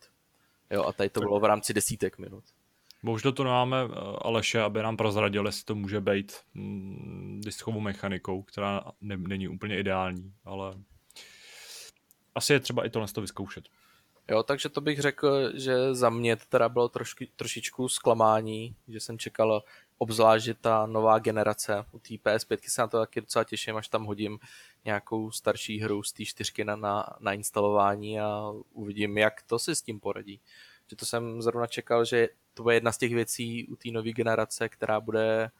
Jo, 0.71 0.83
a 0.83 0.93
tady 0.93 1.09
to 1.09 1.19
bylo 1.19 1.39
v 1.39 1.43
rámci 1.43 1.73
desítek 1.73 2.17
minut. 2.17 2.43
Možná 3.03 3.31
to 3.31 3.43
máme 3.43 3.77
eh, 3.83 3.95
Aleše, 4.21 4.61
aby 4.61 4.83
nám 4.83 4.97
prozradil, 4.97 5.45
jestli 5.45 5.65
to 5.65 5.75
může 5.75 6.01
být 6.01 6.37
mm, 6.53 7.41
diskovou 7.45 7.79
mechanikou, 7.79 8.41
která 8.43 8.91
ne, 9.01 9.17
není 9.17 9.47
úplně 9.47 9.79
ideální, 9.79 10.33
ale 10.45 10.73
asi 12.35 12.53
je 12.53 12.59
třeba 12.59 12.85
i 12.85 12.89
tohle 12.89 13.07
to 13.07 13.21
vyzkoušet. 13.21 13.69
Jo, 14.29 14.43
takže 14.43 14.69
to 14.69 14.81
bych 14.81 14.99
řekl, 14.99 15.57
že 15.57 15.95
za 15.95 16.09
mě 16.09 16.35
to 16.35 16.43
teda 16.49 16.69
bylo 16.69 16.89
trošku, 16.89 17.23
trošičku 17.35 17.89
zklamání, 17.89 18.75
že 18.87 18.99
jsem 18.99 19.19
čekal 19.19 19.63
obzvlášť, 19.97 20.45
že 20.45 20.53
ta 20.53 20.85
nová 20.85 21.19
generace 21.19 21.85
u 21.91 21.99
té 21.99 22.13
PS5 22.13 22.57
se 22.67 22.81
na 22.81 22.87
to 22.87 22.99
taky 22.99 23.21
docela 23.21 23.43
těším, 23.43 23.77
až 23.77 23.87
tam 23.87 24.05
hodím 24.05 24.39
nějakou 24.85 25.31
starší 25.31 25.79
hru 25.79 26.03
z 26.03 26.11
té 26.13 26.25
čtyřky 26.25 26.63
na, 26.63 26.75
na, 26.75 27.05
na 27.19 27.33
instalování 27.33 28.19
a 28.19 28.51
uvidím, 28.73 29.17
jak 29.17 29.41
to 29.41 29.59
si 29.59 29.75
s 29.75 29.81
tím 29.81 29.99
poradí. 29.99 30.39
Že 30.89 30.95
to 30.95 31.05
jsem 31.05 31.41
zrovna 31.41 31.67
čekal, 31.67 32.05
že 32.05 32.29
to 32.53 32.63
bude 32.63 32.75
jedna 32.75 32.91
z 32.91 32.97
těch 32.97 33.13
věcí 33.13 33.67
u 33.67 33.75
té 33.75 33.91
nové 33.91 34.11
generace, 34.11 34.69
která 34.69 34.99
bude 34.99 35.51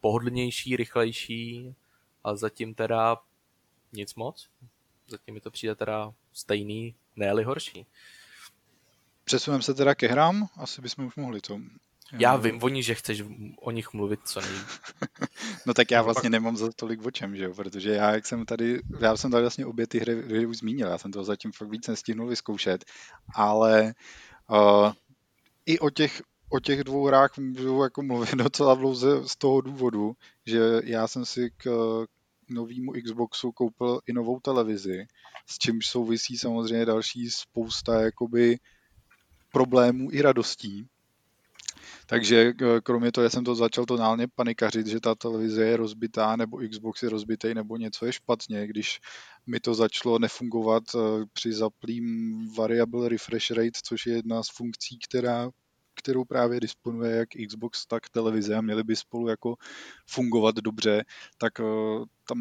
pohodlnější, 0.00 0.76
rychlejší 0.76 1.74
a 2.24 2.36
zatím 2.36 2.74
teda 2.74 3.16
nic 3.92 4.14
moc. 4.14 4.48
Zatím 5.06 5.34
mi 5.34 5.40
to 5.40 5.50
přijde 5.50 5.74
teda 5.74 6.12
stejný, 6.32 6.94
ne 7.20 7.44
horší. 7.44 7.86
Přesuneme 9.24 9.62
se 9.62 9.74
teda 9.74 9.94
ke 9.94 10.08
hrám, 10.08 10.48
asi 10.56 10.82
bychom 10.82 11.06
už 11.06 11.16
mohli 11.16 11.40
to. 11.40 11.60
Já 12.18 12.36
vím, 12.36 12.62
oni, 12.62 12.82
že 12.82 12.94
chceš 12.94 13.22
o 13.60 13.70
nich 13.70 13.92
mluvit 13.92 14.20
co 14.24 14.40
nejvíc. 14.40 14.80
no 15.66 15.74
tak 15.74 15.90
já 15.90 16.02
vlastně 16.06 16.30
nemám 16.30 16.56
za 16.56 16.72
tolik 16.76 17.06
o 17.06 17.10
čem, 17.10 17.36
že 17.36 17.44
jo? 17.44 17.54
protože 17.54 17.90
já, 17.90 18.12
jak 18.12 18.26
jsem 18.26 18.46
tady, 18.46 18.80
já 19.00 19.16
jsem 19.16 19.30
tady 19.30 19.42
vlastně 19.42 19.66
obě 19.66 19.86
ty 19.86 19.98
hry, 19.98 20.22
hry 20.22 20.46
už 20.46 20.56
zmínil, 20.56 20.88
já 20.88 20.98
jsem 20.98 21.12
to 21.12 21.24
zatím 21.24 21.52
fakt 21.52 21.68
víc 21.68 21.88
nestihnul 21.88 22.28
vyzkoušet, 22.28 22.84
ale 23.34 23.94
uh, 24.50 24.92
i 25.66 25.78
o 25.78 25.90
těch, 25.90 26.22
o 26.48 26.60
těch 26.60 26.84
dvou 26.84 27.06
hrách 27.06 27.38
můžu 27.38 27.82
jako 27.82 28.02
mluvit 28.02 28.34
docela 28.34 28.74
dlouze 28.74 29.28
z 29.28 29.36
toho 29.36 29.60
důvodu, 29.60 30.12
že 30.46 30.60
já 30.84 31.08
jsem 31.08 31.26
si 31.26 31.50
k, 31.56 31.66
novému 32.50 32.92
Xboxu 33.04 33.52
koupil 33.52 34.00
i 34.06 34.12
novou 34.12 34.40
televizi, 34.40 35.06
s 35.46 35.58
čímž 35.58 35.86
souvisí 35.86 36.38
samozřejmě 36.38 36.86
další 36.86 37.30
spousta 37.30 38.00
jakoby 38.00 38.58
problémů 39.52 40.08
i 40.12 40.22
radostí. 40.22 40.86
Takže 42.06 42.52
kromě 42.82 43.12
toho, 43.12 43.22
já 43.24 43.30
jsem 43.30 43.44
to 43.44 43.54
začal 43.54 43.84
tonálně 43.84 44.28
panikařit, 44.34 44.86
že 44.86 45.00
ta 45.00 45.14
televize 45.14 45.64
je 45.64 45.76
rozbitá, 45.76 46.36
nebo 46.36 46.58
Xbox 46.70 47.02
je 47.02 47.08
rozbitý, 47.08 47.54
nebo 47.54 47.76
něco 47.76 48.06
je 48.06 48.12
špatně, 48.12 48.66
když 48.66 49.00
mi 49.46 49.60
to 49.60 49.74
začalo 49.74 50.18
nefungovat 50.18 50.82
eh, 50.94 50.98
při 51.32 51.52
zaplým 51.52 52.48
variable 52.56 53.08
refresh 53.08 53.50
rate, 53.50 53.80
což 53.84 54.06
je 54.06 54.14
jedna 54.14 54.42
z 54.42 54.48
funkcí, 54.50 54.98
která 54.98 55.50
kterou 56.00 56.24
právě 56.24 56.60
disponuje 56.60 57.16
jak 57.16 57.28
Xbox, 57.48 57.86
tak 57.86 58.08
televize 58.08 58.54
a 58.54 58.60
měly 58.60 58.84
by 58.84 58.96
spolu 58.96 59.28
jako 59.28 59.54
fungovat 60.10 60.54
dobře, 60.54 61.04
tak 61.38 61.52
tam 62.28 62.38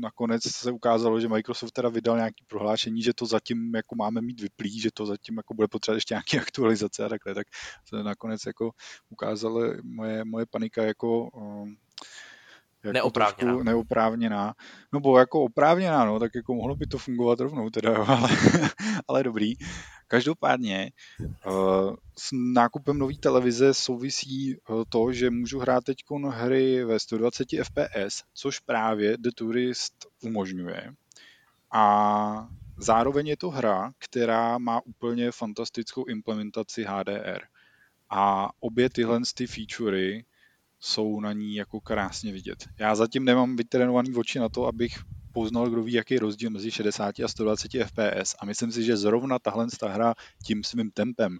nakonec 0.00 0.42
se 0.42 0.70
ukázalo, 0.70 1.20
že 1.20 1.28
Microsoft 1.28 1.72
teda 1.72 1.88
vydal 1.88 2.16
nějaký 2.16 2.44
prohlášení, 2.46 3.02
že 3.02 3.14
to 3.14 3.26
zatím 3.26 3.74
jako 3.74 3.94
máme 3.94 4.20
mít 4.20 4.40
vyplý, 4.40 4.80
že 4.80 4.90
to 4.94 5.06
zatím 5.06 5.36
jako 5.36 5.54
bude 5.54 5.68
potřebovat 5.68 5.96
ještě 5.96 6.14
nějaké 6.14 6.40
aktualizace 6.46 7.04
a 7.04 7.08
takhle, 7.08 7.34
tak 7.34 7.46
se 7.88 8.02
nakonec 8.02 8.40
jako 8.46 8.70
ukázalo 9.08 9.60
moje, 9.82 10.24
moje 10.24 10.46
panika 10.46 10.82
jako 10.82 11.30
jako 12.84 12.92
neoprávněná. 12.92 13.62
neoprávněná. 13.62 14.54
No 14.92 15.00
bo 15.00 15.18
jako 15.18 15.44
oprávněná, 15.44 16.04
no, 16.04 16.18
tak 16.18 16.30
jako 16.34 16.54
mohlo 16.54 16.76
by 16.76 16.86
to 16.86 16.98
fungovat 16.98 17.40
rovnou 17.40 17.70
teda, 17.70 17.92
jo, 17.92 18.04
ale, 18.08 18.28
ale 19.08 19.22
dobrý. 19.22 19.54
Každopádně 20.10 20.92
uh, 21.20 21.96
s 22.18 22.28
nákupem 22.32 22.98
nové 22.98 23.14
televize 23.14 23.74
souvisí 23.74 24.56
uh, 24.56 24.82
to, 24.88 25.12
že 25.12 25.30
můžu 25.30 25.58
hrát 25.58 25.84
teď 25.84 25.96
hry 26.28 26.84
ve 26.84 26.98
120 26.98 27.48
fps, 27.62 28.22
což 28.34 28.58
právě 28.58 29.16
The 29.18 29.30
Tourist 29.34 30.06
umožňuje. 30.22 30.94
A 31.72 32.48
zároveň 32.76 33.26
je 33.26 33.36
to 33.36 33.50
hra, 33.50 33.92
která 33.98 34.58
má 34.58 34.80
úplně 34.86 35.32
fantastickou 35.32 36.04
implementaci 36.04 36.84
HDR. 36.88 37.40
A 38.10 38.50
obě 38.60 38.90
tyhle 38.90 39.20
ty 39.34 39.46
featurey 39.46 40.24
jsou 40.80 41.20
na 41.20 41.32
ní 41.32 41.54
jako 41.54 41.80
krásně 41.80 42.32
vidět. 42.32 42.68
Já 42.78 42.94
zatím 42.94 43.24
nemám 43.24 43.56
vytrénovaný 43.56 44.14
oči 44.14 44.38
na 44.38 44.48
to, 44.48 44.66
abych 44.66 44.98
poznal, 45.32 45.70
kdo 45.70 45.82
ví, 45.82 45.92
jaký 45.92 46.14
je 46.14 46.20
rozdíl 46.20 46.50
mezi 46.50 46.70
60 46.70 47.20
a 47.20 47.28
120 47.28 47.70
fps 47.84 48.34
a 48.38 48.46
myslím 48.46 48.72
si, 48.72 48.84
že 48.84 48.96
zrovna 48.96 49.38
tahle 49.38 49.66
ta 49.80 49.88
hra 49.88 50.14
tím 50.44 50.64
svým 50.64 50.90
tempem 50.90 51.38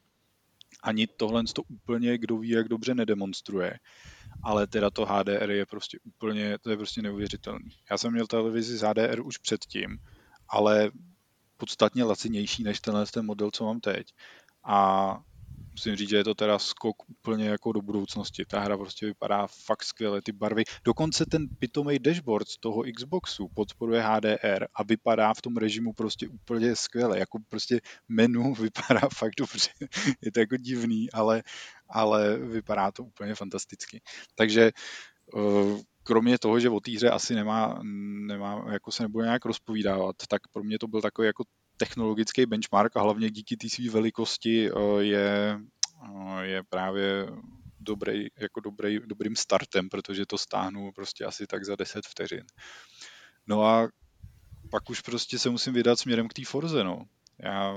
ani 0.82 1.06
tohle 1.06 1.44
to 1.52 1.62
úplně, 1.62 2.18
kdo 2.18 2.38
ví, 2.38 2.48
jak 2.48 2.68
dobře 2.68 2.94
nedemonstruje. 2.94 3.78
Ale 4.42 4.66
teda 4.66 4.90
to 4.90 5.06
HDR 5.06 5.50
je 5.50 5.66
prostě 5.66 5.98
úplně, 6.04 6.58
to 6.58 6.70
je 6.70 6.76
prostě 6.76 7.02
neuvěřitelný. 7.02 7.70
Já 7.90 7.98
jsem 7.98 8.12
měl 8.12 8.26
televizi 8.26 8.76
z 8.76 8.82
HDR 8.82 9.20
už 9.24 9.38
předtím, 9.38 9.98
ale 10.48 10.90
podstatně 11.56 12.04
lacinější 12.04 12.62
než 12.62 12.80
tenhle 12.80 13.06
ten 13.06 13.26
model, 13.26 13.50
co 13.50 13.64
mám 13.64 13.80
teď. 13.80 14.06
A 14.64 15.22
musím 15.80 15.96
říct, 15.96 16.08
že 16.08 16.16
je 16.16 16.24
to 16.24 16.34
teda 16.34 16.58
skok 16.58 16.96
úplně 17.08 17.48
jako 17.48 17.72
do 17.72 17.82
budoucnosti. 17.82 18.44
Ta 18.44 18.60
hra 18.60 18.76
prostě 18.76 19.06
vypadá 19.06 19.46
fakt 19.46 19.84
skvěle, 19.84 20.22
ty 20.22 20.32
barvy. 20.32 20.64
Dokonce 20.84 21.26
ten 21.26 21.48
pitomý 21.58 21.98
dashboard 21.98 22.48
z 22.48 22.58
toho 22.58 22.82
Xboxu 22.96 23.48
podporuje 23.54 24.02
HDR 24.02 24.66
a 24.74 24.82
vypadá 24.82 25.34
v 25.34 25.42
tom 25.42 25.56
režimu 25.56 25.92
prostě 25.92 26.28
úplně 26.28 26.76
skvěle. 26.76 27.18
Jako 27.18 27.38
prostě 27.48 27.80
menu 28.08 28.54
vypadá 28.60 29.08
fakt 29.14 29.34
dobře. 29.38 29.70
je 30.22 30.32
to 30.32 30.40
jako 30.40 30.56
divný, 30.56 31.10
ale, 31.12 31.42
ale 31.88 32.36
vypadá 32.36 32.92
to 32.92 33.04
úplně 33.04 33.34
fantasticky. 33.34 34.00
Takže 34.34 34.70
eh, 35.36 35.82
kromě 36.02 36.38
toho, 36.38 36.60
že 36.60 36.70
o 36.70 36.80
té 36.80 36.90
hře 36.90 37.10
asi 37.10 37.34
nemá, 37.34 37.80
nemá, 38.26 38.64
jako 38.72 38.92
se 38.92 39.02
nebude 39.02 39.24
nějak 39.24 39.44
rozpovídávat, 39.44 40.16
tak 40.28 40.42
pro 40.52 40.62
mě 40.62 40.78
to 40.78 40.88
byl 40.88 41.00
takový 41.00 41.26
jako 41.26 41.44
technologický 41.80 42.46
benchmark 42.46 42.96
a 42.96 43.00
hlavně 43.00 43.30
díky 43.30 43.56
té 43.56 43.68
své 43.68 43.90
velikosti 43.90 44.70
eh, 44.70 45.02
je, 45.02 45.58
eh, 46.04 46.46
je 46.46 46.62
právě 46.68 47.26
dobrý, 47.80 48.26
jako 48.40 48.60
dobrý, 48.60 48.98
dobrým 49.06 49.36
startem, 49.36 49.88
protože 49.88 50.26
to 50.26 50.38
stáhnu 50.38 50.92
prostě 50.92 51.24
asi 51.24 51.46
tak 51.46 51.64
za 51.64 51.76
10 51.76 52.06
vteřin. 52.06 52.44
No 53.46 53.64
a 53.64 53.88
pak 54.70 54.90
už 54.90 55.00
prostě 55.00 55.38
se 55.38 55.50
musím 55.50 55.72
vydat 55.72 55.98
směrem 55.98 56.28
k 56.28 56.32
té 56.32 56.44
Forze, 56.44 56.84
no. 56.84 57.04
Já 57.38 57.72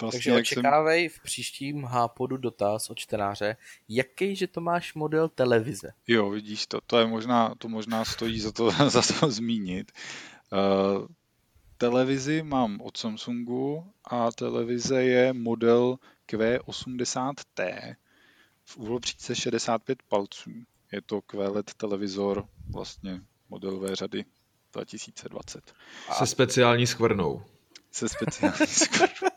vlastně, 0.00 0.32
Takže 0.32 0.40
očekávej 0.40 1.08
jsem... 1.08 1.18
v 1.18 1.22
příštím 1.22 1.84
hápodu 1.84 2.36
dotaz 2.36 2.90
od 2.90 2.98
čtenáře, 2.98 3.56
jaký, 3.88 4.36
že 4.36 4.46
to 4.46 4.60
máš 4.60 4.94
model 4.94 5.28
televize? 5.28 5.92
Jo, 6.06 6.30
vidíš 6.30 6.66
to, 6.66 6.78
to 6.86 6.98
je 6.98 7.06
možná, 7.06 7.54
to 7.58 7.68
možná 7.68 8.04
stojí 8.04 8.40
za 8.40 8.52
to, 8.52 8.70
za 8.88 9.02
to 9.20 9.30
zmínit. 9.30 9.92
Uh, 10.52 11.06
televizi 11.80 12.42
mám 12.42 12.80
od 12.80 12.96
Samsungu 12.96 13.92
a 14.04 14.32
televize 14.32 15.02
je 15.02 15.32
model 15.32 15.98
Q80T 16.28 17.94
v 18.64 18.76
úhlopříčce 18.76 19.34
65 19.34 20.02
palců. 20.02 20.50
Je 20.92 21.02
to 21.02 21.22
QLED 21.22 21.74
televizor 21.74 22.48
vlastně 22.68 23.20
modelové 23.48 23.96
řady 23.96 24.24
2020. 24.72 25.74
A 26.08 26.14
se 26.14 26.26
speciální 26.26 26.86
skvrnou. 26.86 27.42
Se 27.90 28.08
speciální 28.08 28.66
skvrnou. 28.66 29.30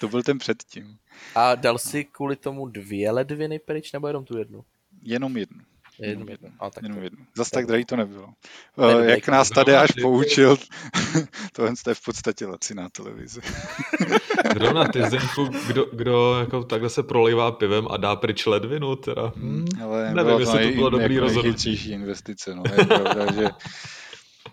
to 0.00 0.08
byl 0.08 0.22
ten 0.22 0.38
předtím. 0.38 0.98
A 1.34 1.54
dal 1.54 1.78
si 1.78 2.04
kvůli 2.04 2.36
tomu 2.36 2.68
dvě 2.68 3.10
ledviny 3.10 3.58
pryč, 3.58 3.92
nebo 3.92 4.06
jenom 4.06 4.24
tu 4.24 4.38
jednu? 4.38 4.64
Jenom 5.02 5.36
jednu. 5.36 5.60
Jenom 5.98 6.28
jedno. 6.28 6.48
A 6.60 6.70
tak 6.70 6.82
jenom 6.82 7.02
jedno. 7.02 7.24
Zas 7.36 7.50
tak 7.50 7.66
drahý 7.66 7.84
to 7.84 7.96
nebylo. 7.96 8.28
Nebyl 8.76 9.02
Jak 9.02 9.28
nás 9.28 9.50
tady 9.50 9.76
až 9.76 9.90
poučil, 10.02 10.56
tohle 11.52 11.72
je 11.88 11.94
v 11.94 12.04
podstatě 12.04 12.46
laciná 12.46 12.88
televize. 12.88 13.40
Zrovna 14.54 14.88
ty 14.88 15.10
Zenfu, 15.10 15.48
kdo, 15.66 15.86
kdo 15.92 16.40
jako 16.40 16.64
takhle 16.64 16.90
se 16.90 17.02
prolejvá 17.02 17.52
pivem 17.52 17.86
a 17.90 17.96
dá 17.96 18.16
pryč 18.16 18.46
ledvinu, 18.46 18.96
teda. 18.96 19.32
Hmm, 19.36 19.66
Ale 19.84 20.14
nevím, 20.14 20.40
jestli 20.40 20.68
to 20.68 20.74
bylo 20.74 20.90
dobrý 20.90 21.14
jako 21.14 21.26
rozhodnutí. 21.26 21.92
investice, 21.92 22.54
no. 22.54 22.62
Je 22.78 22.84
pravda, 22.86 23.32
že 23.32 23.48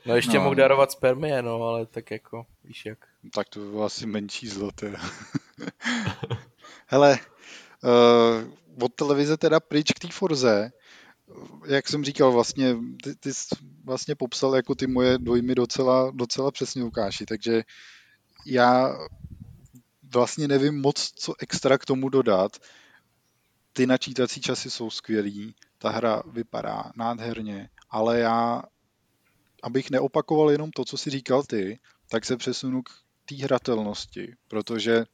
No 0.05 0.15
ještě 0.15 0.37
no. 0.37 0.43
mohl 0.43 0.55
darovat 0.55 0.91
spermie, 0.91 1.41
no, 1.41 1.63
ale 1.63 1.85
tak 1.85 2.11
jako, 2.11 2.45
víš 2.63 2.85
jak. 2.85 2.97
Tak 3.33 3.49
to 3.49 3.59
by 3.59 3.65
bylo 3.65 3.83
asi 3.83 4.05
menší 4.05 4.47
zlo, 4.47 4.71
teda. 4.71 4.99
Hele, 6.87 7.19
uh, 7.83 8.83
od 8.83 8.93
televize 8.95 9.37
teda 9.37 9.59
pryč 9.59 9.91
k 9.91 9.99
té 9.99 10.07
Forze, 10.07 10.71
jak 11.67 11.89
jsem 11.89 12.03
říkal, 12.03 12.31
vlastně, 12.31 12.77
ty, 13.03 13.15
ty 13.15 13.33
jsi 13.33 13.55
vlastně 13.83 14.15
popsal 14.15 14.55
jako 14.55 14.75
ty 14.75 14.87
moje 14.87 15.17
dojmy 15.17 15.55
docela, 15.55 16.11
docela 16.11 16.51
přesně, 16.51 16.83
Lukáši, 16.83 17.25
takže 17.25 17.63
já 18.45 18.97
vlastně 20.13 20.47
nevím 20.47 20.81
moc, 20.81 21.11
co 21.15 21.33
extra 21.39 21.77
k 21.77 21.85
tomu 21.85 22.09
dodat. 22.09 22.57
Ty 23.73 23.87
načítací 23.87 24.41
časy 24.41 24.69
jsou 24.69 24.89
skvělý, 24.89 25.55
ta 25.77 25.89
hra 25.89 26.23
vypadá 26.31 26.91
nádherně, 26.95 27.69
ale 27.89 28.19
já, 28.19 28.63
abych 29.63 29.91
neopakoval 29.91 30.51
jenom 30.51 30.71
to, 30.71 30.85
co 30.85 30.97
si 30.97 31.09
říkal 31.09 31.43
ty, 31.43 31.79
tak 32.09 32.25
se 32.25 32.37
přesunu 32.37 32.81
k 32.83 32.89
té 33.25 33.35
hratelnosti, 33.35 34.35
protože 34.47 35.05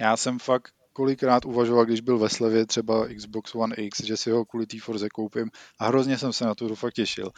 já 0.00 0.16
jsem 0.16 0.38
fakt 0.38 0.75
kolikrát 0.96 1.44
uvažoval, 1.44 1.84
když 1.84 2.00
byl 2.00 2.18
ve 2.18 2.28
slevě 2.28 2.66
třeba 2.66 3.08
Xbox 3.16 3.54
One 3.54 3.76
X, 3.76 4.00
že 4.00 4.16
si 4.16 4.30
ho 4.30 4.44
kvůli 4.44 4.66
té 4.66 4.80
Forze 4.80 5.08
koupím 5.08 5.50
a 5.78 5.86
hrozně 5.86 6.18
jsem 6.18 6.32
se 6.32 6.44
na 6.44 6.54
to 6.54 6.74
fakt 6.74 6.94
těšil. 6.94 7.30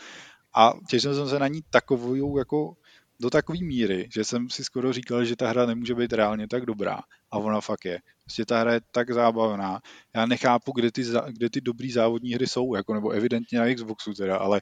A 0.55 0.73
těšil 0.91 1.15
jsem 1.15 1.29
se 1.29 1.39
na 1.39 1.49
ní 1.49 1.61
takovou 1.71 2.39
jako 2.39 2.75
do 3.21 3.31
takové 3.31 3.59
míry, 3.59 4.09
že 4.15 4.25
jsem 4.25 4.51
si 4.51 4.65
skoro 4.65 4.93
říkal, 4.93 5.25
že 5.25 5.37
ta 5.37 5.49
hra 5.49 5.67
nemůže 5.67 5.95
být 5.95 6.13
reálně 6.13 6.49
tak 6.49 6.67
dobrá. 6.67 7.01
A 7.31 7.39
ona 7.39 7.61
fakt 7.61 7.85
je. 7.85 7.99
Prostě 8.25 8.45
ta 8.47 8.61
hra 8.61 8.73
je 8.73 8.81
tak 8.91 9.11
zábavná. 9.11 9.81
Já 10.15 10.27
nechápu, 10.27 10.73
kde 10.73 10.93
ty, 10.93 11.03
kde 11.29 11.51
ty 11.51 11.61
dobrý 11.61 11.93
závodní 11.93 12.35
hry 12.35 12.47
jsou, 12.47 12.75
jako, 12.75 12.95
nebo 12.95 13.11
evidentně 13.11 13.59
na 13.59 13.75
Xboxu 13.75 14.15
teda, 14.15 14.37
ale 14.37 14.61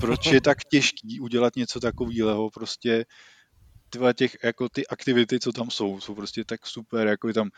proč 0.00 0.26
je 0.26 0.40
tak 0.40 0.64
těžký 0.64 1.20
udělat 1.20 1.56
něco 1.56 1.80
takového, 1.80 2.50
prostě 2.50 3.04
těch, 4.16 4.36
jako 4.44 4.68
ty 4.68 4.86
aktivity, 4.86 5.40
co 5.40 5.52
tam 5.52 5.70
jsou, 5.70 6.00
jsou 6.00 6.14
prostě 6.14 6.44
tak 6.44 6.66
super, 6.66 7.06
jako 7.06 7.28
je 7.28 7.34
tam 7.34 7.50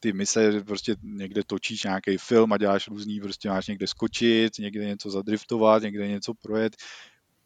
ty 0.00 0.12
mise, 0.12 0.60
prostě 0.64 0.96
někde 1.02 1.44
točíš 1.44 1.84
nějaký 1.84 2.16
film 2.16 2.52
a 2.52 2.58
děláš 2.58 2.88
různý, 2.88 3.20
prostě 3.20 3.48
máš 3.48 3.66
někde 3.66 3.86
skočit, 3.86 4.58
někde 4.58 4.84
něco 4.86 5.10
zadriftovat, 5.10 5.82
někde 5.82 6.08
něco 6.08 6.34
projet. 6.34 6.76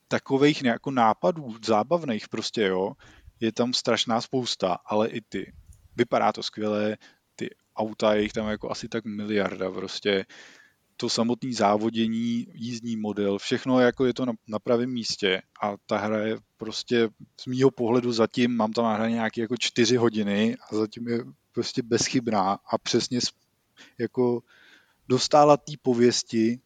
Takových 0.09 0.65
jako 0.65 0.91
nápadů 0.91 1.57
zábavných 1.65 2.29
prostě, 2.29 2.63
jo, 2.63 2.93
je 3.41 3.53
tam 3.53 3.73
strašná 3.73 4.21
spousta, 4.21 4.79
ale 4.87 5.09
i 5.09 5.21
ty. 5.21 5.53
Vypadá 5.97 6.33
to 6.33 6.43
skvěle, 6.43 6.97
ty 7.37 7.51
auta, 7.77 8.15
je 8.15 8.23
jich 8.23 8.33
tam 8.33 8.49
jako 8.49 8.71
asi 8.71 8.89
tak 8.89 9.05
miliarda 9.05 9.71
prostě. 9.71 10.25
To 10.97 11.09
samotné 11.09 11.53
závodění, 11.53 12.47
jízdní 12.53 12.97
model, 12.97 13.39
všechno 13.39 13.81
jako 13.81 14.07
je 14.07 14.15
to 14.15 14.27
na, 14.27 14.33
na 14.49 14.59
pravém 14.59 14.91
místě 14.91 15.43
a 15.63 15.75
ta 15.87 15.99
hra 15.99 16.19
je 16.19 16.37
prostě 16.57 17.09
z 17.41 17.47
mýho 17.47 17.71
pohledu 17.71 18.13
zatím, 18.13 18.57
mám 18.57 18.73
tam 18.73 18.95
hraně 18.95 19.15
nějaké 19.15 19.41
jako 19.41 19.55
čtyři 19.59 19.97
hodiny 19.97 20.57
a 20.71 20.77
zatím 20.77 21.09
je 21.09 21.25
prostě 21.53 21.83
bezchybná 21.83 22.59
a 22.67 22.79
přesně 22.79 23.19
jako 23.99 24.43
dostala 25.09 25.57
té 25.57 25.73
pověsti, 25.83 26.61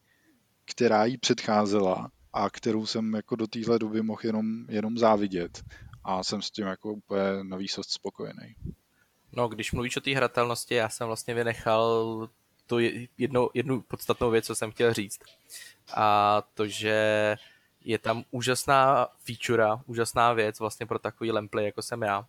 která 0.65 1.05
jí 1.05 1.19
předcházela 1.19 2.11
a 2.33 2.51
kterou 2.51 2.87
jsem 2.87 3.15
jako 3.15 3.37
do 3.37 3.47
téhle 3.47 3.79
doby 3.79 4.03
mohl 4.03 4.21
jenom, 4.25 4.67
jenom 4.69 4.99
závidět 4.99 5.63
a 6.05 6.25
jsem 6.25 6.43
s 6.43 6.51
tím 6.51 6.67
jako 6.67 6.93
úplně 6.93 7.23
na 7.43 7.57
výsost 7.57 7.91
spokojený. 7.91 8.55
No, 9.33 9.49
když 9.49 9.73
mluvíš 9.73 9.97
o 9.97 10.01
té 10.01 10.15
hratelnosti, 10.15 10.75
já 10.75 10.89
jsem 10.89 11.07
vlastně 11.07 11.35
vynechal 11.35 12.29
to 12.69 12.79
jednu, 13.19 13.51
jednu 13.55 13.83
podstatnou 13.83 14.31
věc, 14.31 14.47
co 14.47 14.55
jsem 14.55 14.71
chtěl 14.71 14.95
říct. 14.95 15.21
A 15.95 16.43
to, 16.55 16.67
že 16.67 17.37
je 17.85 17.99
tam 17.99 18.25
úžasná 18.31 19.09
feature, 19.19 19.65
úžasná 19.87 20.33
věc 20.33 20.61
vlastně 20.61 20.87
pro 20.87 20.99
takový 20.99 21.33
lemplay, 21.33 21.65
jako 21.65 21.83
jsem 21.83 22.03
já, 22.03 22.27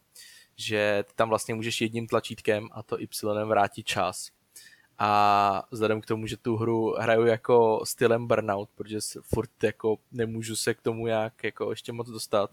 že 0.55 1.03
ty 1.07 1.13
tam 1.15 1.29
vlastně 1.29 1.55
můžeš 1.55 1.81
jedním 1.81 2.07
tlačítkem 2.07 2.69
a 2.71 2.83
to 2.83 2.99
Y 2.99 3.45
vrátit 3.45 3.83
čas. 3.83 4.31
a 5.01 5.63
vzhledem 5.71 6.01
k 6.01 6.05
tomu, 6.05 6.27
že 6.27 6.37
tu 6.37 6.57
hru 6.57 6.95
hraju 6.99 7.25
jako 7.25 7.81
stylem 7.83 8.27
Burnout, 8.27 8.69
protože 8.75 8.97
furt 9.21 9.63
jako 9.63 9.97
nemůžu 10.11 10.55
se 10.55 10.73
k 10.73 10.81
tomu 10.81 11.07
jak 11.07 11.43
jako 11.43 11.69
ještě 11.69 11.91
moc 11.91 12.09
dostat, 12.09 12.51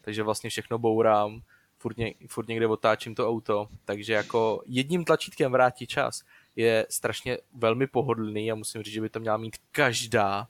takže 0.00 0.22
vlastně 0.22 0.50
všechno 0.50 0.78
bourám, 0.78 1.42
furt, 1.78 1.96
ně, 1.96 2.14
furt 2.28 2.48
někde 2.48 2.66
otáčím 2.66 3.14
to 3.14 3.28
auto, 3.28 3.68
takže 3.84 4.12
jako 4.12 4.62
jedním 4.66 5.04
tlačítkem 5.04 5.52
vrátí 5.52 5.86
čas 5.86 6.22
je 6.56 6.86
strašně 6.90 7.38
velmi 7.54 7.86
pohodlný 7.86 8.52
a 8.52 8.54
musím 8.54 8.82
říct, 8.82 8.94
že 8.94 9.00
by 9.00 9.08
to 9.08 9.20
měla 9.20 9.36
mít 9.36 9.56
každá 9.72 10.48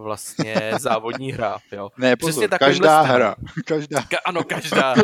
vlastně 0.00 0.72
závodní 0.78 1.32
hra. 1.32 1.58
Jo. 1.72 1.90
Ne, 1.98 2.16
pozor, 2.16 2.32
Přesně 2.32 2.58
každá 2.58 3.00
hra. 3.00 3.34
Každá. 3.66 4.00
Ka- 4.00 4.18
ano, 4.26 4.44
každá. 4.44 4.94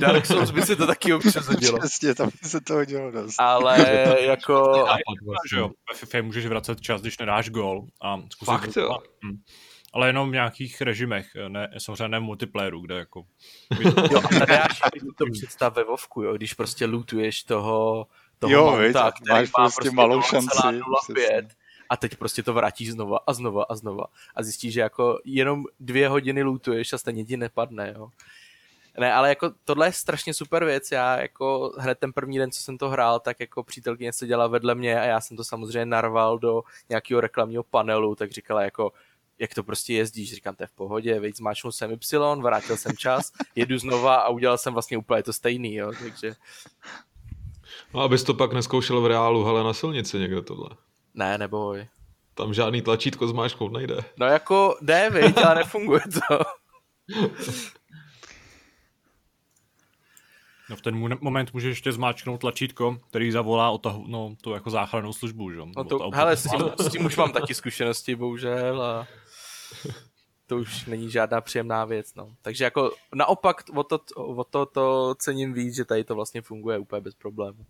Dark 0.00 0.26
Souls 0.26 0.50
by 0.50 0.62
se 0.62 0.76
to 0.76 0.86
taky 0.86 1.14
občas 1.14 1.46
hodilo. 1.46 1.78
Přesně, 1.78 2.14
tam 2.14 2.30
by 2.42 2.48
se 2.48 2.60
to 2.60 2.74
hodilo 2.74 3.10
dost. 3.10 3.34
Ale 3.38 3.86
jako... 4.20 4.84
že 5.50 5.58
jo, 5.58 5.70
v 5.94 5.98
FIFA 5.98 6.22
můžeš 6.22 6.46
vracet 6.46 6.80
čas, 6.80 7.00
když 7.00 7.18
nedáš 7.18 7.50
gol 7.50 7.86
a 8.02 8.16
zkusit... 8.32 8.44
Fakt 8.44 8.76
jo. 8.76 8.98
Hm. 9.24 9.42
Ale 9.94 10.08
jenom 10.08 10.30
v 10.30 10.32
nějakých 10.32 10.80
režimech, 10.80 11.26
ne, 11.48 11.68
samozřejmě 11.78 12.08
ne 12.08 12.20
multiplayeru, 12.20 12.80
kde 12.80 12.94
jako... 12.94 13.22
jo, 14.10 14.20
a 14.24 14.38
tady 14.38 14.52
já 14.52 14.66
to 15.16 15.24
představ 15.32 15.76
ve 15.76 15.84
Vovku, 15.84 16.22
jo, 16.22 16.34
když 16.34 16.54
prostě 16.54 16.86
lootuješ 16.86 17.42
toho, 17.42 18.06
toho 18.42 18.52
jo, 18.52 18.76
mouta, 18.76 19.12
který 19.12 19.30
máš 19.30 19.50
má 19.58 19.70
prostě 19.70 19.90
malou 19.90 20.22
šanci. 20.22 20.58
0,05 20.58 21.48
a 21.88 21.96
teď 21.96 22.16
prostě 22.16 22.42
to 22.42 22.54
vrátíš 22.54 22.92
znova 22.92 23.18
a 23.26 23.32
znova 23.32 23.64
a 23.68 23.74
znova 23.74 24.04
a 24.34 24.42
zjistíš, 24.42 24.72
že 24.74 24.80
jako 24.80 25.18
jenom 25.24 25.64
dvě 25.80 26.08
hodiny 26.08 26.42
lootuješ 26.42 26.92
a 26.92 26.98
stejně 26.98 27.24
ti 27.24 27.36
nepadne, 27.36 27.94
jo. 27.96 28.08
Ne, 28.98 29.12
ale 29.12 29.28
jako 29.28 29.50
tohle 29.64 29.86
je 29.86 29.92
strašně 29.92 30.34
super 30.34 30.64
věc, 30.64 30.90
já 30.92 31.20
jako 31.20 31.72
hned 31.78 31.98
ten 31.98 32.12
první 32.12 32.38
den, 32.38 32.50
co 32.50 32.60
jsem 32.60 32.78
to 32.78 32.88
hrál, 32.88 33.20
tak 33.20 33.40
jako 33.40 33.62
přítelkyně 33.62 34.10
dělala 34.24 34.48
vedle 34.48 34.74
mě 34.74 35.00
a 35.00 35.04
já 35.04 35.20
jsem 35.20 35.36
to 35.36 35.44
samozřejmě 35.44 35.86
narval 35.86 36.38
do 36.38 36.62
nějakého 36.88 37.20
reklamního 37.20 37.62
panelu, 37.62 38.14
tak 38.14 38.30
říkala 38.30 38.62
jako, 38.62 38.92
jak 39.38 39.54
to 39.54 39.64
prostě 39.64 39.94
jezdíš, 39.94 40.34
říkám, 40.34 40.54
to 40.54 40.62
je 40.62 40.66
v 40.66 40.72
pohodě, 40.72 41.20
veď 41.20 41.36
zmáčnul 41.36 41.72
jsem 41.72 41.92
Y, 41.92 42.42
vrátil 42.42 42.76
jsem 42.76 42.96
čas, 42.96 43.32
jedu 43.54 43.78
znova 43.78 44.14
a 44.14 44.28
udělal 44.28 44.58
jsem 44.58 44.72
vlastně 44.72 44.98
úplně 44.98 45.22
to 45.22 45.32
stejný, 45.32 45.74
jo, 45.74 45.92
takže... 46.02 46.34
No 47.94 48.00
abys 48.00 48.24
to 48.24 48.34
pak 48.34 48.52
neskoušel 48.52 49.00
v 49.00 49.06
reálu, 49.06 49.44
hele, 49.44 49.64
na 49.64 49.72
silnici 49.72 50.18
někde 50.18 50.42
tohle. 50.42 50.68
Ne, 51.14 51.38
neboj. 51.38 51.86
Tam 52.34 52.54
žádný 52.54 52.82
tlačítko 52.82 53.28
zmáčknout 53.28 53.72
nejde. 53.72 53.96
No 54.16 54.26
jako 54.26 54.76
jde, 54.80 55.10
viď, 55.10 55.36
ale 55.36 55.54
nefunguje 55.54 56.00
to. 56.28 56.38
No 60.70 60.76
v 60.76 60.82
ten 60.82 61.18
moment 61.20 61.52
můžeš 61.52 61.68
ještě 61.68 61.92
zmáčknout 61.92 62.40
tlačítko, 62.40 62.98
který 63.10 63.30
zavolá 63.30 63.70
o 63.70 63.78
to, 63.78 64.04
no, 64.06 64.34
tu 64.40 64.50
jako 64.50 64.70
záchrannou 64.70 65.12
službu, 65.12 65.50
že? 65.50 65.60
No 65.76 65.84
to, 65.84 66.10
hele, 66.14 66.36
s 66.36 66.50
tím, 66.50 66.60
s 66.78 66.88
tím 66.88 67.04
už 67.04 67.16
mám 67.16 67.32
taky 67.32 67.54
zkušenosti, 67.54 68.16
bohužel, 68.16 68.82
a 68.82 69.06
to 70.46 70.56
už 70.56 70.86
není 70.86 71.10
žádná 71.10 71.40
příjemná 71.40 71.84
věc, 71.84 72.14
no. 72.14 72.34
Takže 72.42 72.64
jako 72.64 72.92
naopak 73.14 73.62
o 73.74 73.82
to, 73.84 74.00
o 74.16 74.44
to, 74.44 74.66
to 74.66 75.14
cením 75.18 75.52
víc, 75.52 75.76
že 75.76 75.84
tady 75.84 76.04
to 76.04 76.14
vlastně 76.14 76.42
funguje 76.42 76.78
úplně 76.78 77.00
bez 77.00 77.14
problémů. 77.14 77.66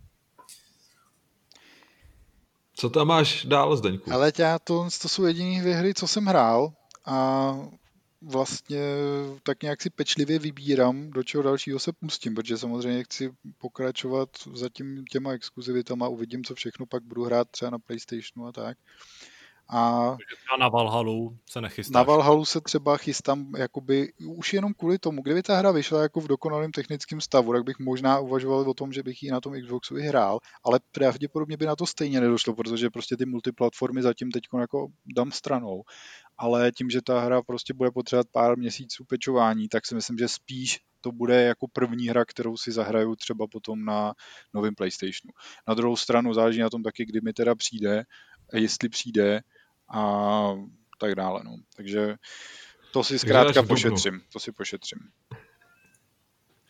Co 2.83 2.89
tam 2.89 3.07
máš 3.07 3.45
dál, 3.45 3.75
Zdeňku? 3.77 4.11
Ale 4.11 4.31
já 4.37 4.59
to, 4.59 4.87
to 5.01 5.09
jsou 5.09 5.23
jediné 5.23 5.61
dvě 5.61 5.75
hry, 5.75 5.93
co 5.93 6.07
jsem 6.07 6.25
hrál 6.25 6.73
a 7.05 7.55
vlastně 8.21 8.79
tak 9.43 9.63
nějak 9.63 9.81
si 9.81 9.89
pečlivě 9.89 10.39
vybírám, 10.39 11.09
do 11.09 11.23
čeho 11.23 11.43
dalšího 11.43 11.79
se 11.79 11.91
pustím, 11.93 12.35
protože 12.35 12.57
samozřejmě 12.57 13.03
chci 13.03 13.31
pokračovat 13.57 14.29
za 14.53 14.69
tím, 14.69 15.03
těma 15.11 15.31
exkluzivitama, 15.31 16.07
uvidím, 16.07 16.43
co 16.43 16.55
všechno 16.55 16.85
pak 16.85 17.03
budu 17.03 17.23
hrát 17.23 17.47
třeba 17.51 17.71
na 17.71 17.79
Playstationu 17.79 18.47
a 18.47 18.51
tak. 18.51 18.77
A 19.75 20.17
na 20.59 20.69
Valhalu 20.69 21.37
se 21.49 21.61
nechystám. 21.61 21.93
Na 21.99 22.03
Valhalu 22.03 22.45
se 22.45 22.61
třeba 22.61 22.97
chystám 22.97 23.51
jakoby 23.57 24.13
už 24.27 24.53
jenom 24.53 24.73
kvůli 24.73 24.99
tomu. 24.99 25.21
Kdyby 25.21 25.43
ta 25.43 25.57
hra 25.57 25.71
vyšla 25.71 26.01
jako 26.01 26.21
v 26.21 26.27
dokonalém 26.27 26.71
technickém 26.71 27.21
stavu, 27.21 27.53
tak 27.53 27.63
bych 27.63 27.79
možná 27.79 28.19
uvažoval 28.19 28.69
o 28.69 28.73
tom, 28.73 28.93
že 28.93 29.03
bych 29.03 29.23
ji 29.23 29.31
na 29.31 29.41
tom 29.41 29.53
Xboxu 29.61 29.97
i 29.97 30.01
hrál, 30.01 30.39
ale 30.63 30.79
pravděpodobně 30.91 31.57
by 31.57 31.65
na 31.65 31.75
to 31.75 31.85
stejně 31.85 32.21
nedošlo, 32.21 32.55
protože 32.55 32.89
prostě 32.89 33.17
ty 33.17 33.25
multiplatformy 33.25 34.01
zatím 34.01 34.31
teď 34.31 34.43
jako 34.59 34.87
dám 35.15 35.31
stranou. 35.31 35.83
Ale 36.37 36.71
tím, 36.71 36.89
že 36.89 37.01
ta 37.01 37.19
hra 37.19 37.41
prostě 37.41 37.73
bude 37.73 37.91
potřebovat 37.91 38.27
pár 38.31 38.57
měsíců 38.57 39.05
pečování, 39.05 39.67
tak 39.69 39.85
si 39.85 39.95
myslím, 39.95 40.17
že 40.17 40.27
spíš 40.27 40.79
to 41.01 41.11
bude 41.11 41.43
jako 41.43 41.67
první 41.67 42.07
hra, 42.07 42.25
kterou 42.25 42.57
si 42.57 42.71
zahraju 42.71 43.15
třeba 43.15 43.47
potom 43.47 43.85
na 43.85 44.13
novém 44.53 44.75
PlayStationu. 44.75 45.33
Na 45.67 45.73
druhou 45.73 45.95
stranu 45.95 46.33
záleží 46.33 46.59
na 46.59 46.69
tom 46.69 46.83
taky, 46.83 47.05
kdy 47.05 47.21
mi 47.21 47.33
teda 47.33 47.55
přijde, 47.55 48.03
jestli 48.53 48.89
přijde, 48.89 49.41
a 49.93 50.55
tak 50.99 51.15
dále. 51.15 51.41
No. 51.43 51.55
Takže 51.75 52.15
to 52.91 53.03
si 53.03 53.19
zkrátka 53.19 53.63
pošetřím. 53.63 54.21
To 54.33 54.39
si 54.39 54.51
pošetřím. 54.51 54.99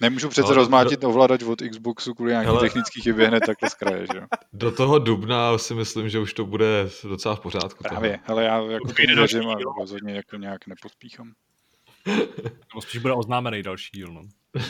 Nemůžu 0.02 0.30
přece 0.30 0.48
no, 0.48 0.56
rozmátit 0.56 1.00
do... 1.00 1.10
ovladač 1.10 1.44
od 1.44 1.62
Xboxu 1.62 2.14
kvůli 2.14 2.32
nějakých 2.32 2.60
technických 2.60 3.04
chybě 3.04 3.28
hned 3.28 3.40
takhle 3.46 3.70
z 3.70 3.74
kraje, 3.74 4.06
že 4.14 4.22
Do 4.54 4.72
toho 4.72 5.00
dubna 5.00 5.58
si 5.58 5.74
myslím, 5.74 6.10
že 6.10 6.20
už 6.20 6.34
to 6.34 6.46
bude 6.46 6.90
docela 7.04 7.36
v 7.36 7.40
pořádku. 7.40 7.84
Právě, 7.84 8.20
ale 8.28 8.44
já 8.44 8.62
jako 8.62 8.88
to 8.88 9.50
a 9.50 9.80
rozhodně 9.80 10.14
jako 10.14 10.36
nějak 10.36 10.68
nepospíchám. 10.68 11.34
Nebo 12.46 12.82
spíš 12.82 13.02
bude 13.02 13.14
oznámený 13.14 13.64
další 13.64 13.90
díl, 13.94 14.08
no. 14.08 14.22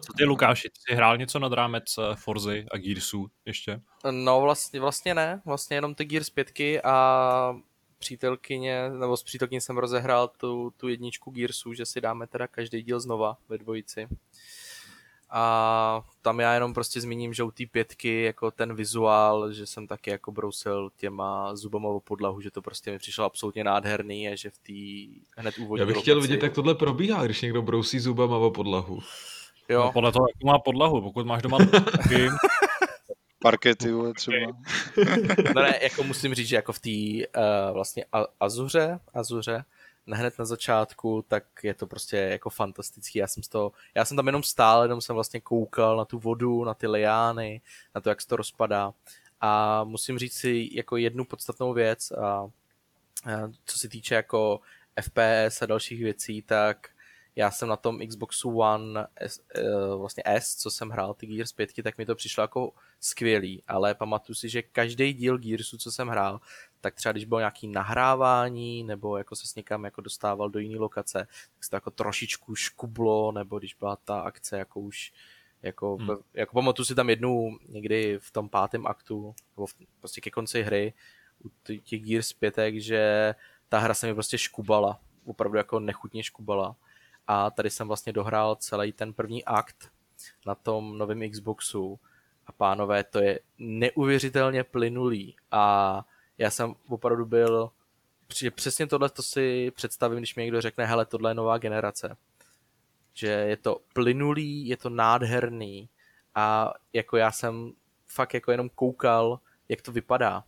Co 0.00 0.12
ty, 0.18 0.24
Lukáši, 0.24 0.68
ty 0.68 0.74
jsi 0.80 0.96
hrál 0.96 1.16
něco 1.16 1.38
nad 1.38 1.52
rámec 1.52 1.84
eh, 1.98 2.14
Forzy 2.14 2.66
a 2.70 2.78
Gearsu 2.78 3.26
ještě? 3.46 3.80
No 4.10 4.40
vlastně, 4.40 4.80
vlastně 4.80 5.14
ne, 5.14 5.42
vlastně 5.44 5.76
jenom 5.76 5.94
ty 5.94 6.04
Gears 6.04 6.30
5 6.30 6.50
a 6.84 7.56
přítelkyně, 8.04 8.90
nebo 8.90 9.16
s 9.16 9.22
přítelkyní 9.22 9.60
jsem 9.60 9.78
rozehrál 9.78 10.28
tu, 10.28 10.72
tu 10.76 10.88
jedničku 10.88 11.30
Gearsu, 11.30 11.72
že 11.72 11.86
si 11.86 12.00
dáme 12.00 12.26
teda 12.26 12.46
každý 12.46 12.82
díl 12.82 13.00
znova 13.00 13.36
ve 13.48 13.58
dvojici. 13.58 14.08
A 15.30 16.02
tam 16.22 16.40
já 16.40 16.54
jenom 16.54 16.74
prostě 16.74 17.00
zmíním, 17.00 17.34
že 17.34 17.42
u 17.42 17.50
té 17.50 17.64
pětky 17.66 18.22
jako 18.22 18.50
ten 18.50 18.74
vizuál, 18.74 19.52
že 19.52 19.66
jsem 19.66 19.86
taky 19.86 20.10
jako 20.10 20.32
brousil 20.32 20.90
těma 20.96 21.56
zubama 21.56 21.88
o 21.88 22.00
podlahu, 22.00 22.40
že 22.40 22.50
to 22.50 22.62
prostě 22.62 22.90
mi 22.90 22.98
přišlo 22.98 23.24
absolutně 23.24 23.64
nádherný 23.64 24.28
a 24.28 24.36
že 24.36 24.50
v 24.50 24.58
té 24.58 25.40
hned 25.40 25.58
úvodní 25.58 25.80
Já 25.80 25.86
bych 25.86 26.00
chtěl 26.00 26.20
vidět, 26.20 26.42
jak 26.42 26.54
tohle 26.54 26.74
probíhá, 26.74 27.24
když 27.24 27.42
někdo 27.42 27.62
brousí 27.62 27.98
zubama 27.98 28.36
o 28.36 28.50
podlahu. 28.50 29.00
Jo. 29.68 29.84
No, 29.84 29.92
podle 29.92 30.12
toho, 30.12 30.26
jak 30.28 30.44
má 30.44 30.58
podlahu, 30.58 31.02
pokud 31.02 31.26
máš 31.26 31.42
doma 31.42 31.58
parkety 33.44 33.92
třeba. 34.14 34.36
no 35.54 35.62
ne, 35.62 35.78
jako 35.82 36.02
musím 36.02 36.34
říct, 36.34 36.48
že 36.48 36.56
jako 36.56 36.72
v 36.72 36.78
té 36.78 37.26
uh, 37.40 37.74
vlastně 37.74 38.04
Azuře, 38.40 39.00
Azuře, 39.14 39.64
hned 40.12 40.38
na 40.38 40.44
začátku, 40.44 41.24
tak 41.28 41.44
je 41.62 41.74
to 41.74 41.86
prostě 41.86 42.16
jako 42.16 42.50
fantastický. 42.50 43.18
Já 43.18 43.26
jsem, 43.26 43.42
z 43.42 43.48
toho, 43.48 43.72
já 43.94 44.04
jsem 44.04 44.16
tam 44.16 44.26
jenom 44.26 44.42
stál, 44.42 44.82
jenom 44.82 45.00
jsem 45.00 45.14
vlastně 45.14 45.40
koukal 45.40 45.96
na 45.96 46.04
tu 46.04 46.18
vodu, 46.18 46.64
na 46.64 46.74
ty 46.74 46.86
liány, 46.86 47.60
na 47.94 48.00
to, 48.00 48.08
jak 48.08 48.20
se 48.20 48.28
to 48.28 48.36
rozpadá. 48.36 48.92
A 49.40 49.84
musím 49.84 50.18
říct 50.18 50.34
si 50.34 50.68
jako 50.72 50.96
jednu 50.96 51.24
podstatnou 51.24 51.72
věc, 51.72 52.12
a, 52.12 52.24
a 52.24 52.50
co 53.64 53.78
se 53.78 53.88
týče 53.88 54.14
jako 54.14 54.60
FPS 55.00 55.62
a 55.62 55.66
dalších 55.66 56.02
věcí, 56.02 56.42
tak 56.42 56.88
já 57.36 57.50
jsem 57.50 57.68
na 57.68 57.76
tom 57.76 57.98
Xboxu 58.08 58.58
One 58.58 59.06
S, 59.16 59.40
uh, 59.40 60.00
vlastně 60.00 60.22
S, 60.26 60.56
co 60.56 60.70
jsem 60.70 60.90
hrál, 60.90 61.14
ty 61.14 61.26
Gears 61.26 61.52
5, 61.52 61.70
tak 61.82 61.98
mi 61.98 62.06
to 62.06 62.14
přišlo 62.14 62.42
jako 62.42 62.72
skvělý, 63.00 63.62
ale 63.68 63.94
pamatuju 63.94 64.36
si, 64.36 64.48
že 64.48 64.62
každý 64.62 65.12
díl 65.12 65.38
Gearsu, 65.38 65.78
co 65.78 65.92
jsem 65.92 66.08
hrál, 66.08 66.40
tak 66.80 66.94
třeba 66.94 67.12
když 67.12 67.24
bylo 67.24 67.40
nějaký 67.40 67.68
nahrávání, 67.68 68.84
nebo 68.84 69.18
jako 69.18 69.36
se 69.36 69.46
s 69.46 69.54
někam 69.54 69.84
jako 69.84 70.00
dostával 70.00 70.50
do 70.50 70.58
jiné 70.58 70.78
lokace, 70.78 71.18
tak 71.54 71.64
se 71.64 71.70
to 71.70 71.76
jako 71.76 71.90
trošičku 71.90 72.54
škublo, 72.54 73.32
nebo 73.32 73.58
když 73.58 73.74
byla 73.74 73.96
ta 73.96 74.20
akce 74.20 74.58
jako 74.58 74.80
už 74.80 75.12
jako, 75.62 75.96
hmm. 75.96 76.10
jako 76.34 76.54
pamatuju 76.54 76.86
si 76.86 76.94
tam 76.94 77.10
jednu 77.10 77.58
někdy 77.68 78.18
v 78.18 78.30
tom 78.30 78.48
pátém 78.48 78.86
aktu, 78.86 79.34
nebo 79.56 79.66
v, 79.66 79.74
prostě 80.00 80.20
ke 80.20 80.30
konci 80.30 80.62
hry, 80.62 80.94
u 81.44 81.50
těch 81.78 82.02
Gears 82.02 82.32
5, 82.32 82.54
že 82.74 83.34
ta 83.68 83.78
hra 83.78 83.94
se 83.94 84.06
mi 84.06 84.14
prostě 84.14 84.38
škubala, 84.38 85.00
opravdu 85.24 85.58
jako 85.58 85.80
nechutně 85.80 86.22
škubala 86.22 86.76
a 87.26 87.50
tady 87.50 87.70
jsem 87.70 87.88
vlastně 87.88 88.12
dohrál 88.12 88.56
celý 88.56 88.92
ten 88.92 89.12
první 89.12 89.44
akt 89.44 89.90
na 90.46 90.54
tom 90.54 90.98
novém 90.98 91.30
Xboxu 91.30 92.00
a 92.46 92.52
pánové, 92.52 93.04
to 93.04 93.18
je 93.18 93.40
neuvěřitelně 93.58 94.64
plynulý 94.64 95.36
a 95.50 96.04
já 96.38 96.50
jsem 96.50 96.74
opravdu 96.88 97.24
byl, 97.26 97.70
přesně 98.54 98.86
tohle 98.86 99.08
to 99.08 99.22
si 99.22 99.70
představím, 99.70 100.18
když 100.18 100.36
mi 100.36 100.42
někdo 100.42 100.60
řekne, 100.60 100.86
hele, 100.86 101.06
tohle 101.06 101.30
je 101.30 101.34
nová 101.34 101.58
generace. 101.58 102.16
Že 103.14 103.28
je 103.28 103.56
to 103.56 103.80
plynulý, 103.92 104.68
je 104.68 104.76
to 104.76 104.90
nádherný 104.90 105.88
a 106.34 106.74
jako 106.92 107.16
já 107.16 107.32
jsem 107.32 107.72
fakt 108.06 108.34
jako 108.34 108.50
jenom 108.50 108.68
koukal, 108.68 109.40
jak 109.68 109.82
to 109.82 109.92
vypadá. 109.92 110.44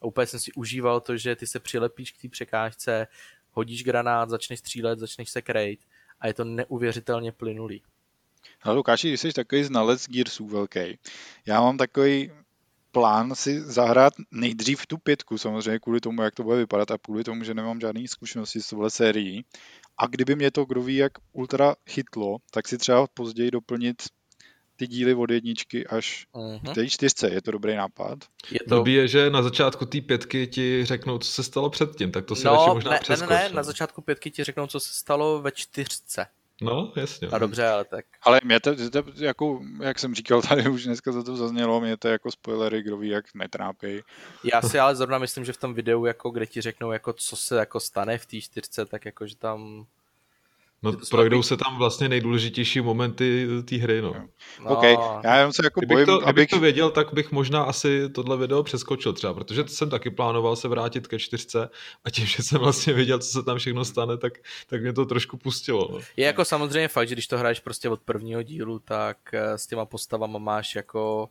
A 0.00 0.04
úplně 0.04 0.26
jsem 0.26 0.40
si 0.40 0.52
užíval 0.52 1.00
to, 1.00 1.16
že 1.16 1.36
ty 1.36 1.46
se 1.46 1.60
přilepíš 1.60 2.12
k 2.12 2.22
té 2.22 2.28
překážce, 2.28 3.06
hodíš 3.52 3.84
granát, 3.84 4.30
začneš 4.30 4.58
střílet, 4.58 4.98
začneš 4.98 5.30
se 5.30 5.42
krejt 5.42 5.80
a 6.20 6.26
je 6.26 6.34
to 6.34 6.44
neuvěřitelně 6.44 7.32
plynulý. 7.32 7.82
Ale 8.62 8.74
Lukáši, 8.74 9.08
když 9.08 9.20
jsi 9.20 9.32
takový 9.32 9.64
znalec 9.64 10.08
Gearsů 10.08 10.46
velký, 10.46 10.98
já 11.46 11.60
mám 11.60 11.76
takový 11.76 12.30
plán 12.92 13.34
si 13.34 13.60
zahrát 13.60 14.12
nejdřív 14.30 14.86
tu 14.86 14.98
pětku, 14.98 15.38
samozřejmě 15.38 15.78
kvůli 15.78 16.00
tomu, 16.00 16.22
jak 16.22 16.34
to 16.34 16.42
bude 16.42 16.56
vypadat 16.56 16.90
a 16.90 16.98
kvůli 16.98 17.24
tomu, 17.24 17.44
že 17.44 17.54
nemám 17.54 17.80
žádné 17.80 18.08
zkušenosti 18.08 18.62
s 18.62 18.68
tohle 18.68 18.90
sérií. 18.90 19.44
A 19.98 20.06
kdyby 20.06 20.36
mě 20.36 20.50
to, 20.50 20.64
kdo 20.64 20.82
ví, 20.82 20.96
jak 20.96 21.12
ultra 21.32 21.74
chytlo, 21.90 22.36
tak 22.50 22.68
si 22.68 22.78
třeba 22.78 23.06
později 23.14 23.50
doplnit 23.50 24.02
ty 24.78 24.86
díly 24.86 25.14
od 25.14 25.30
jedničky 25.30 25.86
až 25.86 26.26
uh-huh. 26.34 26.72
k 26.72 26.74
té 26.74 26.88
čtyřce. 26.88 27.30
Je 27.30 27.42
to 27.42 27.50
dobrý 27.50 27.76
nápad? 27.76 28.18
Je 28.50 28.58
to... 28.68 28.74
Blbý 28.74 28.94
je, 28.94 29.08
že 29.08 29.30
na 29.30 29.42
začátku 29.42 29.86
té 29.86 30.00
pětky 30.00 30.46
ti 30.46 30.84
řeknou, 30.84 31.18
co 31.18 31.30
se 31.30 31.42
stalo 31.42 31.70
předtím, 31.70 32.12
tak 32.12 32.24
to 32.24 32.36
si 32.36 32.44
no, 32.44 32.52
radši 32.52 32.70
možná 32.70 32.90
ne, 32.90 33.16
ne, 33.20 33.26
ne, 33.26 33.48
na 33.48 33.62
začátku 33.62 34.02
pětky 34.02 34.30
ti 34.30 34.44
řeknou, 34.44 34.66
co 34.66 34.80
se 34.80 34.92
stalo 34.92 35.42
ve 35.42 35.50
čtyřce. 35.50 36.26
No, 36.62 36.92
jasně. 36.96 37.28
A 37.28 37.38
dobře, 37.38 37.68
ale 37.68 37.84
tak. 37.84 38.04
Ale 38.22 38.40
mě 38.44 38.60
to, 38.60 38.90
to, 38.90 39.04
jako, 39.16 39.60
jak 39.82 39.98
jsem 39.98 40.14
říkal, 40.14 40.42
tady 40.42 40.68
už 40.68 40.84
dneska 40.84 41.12
za 41.12 41.22
to 41.22 41.36
zaznělo, 41.36 41.80
mě 41.80 41.96
to 41.96 42.08
jako 42.08 42.30
spoilery, 42.30 42.82
kdo 42.82 42.96
ví, 42.96 43.08
jak 43.08 43.34
netrápí. 43.34 44.00
Já 44.44 44.62
si 44.62 44.78
ale 44.78 44.96
zrovna 44.96 45.18
myslím, 45.18 45.44
že 45.44 45.52
v 45.52 45.56
tom 45.56 45.74
videu, 45.74 46.04
jako, 46.04 46.30
kde 46.30 46.46
ti 46.46 46.60
řeknou, 46.60 46.92
jako, 46.92 47.12
co 47.12 47.36
se 47.36 47.56
jako 47.56 47.80
stane 47.80 48.18
v 48.18 48.26
té 48.26 48.40
čtyřce, 48.40 48.86
tak 48.86 49.04
jako, 49.04 49.26
že 49.26 49.36
tam 49.36 49.86
No, 50.82 50.92
projdou 51.10 51.42
se 51.42 51.56
tam 51.56 51.78
vlastně 51.78 52.08
nejdůležitější 52.08 52.80
momenty 52.80 53.46
té 53.64 53.76
hry, 53.76 54.02
no. 54.02 54.14
no. 54.64 54.70
OK, 54.70 54.82
já 55.24 55.36
jenom 55.36 55.52
se 55.52 55.66
jako 55.66 55.80
kdybych 55.80 55.94
bojím, 55.94 56.06
to, 56.06 56.12
abych... 56.14 56.28
abych 56.28 56.48
to 56.48 56.60
věděl, 56.60 56.90
tak 56.90 57.14
bych 57.14 57.32
možná 57.32 57.62
asi 57.62 58.08
tohle 58.08 58.36
video 58.36 58.62
přeskočil 58.62 59.12
třeba, 59.12 59.34
protože 59.34 59.64
jsem 59.66 59.90
taky 59.90 60.10
plánoval 60.10 60.56
se 60.56 60.68
vrátit 60.68 61.06
ke 61.06 61.18
čtyřce 61.18 61.68
a 62.04 62.10
tím, 62.10 62.26
že 62.26 62.42
jsem 62.42 62.60
vlastně 62.60 62.92
věděl, 62.92 63.18
co 63.18 63.28
se 63.28 63.42
tam 63.42 63.58
všechno 63.58 63.84
stane, 63.84 64.16
tak, 64.16 64.32
tak 64.66 64.82
mě 64.82 64.92
to 64.92 65.06
trošku 65.06 65.36
pustilo. 65.36 65.88
No. 65.92 65.98
Je 66.16 66.26
jako 66.26 66.44
samozřejmě 66.44 66.88
fakt, 66.88 67.08
že 67.08 67.14
když 67.14 67.26
to 67.26 67.38
hraješ 67.38 67.60
prostě 67.60 67.88
od 67.88 68.00
prvního 68.00 68.42
dílu, 68.42 68.78
tak 68.78 69.16
eh, 69.32 69.58
s 69.58 69.66
těma 69.66 69.84
postavama 69.84 70.38
máš 70.38 70.74
jako 70.74 71.28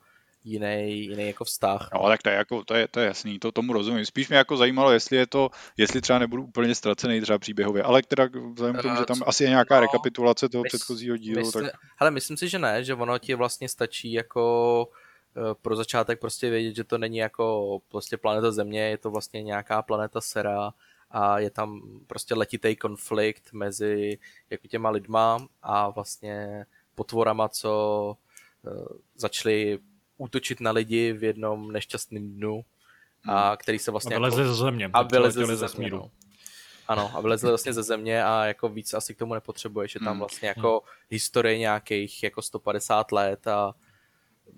jiný, 0.48 1.02
jiný 1.02 1.28
jako 1.28 1.46
vztah. 1.46 1.90
No, 1.94 2.08
tak 2.08 2.22
to 2.24 2.30
je, 2.30 2.36
jako, 2.36 2.64
to 2.64 2.76
je, 2.76 2.88
to 2.88 3.00
je 3.00 3.06
jasný, 3.06 3.40
to 3.40 3.52
tomu 3.52 3.74
rozumím. 3.74 4.06
Spíš 4.06 4.30
mě 4.30 4.38
jako 4.38 4.58
zajímalo, 4.58 4.92
jestli 4.92 5.18
je 5.18 5.28
to, 5.28 5.50
jestli 5.78 6.02
třeba 6.02 6.20
nebudu 6.20 6.44
úplně 6.44 6.76
ztracený 6.76 7.22
třeba 7.22 7.40
příběhově, 7.40 7.84
ale 7.84 8.02
teda 8.02 8.30
vzhledem 8.54 8.76
k 8.76 8.82
tomu, 8.82 8.96
že 8.96 9.06
tam 9.06 9.18
asi 9.26 9.44
je 9.44 9.50
nějaká 9.50 9.76
no, 9.76 9.82
rekapitulace 9.82 10.50
toho 10.50 10.64
mys, 10.64 10.72
předchozího 10.72 11.18
dílu, 11.18 11.40
mysl, 11.40 11.62
tak... 11.62 11.72
Ale 11.98 12.12
myslím 12.12 12.38
si, 12.38 12.50
že 12.50 12.60
ne, 12.60 12.84
že 12.84 12.94
ono 12.94 13.20
ti 13.20 13.36
vlastně 13.36 13.70
stačí 13.70 14.14
jako 14.14 14.88
eh, 15.38 15.56
pro 15.62 15.76
začátek 15.76 16.20
prostě 16.20 16.50
vědět, 16.50 16.76
že 16.76 16.84
to 16.84 16.98
není 16.98 17.18
jako 17.18 17.80
prostě 17.88 18.18
planeta 18.18 18.52
Země, 18.52 18.82
je 18.82 18.98
to 18.98 19.12
vlastně 19.12 19.44
nějaká 19.44 19.82
planeta 19.82 20.22
Sera 20.22 20.74
a 21.12 21.40
je 21.40 21.50
tam 21.50 21.82
prostě 22.08 22.36
letitý 22.36 22.76
konflikt 22.76 23.54
mezi 23.54 24.20
jako 24.50 24.68
těma 24.68 24.90
lidma 24.90 25.48
a 25.62 25.90
vlastně 25.90 26.66
potvorama, 26.96 27.50
co 27.50 28.18
eh, 28.68 28.70
začaly 29.16 29.80
útočit 30.18 30.62
na 30.62 30.72
lidi 30.72 31.14
v 31.14 31.24
jednom 31.24 31.72
nešťastném 31.72 32.34
dnu, 32.34 32.66
a 33.28 33.48
hmm. 33.48 33.58
který 33.58 33.80
se 33.80 33.92
vlastně... 33.92 34.16
A 34.16 34.20
vylezli 34.20 34.42
jako, 34.42 34.54
ze 34.54 34.64
země. 34.64 34.90
A 34.94 35.02
vylezli 35.04 35.46
ze 35.46 35.56
země, 35.56 35.90
no. 35.90 36.12
Ano, 36.88 37.12
a 37.14 37.22
vylezli 37.22 37.50
vlastně 37.50 37.74
ze 37.74 37.84
země 37.84 38.24
a 38.24 38.46
jako 38.46 38.70
víc 38.70 38.94
asi 38.94 39.16
k 39.16 39.18
tomu 39.18 39.34
nepotřebuješ, 39.34 39.96
je 39.96 40.00
tam 40.00 40.10
hmm. 40.10 40.20
vlastně 40.20 40.48
jako 40.48 40.72
hmm. 40.72 40.90
historie 41.10 41.58
nějakých 41.58 42.24
jako 42.24 42.42
150 42.42 43.12
let 43.12 43.48
a 43.48 43.74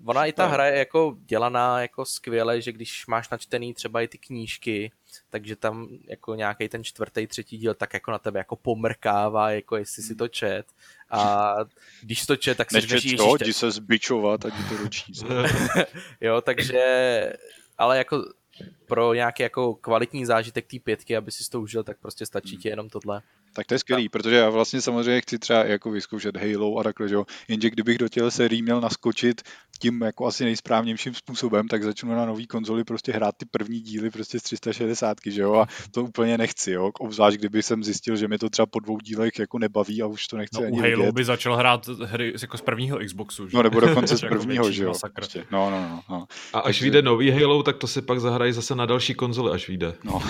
ona 0.04 0.26
i 0.26 0.32
ta 0.32 0.46
hra 0.46 0.66
je 0.66 0.78
jako 0.78 1.16
dělaná 1.26 1.80
jako 1.82 2.04
skvěle, 2.04 2.60
že 2.60 2.72
když 2.72 3.06
máš 3.06 3.30
načtený 3.30 3.74
třeba 3.74 4.00
i 4.00 4.08
ty 4.08 4.18
knížky, 4.18 4.92
takže 5.30 5.56
tam 5.56 5.88
jako 6.08 6.34
nějaký 6.34 6.68
ten 6.68 6.84
čtvrtý, 6.84 7.26
třetí 7.26 7.58
díl 7.58 7.74
tak 7.74 7.94
jako 7.94 8.10
na 8.10 8.18
tebe 8.18 8.40
jako 8.40 8.56
pomrkává, 8.56 9.50
jako 9.50 9.76
jestli 9.76 10.02
si 10.02 10.14
to 10.14 10.28
čet. 10.28 10.66
A 11.10 11.54
když 12.02 12.26
to 12.26 12.36
čet, 12.36 12.56
tak 12.56 12.70
si 12.70 12.80
říkáš, 12.80 13.02
že 13.02 13.16
to, 13.16 13.36
jdi 13.40 13.52
se 13.52 13.70
zbičovat 13.70 14.44
a 14.44 14.48
jdi 14.48 14.68
to 14.68 14.82
dočíst. 14.82 15.26
jo, 16.20 16.40
takže, 16.40 16.82
ale 17.78 17.98
jako 17.98 18.24
pro 18.86 19.14
nějaký 19.14 19.42
jako 19.42 19.74
kvalitní 19.74 20.26
zážitek 20.26 20.66
té 20.66 20.78
pětky, 20.78 21.16
aby 21.16 21.30
si 21.32 21.50
to 21.50 21.60
užil, 21.60 21.84
tak 21.84 21.98
prostě 21.98 22.26
stačí 22.26 22.56
ti 22.56 22.68
jenom 22.68 22.88
tohle. 22.88 23.22
Tak 23.52 23.66
to 23.66 23.74
je 23.74 23.78
skvělý, 23.78 24.08
protože 24.08 24.36
já 24.36 24.50
vlastně 24.50 24.80
samozřejmě 24.80 25.20
chci 25.20 25.38
třeba 25.38 25.64
jako 25.64 25.90
vyzkoušet 25.90 26.36
Halo 26.36 26.78
a 26.78 26.82
takhle, 26.82 27.08
že 27.08 27.14
jo. 27.14 27.24
Jenže 27.48 27.70
kdybych 27.70 27.98
do 27.98 28.08
těch 28.08 28.22
sérií 28.28 28.62
měl 28.62 28.80
naskočit 28.80 29.42
tím 29.80 30.02
jako 30.02 30.26
asi 30.26 30.44
nejsprávnějším 30.44 31.14
způsobem, 31.14 31.68
tak 31.68 31.84
začnu 31.84 32.14
na 32.14 32.26
nový 32.26 32.46
konzoli 32.46 32.84
prostě 32.84 33.12
hrát 33.12 33.34
ty 33.36 33.46
první 33.50 33.80
díly 33.80 34.10
prostě 34.10 34.38
z 34.38 34.42
360, 34.42 35.16
že 35.26 35.42
jo, 35.42 35.54
a 35.54 35.66
to 35.90 36.02
úplně 36.02 36.38
nechci, 36.38 36.72
jo, 36.72 36.90
obzvlášť 36.98 37.38
kdyby 37.38 37.62
jsem 37.62 37.84
zjistil, 37.84 38.16
že 38.16 38.28
mě 38.28 38.38
to 38.38 38.50
třeba 38.50 38.66
po 38.66 38.80
dvou 38.80 38.98
dílech 38.98 39.38
jako 39.38 39.58
nebaví 39.58 40.02
a 40.02 40.06
už 40.06 40.26
to 40.26 40.36
nechci 40.36 40.60
no, 40.60 40.66
ani 40.66 40.78
u 40.78 40.80
Halo 40.80 40.96
vidět. 40.96 41.14
by 41.14 41.24
začal 41.24 41.56
hrát 41.56 41.86
hry 41.86 42.34
jako 42.42 42.58
z 42.58 42.60
prvního 42.60 42.98
Xboxu, 42.98 43.48
že? 43.48 43.56
No 43.56 43.62
nebo 43.62 43.80
dokonce 43.80 44.16
z 44.18 44.22
jako 44.22 44.34
prvního, 44.34 44.72
že 44.72 44.84
jo. 44.84 44.92
Prostě. 45.14 45.44
No, 45.50 45.70
no, 45.70 45.80
no, 45.80 46.02
no. 46.10 46.26
A 46.52 46.58
až 46.58 46.64
Takže... 46.64 46.84
vyjde 46.84 47.02
nový 47.02 47.30
Halo, 47.30 47.62
tak 47.62 47.76
to 47.76 47.86
si 47.86 48.02
pak 48.02 48.20
zahrají 48.20 48.52
zase 48.52 48.74
na 48.74 48.86
další 48.86 49.14
konzoli, 49.14 49.52
až 49.52 49.68
vyjde. 49.68 49.94
No, 50.04 50.22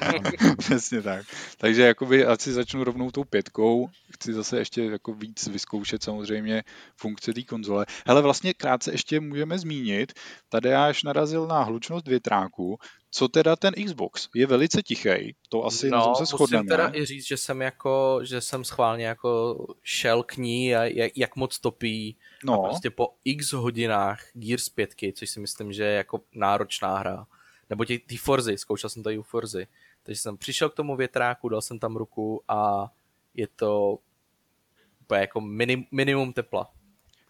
přesně 0.58 1.02
tak. 1.02 1.26
Takže 1.58 1.82
jakoby 1.82 2.24
asi 2.24 2.52
začnu 2.60 2.84
rovnou 2.84 3.10
tou 3.10 3.24
pětkou, 3.24 3.88
chci 4.14 4.32
zase 4.32 4.58
ještě 4.58 4.84
jako 4.84 5.14
víc 5.14 5.46
vyzkoušet 5.46 6.02
samozřejmě 6.02 6.62
funkce 6.96 7.32
té 7.34 7.42
konzole. 7.42 7.86
Hele, 8.06 8.22
vlastně 8.22 8.54
krátce 8.54 8.92
ještě 8.92 9.20
můžeme 9.20 9.58
zmínit, 9.58 10.12
tady 10.48 10.74
až 10.74 11.02
narazil 11.02 11.46
na 11.46 11.62
hlučnost 11.62 12.08
větráku, 12.08 12.78
co 13.10 13.28
teda 13.28 13.56
ten 13.56 13.74
Xbox? 13.86 14.28
Je 14.34 14.46
velice 14.46 14.82
tichý, 14.82 15.34
to 15.48 15.64
asi 15.64 15.90
no, 15.90 16.14
se 16.14 16.24
shodneme. 16.24 16.62
musím 16.62 16.68
teda 16.68 16.90
i 16.94 17.04
říct, 17.04 17.26
že 17.26 17.36
jsem 17.36 17.62
jako, 17.62 18.20
že 18.22 18.40
jsem 18.40 18.64
schválně 18.64 19.06
jako 19.06 19.56
šel 19.82 20.22
k 20.22 20.36
ní 20.36 20.76
a 20.76 20.84
jak, 20.84 21.12
jak 21.16 21.36
moc 21.36 21.58
topí 21.58 22.16
no. 22.44 22.54
a 22.54 22.68
prostě 22.68 22.90
po 22.90 23.08
x 23.24 23.52
hodinách 23.52 24.24
Gears 24.34 24.68
5, 24.68 24.94
což 25.14 25.30
si 25.30 25.40
myslím, 25.40 25.72
že 25.72 25.84
je 25.84 25.96
jako 25.96 26.20
náročná 26.34 26.98
hra, 26.98 27.26
nebo 27.70 27.84
ty 27.84 28.16
Forzy, 28.16 28.58
zkoušel 28.58 28.90
jsem 28.90 29.02
to 29.02 29.10
i 29.10 29.18
u 29.18 29.22
Forzy, 29.22 29.66
takže 30.02 30.20
jsem 30.20 30.36
přišel 30.36 30.70
k 30.70 30.74
tomu 30.74 30.96
větráku, 30.96 31.48
dal 31.48 31.62
jsem 31.62 31.78
tam 31.78 31.96
ruku 31.96 32.42
a 32.48 32.90
je 33.34 33.46
to 33.56 33.98
úplně 35.00 35.20
jako 35.20 35.40
minim, 35.40 35.84
minimum 35.92 36.32
tepla. 36.32 36.70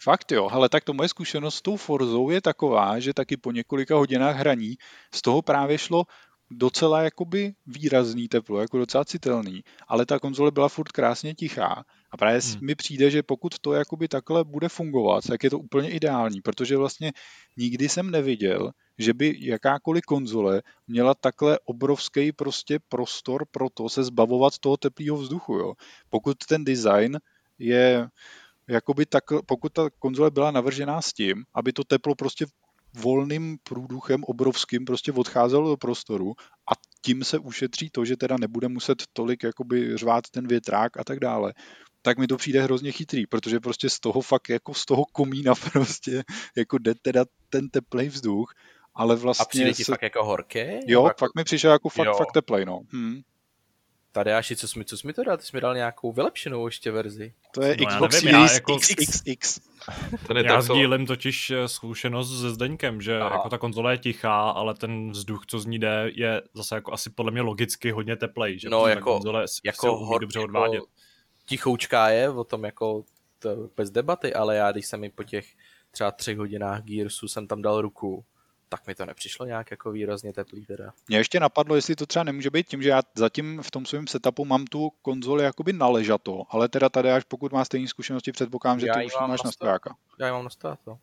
Fakt 0.02 0.32
jo, 0.32 0.48
ale 0.52 0.68
tak 0.68 0.84
to 0.84 0.92
moje 0.92 1.08
zkušenost 1.08 1.54
s 1.54 1.62
tou 1.62 1.76
Forzou 1.76 2.30
je 2.30 2.40
taková, 2.40 2.98
že 2.98 3.14
taky 3.14 3.36
po 3.36 3.52
několika 3.52 3.96
hodinách 3.96 4.36
hraní 4.36 4.76
z 5.14 5.22
toho 5.22 5.42
právě 5.42 5.78
šlo 5.78 6.04
docela 6.50 7.02
jakoby 7.02 7.54
výrazný 7.66 8.28
teplo, 8.28 8.60
jako 8.60 8.78
docela 8.78 9.04
citelný, 9.04 9.64
ale 9.88 10.06
ta 10.06 10.18
konzole 10.18 10.50
byla 10.50 10.68
furt 10.68 10.92
krásně 10.92 11.34
tichá. 11.34 11.84
A 12.10 12.16
právě 12.16 12.40
hmm. 12.40 12.66
mi 12.66 12.74
přijde, 12.74 13.10
že 13.10 13.22
pokud 13.22 13.58
to 13.58 13.72
jakoby 13.72 14.08
takhle 14.08 14.44
bude 14.44 14.68
fungovat, 14.68 15.24
tak 15.26 15.44
je 15.44 15.50
to 15.50 15.58
úplně 15.58 15.90
ideální, 15.90 16.40
protože 16.40 16.76
vlastně 16.76 17.12
nikdy 17.56 17.88
jsem 17.88 18.10
neviděl, 18.10 18.70
že 18.98 19.14
by 19.14 19.36
jakákoliv 19.38 20.04
konzole 20.04 20.62
měla 20.86 21.14
takhle 21.14 21.58
obrovský 21.64 22.32
prostě 22.32 22.78
prostor 22.88 23.46
pro 23.50 23.70
to 23.74 23.88
se 23.88 24.04
zbavovat 24.04 24.58
toho 24.58 24.76
teplého 24.76 25.16
vzduchu. 25.16 25.54
Jo. 25.54 25.72
Pokud 26.10 26.36
ten 26.48 26.64
design 26.64 27.18
je 27.58 28.08
jakoby 28.68 29.06
tak, 29.06 29.24
pokud 29.46 29.72
ta 29.72 29.90
konzole 29.98 30.30
byla 30.30 30.50
navržená 30.50 31.02
s 31.02 31.12
tím, 31.12 31.44
aby 31.54 31.72
to 31.72 31.84
teplo 31.84 32.14
prostě 32.14 32.46
volným 32.94 33.58
průduchem 33.62 34.24
obrovským 34.24 34.84
prostě 34.84 35.12
odcházelo 35.12 35.68
do 35.68 35.76
prostoru 35.76 36.32
a 36.70 36.72
tím 37.02 37.24
se 37.24 37.38
ušetří 37.38 37.90
to, 37.90 38.04
že 38.04 38.16
teda 38.16 38.36
nebude 38.40 38.68
muset 38.68 39.02
tolik 39.12 39.42
jakoby 39.42 39.96
řvát 39.96 40.24
ten 40.30 40.46
větrák 40.46 40.96
a 40.96 41.04
tak 41.04 41.20
dále, 41.20 41.54
tak 42.02 42.18
mi 42.18 42.26
to 42.26 42.36
přijde 42.36 42.62
hrozně 42.62 42.92
chytrý, 42.92 43.26
protože 43.26 43.60
prostě 43.60 43.90
z 43.90 44.00
toho 44.00 44.20
fakt 44.20 44.48
jako 44.48 44.74
z 44.74 44.84
toho 44.84 45.04
komína 45.12 45.54
prostě 45.72 46.22
jako 46.56 46.78
jde 46.78 46.94
teda 47.02 47.24
ten 47.48 47.68
teplej 47.68 48.08
vzduch, 48.08 48.54
ale 48.94 49.16
vlastně... 49.16 49.42
A 49.42 49.48
přijde 49.48 49.72
ti 49.72 49.84
se... 49.84 49.92
fakt 49.92 50.02
jako 50.02 50.24
horký? 50.24 50.58
Jo, 50.86 51.04
jako... 51.04 51.18
fakt 51.18 51.34
mi 51.36 51.44
přišel 51.44 51.72
jako 51.72 51.88
fakt, 51.88 52.06
jo. 52.06 52.14
fakt 52.14 52.32
teplej, 52.32 52.64
no. 52.64 52.80
Hmm. 52.92 53.20
Tadeáši, 54.12 54.56
co 54.56 54.68
jsi 54.68 54.78
mi, 54.78 54.84
co 54.84 54.96
jsi 54.96 55.06
mi 55.06 55.12
to 55.12 55.24
dal? 55.24 55.36
Ty 55.36 55.44
jsi 55.44 55.56
mi 55.56 55.60
dal 55.60 55.74
nějakou 55.74 56.12
vylepšenou 56.12 56.66
ještě 56.66 56.90
verzi. 56.90 57.34
To 57.54 57.62
je 57.62 57.76
no, 57.80 57.86
Xbox 57.86 58.20
Series 58.20 58.54
jako... 58.54 58.76
XXX. 58.76 59.60
Ten 60.26 60.36
je 60.36 60.44
já 60.44 60.62
sdílím 60.62 61.06
totiž 61.06 61.50
eh, 61.50 61.68
zkušenost 61.68 62.40
se 62.40 62.50
Zdeňkem, 62.50 63.00
že 63.00 63.20
Aha. 63.20 63.34
jako 63.34 63.48
ta 63.48 63.58
konzole 63.58 63.94
je 63.94 63.98
tichá, 63.98 64.50
ale 64.50 64.74
ten 64.74 65.10
vzduch, 65.10 65.46
co 65.46 65.58
z 65.58 65.66
ní 65.66 65.78
jde, 65.78 66.10
je 66.14 66.42
zase 66.54 66.74
jako 66.74 66.92
asi 66.92 67.10
podle 67.10 67.32
mě 67.32 67.40
logicky 67.40 67.90
hodně 67.90 68.16
teplej, 68.16 68.58
že 68.58 68.68
no, 68.68 68.86
jako, 68.86 69.12
konzole 69.12 69.44
jako 69.64 69.96
hor, 69.96 70.20
dobře 70.20 70.38
odvádět. 70.40 70.82
Tichoučká 71.50 72.08
je, 72.08 72.30
o 72.30 72.44
tom 72.44 72.64
jako 72.64 73.04
to 73.38 73.68
bez 73.76 73.90
debaty, 73.90 74.34
ale 74.34 74.56
já 74.56 74.72
když 74.72 74.86
jsem 74.86 75.00
mi 75.00 75.10
po 75.10 75.24
těch 75.24 75.46
třeba 75.90 76.10
třech 76.10 76.38
hodinách 76.38 76.82
Gearsu 76.82 77.28
jsem 77.28 77.46
tam 77.46 77.62
dal 77.62 77.80
ruku, 77.80 78.24
tak 78.68 78.86
mi 78.86 78.94
to 78.94 79.06
nepřišlo 79.06 79.46
nějak 79.46 79.70
jako 79.70 79.92
výrazně 79.92 80.32
teplý 80.32 80.66
teda. 80.66 80.92
Mě 81.08 81.18
ještě 81.18 81.40
napadlo, 81.40 81.76
jestli 81.76 81.96
to 81.96 82.06
třeba 82.06 82.22
nemůže 82.22 82.50
být 82.50 82.68
tím, 82.68 82.82
že 82.82 82.88
já 82.88 83.02
zatím 83.14 83.62
v 83.62 83.70
tom 83.70 83.86
svém 83.86 84.06
setupu 84.06 84.44
mám 84.44 84.64
tu 84.64 84.90
konzoli 85.02 85.44
jakoby 85.44 85.72
naležato, 85.72 86.42
ale 86.50 86.68
teda 86.68 86.88
tady 86.88 87.12
až 87.12 87.24
pokud 87.24 87.52
má 87.52 87.64
stejné 87.64 87.88
zkušenosti, 87.88 88.32
předpokládám, 88.32 88.80
že 88.80 88.86
já 88.86 88.94
ty 88.94 89.06
už 89.06 89.12
máš 89.20 89.42
na 89.42 89.52
stojáka. 89.52 89.96
Já 90.20 90.26
ji 90.26 90.32
mám 90.32 90.44
na 90.44 90.50
stojáka. 90.50 90.98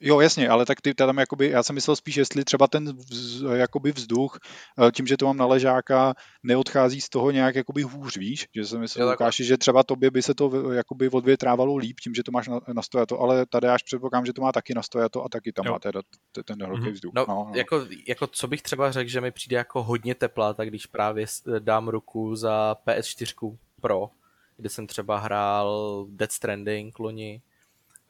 Jo, 0.00 0.20
jasně, 0.20 0.48
ale 0.48 0.66
tak 0.66 0.80
ty 0.80 0.94
tam 0.94 1.18
jakoby, 1.18 1.50
já 1.50 1.62
jsem 1.62 1.74
myslel 1.74 1.96
spíš, 1.96 2.16
jestli 2.16 2.44
třeba 2.44 2.66
ten 2.66 2.96
vz, 2.96 3.42
jakoby 3.54 3.92
vzduch, 3.92 4.38
eh, 4.86 4.90
tím, 4.92 5.06
že 5.06 5.16
to 5.16 5.26
mám 5.26 5.36
na 5.36 5.46
ležáka, 5.46 6.14
neodchází 6.42 7.00
z 7.00 7.08
toho 7.08 7.30
nějak 7.30 7.54
jakoby 7.54 7.82
hůř, 7.82 8.16
víš? 8.16 8.46
Že 8.54 8.66
jsem 8.66 8.80
myslel, 8.80 9.10
Lukáši, 9.10 9.44
že 9.44 9.58
třeba 9.58 9.82
tobě 9.82 10.10
by 10.10 10.22
se 10.22 10.34
to 10.34 10.72
jakoby 10.72 11.08
odvětrávalo 11.08 11.76
líp 11.76 12.00
tím, 12.00 12.14
že 12.14 12.22
to 12.22 12.32
máš 12.32 12.48
na, 12.48 12.60
na 12.72 12.82
stojato, 12.82 13.20
ale 13.20 13.46
tady 13.46 13.68
až 13.68 13.82
předpokládám, 13.82 14.26
že 14.26 14.32
to 14.32 14.42
má 14.42 14.52
taky 14.52 14.74
na 14.74 14.82
stojato 14.82 15.24
a 15.24 15.28
taky 15.28 15.52
tam 15.52 15.66
jo. 15.66 15.72
má 15.72 15.78
teda 15.78 16.00
ten 16.44 16.66
horký 16.66 16.82
mm-hmm. 16.82 16.92
vzduch. 16.92 17.12
No, 17.14 17.24
no, 17.28 17.34
no. 17.34 17.52
Jako, 17.54 17.86
jako, 18.08 18.26
co 18.26 18.48
bych 18.48 18.62
třeba 18.62 18.92
řekl, 18.92 19.10
že 19.10 19.20
mi 19.20 19.30
přijde 19.30 19.56
jako 19.56 19.82
hodně 19.82 20.14
teplá, 20.14 20.54
tak 20.54 20.68
když 20.68 20.86
právě 20.86 21.26
dám 21.58 21.88
ruku 21.88 22.36
za 22.36 22.76
PS4 22.86 23.56
Pro, 23.80 24.10
kde 24.56 24.68
jsem 24.68 24.86
třeba 24.86 25.18
hrál 25.18 26.06
Dead 26.10 26.32
Stranding 26.32 26.98
loni, 26.98 27.42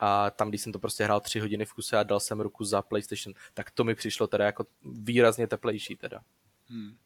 a 0.01 0.31
tam, 0.31 0.49
když 0.49 0.61
jsem 0.61 0.73
to 0.73 0.79
prostě 0.79 1.05
hrál 1.05 1.21
tři 1.21 1.41
hodiny 1.41 1.65
v 1.65 1.73
kuse 1.73 1.99
a 1.99 2.03
dal 2.03 2.21
jsem 2.21 2.41
ruku 2.41 2.65
za 2.65 2.83
PlayStation, 2.83 3.35
tak 3.55 3.71
to 3.71 3.85
mi 3.85 3.95
přišlo 3.95 4.27
teda 4.27 4.45
jako 4.45 4.67
výrazně 4.85 5.47
teplejší 5.47 5.97
teda. 5.97 6.21
Hmm. 6.69 6.97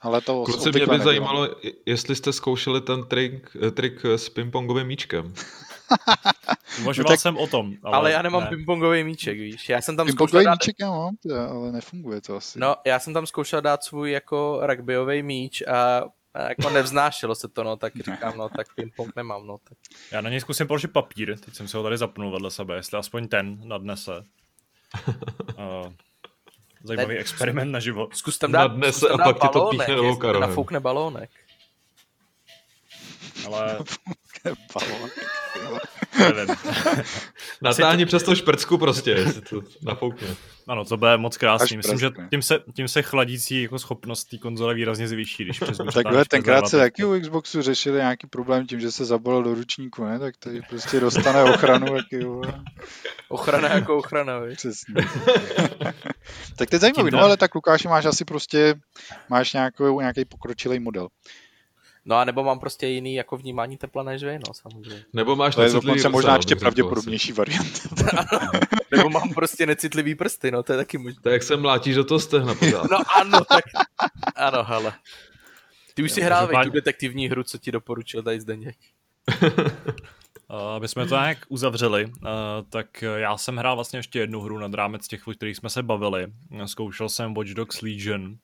Ale 0.00 0.20
to 0.20 0.42
Kluci, 0.42 0.70
mě 0.70 0.86
by 0.86 0.98
zajímalo, 0.98 1.48
jestli 1.86 2.16
jste 2.16 2.32
zkoušeli 2.32 2.80
ten 2.80 3.04
trik, 3.04 3.56
trik 3.74 4.04
s 4.04 4.28
pingpongovým 4.28 4.86
míčkem. 4.86 5.34
Uvažoval 6.80 7.08
no 7.08 7.12
tak, 7.12 7.20
jsem 7.20 7.36
o 7.36 7.46
tom. 7.46 7.74
Ale, 7.82 7.96
ale 7.96 8.12
já 8.12 8.22
nemám 8.22 8.42
ne. 8.42 8.48
pingpongový 8.48 9.04
míček, 9.04 9.38
víš. 9.38 9.68
Já 9.68 9.80
jsem 9.80 9.96
tam 9.96 10.08
zkoušel 10.08 10.44
dát... 10.44 10.50
míček 10.50 10.76
já 10.80 10.90
mám, 10.90 11.16
ale 11.50 11.72
nefunguje 11.72 12.20
to 12.20 12.36
asi. 12.36 12.58
No, 12.58 12.76
já 12.86 12.98
jsem 12.98 13.14
tam 13.14 13.26
zkoušel 13.26 13.60
dát 13.60 13.84
svůj 13.84 14.10
jako 14.10 14.60
rugbyový 14.62 15.22
míč 15.22 15.62
a 15.62 16.02
a 16.36 16.48
jako 16.48 16.70
nevznášelo 16.70 17.34
se 17.34 17.48
to, 17.48 17.64
no, 17.64 17.76
tak 17.76 17.96
říkám, 17.96 18.38
no, 18.38 18.48
tak 18.48 18.66
ping-pong 18.74 19.12
nemám, 19.16 19.46
no. 19.46 19.58
Tak. 19.68 19.78
Já 20.12 20.20
na 20.20 20.30
něj 20.30 20.40
zkusím 20.40 20.66
položit 20.66 20.88
papír, 20.88 21.38
teď 21.38 21.54
jsem 21.54 21.68
se 21.68 21.76
ho 21.76 21.82
tady 21.82 21.98
zapnul 21.98 22.32
vedle 22.32 22.50
sebe, 22.50 22.76
jestli 22.76 22.98
aspoň 22.98 23.28
ten 23.28 23.68
nadnese. 23.68 24.24
uh, 25.58 25.92
zajímavý 26.84 27.14
ne, 27.14 27.20
experiment 27.20 27.72
na 27.72 27.80
život. 27.80 28.16
Zkus 28.16 28.38
tam 28.38 28.52
dát, 28.52 28.68
nadnese 28.68 28.98
zkus 28.98 29.08
tam 29.08 29.18
dát 29.18 29.24
a 29.24 29.32
pak 29.32 29.52
balónek, 29.52 29.86
ti 29.86 29.94
to 29.94 30.02
píchne 30.02 30.40
Nafoukne 30.40 30.80
balónek. 30.80 31.30
Ale... 33.46 33.78
balónek. 34.74 35.12
Natáhni 37.62 38.06
přes 38.06 38.22
to 38.22 38.34
šprcku 38.34 38.78
prostě, 38.78 39.10
jestli 39.10 39.40
to 39.42 39.62
nafoukne. 39.82 40.28
Ano, 40.68 40.84
to 40.84 40.96
bude 40.96 41.16
moc 41.16 41.36
krásný. 41.36 41.76
Myslím, 41.76 41.98
že 41.98 42.10
tím 42.30 42.42
se, 42.42 42.58
tím 42.74 42.88
se 42.88 43.02
chladící 43.02 43.62
jako 43.62 43.78
schopnost 43.78 44.24
té 44.24 44.38
konzole 44.38 44.74
výrazně 44.74 45.08
zvýší, 45.08 45.44
když 45.44 45.58
přes 45.60 45.76
Takhle 45.94 46.24
tenkrát 46.24 46.68
se 46.68 46.78
taky 46.78 47.04
u 47.04 47.20
Xboxu 47.20 47.62
řešili 47.62 47.98
nějaký 47.98 48.26
problém 48.26 48.66
tím, 48.66 48.80
že 48.80 48.92
se 48.92 49.04
zabalil 49.04 49.42
do 49.42 49.54
ručníku, 49.54 50.04
ne? 50.04 50.18
Tak 50.18 50.36
tady 50.36 50.62
prostě 50.68 51.00
dostane 51.00 51.42
ochranu. 51.42 51.96
Jaký, 51.96 52.26
ochrana 53.28 53.68
jako 53.68 53.96
ochrana, 53.96 54.38
víš? 54.38 54.56
Přesně. 54.56 54.94
tak 56.56 56.70
to 56.70 56.76
je 56.76 56.80
zajímavý, 56.80 57.10
no 57.10 57.20
ale 57.20 57.36
tak 57.36 57.54
Lukáši 57.54 57.88
máš 57.88 58.04
asi 58.04 58.24
prostě, 58.24 58.74
máš 59.28 59.52
nějakou, 59.52 60.00
nějaký 60.00 60.24
pokročilý 60.24 60.78
model. 60.78 61.08
No 62.08 62.16
a 62.16 62.24
nebo 62.24 62.44
mám 62.44 62.58
prostě 62.58 62.86
jiný 62.86 63.14
jako 63.14 63.36
vnímání 63.36 63.76
tepla 63.76 64.02
než 64.02 64.22
vy, 64.22 64.38
no 64.38 64.54
samozřejmě. 64.54 65.04
Nebo 65.12 65.36
máš 65.36 65.54
to 65.54 65.62
je 65.62 65.72
dokonce 65.72 66.08
možná 66.08 66.36
ještě 66.36 66.56
pravděpodobnější 66.56 67.32
variant. 67.32 67.86
nebo 68.96 69.10
mám 69.10 69.34
prostě 69.34 69.66
necitlivý 69.66 70.14
prsty, 70.14 70.50
no 70.50 70.62
to 70.62 70.72
je 70.72 70.76
taky 70.76 70.98
možné. 70.98 71.20
Tak 71.22 71.32
jak 71.32 71.42
se 71.42 71.56
mlátíš 71.56 71.94
do 71.94 72.04
toho 72.04 72.20
stehna 72.20 72.54
pořád. 72.54 72.90
no 72.90 72.98
ano, 73.16 73.40
tak 73.44 73.64
ano, 74.36 74.64
hele. 74.64 74.92
Ty 75.94 76.02
už 76.02 76.12
si 76.12 76.20
hrál 76.20 76.48
tu 76.64 76.70
detektivní 76.70 77.28
hru, 77.28 77.42
co 77.42 77.58
ti 77.58 77.72
doporučil 77.72 78.22
tady 78.22 78.40
Zdeněk. 78.40 78.76
Aby 80.76 80.88
jsme 80.88 81.06
to 81.06 81.14
nějak 81.14 81.38
uzavřeli, 81.48 82.12
tak 82.70 83.02
já 83.02 83.36
jsem 83.36 83.56
hrál 83.56 83.74
vlastně 83.74 83.98
ještě 83.98 84.18
jednu 84.18 84.40
hru 84.40 84.58
nad 84.58 84.74
rámec 84.74 85.08
těch, 85.08 85.28
o 85.28 85.32
kterých 85.32 85.56
jsme 85.56 85.70
se 85.70 85.82
bavili. 85.82 86.26
Zkoušel 86.64 87.08
jsem 87.08 87.34
Watch 87.34 87.50
Dogs 87.50 87.82
Legion 87.82 88.36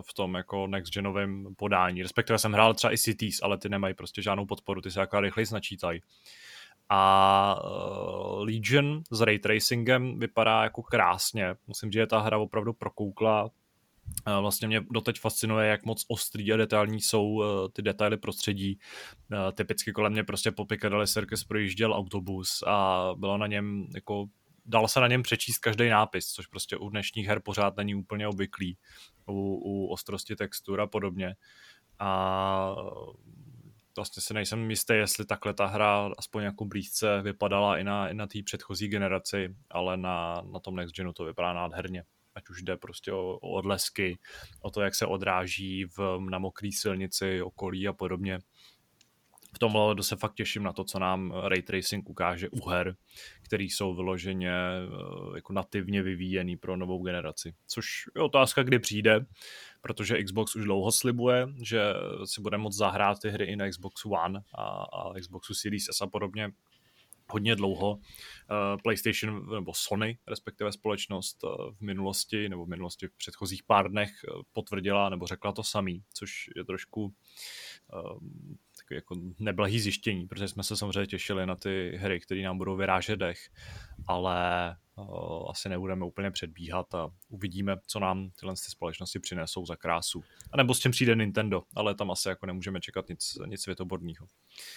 v 0.00 0.14
tom 0.14 0.34
jako 0.34 0.66
next 0.66 0.94
genovém 0.94 1.46
podání. 1.56 2.02
Respektive 2.02 2.38
jsem 2.38 2.52
hrál 2.52 2.74
třeba 2.74 2.92
i 2.92 2.98
Cities, 2.98 3.42
ale 3.42 3.58
ty 3.58 3.68
nemají 3.68 3.94
prostě 3.94 4.22
žádnou 4.22 4.46
podporu, 4.46 4.80
ty 4.80 4.90
se 4.90 5.00
jako 5.00 5.20
rychleji 5.20 5.46
načítají. 5.52 6.00
A 6.88 7.60
Legion 8.36 9.02
s 9.10 9.20
ray 9.20 9.38
tracingem 9.38 10.18
vypadá 10.18 10.62
jako 10.62 10.82
krásně. 10.82 11.54
Musím 11.66 11.90
říct, 11.90 12.00
že 12.00 12.06
ta 12.06 12.18
hra 12.18 12.38
opravdu 12.38 12.72
prokoukla 12.72 13.50
Vlastně 14.40 14.68
mě 14.68 14.80
doteď 14.90 15.20
fascinuje, 15.20 15.68
jak 15.68 15.84
moc 15.84 16.04
ostrý 16.08 16.52
a 16.52 16.56
detailní 16.56 17.00
jsou 17.00 17.42
eh, 17.42 17.68
ty 17.72 17.82
detaily 17.82 18.16
prostředí. 18.16 18.78
Eh, 19.32 19.52
typicky 19.52 19.92
kolem 19.92 20.12
mě 20.12 20.24
prostě 20.24 20.50
po 20.50 20.64
Piccadilly 20.64 21.06
Circus 21.06 21.44
projížděl 21.44 21.94
autobus 21.94 22.62
a 22.66 23.08
bylo 23.16 23.38
na 23.38 23.46
něm 23.46 23.86
jako 23.94 24.26
dal 24.64 24.88
se 24.88 25.00
na 25.00 25.08
něm 25.08 25.22
přečíst 25.22 25.58
každý 25.58 25.88
nápis, 25.88 26.26
což 26.26 26.46
prostě 26.46 26.76
u 26.76 26.88
dnešních 26.88 27.26
her 27.26 27.40
pořád 27.40 27.76
není 27.76 27.94
úplně 27.94 28.28
obvyklý, 28.28 28.78
u, 29.26 29.60
u 29.64 29.86
ostrosti 29.86 30.36
textur 30.36 30.80
a 30.80 30.86
podobně. 30.86 31.34
A 31.98 32.74
vlastně 33.96 34.22
si 34.22 34.34
nejsem 34.34 34.70
jistý, 34.70 34.94
jestli 34.94 35.26
takhle 35.26 35.54
ta 35.54 35.66
hra 35.66 36.10
aspoň 36.18 36.42
jako 36.42 36.64
blízce 36.64 37.22
vypadala 37.22 37.78
i 37.78 37.84
na, 37.84 38.08
i 38.08 38.14
na 38.14 38.26
té 38.26 38.38
předchozí 38.44 38.88
generaci, 38.88 39.54
ale 39.70 39.96
na, 39.96 40.42
na 40.52 40.60
tom 40.60 40.76
Next 40.76 40.96
Genu 40.96 41.12
to 41.12 41.24
vypadá 41.24 41.52
nádherně 41.52 42.04
ať 42.36 42.48
už 42.48 42.62
jde 42.62 42.76
prostě 42.76 43.12
o, 43.12 43.38
o 43.38 43.50
odlesky, 43.50 44.18
o 44.60 44.70
to, 44.70 44.80
jak 44.80 44.94
se 44.94 45.06
odráží 45.06 45.84
v, 45.84 46.18
na 46.30 46.38
mokrý 46.38 46.72
silnici, 46.72 47.42
okolí 47.42 47.88
a 47.88 47.92
podobně. 47.92 48.38
V 49.54 49.58
tomhle 49.58 49.94
to 49.94 50.02
se 50.02 50.16
fakt 50.16 50.34
těším 50.34 50.62
na 50.62 50.72
to, 50.72 50.84
co 50.84 50.98
nám 50.98 51.32
Ray 51.44 51.62
Tracing 51.62 52.08
ukáže 52.08 52.48
u 52.48 52.68
her, 52.68 52.96
který 53.42 53.70
jsou 53.70 53.94
vyloženě 53.94 54.52
eh, 54.52 55.36
jako 55.36 55.52
nativně 55.52 56.02
vyvíjený 56.02 56.56
pro 56.56 56.76
novou 56.76 57.02
generaci. 57.02 57.54
Což 57.66 57.86
je 58.16 58.22
otázka, 58.22 58.62
kdy 58.62 58.78
přijde, 58.78 59.26
protože 59.80 60.22
Xbox 60.22 60.56
už 60.56 60.64
dlouho 60.64 60.92
slibuje, 60.92 61.46
že 61.62 61.82
si 62.24 62.40
bude 62.40 62.58
moct 62.58 62.76
zahrát 62.76 63.18
ty 63.20 63.30
hry 63.30 63.44
i 63.44 63.56
na 63.56 63.68
Xbox 63.68 64.04
One 64.04 64.40
a, 64.54 64.62
a 64.62 65.20
Xboxu 65.20 65.54
Series 65.54 65.84
S 65.92 66.00
a 66.00 66.06
podobně 66.06 66.50
hodně 67.28 67.56
dlouho. 67.56 67.98
Eh, 68.00 68.76
PlayStation 68.82 69.54
nebo 69.54 69.74
Sony, 69.74 70.18
respektive 70.26 70.72
společnost 70.72 71.38
eh, 71.44 71.48
v 71.78 71.80
minulosti 71.80 72.48
nebo 72.48 72.64
v 72.64 72.68
minulosti 72.68 73.08
v 73.08 73.16
předchozích 73.16 73.62
pár 73.62 73.90
dnech 73.90 74.10
eh, 74.10 74.42
potvrdila 74.52 75.08
nebo 75.08 75.26
řekla 75.26 75.52
to 75.52 75.62
samý, 75.62 76.02
což 76.14 76.50
je 76.56 76.64
trošku 76.64 77.14
takový 78.76 78.94
jako 78.94 79.16
neblahý 79.38 79.80
zjištění, 79.80 80.26
protože 80.26 80.48
jsme 80.48 80.62
se 80.62 80.76
samozřejmě 80.76 81.06
těšili 81.06 81.46
na 81.46 81.56
ty 81.56 81.96
hry, 81.96 82.20
které 82.20 82.42
nám 82.42 82.58
budou 82.58 82.76
vyrážet 82.76 83.16
dech, 83.16 83.38
ale 84.06 84.36
uh, 84.96 85.50
asi 85.50 85.68
nebudeme 85.68 86.04
úplně 86.04 86.30
předbíhat 86.30 86.94
a 86.94 87.08
uvidíme, 87.28 87.76
co 87.86 88.00
nám 88.00 88.30
tyhle 88.40 88.54
ty 88.54 88.70
společnosti 88.70 89.18
přinesou 89.18 89.66
za 89.66 89.76
krásu. 89.76 90.24
A 90.52 90.56
nebo 90.56 90.74
s 90.74 90.80
tím 90.80 90.92
přijde 90.92 91.16
Nintendo, 91.16 91.62
ale 91.74 91.94
tam 91.94 92.10
asi 92.10 92.28
jako 92.28 92.46
nemůžeme 92.46 92.80
čekat 92.80 93.08
nic, 93.08 93.38
nic 93.46 93.62
světoborného. 93.62 94.26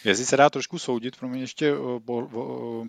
Jestli 0.05 0.25
se 0.25 0.37
dá 0.37 0.49
trošku 0.49 0.79
soudit, 0.79 1.17
pro 1.17 1.29
mě 1.29 1.41
ještě 1.41 1.73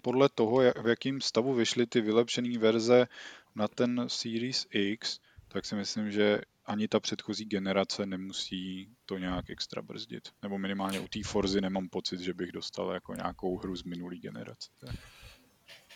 podle 0.03 0.29
toho, 0.29 0.59
v 0.83 0.87
jakým 0.87 1.21
stavu 1.21 1.55
vyšly 1.55 1.87
ty 1.87 2.01
vylepšené 2.01 2.59
verze 2.59 3.07
na 3.55 3.69
ten 3.69 4.05
Series 4.07 4.67
X, 4.71 5.21
tak 5.49 5.65
si 5.67 5.75
myslím, 5.75 6.11
že 6.11 6.41
ani 6.71 6.89
ta 6.89 7.01
předchozí 7.01 7.45
generace 7.45 8.07
nemusí 8.07 8.89
to 9.07 9.19
nějak 9.19 9.51
extra 9.51 9.83
brzdit. 9.83 10.29
Nebo 10.43 10.59
minimálně 10.59 11.01
u 11.01 11.09
té 11.09 11.19
Forzy 11.25 11.61
nemám 11.61 11.89
pocit, 11.89 12.21
že 12.21 12.35
bych 12.35 12.53
dostal 12.53 12.91
jako 12.91 13.15
nějakou 13.15 13.59
hru 13.59 13.77
z 13.77 13.85
minulý 13.85 14.19
generace. 14.19 14.71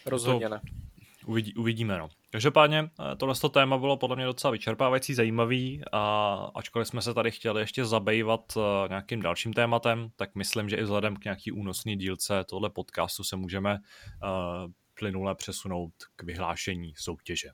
Rozhodně 0.07 0.49
ne. 0.49 0.61
Uvidí, 1.27 1.55
uvidíme, 1.55 1.99
no. 1.99 2.09
Každopádně 2.31 2.79
eh, 2.79 3.17
tohle 3.17 3.35
téma 3.51 3.79
bylo 3.79 3.97
podle 3.97 4.17
mě 4.17 4.25
docela 4.25 4.51
vyčerpávající, 4.51 5.15
zajímavý 5.15 5.83
a 5.93 6.35
ačkoliv 6.55 6.89
jsme 6.89 7.03
se 7.03 7.15
tady 7.15 7.31
chtěli 7.31 7.61
ještě 7.61 7.85
zabývat 7.85 8.53
eh, 8.57 8.89
nějakým 8.89 9.23
dalším 9.23 9.53
tématem, 9.53 10.11
tak 10.17 10.35
myslím, 10.35 10.69
že 10.69 10.77
i 10.77 10.83
vzhledem 10.83 11.17
k 11.17 11.25
nějaký 11.25 11.53
únosný 11.53 11.97
dílce 11.97 12.45
tohle 12.49 12.71
podcastu 12.71 13.25
se 13.25 13.37
můžeme 13.37 13.75
uh, 13.75 14.73
plynule 14.99 15.35
přesunout 15.35 15.93
k 16.17 16.23
vyhlášení 16.23 16.93
soutěže. 16.97 17.49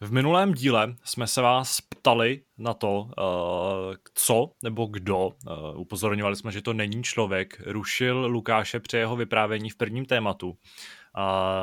V 0.00 0.12
minulém 0.12 0.54
díle 0.54 0.94
jsme 1.04 1.26
se 1.26 1.42
vás 1.42 1.80
ptali 1.80 2.40
na 2.58 2.74
to, 2.74 3.10
eh, 3.10 3.96
co 4.14 4.50
nebo 4.62 4.86
kdo, 4.86 5.30
eh, 5.30 5.50
upozorňovali 5.76 6.36
jsme, 6.36 6.52
že 6.52 6.62
to 6.62 6.72
není 6.72 7.02
člověk, 7.02 7.62
rušil 7.66 8.26
Lukáše 8.26 8.80
při 8.80 8.96
jeho 8.96 9.16
vyprávění 9.16 9.70
v 9.70 9.76
prvním 9.76 10.04
tématu. 10.04 10.56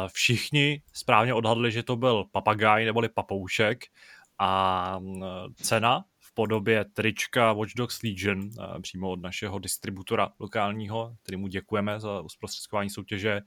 Všichni 0.08 0.82
správně 0.94 1.34
odhadli, 1.34 1.72
že 1.72 1.84
to 1.84 1.96
byl 1.96 2.26
papagaj 2.32 2.86
neboli 2.86 3.10
papoušek 3.10 3.86
a 4.40 5.00
mm, 5.00 5.24
cena 5.56 6.06
podobě 6.40 6.86
trička 6.94 7.53
Watch 7.53 7.72
Dogs 7.76 8.02
Legion 8.03 8.49
přímo 8.82 9.10
od 9.10 9.22
našeho 9.22 9.60
distributora 9.60 10.30
lokálního, 10.40 11.16
kterému 11.24 11.48
děkujeme 11.48 11.99
za 11.99 12.24
zprostředkování 12.28 12.90
soutěže, 12.90 13.41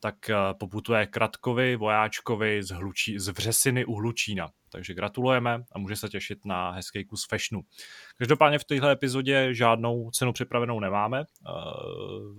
tak 0.00 0.30
eh, 0.30 0.34
poputuje 0.60 1.06
Kratkovi, 1.06 1.76
vojáčkovi 1.76 2.62
z, 2.62 2.70
hlučí, 2.70 3.18
z 3.18 3.28
Vřesiny 3.28 3.84
u 3.84 3.94
Hlučína. 3.94 4.50
Takže 4.70 4.94
gratulujeme 4.94 5.64
a 5.72 5.78
může 5.78 5.96
se 5.96 6.08
těšit 6.08 6.44
na 6.44 6.70
hezký 6.70 7.04
kus 7.04 7.26
fashionu. 7.28 7.62
Každopádně 8.16 8.58
v 8.58 8.64
téhle 8.64 8.92
epizodě 8.92 9.54
žádnou 9.54 10.10
cenu 10.10 10.32
připravenou 10.32 10.80
nemáme. 10.80 11.20
Eh, 11.20 11.52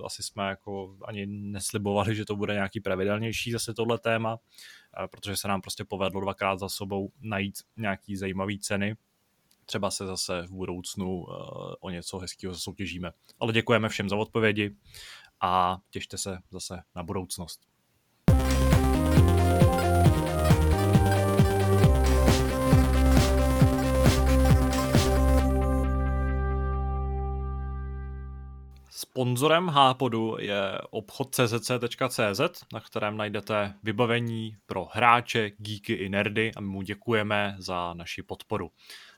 asi 0.06 0.24
jsme 0.24 0.48
jako 0.48 0.98
ani 1.06 1.26
neslibovali, 1.26 2.16
že 2.16 2.26
to 2.26 2.36
bude 2.36 2.54
nějaký 2.54 2.80
pravidelnější 2.80 3.52
zase 3.52 3.74
tohle 3.74 4.00
téma, 4.00 4.38
eh, 5.04 5.08
protože 5.08 5.38
se 5.38 5.48
nám 5.48 5.62
prostě 5.62 5.86
povedlo 5.86 6.22
dvakrát 6.22 6.60
za 6.60 6.70
sobou 6.70 7.12
najít 7.22 7.56
nějaký 7.78 8.16
zajímavý 8.16 8.60
ceny. 8.60 8.96
Třeba 9.70 9.92
se 9.92 10.06
zase 10.06 10.42
v 10.42 10.52
budoucnu 10.52 11.26
o 11.80 11.90
něco 11.90 12.18
hezkého 12.18 12.56
soutěžíme. 12.56 13.12
Ale 13.40 13.54
děkujeme 13.54 13.90
všem 13.90 14.10
za 14.10 14.16
odpovědi 14.16 14.76
a 15.42 15.78
těšte 15.90 16.18
se 16.18 16.40
zase 16.52 16.82
na 16.96 17.04
budoucnost. 17.04 17.60
Sponzorem 28.90 29.68
Hápodu 29.68 30.36
je 30.40 30.78
obchod 30.90 31.36
czc.cz, 31.36 32.64
na 32.74 32.80
kterém 32.80 33.18
najdete 33.18 33.74
vybavení 33.84 34.58
pro 34.66 34.88
hráče, 34.92 35.52
geeky 35.58 35.94
i 35.94 36.10
nerdy 36.10 36.52
a 36.56 36.62
my 36.62 36.68
mu 36.68 36.82
děkujeme 36.82 37.56
za 37.60 37.94
naši 37.94 38.24
podporu. 38.24 38.72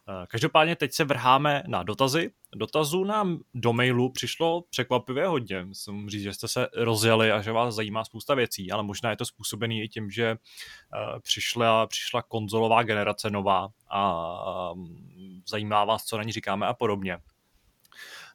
Eh, 0.09 0.27
každopádně 0.27 0.75
teď 0.75 0.93
se 0.93 1.03
vrháme 1.03 1.63
na 1.67 1.83
dotazy. 1.83 2.31
Dotazů 2.55 3.03
nám 3.03 3.39
do 3.53 3.73
mailu 3.73 4.09
přišlo 4.09 4.63
překvapivě 4.69 5.27
hodně. 5.27 5.65
Musím 5.65 6.09
říct, 6.09 6.21
že 6.21 6.33
jste 6.33 6.47
se 6.47 6.67
rozjeli 6.75 7.31
a 7.31 7.41
že 7.41 7.51
vás 7.51 7.75
zajímá 7.75 8.05
spousta 8.05 8.35
věcí, 8.35 8.71
ale 8.71 8.83
možná 8.83 9.09
je 9.09 9.15
to 9.15 9.25
způsobený 9.25 9.83
i 9.83 9.87
tím, 9.87 10.11
že 10.11 10.25
eh, 10.25 11.19
přišla, 11.19 11.87
přišla 11.87 12.21
konzolová 12.21 12.83
generace 12.83 13.29
nová 13.29 13.69
a 13.91 14.73
mm, 14.73 15.41
zajímá 15.47 15.85
vás, 15.85 16.05
co 16.05 16.17
na 16.17 16.23
ní 16.23 16.31
říkáme 16.31 16.67
a 16.67 16.73
podobně. 16.73 17.17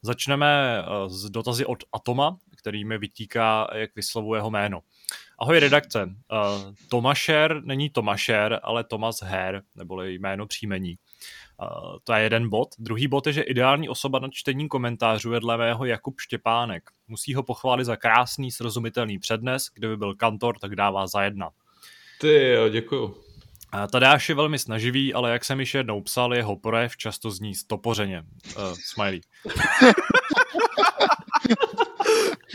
Začneme 0.02 0.78
eh, 0.78 1.09
s 1.09 1.30
dotazy 1.30 1.66
od 1.66 1.84
Atoma, 1.92 2.38
který 2.56 2.84
mi 2.84 2.98
vytíká, 2.98 3.68
jak 3.74 3.96
vyslovuje 3.96 4.38
jeho 4.38 4.51
jméno. 4.51 4.80
Ahoj 5.38 5.59
redakce, 5.59 6.10
Tomašer 6.88 7.64
není 7.64 7.90
Tomašer, 7.90 8.60
ale 8.62 8.84
Tomas 8.84 9.22
Her, 9.22 9.62
neboli 9.74 10.14
jméno 10.14 10.46
příjmení. 10.46 10.98
Uh, 11.62 11.97
to 12.05 12.12
je 12.12 12.22
jeden 12.22 12.48
bod. 12.48 12.68
Druhý 12.78 13.09
bod 13.09 13.26
je, 13.26 13.32
že 13.32 13.43
ideální 13.43 13.89
osoba 13.89 14.18
na 14.18 14.28
čtení 14.32 14.68
komentářů 14.68 15.32
je 15.32 15.40
dle 15.40 15.56
mého 15.56 15.85
Jakub 15.85 16.20
Štěpánek. 16.20 16.82
Musí 17.09 17.35
ho 17.35 17.43
pochválit 17.43 17.85
za 17.85 17.97
krásný, 17.97 18.52
srozumitelný 18.52 19.18
přednes, 19.18 19.66
kdyby 19.74 19.97
byl 19.97 20.14
kantor, 20.14 20.59
tak 20.59 20.76
dává 20.76 21.06
za 21.06 21.22
jedna. 21.22 21.51
Ty 22.20 22.48
jo, 22.48 22.68
děkuju. 22.68 23.16
Tadáš 23.93 24.28
je 24.28 24.35
velmi 24.35 24.59
snaživý, 24.59 25.14
ale 25.14 25.32
jak 25.32 25.44
jsem 25.44 25.60
již 25.60 25.74
jednou 25.74 26.01
psal, 26.01 26.35
jeho 26.35 26.56
projev 26.56 26.97
často 26.97 27.31
zní 27.31 27.55
stopořeně. 27.55 28.22
Uh, 28.56 28.74
smiley. 28.85 29.20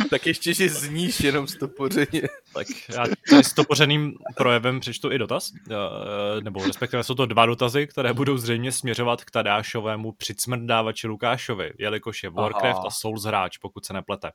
tak 0.09 0.25
ještě, 0.25 0.53
že 0.53 0.69
zníš 0.69 1.19
jenom 1.19 1.47
stopořeně. 1.47 2.21
tak 2.53 2.67
já 2.95 3.05
tady 3.29 3.43
stopořeným 3.43 4.13
projevem 4.37 4.79
přečtu 4.79 5.11
i 5.11 5.17
dotaz, 5.17 5.51
eh, 5.71 6.41
nebo 6.41 6.65
respektive 6.65 7.03
jsou 7.03 7.15
to 7.15 7.25
dva 7.25 7.45
dotazy, 7.45 7.87
které 7.87 8.13
budou 8.13 8.37
zřejmě 8.37 8.71
směřovat 8.71 9.23
k 9.23 9.31
Tadášovému 9.31 10.11
přicmrdávači 10.11 11.07
Lukášovi, 11.07 11.71
jelikož 11.77 12.23
je 12.23 12.29
Warcraft 12.29 12.79
Aha. 12.79 12.87
a 12.87 12.89
Souls 12.89 13.23
hráč, 13.23 13.57
pokud 13.57 13.85
se 13.85 13.93
neplete. 13.93 14.31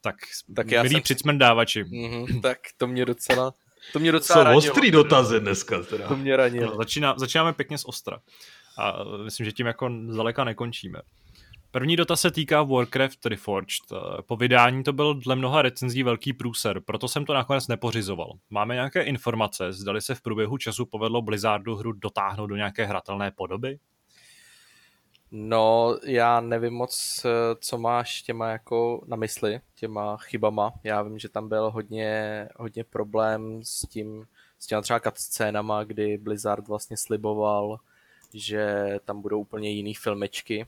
Tak, 0.00 0.16
tak 0.56 0.70
já 0.70 0.82
milí 0.82 0.94
jsem... 0.94 1.02
přicmrdávači. 1.02 1.84
Mm-hmm, 1.84 2.40
tak 2.40 2.58
to 2.76 2.86
mě 2.86 3.04
docela 3.04 3.52
to 3.92 3.98
mě 3.98 4.12
docela 4.12 4.36
Jsou 4.36 4.44
ranilo. 4.44 4.58
ostrý 4.58 4.90
dotazy 4.90 5.40
dneska. 5.40 5.82
Teda. 5.82 6.08
To 6.08 6.16
mě 6.16 6.36
ranilo. 6.36 6.70
No, 6.70 6.76
začíná, 6.76 7.14
začínáme 7.18 7.52
pěkně 7.52 7.78
z 7.78 7.84
ostra. 7.84 8.18
A 8.78 9.04
myslím, 9.24 9.46
že 9.46 9.52
tím 9.52 9.66
jako 9.66 9.90
zdaleka 10.08 10.44
nekončíme. 10.44 11.00
První 11.70 11.96
dotaz 11.96 12.20
se 12.20 12.30
týká 12.30 12.62
Warcraft 12.62 13.26
Reforged. 13.26 13.82
Po 14.26 14.36
vydání 14.36 14.84
to 14.84 14.92
byl 14.92 15.14
dle 15.14 15.36
mnoha 15.36 15.62
recenzí 15.62 16.02
velký 16.02 16.32
průser, 16.32 16.80
proto 16.80 17.08
jsem 17.08 17.24
to 17.24 17.34
nakonec 17.34 17.68
nepořizoval. 17.68 18.32
Máme 18.50 18.74
nějaké 18.74 19.02
informace, 19.02 19.72
zdali 19.72 20.00
se 20.00 20.14
v 20.14 20.20
průběhu 20.20 20.58
času 20.58 20.86
povedlo 20.86 21.22
Blizzardu 21.22 21.76
hru 21.76 21.92
dotáhnout 21.92 22.46
do 22.46 22.56
nějaké 22.56 22.86
hratelné 22.86 23.30
podoby? 23.30 23.78
No, 25.30 25.96
já 26.04 26.40
nevím 26.40 26.74
moc, 26.74 27.26
co 27.60 27.78
máš 27.78 28.22
těma 28.22 28.48
jako 28.48 29.04
na 29.06 29.16
mysli, 29.16 29.60
těma 29.74 30.16
chybama. 30.16 30.72
Já 30.84 31.02
vím, 31.02 31.18
že 31.18 31.28
tam 31.28 31.48
byl 31.48 31.70
hodně, 31.70 32.48
hodně 32.56 32.84
problém 32.84 33.60
s 33.64 33.80
tím, 33.80 34.26
s 34.58 34.66
těma 34.66 34.82
třeba 34.82 35.00
scénama, 35.14 35.84
kdy 35.84 36.18
Blizzard 36.18 36.68
vlastně 36.68 36.96
sliboval, 36.96 37.78
že 38.34 38.86
tam 39.04 39.22
budou 39.22 39.40
úplně 39.40 39.70
jiný 39.70 39.94
filmečky, 39.94 40.66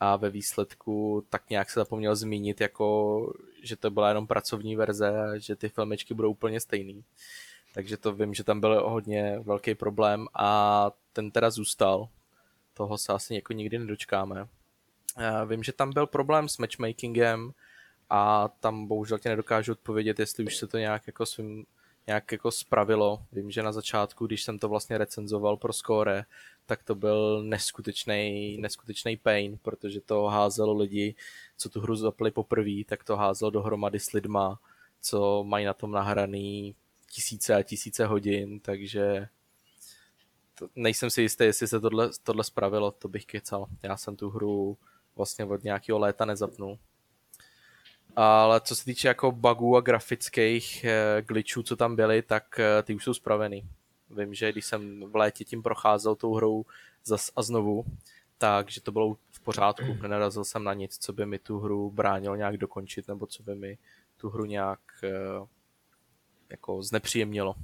a 0.00 0.16
ve 0.16 0.30
výsledku 0.30 1.24
tak 1.30 1.50
nějak 1.50 1.70
se 1.70 1.80
zapomněl 1.80 2.16
zmínit, 2.16 2.60
jako, 2.60 3.32
že 3.62 3.76
to 3.76 3.90
byla 3.90 4.08
jenom 4.08 4.26
pracovní 4.26 4.76
verze 4.76 5.08
a 5.08 5.38
že 5.38 5.56
ty 5.56 5.68
filmečky 5.68 6.14
budou 6.14 6.30
úplně 6.30 6.60
stejný. 6.60 7.04
Takže 7.74 7.96
to 7.96 8.12
vím, 8.12 8.34
že 8.34 8.44
tam 8.44 8.60
byl 8.60 8.88
hodně 8.90 9.38
velký 9.42 9.74
problém 9.74 10.26
a 10.34 10.90
ten 11.12 11.30
teda 11.30 11.50
zůstal. 11.50 12.08
Toho 12.74 12.98
se 12.98 13.12
asi 13.12 13.34
jako 13.34 13.52
nikdy 13.52 13.78
nedočkáme. 13.78 14.48
Já 15.18 15.44
vím, 15.44 15.62
že 15.62 15.72
tam 15.72 15.92
byl 15.92 16.06
problém 16.06 16.48
s 16.48 16.58
matchmakingem 16.58 17.52
a 18.10 18.48
tam 18.60 18.86
bohužel 18.86 19.18
tě 19.18 19.28
nedokážu 19.28 19.72
odpovědět, 19.72 20.18
jestli 20.18 20.44
už 20.44 20.56
se 20.56 20.66
to 20.66 20.78
nějak 20.78 21.06
jako 21.06 21.26
svým 21.26 21.66
nějak 22.06 22.32
jako 22.32 22.50
spravilo. 22.50 23.22
Vím, 23.32 23.50
že 23.50 23.62
na 23.62 23.72
začátku, 23.72 24.26
když 24.26 24.42
jsem 24.42 24.58
to 24.58 24.68
vlastně 24.68 24.98
recenzoval 24.98 25.56
pro 25.56 25.72
Score, 25.72 26.24
tak 26.66 26.82
to 26.82 26.94
byl 26.94 27.42
neskutečný, 27.42 28.56
neskutečný 28.60 29.16
pain, 29.16 29.58
protože 29.62 30.00
to 30.00 30.24
házelo 30.24 30.76
lidi, 30.76 31.14
co 31.56 31.68
tu 31.68 31.80
hru 31.80 31.96
zapli 31.96 32.30
poprvé, 32.30 32.84
tak 32.86 33.04
to 33.04 33.16
házelo 33.16 33.50
dohromady 33.50 34.00
s 34.00 34.12
lidma, 34.12 34.60
co 35.00 35.44
mají 35.44 35.64
na 35.64 35.74
tom 35.74 35.90
nahraný 35.90 36.74
tisíce 37.10 37.54
a 37.54 37.62
tisíce 37.62 38.06
hodin, 38.06 38.60
takže 38.60 39.28
to, 40.58 40.68
nejsem 40.76 41.10
si 41.10 41.22
jistý, 41.22 41.44
jestli 41.44 41.68
se 41.68 41.80
tohle, 41.80 42.10
tohle 42.22 42.44
spravilo, 42.44 42.90
to 42.90 43.08
bych 43.08 43.26
kecal. 43.26 43.66
Já 43.82 43.96
jsem 43.96 44.16
tu 44.16 44.30
hru 44.30 44.78
vlastně 45.16 45.44
od 45.44 45.64
nějakého 45.64 45.98
léta 45.98 46.24
nezapnul. 46.24 46.78
Ale 48.16 48.60
co 48.60 48.76
se 48.76 48.84
týče 48.84 49.08
jako 49.08 49.32
bugů 49.32 49.76
a 49.76 49.80
grafických 49.80 50.84
eh, 50.84 51.22
glitchů, 51.22 51.62
co 51.62 51.76
tam 51.76 51.96
byly, 51.96 52.22
tak 52.22 52.60
eh, 52.60 52.82
ty 52.82 52.94
už 52.94 53.04
jsou 53.04 53.14
spravený. 53.14 53.68
Vím, 54.10 54.34
že 54.34 54.52
když 54.52 54.64
jsem 54.64 55.00
v 55.00 55.16
létě 55.16 55.44
tím 55.44 55.62
procházel 55.62 56.14
tou 56.14 56.34
hrou 56.34 56.64
zas 57.04 57.30
a 57.36 57.42
znovu, 57.42 57.84
takže 58.38 58.80
to 58.80 58.92
bylo 58.92 59.16
v 59.30 59.40
pořádku. 59.40 59.96
Nenarazil 60.02 60.44
jsem 60.44 60.64
na 60.64 60.74
nic, 60.74 60.98
co 60.98 61.12
by 61.12 61.26
mi 61.26 61.38
tu 61.38 61.58
hru 61.58 61.90
bránilo 61.90 62.36
nějak 62.36 62.56
dokončit, 62.56 63.08
nebo 63.08 63.26
co 63.26 63.42
by 63.42 63.54
mi 63.54 63.78
tu 64.16 64.28
hru 64.28 64.44
nějak 64.44 64.80
eh, 65.04 65.46
jako 66.50 66.82
znepříjemnilo. 66.82 67.54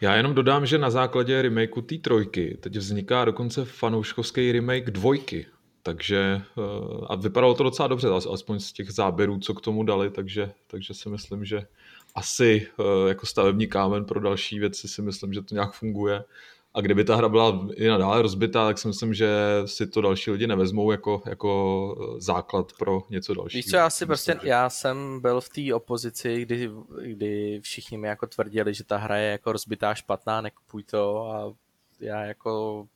Já 0.00 0.16
jenom 0.16 0.34
dodám, 0.34 0.66
že 0.66 0.78
na 0.78 0.90
základě 0.90 1.42
remakeu 1.42 1.80
té 1.80 1.98
trojky 1.98 2.58
teď 2.60 2.76
vzniká 2.76 3.24
dokonce 3.24 3.64
fanouškovský 3.64 4.52
remake 4.52 4.90
dvojky. 4.90 5.46
Takže 5.82 6.42
eh, 6.58 6.62
a 7.06 7.14
vypadalo 7.14 7.54
to 7.54 7.62
docela 7.62 7.88
dobře, 7.88 8.08
aspoň 8.32 8.60
z 8.60 8.72
těch 8.72 8.90
záběrů, 8.90 9.38
co 9.38 9.54
k 9.54 9.60
tomu 9.60 9.82
dali, 9.82 10.10
takže, 10.10 10.52
takže 10.66 10.94
si 10.94 11.08
myslím, 11.08 11.44
že 11.44 11.66
asi 12.16 12.68
eh, 12.80 13.08
jako 13.08 13.26
stavební 13.26 13.66
kámen 13.66 14.04
pro 14.04 14.20
další 14.20 14.58
věci 14.58 14.88
si 14.88 15.02
myslím, 15.02 15.32
že 15.32 15.42
to 15.42 15.54
nějak 15.54 15.72
funguje. 15.72 16.24
A 16.74 16.80
kdyby 16.80 17.04
ta 17.04 17.16
hra 17.16 17.28
byla 17.28 17.68
i 17.74 17.88
nadále 17.88 18.22
rozbitá, 18.22 18.66
tak 18.66 18.78
si 18.78 18.88
myslím, 18.88 19.14
že 19.14 19.28
si 19.66 19.86
to 19.86 20.00
další 20.00 20.30
lidi 20.30 20.46
nevezmou 20.46 20.90
jako, 20.90 21.22
jako 21.26 21.96
eh, 22.00 22.20
základ 22.20 22.72
pro 22.78 23.02
něco 23.10 23.34
dalšího. 23.34 23.58
Víš 23.58 23.66
co, 23.66 23.76
já 23.76 23.90
si 23.90 24.06
prostě, 24.06 24.40
já 24.42 24.70
jsem 24.70 25.20
byl 25.20 25.40
v 25.40 25.48
té 25.48 25.74
opozici, 25.74 26.42
kdy, 26.42 26.70
kdy 27.02 27.60
všichni 27.62 27.98
mi 27.98 28.08
jako 28.08 28.26
tvrdili, 28.26 28.74
že 28.74 28.84
ta 28.84 28.96
hra 28.96 29.16
je 29.16 29.30
jako 29.30 29.52
rozbitá 29.52 29.94
špatná, 29.94 30.40
nekupuj 30.40 30.82
to 30.82 31.30
a 31.30 31.54
já 32.00 32.22
jako 32.22 32.86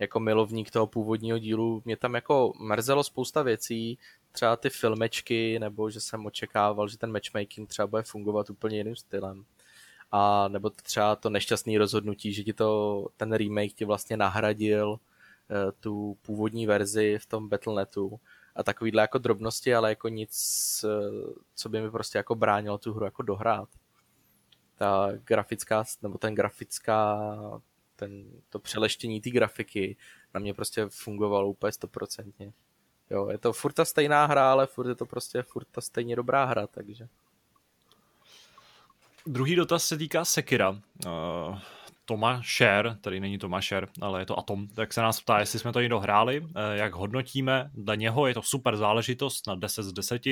jako 0.00 0.20
milovník 0.20 0.70
toho 0.70 0.86
původního 0.86 1.38
dílu, 1.38 1.82
mě 1.84 1.96
tam 1.96 2.14
jako 2.14 2.52
mrzelo 2.58 3.04
spousta 3.04 3.42
věcí, 3.42 3.98
třeba 4.32 4.56
ty 4.56 4.70
filmečky, 4.70 5.58
nebo 5.58 5.90
že 5.90 6.00
jsem 6.00 6.26
očekával, 6.26 6.88
že 6.88 6.98
ten 6.98 7.12
matchmaking 7.12 7.68
třeba 7.68 7.86
bude 7.86 8.02
fungovat 8.02 8.50
úplně 8.50 8.76
jiným 8.76 8.96
stylem. 8.96 9.44
A 10.12 10.48
nebo 10.48 10.70
třeba 10.70 11.16
to 11.16 11.30
nešťastné 11.30 11.78
rozhodnutí, 11.78 12.32
že 12.32 12.44
ti 12.44 12.52
to, 12.52 13.06
ten 13.16 13.32
remake 13.32 13.72
ti 13.72 13.84
vlastně 13.84 14.16
nahradil 14.16 15.00
eh, 15.50 15.72
tu 15.80 16.16
původní 16.22 16.66
verzi 16.66 17.18
v 17.18 17.26
tom 17.26 17.48
Battle.netu 17.48 18.20
a 18.56 18.62
takovýhle 18.62 19.02
jako 19.02 19.18
drobnosti, 19.18 19.74
ale 19.74 19.88
jako 19.88 20.08
nic, 20.08 20.34
eh, 20.84 21.32
co 21.54 21.68
by 21.68 21.80
mi 21.80 21.90
prostě 21.90 22.18
jako 22.18 22.34
bránilo 22.34 22.78
tu 22.78 22.92
hru 22.94 23.04
jako 23.04 23.22
dohrát. 23.22 23.68
Ta 24.76 25.08
grafická, 25.24 25.84
nebo 26.02 26.18
ten 26.18 26.34
grafická, 26.34 27.30
ten, 28.00 28.24
to 28.48 28.58
přeleštění 28.58 29.20
té 29.20 29.30
grafiky 29.30 29.96
na 30.34 30.40
mě 30.40 30.54
prostě 30.54 30.86
fungovalo 30.88 31.48
úplně 31.48 31.72
stoprocentně. 31.72 32.52
Jo, 33.10 33.28
je 33.28 33.38
to 33.38 33.52
furt 33.52 33.72
ta 33.72 33.84
stejná 33.84 34.26
hra, 34.26 34.52
ale 34.52 34.66
furt 34.66 34.88
je 34.88 34.94
to 34.94 35.06
prostě 35.06 35.42
furt 35.42 35.66
ta 35.70 35.80
stejně 35.80 36.16
dobrá 36.16 36.44
hra, 36.44 36.66
takže. 36.66 37.08
druhý 39.26 39.56
dotaz 39.56 39.84
se 39.84 39.98
týká 39.98 40.24
Sekira. 40.24 40.70
Uh, 40.70 41.58
Toma 42.04 42.42
Share, 42.56 42.96
tady 43.00 43.20
není 43.20 43.38
Toma 43.38 43.60
Share, 43.60 43.86
ale 44.00 44.20
je 44.20 44.26
to 44.26 44.38
Atom, 44.38 44.68
tak 44.68 44.92
se 44.92 45.00
nás 45.00 45.20
ptá, 45.20 45.38
jestli 45.38 45.58
jsme 45.58 45.72
to 45.72 45.80
někdo 45.80 46.00
hráli, 46.00 46.46
jak 46.72 46.94
hodnotíme. 46.94 47.70
Dla 47.74 47.94
něho 47.94 48.26
je 48.26 48.34
to 48.34 48.42
super 48.42 48.76
záležitost 48.76 49.46
na 49.46 49.54
10 49.54 49.82
z 49.82 49.92
10, 49.92 50.22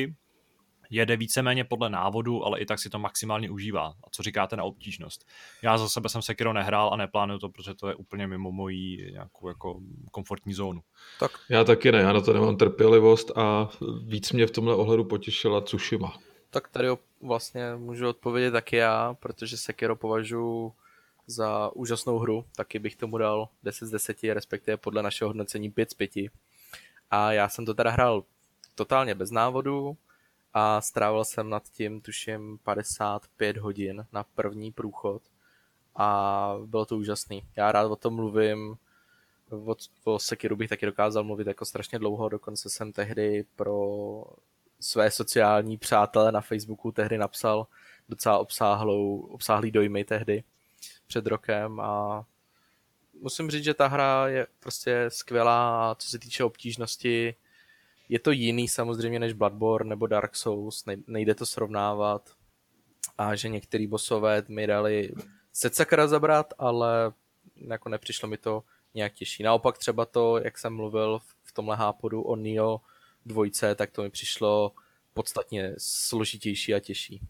jede 0.90 1.16
víceméně 1.16 1.64
podle 1.64 1.90
návodu, 1.90 2.44
ale 2.44 2.60
i 2.60 2.66
tak 2.66 2.78
si 2.78 2.90
to 2.90 2.98
maximálně 2.98 3.50
užívá. 3.50 3.86
A 3.86 4.10
co 4.10 4.22
říkáte 4.22 4.56
na 4.56 4.64
obtížnost? 4.64 5.26
Já 5.62 5.78
za 5.78 5.88
sebe 5.88 6.08
jsem 6.08 6.22
Sekiro 6.22 6.52
nehrál 6.52 6.90
a 6.92 6.96
neplánuju 6.96 7.38
to, 7.38 7.48
protože 7.48 7.74
to 7.74 7.88
je 7.88 7.94
úplně 7.94 8.26
mimo 8.26 8.52
mojí 8.52 9.12
nějakou 9.12 9.48
jako 9.48 9.80
komfortní 10.10 10.54
zónu. 10.54 10.80
Tak. 11.20 11.30
Já 11.48 11.64
taky 11.64 11.92
ne, 11.92 11.98
já 11.98 12.12
na 12.12 12.20
to 12.20 12.32
nemám 12.32 12.56
trpělivost 12.56 13.30
a 13.36 13.68
víc 14.06 14.32
mě 14.32 14.46
v 14.46 14.50
tomhle 14.50 14.74
ohledu 14.74 15.04
potěšila 15.04 15.60
Tsushima. 15.60 16.18
Tak 16.50 16.68
tady 16.68 16.88
vlastně 17.22 17.74
můžu 17.76 18.08
odpovědět 18.08 18.50
taky 18.50 18.76
já, 18.76 19.14
protože 19.20 19.56
Sekiro 19.56 19.96
považuji 19.96 20.72
za 21.26 21.70
úžasnou 21.74 22.18
hru, 22.18 22.44
taky 22.56 22.78
bych 22.78 22.96
tomu 22.96 23.18
dal 23.18 23.48
10 23.62 23.86
z 23.86 23.90
10, 23.90 24.24
respektive 24.24 24.76
podle 24.76 25.02
našeho 25.02 25.28
hodnocení 25.28 25.70
5 25.70 25.90
z 25.90 25.94
5. 25.94 26.10
A 27.10 27.32
já 27.32 27.48
jsem 27.48 27.66
to 27.66 27.74
teda 27.74 27.90
hrál 27.90 28.24
totálně 28.74 29.14
bez 29.14 29.30
návodu, 29.30 29.96
a 30.58 30.80
strávil 30.80 31.24
jsem 31.24 31.50
nad 31.50 31.62
tím, 31.68 32.00
tuším, 32.00 32.58
55 32.64 33.56
hodin 33.56 34.06
na 34.12 34.24
první 34.24 34.72
průchod 34.72 35.22
a 35.96 36.54
bylo 36.66 36.84
to 36.84 36.96
úžasný. 36.96 37.42
Já 37.56 37.72
rád 37.72 37.86
o 37.86 37.96
tom 37.96 38.14
mluvím, 38.14 38.76
o, 39.50 39.76
o 40.04 40.18
Sekiru 40.18 40.56
bych 40.56 40.68
taky 40.68 40.86
dokázal 40.86 41.24
mluvit 41.24 41.46
jako 41.46 41.64
strašně 41.64 41.98
dlouho, 41.98 42.28
dokonce 42.28 42.70
jsem 42.70 42.92
tehdy 42.92 43.44
pro 43.56 44.24
své 44.80 45.10
sociální 45.10 45.76
přátele 45.76 46.32
na 46.32 46.40
Facebooku 46.40 46.92
tehdy 46.92 47.18
napsal 47.18 47.66
docela 48.08 48.38
obsáhlou, 48.38 49.20
obsáhlý 49.20 49.70
dojmy 49.70 50.04
tehdy 50.04 50.44
před 51.06 51.26
rokem 51.26 51.80
a 51.80 52.24
musím 53.20 53.50
říct, 53.50 53.64
že 53.64 53.74
ta 53.74 53.86
hra 53.86 54.28
je 54.28 54.46
prostě 54.60 55.04
skvělá 55.08 55.90
a 55.90 55.94
co 55.94 56.08
se 56.08 56.18
týče 56.18 56.44
obtížnosti, 56.44 57.34
je 58.08 58.18
to 58.18 58.30
jiný 58.30 58.68
samozřejmě 58.68 59.18
než 59.18 59.32
Bloodborne 59.32 59.88
nebo 59.88 60.06
Dark 60.06 60.36
Souls, 60.36 60.84
nejde 61.06 61.34
to 61.34 61.46
srovnávat 61.46 62.30
a 63.18 63.34
že 63.34 63.48
některý 63.48 63.86
bossové 63.86 64.42
mi 64.48 64.66
dali 64.66 65.12
se 65.52 65.70
sakra 65.70 66.06
zabrat, 66.06 66.54
ale 66.58 67.12
jako 67.56 67.88
nepřišlo 67.88 68.28
mi 68.28 68.36
to 68.36 68.64
nějak 68.94 69.14
těžší. 69.14 69.42
Naopak 69.42 69.78
třeba 69.78 70.04
to, 70.04 70.38
jak 70.38 70.58
jsem 70.58 70.74
mluvil 70.74 71.18
v 71.42 71.52
tomhle 71.52 71.76
hápodu 71.76 72.22
o 72.22 72.36
Neo 72.36 72.80
dvojce, 73.26 73.74
tak 73.74 73.90
to 73.90 74.02
mi 74.02 74.10
přišlo 74.10 74.72
podstatně 75.14 75.74
složitější 75.78 76.74
a 76.74 76.80
těžší. 76.80 77.20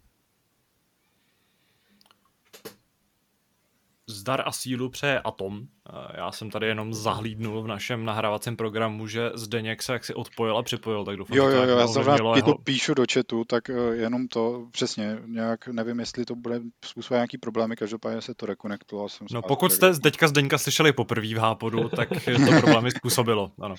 Zdar 4.06 4.48
a 4.48 4.52
sílu 4.52 4.90
přeje 4.90 5.20
Atom. 5.20 5.68
Já 6.16 6.32
jsem 6.32 6.51
tady 6.51 6.66
jenom 6.66 6.94
zahlídnul 6.94 7.62
v 7.62 7.66
našem 7.66 8.05
nahrávacím 8.05 8.56
programu, 8.56 9.06
že 9.06 9.31
Zdeněk 9.35 9.82
se 9.82 9.93
jaksi 9.93 10.15
odpojil 10.15 10.59
a 10.59 10.62
připojil, 10.62 11.05
tak 11.05 11.16
doufám, 11.16 11.36
jo, 11.36 11.48
jo, 11.48 11.62
jo, 11.62 11.78
já 11.78 11.86
zrovna 11.86 12.15
jeho... 12.15 12.52
to 12.52 12.59
píšu 12.65 12.94
do 12.94 13.05
chatu, 13.12 13.44
tak 13.44 13.70
eh, 13.70 13.74
jenom 13.93 14.28
to 14.28 14.66
přesně, 14.73 15.19
nějak 15.27 15.69
nevím, 15.69 16.01
jestli 16.01 16.24
to 16.24 16.35
bude 16.35 16.60
způsobovat 16.85 17.19
nějaký 17.19 17.39
problémy, 17.39 17.77
každopádně 17.77 18.20
se 18.20 18.35
to 18.35 18.47
rekonektovalo. 18.47 19.09
Jsem 19.09 19.27
no 19.32 19.43
pokud 19.43 19.73
jste 19.73 19.94
z 19.94 20.01
teďka 20.01 20.28
Zdeňka 20.28 20.59
slyšeli 20.59 20.93
poprvé 20.93 21.27
v 21.27 21.39
Hápodu, 21.39 21.89
tak 21.97 22.09
to 22.09 22.60
problémy 22.60 22.90
způsobilo, 22.90 23.52
ano. 23.60 23.74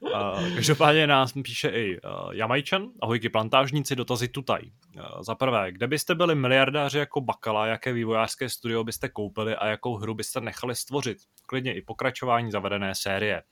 Uh, 0.00 0.54
každopádně 0.54 1.06
nás 1.06 1.32
píše 1.32 1.68
i 1.68 2.00
uh, 2.00 2.32
Jamajčan, 2.32 2.88
ahojky 3.02 3.28
plantážníci, 3.28 3.96
dotazy 3.96 4.28
tutaj. 4.28 4.60
Uh, 4.96 5.22
za 5.22 5.34
prvé, 5.34 5.72
kde 5.72 5.86
byste 5.86 6.14
byli 6.14 6.34
miliardáři 6.34 6.98
jako 6.98 7.20
Bakala, 7.20 7.66
jaké 7.66 7.92
vývojářské 7.92 8.48
studio 8.48 8.84
byste 8.84 9.08
koupili 9.08 9.56
a 9.56 9.66
jakou 9.66 9.96
hru 9.96 10.14
byste 10.14 10.40
nechali 10.40 10.74
stvořit? 10.74 11.18
Klidně 11.50 11.74
i 11.74 11.82
pokračování 11.82 12.50
zavedené 12.50 12.94
série. 12.94 13.42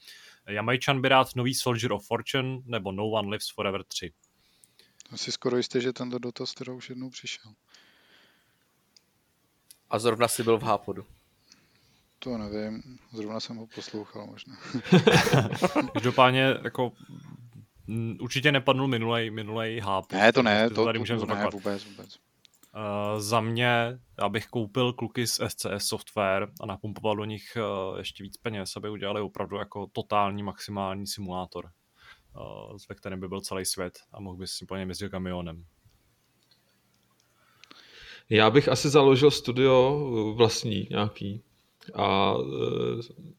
Jamajčan 0.49 1.01
by 1.01 1.09
rád 1.09 1.29
nový 1.37 1.55
Soldier 1.55 1.93
of 1.93 2.07
Fortune 2.07 2.59
nebo 2.65 2.93
No 2.93 3.11
One 3.11 3.29
Lives 3.29 3.51
Forever 3.55 3.85
3. 3.85 4.12
Asi 5.11 5.33
skoro 5.33 5.57
jistě, 5.57 5.81
že 5.81 5.93
tento 5.93 6.19
dotaz 6.19 6.55
teda 6.55 6.73
už 6.73 6.89
jednou 6.89 7.11
přišel. 7.11 7.53
A 9.91 9.99
zrovna 9.99 10.29
si 10.29 10.43
byl 10.43 10.59
v 10.59 10.62
Hápodu. 10.62 11.07
To 12.19 12.39
nevím, 12.39 12.99
zrovna 13.12 13.41
jsem 13.41 13.57
ho 13.57 13.66
poslouchal 13.66 14.27
možná. 14.27 14.57
Každopádně 15.93 16.55
jako 16.65 16.93
určitě 18.20 18.53
nepadnul 18.53 18.89
minulej, 18.89 19.31
minulej 19.31 19.81
háp. 19.81 20.12
Ne, 20.12 20.33
to 20.33 20.43
ne, 20.43 20.70
to, 20.70 20.85
tady 20.85 20.99
můžeme 20.99 21.20
to, 21.20 21.27
ne, 21.27 21.47
vůbec, 21.53 21.85
vůbec. 21.85 22.19
Uh, 22.74 23.20
za 23.20 23.40
mě, 23.40 23.99
abych 24.19 24.47
koupil 24.47 24.93
kluky 24.93 25.27
z 25.27 25.40
SCS 25.49 25.78
Software 25.78 26.49
a 26.61 26.66
napumpoval 26.66 27.16
do 27.16 27.24
nich 27.24 27.57
uh, 27.57 27.99
ještě 27.99 28.23
víc 28.23 28.36
peněz, 28.36 28.77
aby 28.77 28.90
udělali 28.90 29.20
opravdu 29.20 29.57
jako 29.57 29.86
totální 29.93 30.43
maximální 30.43 31.07
simulátor, 31.07 31.65
uh, 32.36 32.77
ve 32.89 32.95
kterém 32.95 33.20
by 33.20 33.28
byl 33.28 33.40
celý 33.40 33.65
svět 33.65 33.99
a 34.12 34.20
mohl 34.20 34.36
by 34.36 34.47
si 34.47 34.66
po 34.66 34.77
něm 34.77 34.89
jezdit 34.89 35.11
kamionem. 35.11 35.65
Já 38.31 38.51
bych 38.51 38.69
asi 38.69 38.89
založil 38.89 39.31
studio 39.31 40.01
vlastní 40.36 40.89
nějaký, 40.90 41.43
a 41.95 42.35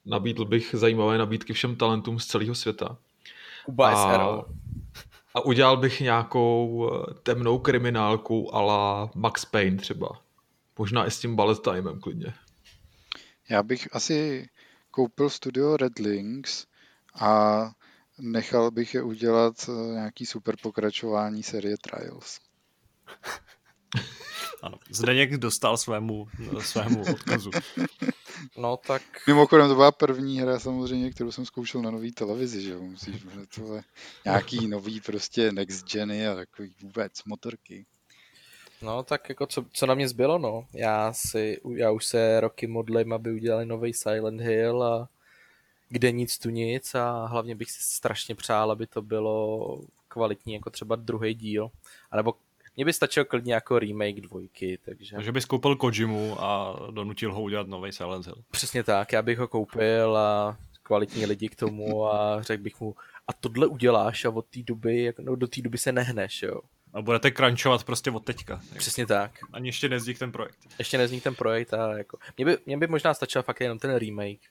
nabídl 0.06 0.46
bych 0.46 0.76
zajímavé 0.78 1.18
nabídky 1.18 1.54
všem 1.54 1.76
talentům 1.76 2.20
z 2.20 2.26
celého 2.26 2.56
světa. 2.56 2.98
Kuba 3.66 3.90
a, 3.90 4.46
a 5.34 5.42
udělal 5.46 5.78
bych 5.78 6.00
nějakou 6.00 6.90
e, 6.94 7.14
temnou 7.14 7.60
kriminálku 7.60 8.56
ala 8.56 9.12
Max 9.16 9.46
Payne 9.46 9.78
třeba. 9.78 10.22
Možná 10.78 11.06
i 11.06 11.12
s 11.12 11.20
tím 11.20 11.36
bullet 11.36 11.60
timem 11.64 12.00
klidně. 12.00 12.34
Já 13.50 13.64
bych 13.64 13.96
asi 13.96 14.50
koupil 14.92 15.30
studio 15.30 15.78
Red 15.78 16.00
Links 16.00 16.66
a 17.20 17.62
nechal 18.20 18.72
bych 18.72 18.94
je 18.94 19.02
udělat 19.02 19.56
e, 19.70 19.72
nějaký 19.72 20.26
super 20.26 20.56
pokračování 20.62 21.44
série 21.44 21.76
Trials. 21.78 22.40
Ano, 24.62 24.78
Zdeněk 24.90 25.38
dostal 25.38 25.78
svému, 25.78 26.28
svému 26.60 27.04
odkazu. 27.14 27.52
No 28.58 28.78
tak... 28.78 29.02
Mimochodem 29.28 29.68
to 29.68 29.76
byla 29.76 29.92
první 29.92 30.40
hra 30.40 30.60
samozřejmě, 30.60 31.12
kterou 31.12 31.32
jsem 31.32 31.46
zkoušel 31.46 31.82
na 31.82 31.92
nový 31.92 32.12
televizi, 32.12 32.62
že 32.62 32.72
jo, 32.72 32.82
musíš 32.82 33.26
tohle, 33.56 33.84
nějaký 34.26 34.68
nový 34.68 35.02
prostě 35.02 35.52
next 35.52 35.92
geny 35.92 36.28
a 36.28 36.36
takový 36.36 36.74
vůbec 36.82 37.24
motorky. 37.24 37.86
No 38.82 39.04
tak 39.04 39.30
jako 39.30 39.48
co, 39.48 39.66
co 39.72 39.86
na 39.86 39.94
mě 39.94 40.08
zbylo, 40.08 40.38
no. 40.38 40.66
Já 40.74 41.14
si, 41.14 41.62
já 41.76 41.92
už 41.92 42.06
se 42.06 42.40
roky 42.40 42.68
modlím, 42.68 43.14
aby 43.14 43.32
udělali 43.32 43.66
nový 43.66 43.94
Silent 43.94 44.42
Hill 44.42 44.84
a 44.84 45.10
kde 45.90 46.12
nic 46.12 46.38
tu 46.38 46.50
nic 46.50 46.96
a 46.96 47.26
hlavně 47.26 47.56
bych 47.56 47.72
si 47.72 47.84
strašně 47.84 48.36
přál, 48.36 48.72
aby 48.72 48.88
to 48.88 49.02
bylo 49.02 49.82
kvalitní, 50.08 50.54
jako 50.54 50.70
třeba 50.70 50.96
druhý 50.96 51.34
díl, 51.34 51.72
anebo 52.12 52.34
mně 52.80 52.86
by 52.86 52.94
stačil 52.94 53.26
klidně 53.26 53.54
jako 53.54 53.80
remake 53.80 54.22
dvojky, 54.22 54.80
takže... 54.86 55.16
Takže 55.16 55.32
bys 55.32 55.46
koupil 55.46 55.76
Kojimu 55.76 56.44
a 56.44 56.80
donutil 56.92 57.34
ho 57.34 57.42
udělat 57.42 57.68
nový 57.68 57.92
Silent 57.92 58.26
Hill. 58.26 58.44
Přesně 58.52 58.84
tak, 58.84 59.12
já 59.14 59.22
bych 59.22 59.40
ho 59.40 59.48
koupil 59.48 60.18
a 60.18 60.58
kvalitní 60.84 61.26
lidi 61.26 61.50
k 61.50 61.56
tomu 61.56 62.06
a 62.06 62.42
řekl 62.42 62.64
bych 62.64 62.80
mu, 62.80 62.96
a 63.28 63.34
tohle 63.34 63.68
uděláš 63.68 64.26
a 64.26 64.30
od 64.30 64.46
té 64.46 64.60
doby, 64.64 65.14
no, 65.20 65.36
do 65.36 65.48
té 65.48 65.62
doby 65.62 65.78
se 65.78 65.92
nehneš, 65.92 66.42
jo. 66.42 66.62
A 66.94 67.02
budete 67.02 67.32
crunchovat 67.32 67.84
prostě 67.84 68.12
od 68.12 68.26
teďka. 68.26 68.62
Přesně 68.78 69.06
tak. 69.06 69.32
Ani 69.54 69.68
ještě 69.68 69.90
nezdik 69.90 70.20
ten 70.20 70.32
projekt. 70.32 70.60
Ještě 70.80 70.98
nezdik 70.98 71.24
ten 71.24 71.36
projekt 71.36 71.74
a 71.74 71.98
jako... 71.98 72.18
Mně 72.38 72.46
by, 72.46 72.58
mě 72.66 72.78
by 72.78 72.88
možná 72.88 73.14
stačil 73.14 73.44
fakt 73.44 73.62
jenom 73.62 73.80
ten 73.80 73.96
remake 73.96 74.42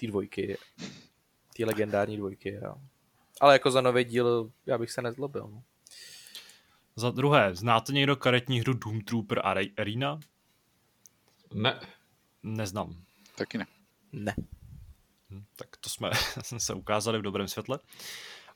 té 0.00 0.06
dvojky. 0.06 0.56
Té 1.56 1.64
legendární 1.64 2.16
dvojky, 2.16 2.58
jo. 2.62 2.74
Ale 3.40 3.54
jako 3.54 3.70
za 3.70 3.80
nový 3.80 4.04
díl 4.04 4.50
já 4.66 4.78
bych 4.78 4.90
se 4.90 5.02
nezlobil. 5.02 5.48
No. 5.52 5.62
Za 6.96 7.10
druhé, 7.10 7.54
znáte 7.54 7.92
někdo 7.92 8.16
karetní 8.16 8.60
hru 8.60 8.72
Doom 8.72 9.00
Trooper 9.00 9.40
Arena? 9.76 10.20
Ne. 11.54 11.80
Neznám. 12.42 12.96
Taky 13.34 13.58
ne. 13.58 13.66
Ne. 14.12 14.34
Hm, 15.30 15.44
tak 15.56 15.76
to 15.76 15.90
jsme 15.90 16.10
se 16.58 16.74
ukázali 16.74 17.18
v 17.18 17.22
dobrém 17.22 17.48
světle. 17.48 17.78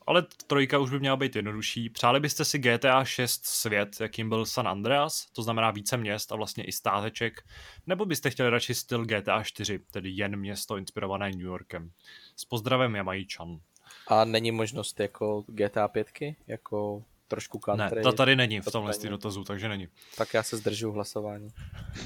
Ale 0.07 0.27
trojka 0.47 0.79
už 0.79 0.91
by 0.91 1.01
měla 1.01 1.17
být 1.17 1.37
jednodušší. 1.37 1.91
Přáli 1.91 2.21
byste 2.21 2.45
si 2.45 2.59
GTA 2.59 3.05
6 3.05 3.47
svět, 3.47 4.01
jakým 4.01 4.29
byl 4.29 4.47
San 4.47 4.69
Andreas, 4.69 5.27
to 5.33 5.43
znamená 5.43 5.71
více 5.71 5.97
měst 5.97 6.33
a 6.33 6.37
vlastně 6.37 6.65
i 6.65 6.73
státeček, 6.73 7.45
nebo 7.87 8.05
byste 8.07 8.31
chtěli 8.31 8.51
radši 8.51 8.75
styl 8.75 9.05
GTA 9.05 9.43
4, 9.43 9.79
tedy 9.79 10.11
jen 10.11 10.37
město 10.37 10.77
inspirované 10.77 11.31
New 11.31 11.41
Yorkem. 11.41 11.91
S 12.37 12.45
pozdravem 12.45 12.95
Jamajčan. 12.95 13.61
A 14.07 14.25
není 14.25 14.53
možnost 14.53 15.01
jako 15.01 15.45
GTA 15.49 15.89
5, 15.89 16.09
jako 16.47 17.05
trošku 17.29 17.59
country. 17.59 17.97
Ne, 17.97 18.03
to 18.03 18.13
tady 18.13 18.37
není 18.37 18.61
v 18.61 18.65
tomhle 18.65 18.95
dotazu, 19.09 19.45
takže 19.45 19.69
není. 19.69 19.89
Tak 20.17 20.35
já 20.35 20.43
se 20.43 20.57
zdržu 20.57 20.93
hlasování. 20.93 21.49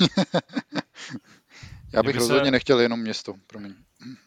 já 1.93 2.03
bych 2.03 2.17
rozhodně 2.17 2.45
se... 2.45 2.51
nechtěl 2.51 2.81
jenom 2.81 3.01
město, 3.01 3.35
promiň. 3.47 3.75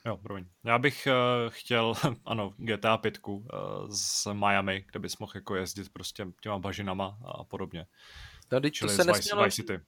Jo, 0.05 0.17
promiň. 0.17 0.45
Já 0.63 0.79
bych 0.79 1.07
uh, 1.07 1.13
chtěl, 1.49 1.93
ano, 2.25 2.53
GTA 2.57 2.97
5 2.97 3.19
uh, 3.27 3.43
z 3.89 4.27
Miami, 4.33 4.85
kde 4.91 4.99
bys 4.99 5.17
mohl 5.17 5.31
jako 5.35 5.55
jezdit 5.55 5.89
prostě 5.93 6.27
těma 6.41 6.59
bažinama 6.59 7.17
a 7.25 7.43
podobně. 7.43 7.85
No, 8.51 8.61
to 8.79 8.89
se 8.89 9.03
nesmělo... 9.03 9.43
Vice 9.43 9.55
City. 9.55 9.79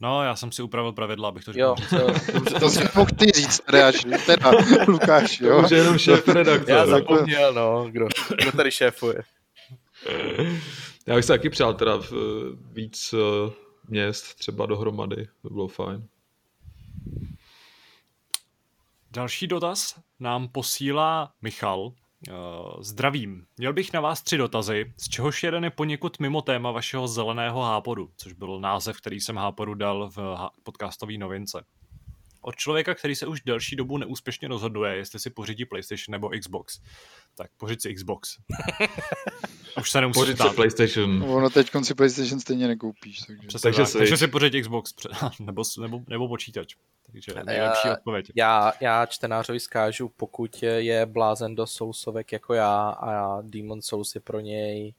No, 0.00 0.24
já 0.24 0.36
jsem 0.36 0.52
si 0.52 0.62
upravil 0.62 0.92
pravidla, 0.92 1.28
abych 1.28 1.44
to 1.44 1.52
řekl. 1.52 1.60
Jo, 1.60 1.74
to, 2.50 2.60
to 2.60 2.70
si 2.70 2.84
mohl 2.94 3.10
ty 3.18 3.26
říct, 3.26 3.60
teda, 3.70 3.92
teda 4.26 4.50
Lukáš, 4.88 5.40
jo? 5.40 5.56
To 5.56 5.64
už 5.64 5.70
je 5.70 5.78
jenom 5.78 5.98
šéf 5.98 6.28
redaktor. 6.28 6.70
Já 6.70 6.86
zapomněl, 6.86 7.52
no, 7.52 7.88
kdo, 7.90 8.08
kdo 8.42 8.52
tady 8.52 8.70
šéfuje. 8.70 9.22
Já 11.06 11.14
bych 11.14 11.24
se 11.24 11.32
taky 11.32 11.50
přál 11.50 11.74
teda 11.74 12.00
víc 12.72 13.14
eh, 13.14 13.52
měst 13.88 14.34
třeba 14.34 14.66
dohromady, 14.66 15.28
to 15.42 15.50
bylo 15.50 15.68
fajn. 15.68 16.08
Další 19.10 19.46
dotaz 19.46 20.00
nám 20.20 20.48
posílá 20.48 21.32
Michal. 21.42 21.92
Eh, 22.28 22.32
zdravím. 22.80 23.46
Měl 23.56 23.72
bych 23.72 23.92
na 23.92 24.00
vás 24.00 24.22
tři 24.22 24.36
dotazy, 24.36 24.92
z 24.96 25.08
čehož 25.08 25.42
jeden 25.42 25.64
je 25.64 25.70
poněkud 25.70 26.18
mimo 26.18 26.42
téma 26.42 26.70
vašeho 26.70 27.08
zeleného 27.08 27.62
hápodu, 27.62 28.10
což 28.16 28.32
byl 28.32 28.60
název, 28.60 28.96
který 28.96 29.20
jsem 29.20 29.36
hápodu 29.36 29.74
dal 29.74 30.10
v 30.10 30.50
podcastové 30.62 31.18
novince. 31.18 31.64
Od 32.40 32.56
člověka, 32.56 32.94
který 32.94 33.14
se 33.14 33.26
už 33.26 33.40
delší 33.40 33.76
dobu 33.76 33.98
neúspěšně 33.98 34.48
rozhoduje, 34.48 34.96
jestli 34.96 35.18
si 35.18 35.30
pořídí 35.30 35.64
PlayStation 35.64 36.12
nebo 36.12 36.30
Xbox. 36.40 36.80
Tak 37.34 37.50
pořiď 37.56 37.80
si 37.82 37.94
Xbox. 37.94 38.38
už 39.78 39.90
se 39.90 40.00
nemusí 40.00 40.20
Pořiď 40.20 40.38
si 40.38 40.54
PlayStation. 40.54 41.24
Ono 41.28 41.50
teď 41.50 41.70
si 41.82 41.94
PlayStation 41.94 42.40
stejně 42.40 42.68
nekoupíš. 42.68 43.20
Takže, 43.20 43.46
Přesně 43.46 43.62
takže, 43.62 43.92
tak. 43.92 43.92
takže 43.98 44.16
si 44.16 44.28
pořiď 44.28 44.60
Xbox 44.62 44.94
nebo, 45.40 45.62
nebo, 45.80 46.00
nebo 46.08 46.28
počítač. 46.28 46.74
Takže 47.12 47.34
nejlepší 47.44 47.88
já, 47.88 47.94
odpověď. 47.94 48.32
Já, 48.34 48.72
já 48.80 49.06
čtenářovi 49.06 49.60
zkážu, 49.60 50.08
pokud 50.16 50.62
je 50.62 51.06
blázen 51.06 51.54
do 51.54 51.66
Soulsovek 51.66 52.32
jako 52.32 52.54
já 52.54 52.90
a 52.90 53.42
Demon 53.42 53.82
Souls 53.82 54.14
je 54.14 54.20
pro 54.20 54.40
něj 54.40 54.94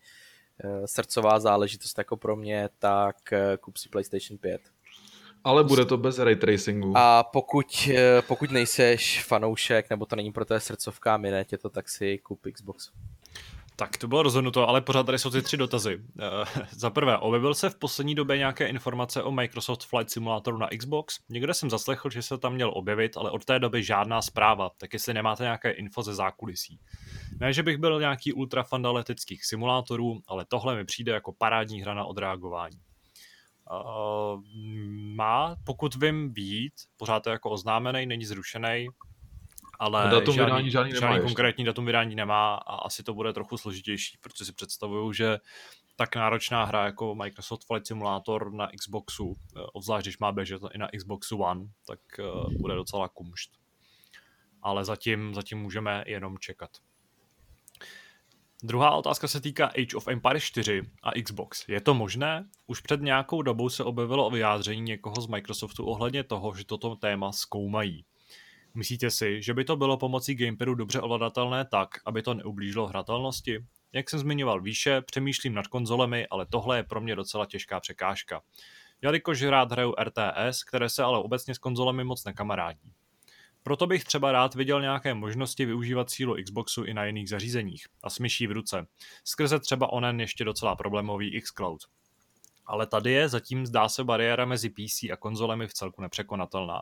eh, 0.63 0.87
srdcová 0.87 1.39
záležitost 1.39 1.97
jako 1.97 2.17
pro 2.17 2.35
mě, 2.35 2.69
tak 2.79 3.33
eh, 3.33 3.57
kup 3.57 3.77
si 3.77 3.89
PlayStation 3.89 4.37
5. 4.37 4.61
Ale 5.43 5.63
bude 5.63 5.85
to 5.85 5.97
bez 5.97 6.19
ray 6.19 6.35
tracingu. 6.35 6.93
A 6.97 7.23
pokud, 7.23 7.89
eh, 7.93 8.21
pokud 8.21 8.51
nejseš 8.51 9.23
fanoušek, 9.23 9.89
nebo 9.89 10.05
to 10.05 10.15
není 10.15 10.31
pro 10.31 10.45
té 10.45 10.59
srdcovka 10.59 11.13
a 11.13 11.17
minetě 11.17 11.57
to, 11.57 11.69
tak 11.69 11.89
si 11.89 12.17
kup 12.17 12.39
Xbox. 12.53 12.91
Tak 13.75 13.97
to 13.97 14.07
bylo 14.07 14.23
rozhodnuto, 14.23 14.69
ale 14.69 14.81
pořád 14.81 15.03
tady 15.03 15.19
jsou 15.19 15.29
ty 15.29 15.41
tři 15.41 15.57
dotazy. 15.57 15.95
Uh, 15.95 16.03
za 16.71 16.89
prvé, 16.89 17.17
objevil 17.17 17.53
se 17.53 17.69
v 17.69 17.75
poslední 17.75 18.15
době 18.15 18.37
nějaké 18.37 18.67
informace 18.67 19.23
o 19.23 19.31
Microsoft 19.31 19.83
Flight 19.83 20.11
Simulatoru 20.11 20.57
na 20.57 20.69
Xbox? 20.77 21.19
Někde 21.29 21.53
jsem 21.53 21.69
zaslechl, 21.69 22.09
že 22.09 22.21
se 22.21 22.37
tam 22.37 22.53
měl 22.53 22.71
objevit, 22.75 23.17
ale 23.17 23.31
od 23.31 23.45
té 23.45 23.59
doby 23.59 23.83
žádná 23.83 24.21
zpráva, 24.21 24.69
tak 24.77 24.93
jestli 24.93 25.13
nemáte 25.13 25.43
nějaké 25.43 25.71
info 25.71 26.03
ze 26.03 26.15
zákulisí. 26.15 26.79
Ne, 27.39 27.53
že 27.53 27.63
bych 27.63 27.77
byl 27.77 27.99
nějaký 27.99 28.33
ultra 28.33 28.63
letických 28.71 29.45
simulátorů, 29.45 30.21
ale 30.27 30.45
tohle 30.45 30.75
mi 30.75 30.85
přijde 30.85 31.11
jako 31.11 31.33
parádní 31.33 31.81
hra 31.81 31.93
na 31.93 32.05
odreagování. 32.05 32.77
Uh, 33.71 34.41
má, 35.15 35.55
pokud 35.63 35.95
vím, 35.95 36.33
být, 36.33 36.73
pořád 36.97 37.27
je 37.27 37.31
jako 37.31 37.49
oznámený, 37.49 38.05
není 38.05 38.25
zrušený, 38.25 38.87
ale 39.79 40.09
datum 40.11 40.35
žádný, 40.35 40.45
vydání 40.45 40.71
žádný, 40.71 40.91
žádný 40.99 41.19
konkrétní 41.21 41.63
datum 41.63 41.85
vydání 41.85 42.15
nemá 42.15 42.55
a 42.55 42.75
asi 42.75 43.03
to 43.03 43.13
bude 43.13 43.33
trochu 43.33 43.57
složitější, 43.57 44.17
protože 44.21 44.45
si 44.45 44.53
představuju, 44.53 45.13
že 45.13 45.39
tak 45.95 46.15
náročná 46.15 46.63
hra 46.63 46.85
jako 46.85 47.15
Microsoft 47.15 47.65
Flight 47.67 47.87
Simulator 47.87 48.53
na 48.53 48.67
Xboxu, 48.67 49.35
eh, 49.55 49.59
obzvlášť 49.73 50.05
když 50.05 50.17
má 50.17 50.31
běžet 50.31 50.61
i 50.73 50.77
na 50.77 50.87
Xboxu 50.97 51.37
One, 51.37 51.65
tak 51.87 51.99
eh, 52.19 52.23
bude 52.59 52.75
docela 52.75 53.09
kumšt. 53.09 53.51
Ale 54.61 54.85
zatím, 54.85 55.33
zatím 55.33 55.57
můžeme 55.57 56.03
jenom 56.07 56.37
čekat. 56.37 56.69
Druhá 58.65 58.91
otázka 58.91 59.27
se 59.27 59.41
týká 59.41 59.65
Age 59.65 59.97
of 59.97 60.07
Empires 60.07 60.43
4 60.43 60.81
a 61.03 61.11
Xbox. 61.23 61.67
Je 61.67 61.81
to 61.81 61.93
možné? 61.93 62.49
Už 62.67 62.81
před 62.81 63.01
nějakou 63.01 63.41
dobou 63.41 63.69
se 63.69 63.83
objevilo 63.83 64.27
o 64.27 64.29
vyjádření 64.29 64.81
někoho 64.81 65.15
z 65.21 65.27
Microsoftu 65.27 65.85
ohledně 65.85 66.23
toho, 66.23 66.53
že 66.55 66.65
toto 66.65 66.95
téma 66.95 67.31
zkoumají. 67.31 68.05
Myslíte 68.75 69.11
si, 69.11 69.41
že 69.41 69.53
by 69.53 69.63
to 69.65 69.75
bylo 69.75 69.97
pomocí 69.97 70.35
gamepadu 70.35 70.75
dobře 70.75 71.01
ovladatelné 71.01 71.65
tak, 71.65 71.89
aby 72.05 72.21
to 72.21 72.33
neublížilo 72.33 72.87
hratelnosti? 72.87 73.65
Jak 73.93 74.09
jsem 74.09 74.19
zmiňoval 74.19 74.61
výše, 74.61 75.01
přemýšlím 75.01 75.53
nad 75.53 75.67
konzolemi, 75.67 76.27
ale 76.27 76.45
tohle 76.45 76.77
je 76.77 76.83
pro 76.83 77.01
mě 77.01 77.15
docela 77.15 77.45
těžká 77.45 77.79
překážka. 77.79 78.41
Jelikož 79.01 79.41
rád 79.41 79.71
hraju 79.71 79.95
RTS, 80.03 80.63
které 80.63 80.89
se 80.89 81.03
ale 81.03 81.19
obecně 81.19 81.55
s 81.55 81.57
konzolemi 81.57 82.03
moc 82.03 82.25
nekamarádí. 82.25 82.93
Proto 83.63 83.87
bych 83.87 84.03
třeba 84.03 84.31
rád 84.31 84.55
viděl 84.55 84.81
nějaké 84.81 85.13
možnosti 85.13 85.65
využívat 85.65 86.09
sílu 86.09 86.35
Xboxu 86.43 86.83
i 86.83 86.93
na 86.93 87.05
jiných 87.05 87.29
zařízeních 87.29 87.87
a 88.03 88.09
smyší 88.09 88.47
v 88.47 88.51
ruce, 88.51 88.87
skrze 89.23 89.59
třeba 89.59 89.93
onen 89.93 90.19
ještě 90.19 90.43
docela 90.43 90.75
problémový 90.75 91.41
xCloud. 91.41 91.81
Ale 92.65 92.87
tady 92.87 93.11
je 93.11 93.29
zatím 93.29 93.65
zdá 93.65 93.89
se 93.89 94.03
bariéra 94.03 94.45
mezi 94.45 94.69
PC 94.69 95.03
a 95.13 95.17
konzolemi 95.19 95.67
v 95.67 95.73
celku 95.73 96.01
nepřekonatelná. 96.01 96.81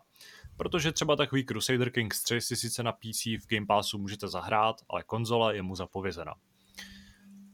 Protože 0.57 0.91
třeba 0.91 1.15
takový 1.15 1.45
Crusader 1.45 1.89
Kings 1.89 2.23
3 2.23 2.41
si 2.41 2.55
sice 2.55 2.83
na 2.83 2.91
PC 2.91 3.25
v 3.25 3.47
Game 3.47 3.65
Passu 3.65 3.97
můžete 3.97 4.27
zahrát, 4.27 4.75
ale 4.89 5.03
konzola 5.03 5.53
je 5.53 5.61
mu 5.61 5.75
zapovězena. 5.75 6.33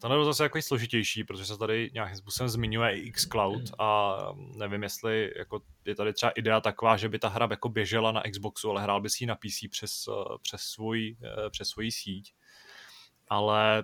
To 0.01 0.19
je 0.19 0.25
zase 0.25 0.43
jako 0.43 0.61
složitější, 0.61 1.23
protože 1.23 1.45
se 1.45 1.57
tady 1.57 1.89
nějakým 1.93 2.17
způsobem 2.17 2.49
zmiňuje 2.49 3.01
i 3.01 3.11
xCloud 3.11 3.61
a 3.79 4.17
nevím, 4.55 4.83
jestli 4.83 5.33
jako 5.37 5.61
je 5.85 5.95
tady 5.95 6.13
třeba 6.13 6.29
idea 6.29 6.61
taková, 6.61 6.97
že 6.97 7.09
by 7.09 7.19
ta 7.19 7.27
hra 7.27 7.47
jako 7.49 7.69
běžela 7.69 8.11
na 8.11 8.23
Xboxu, 8.31 8.69
ale 8.69 8.83
hrál 8.83 9.01
by 9.01 9.09
si 9.09 9.23
ji 9.23 9.27
na 9.27 9.35
PC 9.35 9.69
přes, 9.71 10.09
přes, 10.41 10.61
svůj, 10.61 11.17
přes 11.49 11.67
svoji 11.67 11.91
síť. 11.91 12.33
Ale 13.27 13.83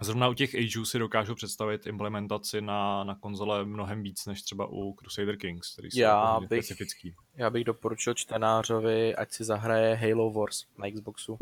Zrovna 0.00 0.28
u 0.28 0.34
těch 0.34 0.54
Ageů 0.54 0.84
si 0.84 0.98
dokážu 0.98 1.34
představit 1.34 1.86
implementaci 1.86 2.60
na, 2.60 3.04
na 3.04 3.14
konzole 3.14 3.64
mnohem 3.64 4.02
víc, 4.02 4.26
než 4.26 4.42
třeba 4.42 4.66
u 4.70 4.94
Crusader 4.94 5.36
Kings, 5.36 5.72
který 5.72 5.90
jsou 5.90 6.00
já 6.00 6.40
bych, 6.40 6.64
specifický. 6.64 7.14
Já 7.36 7.50
bych 7.50 7.64
doporučil 7.64 8.14
čtenářovi, 8.14 9.14
ať 9.14 9.32
si 9.32 9.44
zahraje 9.44 9.94
Halo 9.94 10.30
Wars 10.30 10.64
na 10.78 10.90
Xboxu. 10.90 11.38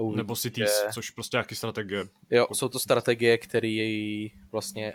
Uvidíte, 0.00 0.16
Nebo 0.16 0.36
Cities, 0.36 0.84
což 0.94 1.10
prostě 1.10 1.36
jaký 1.36 1.54
strategie. 1.54 2.04
Jo, 2.30 2.46
jsou 2.52 2.68
to 2.68 2.78
strategie, 2.78 3.38
které 3.38 4.26
vlastně 4.52 4.94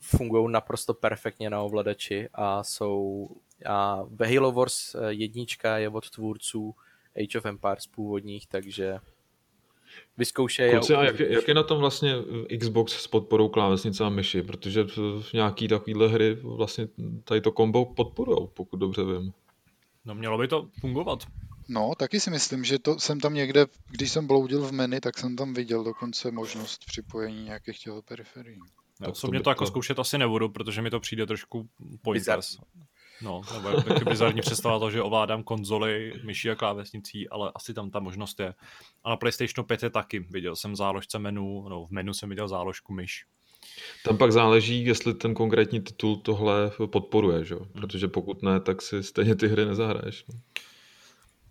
fungují 0.00 0.52
naprosto 0.52 0.94
perfektně 0.94 1.50
na 1.50 1.62
ovladači 1.62 2.28
a 2.34 2.64
jsou 2.64 3.28
a 3.66 4.04
Halo 4.24 4.52
Wars 4.52 4.94
eh, 4.94 4.98
jednička 5.08 5.78
je 5.78 5.88
od 5.88 6.10
tvůrců 6.10 6.74
Age 7.16 7.38
of 7.38 7.46
Empires 7.46 7.86
původních, 7.86 8.46
takže 8.46 8.98
vyzkoušej. 10.16 10.70
Kluci, 10.70 10.94
a 10.94 11.04
jak, 11.04 11.20
jak, 11.20 11.48
je 11.48 11.54
na 11.54 11.62
tom 11.62 11.78
vlastně 11.78 12.14
Xbox 12.60 12.92
s 12.92 13.06
podporou 13.06 13.48
klávesnice 13.48 14.04
a 14.04 14.08
myši? 14.08 14.42
Protože 14.42 14.84
v 15.20 15.32
nějaký 15.32 15.68
takovýhle 15.68 16.08
hry 16.08 16.34
vlastně 16.34 16.88
tady 17.24 17.40
to 17.40 17.52
kombo 17.52 17.84
podporujou, 17.84 18.46
pokud 18.46 18.76
dobře 18.76 19.04
vím. 19.04 19.32
No 20.04 20.14
mělo 20.14 20.38
by 20.38 20.48
to 20.48 20.68
fungovat. 20.80 21.24
No, 21.68 21.92
taky 21.98 22.20
si 22.20 22.30
myslím, 22.30 22.64
že 22.64 22.78
to 22.78 22.98
jsem 23.00 23.20
tam 23.20 23.34
někde, 23.34 23.66
když 23.90 24.10
jsem 24.12 24.26
bloudil 24.26 24.62
v 24.62 24.72
menu, 24.72 25.00
tak 25.00 25.18
jsem 25.18 25.36
tam 25.36 25.54
viděl 25.54 25.84
dokonce 25.84 26.30
možnost 26.30 26.84
připojení 26.86 27.44
nějakých 27.44 27.78
těch 27.78 27.92
periferií. 28.08 28.60
Já 29.00 29.08
osobně 29.08 29.38
to, 29.38 29.44
to 29.44 29.50
jako 29.50 29.64
to... 29.64 29.70
zkoušet 29.70 29.98
asi 29.98 30.18
nebudu, 30.18 30.48
protože 30.48 30.82
mi 30.82 30.90
to 30.90 31.00
přijde 31.00 31.26
trošku 31.26 31.68
pointless. 32.02 32.58
No, 33.22 33.40
nebo 33.54 33.68
je 33.68 33.82
taky 33.82 34.04
bizarní 34.04 34.40
představa 34.40 34.78
to, 34.78 34.90
že 34.90 35.02
ovládám 35.02 35.42
konzoli, 35.42 36.12
myší 36.24 36.50
a 36.50 36.54
klávesnicí, 36.54 37.28
ale 37.28 37.52
asi 37.54 37.74
tam 37.74 37.90
ta 37.90 38.00
možnost 38.00 38.40
je. 38.40 38.54
A 39.04 39.10
na 39.10 39.16
PlayStation 39.16 39.66
5 39.66 39.82
je 39.82 39.90
taky. 39.90 40.20
Viděl 40.20 40.56
jsem 40.56 40.76
záložce 40.76 41.18
menu, 41.18 41.68
no 41.68 41.86
v 41.86 41.90
menu 41.90 42.14
jsem 42.14 42.28
viděl 42.28 42.48
záložku 42.48 42.92
myš. 42.92 43.24
Tam 44.04 44.18
pak 44.18 44.32
záleží, 44.32 44.84
jestli 44.84 45.14
ten 45.14 45.34
konkrétní 45.34 45.80
titul 45.80 46.16
tohle 46.16 46.70
podporuje, 46.86 47.44
že? 47.44 47.54
Protože 47.72 48.08
pokud 48.08 48.42
ne, 48.42 48.60
tak 48.60 48.82
si 48.82 49.02
stejně 49.02 49.34
ty 49.34 49.48
hry 49.48 49.64
nezahraješ. 49.64 50.24
No. 50.28 50.40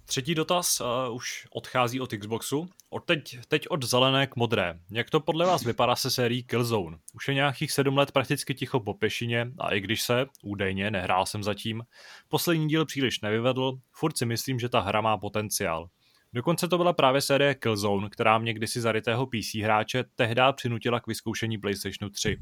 Třetí 0.06 0.36
dotaz 0.36 0.82
uh, 0.82 1.16
už 1.16 1.48
odchází 1.52 2.02
od 2.02 2.14
Xboxu. 2.14 2.70
Od 2.90 3.06
teď, 3.06 3.38
teď 3.48 3.68
od 3.68 3.84
zelené 3.84 4.28
k 4.28 4.36
modré. 4.36 4.80
Jak 4.92 5.10
to 5.10 5.20
podle 5.20 5.46
vás 5.46 5.64
vypadá 5.64 5.96
se 5.96 6.12
sérií 6.12 6.44
Killzone? 6.44 6.98
Už 7.14 7.28
je 7.28 7.34
nějakých 7.34 7.72
sedm 7.72 7.98
let 7.98 8.12
prakticky 8.12 8.56
ticho 8.56 8.80
po 8.80 8.94
pešině 8.94 9.52
a 9.60 9.74
i 9.74 9.80
když 9.80 10.02
se, 10.02 10.26
údajně, 10.44 10.92
nehrál 10.92 11.26
jsem 11.26 11.44
zatím, 11.44 11.84
poslední 12.28 12.68
díl 12.68 12.86
příliš 12.86 13.22
nevyvedl, 13.22 13.74
furt 13.92 14.18
si 14.18 14.26
myslím, 14.26 14.60
že 14.60 14.70
ta 14.70 14.80
hra 14.80 15.02
má 15.02 15.18
potenciál. 15.18 15.90
Dokonce 16.34 16.68
to 16.68 16.78
byla 16.78 16.94
právě 16.94 17.22
série 17.22 17.56
Killzone, 17.56 18.10
která 18.10 18.38
mě 18.38 18.54
kdysi 18.54 18.82
zarytého 18.82 19.28
PC 19.28 19.56
hráče 19.56 20.04
tehdy 20.16 20.42
přinutila 20.56 21.00
k 21.00 21.08
vyzkoušení 21.08 21.58
PlayStation 21.58 22.12
3. 22.12 22.38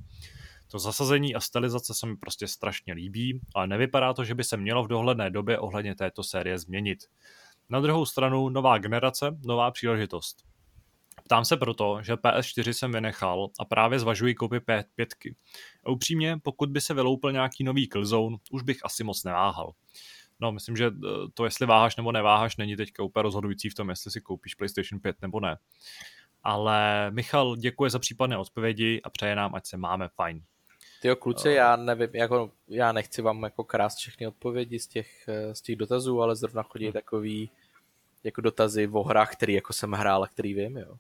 To 0.71 0.79
zasazení 0.79 1.35
a 1.35 1.39
stylizace 1.39 1.93
se 1.93 2.07
mi 2.07 2.17
prostě 2.17 2.47
strašně 2.47 2.93
líbí, 2.93 3.39
ale 3.55 3.67
nevypadá 3.67 4.13
to, 4.13 4.25
že 4.25 4.35
by 4.35 4.43
se 4.43 4.57
mělo 4.57 4.83
v 4.83 4.87
dohledné 4.87 5.29
době 5.29 5.59
ohledně 5.59 5.95
této 5.95 6.23
série 6.23 6.57
změnit. 6.59 6.99
Na 7.71 7.79
druhou 7.79 8.05
stranu 8.05 8.49
nová 8.49 8.77
generace, 8.77 9.37
nová 9.45 9.71
příležitost. 9.71 10.43
Ptám 11.23 11.45
se 11.45 11.57
proto, 11.57 11.99
že 12.01 12.13
PS4 12.13 12.69
jsem 12.69 12.91
vynechal 12.91 13.49
a 13.59 13.65
právě 13.65 13.99
zvažuji 13.99 14.35
koupit 14.35 14.63
P5. 14.63 15.33
A 15.83 15.89
upřímně, 15.89 16.37
pokud 16.43 16.69
by 16.69 16.81
se 16.81 16.93
vyloupil 16.93 17.31
nějaký 17.31 17.63
nový 17.63 17.87
Killzone, 17.87 18.37
už 18.51 18.63
bych 18.63 18.85
asi 18.85 19.03
moc 19.03 19.23
neváhal. 19.23 19.73
No, 20.39 20.51
myslím, 20.51 20.75
že 20.75 20.85
eh, 20.85 21.09
to, 21.33 21.45
jestli 21.45 21.65
váháš 21.65 21.95
nebo 21.95 22.11
neváháš, 22.11 22.57
není 22.57 22.75
teďka 22.75 23.03
úplně 23.03 23.23
rozhodující 23.23 23.69
v 23.69 23.75
tom, 23.75 23.89
jestli 23.89 24.11
si 24.11 24.21
koupíš 24.21 24.55
PlayStation 24.55 24.99
5 24.99 25.21
nebo 25.21 25.39
ne. 25.39 25.57
Ale 26.43 27.11
Michal 27.11 27.55
děkuje 27.55 27.89
za 27.89 27.99
případné 27.99 28.37
odpovědi 28.37 29.01
a 29.03 29.09
přeje 29.09 29.35
nám, 29.35 29.55
ať 29.55 29.65
se 29.65 29.77
máme 29.77 30.07
fajn. 30.07 30.43
Ty 31.01 31.09
kluci, 31.19 31.49
uh, 31.49 31.55
já 31.55 31.75
nevím, 31.75 32.09
jako, 32.13 32.51
já 32.67 32.91
nechci 32.91 33.21
vám 33.21 33.43
jako 33.43 33.63
krást 33.63 33.97
všechny 33.97 34.27
odpovědi 34.27 34.79
z 34.79 34.87
těch, 34.87 35.27
eh, 35.27 35.55
z 35.55 35.61
těch 35.61 35.75
dotazů, 35.75 36.21
ale 36.21 36.35
zrovna 36.35 36.63
chodí 36.63 36.85
hmm. 36.85 36.93
takový 36.93 37.51
jako 38.23 38.41
dotazy 38.41 38.87
o 38.87 39.03
hrách, 39.03 39.31
který 39.31 39.53
jako 39.53 39.73
jsem 39.73 39.91
hrál 39.91 40.23
a 40.23 40.27
který 40.27 40.53
vím, 40.53 40.77
jo. 40.77 40.97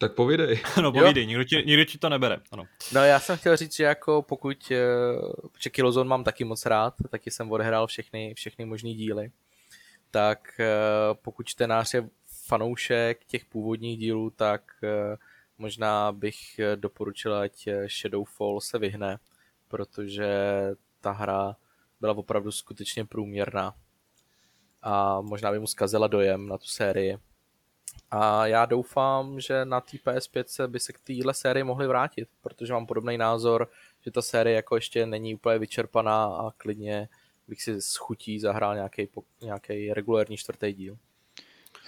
Tak 0.00 0.14
povídej. 0.14 0.60
no 0.82 0.92
povídej, 0.92 1.26
nikdo 1.26 1.44
ti, 1.44 1.62
nikdo 1.66 1.84
ti 1.84 1.98
to 1.98 2.08
nebere. 2.08 2.36
Ano. 2.52 2.66
No 2.92 3.04
já 3.04 3.20
jsem 3.20 3.36
chtěl 3.36 3.56
říct, 3.56 3.76
že 3.76 3.84
jako 3.84 4.22
pokud, 4.22 4.70
eh, 4.70 4.76
že 5.58 5.70
Killzone 5.70 6.08
mám 6.08 6.24
taky 6.24 6.44
moc 6.44 6.66
rád, 6.66 6.94
taky 7.10 7.30
jsem 7.30 7.52
odehrál 7.52 7.86
všechny, 7.86 8.34
všechny 8.34 8.64
možný 8.64 8.94
díly, 8.94 9.30
tak 10.10 10.60
eh, 10.60 10.66
pokud 11.22 11.46
čtenář 11.46 11.94
je 11.94 12.08
fanoušek 12.46 13.24
těch 13.24 13.44
původních 13.44 13.98
dílů, 13.98 14.30
tak 14.30 14.62
eh, 14.82 15.16
možná 15.58 16.12
bych 16.12 16.60
doporučil, 16.74 17.34
ať 17.34 17.68
Shadowfall 18.00 18.60
se 18.60 18.78
vyhne, 18.78 19.18
protože 19.68 20.28
ta 21.00 21.10
hra 21.12 21.56
byla 22.00 22.16
opravdu 22.16 22.52
skutečně 22.52 23.04
průměrná 23.04 23.74
a 24.82 25.20
možná 25.20 25.52
by 25.52 25.58
mu 25.58 25.66
zkazila 25.66 26.06
dojem 26.06 26.48
na 26.48 26.58
tu 26.58 26.66
sérii 26.66 27.18
a 28.10 28.46
já 28.46 28.66
doufám, 28.66 29.40
že 29.40 29.64
na 29.64 29.80
té 29.80 29.96
PS5 29.96 30.44
se 30.46 30.68
by 30.68 30.80
se 30.80 30.92
k 30.92 30.98
téhle 30.98 31.34
sérii 31.34 31.64
mohli 31.64 31.86
vrátit, 31.86 32.28
protože 32.40 32.72
mám 32.72 32.86
podobný 32.86 33.18
názor, 33.18 33.68
že 34.04 34.10
ta 34.10 34.22
série 34.22 34.56
jako 34.56 34.74
ještě 34.74 35.06
není 35.06 35.34
úplně 35.34 35.58
vyčerpaná 35.58 36.24
a 36.24 36.50
klidně 36.56 37.08
bych 37.48 37.62
si 37.62 37.82
s 37.82 37.96
chutí 37.96 38.40
zahrál 38.40 38.74
nějaký, 38.74 39.08
nějaký 39.42 39.92
regulární 39.92 40.36
čtvrtý 40.36 40.72
díl. 40.72 40.98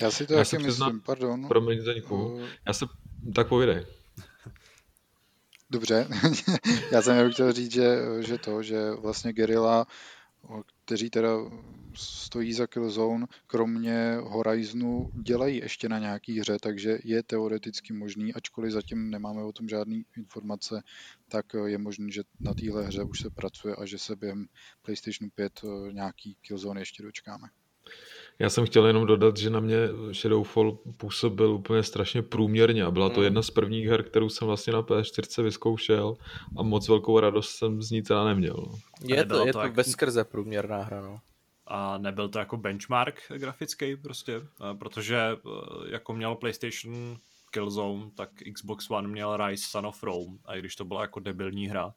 Já 0.00 0.10
si 0.10 0.26
to 0.26 0.32
já 0.34 0.44
taky 0.44 0.56
myslím, 0.56 0.68
přizna... 0.68 0.90
pardon. 1.06 1.48
Promiň, 1.48 1.80
Zdeňku. 1.80 2.16
Uh... 2.16 2.42
Já 2.66 2.72
se... 2.72 2.86
Tak 3.34 3.48
povídej. 3.48 3.86
Dobře, 5.70 6.08
já 6.92 7.02
jsem 7.02 7.16
jenom 7.16 7.32
chtěl 7.32 7.52
říct, 7.52 7.72
že, 7.72 7.98
že 8.20 8.38
to, 8.38 8.62
že 8.62 8.90
vlastně 8.90 9.32
Gerilla, 9.32 9.86
kteří 10.92 11.10
teda 11.10 11.30
stojí 11.94 12.52
za 12.52 12.66
Killzone, 12.66 13.26
kromě 13.46 14.16
Horizonu 14.22 15.08
dělají 15.22 15.56
ještě 15.56 15.88
na 15.88 15.98
nějaký 15.98 16.40
hře, 16.40 16.56
takže 16.62 16.98
je 17.04 17.22
teoreticky 17.22 17.92
možný, 17.92 18.34
ačkoliv 18.34 18.72
zatím 18.72 19.10
nemáme 19.10 19.42
o 19.42 19.52
tom 19.52 19.68
žádné 19.68 20.02
informace, 20.16 20.82
tak 21.28 21.46
je 21.66 21.78
možný, 21.78 22.12
že 22.12 22.22
na 22.40 22.54
téhle 22.54 22.86
hře 22.86 23.02
už 23.02 23.20
se 23.20 23.30
pracuje 23.30 23.76
a 23.76 23.86
že 23.86 23.98
se 23.98 24.16
během 24.16 24.46
PlayStation 24.82 25.30
5 25.34 25.60
eh, 25.64 25.92
nějaký 25.92 26.36
Killzone 26.40 26.80
ještě 26.80 27.02
dočkáme. 27.02 27.48
Já 28.42 28.50
jsem 28.50 28.66
chtěl 28.66 28.86
jenom 28.86 29.06
dodat, 29.06 29.36
že 29.36 29.50
na 29.50 29.60
mě 29.60 29.76
Shadowfall 30.12 30.78
působil 30.96 31.50
úplně 31.50 31.82
strašně 31.82 32.22
průměrně 32.22 32.84
a 32.84 32.90
byla 32.90 33.08
to 33.10 33.20
mm. 33.20 33.24
jedna 33.24 33.42
z 33.42 33.50
prvních 33.50 33.86
her, 33.86 34.02
kterou 34.02 34.28
jsem 34.28 34.48
vlastně 34.48 34.72
na 34.72 34.82
PS4 34.82 35.42
vyzkoušel 35.42 36.16
a 36.56 36.62
moc 36.62 36.88
velkou 36.88 37.20
radost 37.20 37.50
jsem 37.50 37.82
z 37.82 37.90
ní 37.90 38.02
teda 38.02 38.24
neměl. 38.24 38.56
No. 38.56 38.78
Je 39.02 39.24
to, 39.24 39.46
je 39.46 39.52
to, 39.52 39.62
to 39.62 39.68
bezkrze 39.68 40.24
průměrná 40.24 40.82
hra, 40.82 41.00
no 41.00 41.20
a 41.66 41.98
nebyl 41.98 42.28
to 42.28 42.38
jako 42.38 42.56
benchmark 42.56 43.22
grafický 43.36 43.96
prostě, 43.96 44.40
protože 44.78 45.16
e, 45.16 45.36
jako 45.92 46.12
měl 46.12 46.34
PlayStation 46.34 47.16
Killzone, 47.50 48.10
tak 48.14 48.30
Xbox 48.54 48.90
One 48.90 49.08
měl 49.08 49.36
Rise 49.36 49.64
Son 49.70 49.86
of 49.86 50.02
Rome 50.02 50.38
a 50.44 50.54
i 50.56 50.58
když 50.58 50.76
to 50.76 50.84
byla 50.84 51.00
jako 51.00 51.20
debilní 51.20 51.68
hra, 51.68 51.94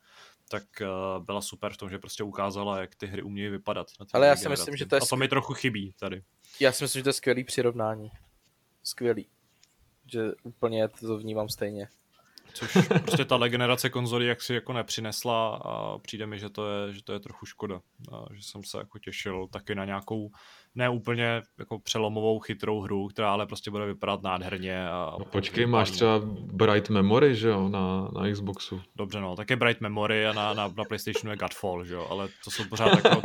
tak 0.49 0.81
e, 0.81 0.85
byla 1.19 1.41
super 1.41 1.73
v 1.73 1.77
tom, 1.77 1.89
že 1.89 1.99
prostě 1.99 2.23
ukázala, 2.23 2.79
jak 2.79 2.95
ty 2.95 3.07
hry 3.07 3.21
umějí 3.21 3.49
vypadat. 3.49 3.87
Ale 4.13 4.27
já 4.27 4.35
si 4.35 4.49
myslím, 4.49 4.77
že 4.77 4.85
to 4.85 4.95
je... 4.95 5.01
A 5.01 5.05
to 5.05 5.15
mi 5.15 5.27
trochu 5.27 5.53
chybí 5.53 5.93
tady. 5.99 6.23
Já 6.59 6.71
si 6.71 6.83
myslím, 6.83 6.99
že 6.99 7.03
to 7.03 7.09
je 7.09 7.13
skvělý 7.13 7.43
přirovnání. 7.43 8.11
Skvělý. 8.83 9.27
Že 10.11 10.31
úplně 10.43 10.87
to 10.87 11.17
vnímám 11.17 11.49
stejně 11.49 11.87
což 12.55 12.77
prostě 13.01 13.25
ta 13.25 13.47
generace 13.47 13.89
konzolí 13.89 14.25
jak 14.25 14.41
si 14.41 14.53
jako 14.53 14.73
nepřinesla 14.73 15.55
a 15.55 15.97
přijde 15.97 16.27
mi, 16.27 16.39
že 16.39 16.49
to 16.49 16.71
je, 16.71 16.93
že 16.93 17.03
to 17.03 17.13
je 17.13 17.19
trochu 17.19 17.45
škoda. 17.45 17.81
A 18.11 18.25
že 18.33 18.43
jsem 18.43 18.63
se 18.63 18.77
jako 18.77 18.99
těšil 18.99 19.47
taky 19.47 19.75
na 19.75 19.85
nějakou 19.85 20.31
ne 20.75 20.89
úplně 20.89 21.41
jako 21.59 21.79
přelomovou 21.79 22.39
chytrou 22.39 22.81
hru, 22.81 23.07
která 23.07 23.31
ale 23.31 23.45
prostě 23.45 23.71
bude 23.71 23.85
vypadat 23.85 24.23
nádherně. 24.23 24.87
A 24.89 25.15
no 25.19 25.25
počkej, 25.25 25.65
máš 25.65 25.91
třeba 25.91 26.21
Bright 26.53 26.89
Memory, 26.89 27.35
že 27.35 27.47
jo, 27.47 27.69
na, 27.69 28.09
na 28.13 28.31
Xboxu. 28.31 28.81
Dobře, 28.95 29.19
no, 29.19 29.35
také 29.35 29.55
Bright 29.55 29.81
Memory 29.81 30.27
a 30.27 30.33
na, 30.33 30.53
na, 30.53 30.67
na 30.67 30.83
PlayStationu 30.83 31.31
je 31.31 31.37
Godfall, 31.37 31.85
že 31.85 31.93
jo, 31.93 32.07
ale 32.09 32.27
to 32.43 32.51
jsou 32.51 32.63
pořád 32.65 32.95
jako 32.95 33.21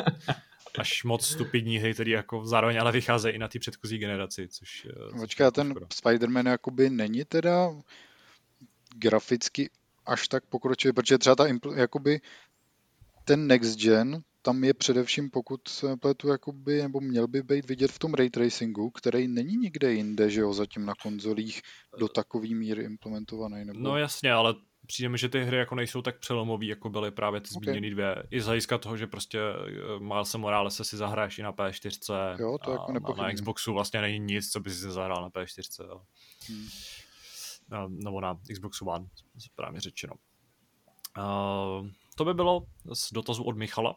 až 0.80 1.04
moc 1.04 1.26
stupidní 1.26 1.78
hry, 1.78 1.94
které 1.94 2.10
jako 2.10 2.46
zároveň 2.46 2.80
ale 2.80 2.92
vycházejí 2.92 3.34
i 3.34 3.38
na 3.38 3.48
ty 3.48 3.58
předchozí 3.58 3.98
generaci, 3.98 4.48
což... 4.48 4.86
Počkej, 5.20 5.50
ten 5.50 5.74
Spider-Man 5.74 6.48
jakoby 6.48 6.90
není 6.90 7.24
teda 7.24 7.68
graficky 8.96 9.70
až 10.06 10.28
tak 10.28 10.46
pokročilý, 10.46 10.92
protože 10.92 11.18
třeba 11.18 11.36
ta, 11.36 11.46
jakoby 11.76 12.20
ten 13.24 13.46
next 13.46 13.78
gen, 13.80 14.22
tam 14.42 14.64
je 14.64 14.74
především, 14.74 15.30
pokud 15.30 15.68
se 15.68 15.96
pletu, 15.96 16.28
jakoby, 16.28 16.82
nebo 16.82 17.00
měl 17.00 17.28
by 17.28 17.42
být 17.42 17.68
vidět 17.68 17.90
v 17.90 17.98
tom 17.98 18.14
ray 18.14 18.30
tracingu, 18.30 18.90
který 18.90 19.28
není 19.28 19.56
nikde 19.56 19.92
jinde, 19.92 20.30
že 20.30 20.40
jo, 20.40 20.52
zatím 20.52 20.86
na 20.86 20.94
konzolích 21.02 21.62
do 21.98 22.08
takové 22.08 22.48
míry 22.48 22.84
implementovaný. 22.84 23.64
Nebo... 23.64 23.80
No 23.80 23.96
jasně, 23.96 24.32
ale 24.32 24.54
přijde 24.90 25.08
mi, 25.08 25.18
že 25.18 25.28
ty 25.28 25.44
hry 25.44 25.56
jako 25.56 25.74
nejsou 25.74 26.02
tak 26.02 26.18
přelomový, 26.18 26.66
jako 26.66 26.90
byly 26.90 27.10
právě 27.10 27.40
ty 27.40 27.48
zmíněné 27.48 27.78
okay. 27.78 27.90
dvě. 27.90 28.22
I 28.30 28.40
z 28.40 28.46
hlediska 28.46 28.78
toho, 28.78 28.96
že 28.96 29.06
prostě 29.06 29.38
eh, 29.38 29.98
Miles 29.98 30.34
Morales 30.34 30.76
se 30.76 30.84
si 30.84 30.96
zahraješ 30.96 31.38
i 31.38 31.42
na 31.42 31.52
P4 31.52 32.36
jo, 32.40 32.58
to 32.64 32.70
a 32.70 32.92
jako 32.94 33.14
na, 33.14 33.22
na 33.22 33.32
Xboxu 33.32 33.72
vlastně 33.72 34.00
není 34.00 34.18
nic, 34.18 34.50
co 34.50 34.60
by 34.60 34.70
si 34.70 34.90
zahrál 34.90 35.22
na 35.22 35.30
P4. 35.30 35.84
Jo. 35.84 36.00
Hmm 36.48 36.68
nebo 37.88 38.20
na 38.20 38.38
Xbox 38.52 38.82
One, 38.82 39.06
správně 39.38 39.80
řečeno. 39.80 40.14
To 42.16 42.24
by 42.24 42.34
bylo 42.34 42.66
z 42.92 43.12
dotazu 43.12 43.42
od 43.42 43.56
Michala. 43.56 43.96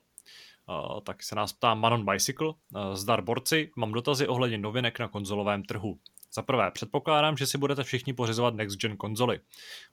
Uh, 0.70 1.02
tak 1.02 1.24
se 1.24 1.36
nás 1.36 1.54
ptá 1.54 1.74
Manon 1.74 2.06
Bicycle. 2.06 2.48
Uh, 2.48 2.94
zdar 2.94 3.22
borci, 3.22 3.72
mám 3.76 3.92
dotazy 3.92 4.28
ohledně 4.28 4.58
novinek 4.58 5.00
na 5.00 5.08
konzolovém 5.08 5.64
trhu. 5.64 6.00
Za 6.36 6.42
prvé, 6.42 6.72
předpokládám, 6.72 7.38
že 7.38 7.48
si 7.48 7.58
budete 7.58 7.84
všichni 7.84 8.14
pořizovat 8.14 8.54
next 8.54 8.78
gen 8.78 8.98
konzoly. 8.98 9.40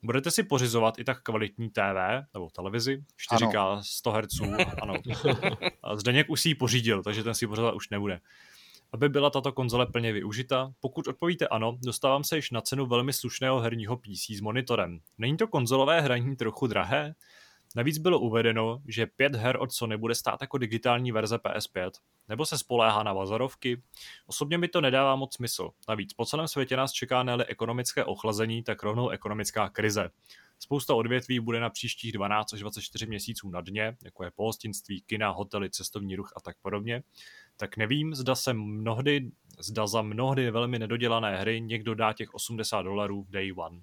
Budete 0.02 0.30
si 0.30 0.42
pořizovat 0.42 0.98
i 0.98 1.04
tak 1.04 1.22
kvalitní 1.22 1.70
TV 1.70 2.26
nebo 2.34 2.50
televizi, 2.50 3.04
4K 3.32 3.80
100 3.84 4.10
Hz, 4.10 4.40
ano. 4.82 4.94
Zdeněk 5.94 6.30
už 6.30 6.40
si 6.40 6.48
ji 6.48 6.54
pořídil, 6.54 7.02
takže 7.02 7.24
ten 7.24 7.34
si 7.34 7.46
pořizovat 7.46 7.74
už 7.74 7.90
nebude 7.90 8.20
aby 8.92 9.08
byla 9.08 9.30
tato 9.30 9.52
konzole 9.52 9.86
plně 9.86 10.12
využita? 10.12 10.72
Pokud 10.80 11.08
odpovíte 11.08 11.48
ano, 11.48 11.78
dostávám 11.84 12.24
se 12.24 12.36
již 12.36 12.50
na 12.50 12.60
cenu 12.60 12.86
velmi 12.86 13.12
slušného 13.12 13.60
herního 13.60 13.96
PC 13.96 14.30
s 14.30 14.40
monitorem. 14.40 15.00
Není 15.18 15.36
to 15.36 15.48
konzolové 15.48 16.00
hraní 16.00 16.36
trochu 16.36 16.66
drahé? 16.66 17.14
Navíc 17.76 17.98
bylo 17.98 18.18
uvedeno, 18.18 18.82
že 18.88 19.06
pět 19.06 19.34
her 19.34 19.56
od 19.60 19.72
Sony 19.72 19.96
bude 19.96 20.14
stát 20.14 20.40
jako 20.40 20.58
digitální 20.58 21.12
verze 21.12 21.36
PS5, 21.36 21.90
nebo 22.28 22.46
se 22.46 22.58
spoléhá 22.58 23.02
na 23.02 23.12
vazarovky. 23.12 23.82
Osobně 24.26 24.58
mi 24.58 24.68
to 24.68 24.80
nedává 24.80 25.16
moc 25.16 25.34
smysl. 25.34 25.70
Navíc 25.88 26.12
po 26.12 26.26
celém 26.26 26.48
světě 26.48 26.76
nás 26.76 26.92
čeká 26.92 27.22
ne 27.22 27.44
ekonomické 27.48 28.04
ochlazení, 28.04 28.62
tak 28.62 28.82
rovnou 28.82 29.08
ekonomická 29.08 29.68
krize. 29.68 30.10
Spousta 30.58 30.94
odvětví 30.94 31.40
bude 31.40 31.60
na 31.60 31.70
příštích 31.70 32.12
12 32.12 32.52
až 32.52 32.60
24 32.60 33.06
měsíců 33.06 33.50
na 33.50 33.60
dně, 33.60 33.96
jako 34.04 34.24
je 34.24 34.30
pohostinství, 34.30 35.02
kina, 35.06 35.30
hotely, 35.30 35.70
cestovní 35.70 36.16
ruch 36.16 36.32
a 36.36 36.40
tak 36.40 36.56
podobně 36.62 37.02
tak 37.60 37.76
nevím, 37.76 38.14
zda 38.14 38.34
se 38.34 38.52
mnohdy, 38.52 39.30
zda 39.58 39.86
za 39.86 40.02
mnohdy 40.02 40.50
velmi 40.50 40.78
nedodělané 40.78 41.36
hry 41.36 41.60
někdo 41.60 41.94
dá 41.94 42.12
těch 42.12 42.34
80 42.34 42.82
dolarů 42.82 43.22
v 43.22 43.30
day 43.30 43.52
one. 43.56 43.80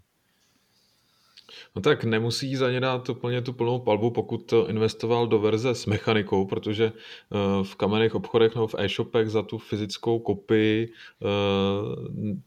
No 1.75 1.81
tak 1.81 2.03
nemusí 2.03 2.55
za 2.55 2.71
ně 2.71 2.79
dát 2.79 3.09
úplně 3.09 3.41
tu 3.41 3.53
plnou 3.53 3.79
palbu, 3.79 4.11
pokud 4.11 4.37
to 4.37 4.69
investoval 4.69 5.27
do 5.27 5.39
verze 5.39 5.75
s 5.75 5.85
mechanikou, 5.85 6.45
protože 6.45 6.85
eh, 6.85 7.63
v 7.63 7.75
kamenných 7.75 8.15
obchodech 8.15 8.55
nebo 8.55 8.67
v 8.67 8.75
e-shopech 8.77 9.29
za 9.29 9.41
tu 9.41 9.57
fyzickou 9.57 10.19
kopii 10.19 10.93
eh, 11.21 12.37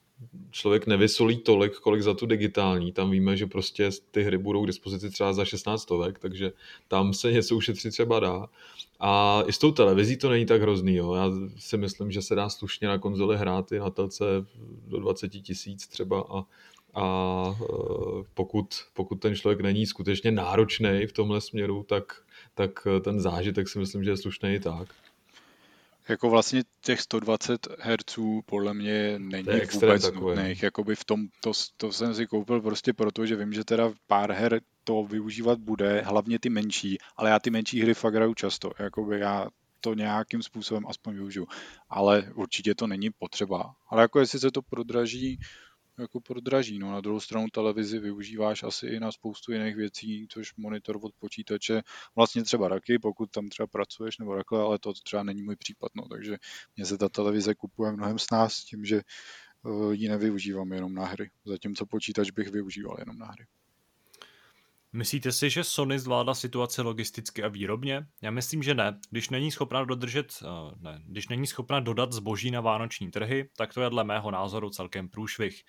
člověk 0.51 0.87
nevysolí 0.87 1.37
tolik, 1.37 1.77
kolik 1.77 2.03
za 2.03 2.15
tu 2.15 2.27
digitální. 2.27 2.93
Tam 2.93 3.11
víme, 3.11 3.37
že 3.37 3.47
prostě 3.47 3.91
ty 4.11 4.23
hry 4.23 4.39
budou 4.39 4.65
k 4.65 4.67
dispozici 4.67 5.11
třeba 5.11 5.33
za 5.33 5.45
16 5.45 5.83
stovek, 5.83 6.19
takže 6.19 6.53
tam 6.89 7.15
se 7.15 7.33
něco 7.33 7.57
ušetřit 7.57 7.91
třeba 7.91 8.21
dá. 8.21 8.47
A 9.01 9.43
i 9.47 9.53
s 9.53 9.59
tou 9.59 9.73
televizí 9.73 10.17
to 10.17 10.31
není 10.31 10.47
tak 10.47 10.63
hrozný. 10.63 10.95
Jo. 10.95 11.15
Já 11.15 11.31
si 11.59 11.77
myslím, 11.77 12.11
že 12.11 12.23
se 12.23 12.35
dá 12.35 12.49
slušně 12.49 12.89
na 12.89 12.99
konzoli 12.99 13.37
hrát 13.37 13.73
i 13.73 13.79
na 13.79 13.91
telce 13.91 14.25
do 14.87 15.01
20 15.01 15.29
tisíc 15.29 15.87
třeba 15.87 16.21
a, 16.21 16.45
a 16.95 17.45
e, 17.61 17.65
pokud, 18.35 18.75
pokud 18.95 19.15
ten 19.15 19.37
člověk 19.37 19.61
není 19.61 19.87
skutečně 19.87 20.31
náročný 20.31 21.07
v 21.07 21.13
tomhle 21.13 21.41
směru, 21.41 21.83
tak, 21.89 22.23
tak 22.55 22.87
ten 23.05 23.21
zážitek 23.21 23.69
si 23.69 23.79
myslím, 23.79 24.05
že 24.05 24.11
je 24.11 24.17
slušný 24.17 24.55
i 24.55 24.61
tak. 24.61 24.89
Jako 26.09 26.31
vlastně 26.31 26.63
těch 26.81 27.01
120 27.01 27.69
Hz 27.79 28.19
podle 28.47 28.75
mě 28.75 29.15
není 29.19 29.61
vůbec 29.73 30.13
nutných. 30.13 30.63
Jakoby 30.63 30.97
v 30.97 31.05
tom, 31.05 31.27
to, 31.41 31.53
to 31.77 31.93
jsem 31.93 32.15
si 32.15 32.27
koupil 32.27 32.61
prostě 32.61 32.93
proto, 32.93 33.27
že 33.27 33.37
vím, 33.37 33.53
že 33.53 33.65
teda 33.65 33.93
pár 34.07 34.33
her 34.33 34.61
to 34.85 35.05
využívat 35.05 35.59
bude, 35.59 36.03
hlavně 36.07 36.39
ty 36.39 36.49
menší, 36.49 36.99
ale 37.17 37.31
já 37.31 37.39
ty 37.39 37.51
menší 37.51 37.81
hry 37.81 37.95
fakt 37.95 38.15
hraju 38.15 38.35
často. 38.35 38.71
Jakoby 38.79 39.21
já 39.21 39.49
to 39.81 39.95
nějakým 39.95 40.43
způsobem 40.43 40.87
aspoň 40.89 41.15
využiju. 41.15 41.47
Ale 41.89 42.33
určitě 42.35 42.75
to 42.75 42.87
není 42.87 43.11
potřeba. 43.11 43.75
Ale 43.89 44.03
jako 44.03 44.21
jestli 44.21 44.39
se 44.39 44.51
to 44.51 44.63
prodraží 44.63 45.39
jako 45.99 46.21
prodraží. 46.21 46.79
No, 46.79 46.93
na 46.93 47.01
druhou 47.01 47.21
stranu 47.21 47.47
televizi 47.53 47.99
využíváš 47.99 48.63
asi 48.63 48.87
i 48.87 49.01
na 49.01 49.13
spoustu 49.13 49.53
jiných 49.53 49.77
věcí, 49.77 50.27
což 50.31 50.57
monitor 50.57 50.99
od 51.03 51.13
počítače, 51.19 51.83
vlastně 52.17 52.43
třeba 52.43 52.69
raky, 52.69 52.99
pokud 52.99 53.31
tam 53.31 53.49
třeba 53.49 53.67
pracuješ 53.67 54.19
nebo 54.19 54.37
takhle, 54.37 54.63
ale 54.63 54.79
to 54.79 54.93
třeba 54.93 55.23
není 55.23 55.43
můj 55.43 55.57
případ. 55.57 55.93
No, 55.95 56.09
takže 56.09 56.37
mě 56.77 56.87
se 56.87 56.99
ta 56.99 57.09
televize 57.09 57.55
kupuje 57.55 57.93
mnohem 57.93 58.19
s 58.19 58.31
nás 58.31 58.65
tím, 58.65 58.85
že 58.85 58.97
eh, 58.97 59.95
ji 59.95 60.09
nevyužívám 60.09 60.73
jenom 60.73 60.95
na 60.95 61.07
hry, 61.07 61.31
zatímco 61.45 61.87
počítač 61.87 62.31
bych 62.31 62.49
využíval 62.49 62.97
jenom 62.99 63.19
na 63.19 63.27
hry. 63.27 63.47
Myslíte 64.93 65.33
si, 65.33 65.51
že 65.51 65.65
Sony 65.65 65.99
zvládla 65.99 66.35
situaci 66.35 66.83
logisticky 66.83 67.43
a 67.43 67.49
výrobně? 67.49 68.07
Já 68.23 68.31
myslím, 68.31 68.63
že 68.63 68.75
ne. 68.75 68.99
Když 69.11 69.31
není 69.31 69.51
schopna 69.51 69.85
dodržet, 69.85 70.35
uh, 70.43 70.73
ne, 70.81 71.03
když 71.07 71.29
není 71.29 71.47
schopna 71.47 71.81
dodat 71.81 72.13
zboží 72.13 72.51
na 72.51 72.61
vánoční 72.61 73.11
trhy, 73.11 73.49
tak 73.57 73.75
to 73.75 73.81
je 73.81 73.91
dle 73.91 74.05
mého 74.05 74.31
názoru 74.31 74.71
celkem 74.71 75.09
průšvih. 75.09 75.63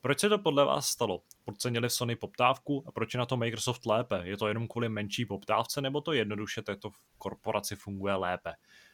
Proč 0.00 0.20
se 0.20 0.28
to 0.28 0.38
podle 0.38 0.64
vás 0.64 0.86
stalo? 0.86 1.22
Podcenili 1.44 1.90
Sony 1.90 2.16
poptávku 2.16 2.84
a 2.86 2.92
proč 2.92 3.14
je 3.14 3.18
na 3.18 3.26
to 3.26 3.36
Microsoft 3.36 3.86
lépe? 3.86 4.20
Je 4.24 4.36
to 4.36 4.48
jenom 4.48 4.68
kvůli 4.68 4.88
menší 4.88 5.26
poptávce 5.26 5.80
nebo 5.80 6.00
to 6.00 6.12
jednoduše 6.12 6.62
této 6.62 6.90
korporaci 7.18 7.76
funguje 7.76 8.14
lépe? 8.14 8.52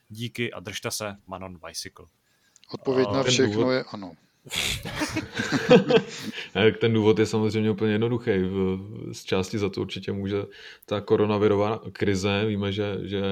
Díky 0.08 0.52
a 0.52 0.60
držte 0.60 0.90
se, 0.90 1.16
Manon 1.26 1.58
Bicycle. 1.66 2.06
Odpověď 2.74 3.08
na 3.12 3.22
všechno 3.22 3.70
je 3.70 3.84
ano. 3.84 4.12
ten 6.80 6.92
důvod 6.92 7.18
je 7.18 7.26
samozřejmě 7.26 7.70
úplně 7.70 7.92
jednoduchý. 7.92 8.30
Z 9.12 9.24
části 9.24 9.58
za 9.58 9.68
to 9.68 9.80
určitě 9.80 10.12
může 10.12 10.36
ta 10.86 11.00
koronavirová 11.00 11.80
krize. 11.92 12.44
Víme, 12.46 12.72
že, 12.72 12.98
že 13.02 13.22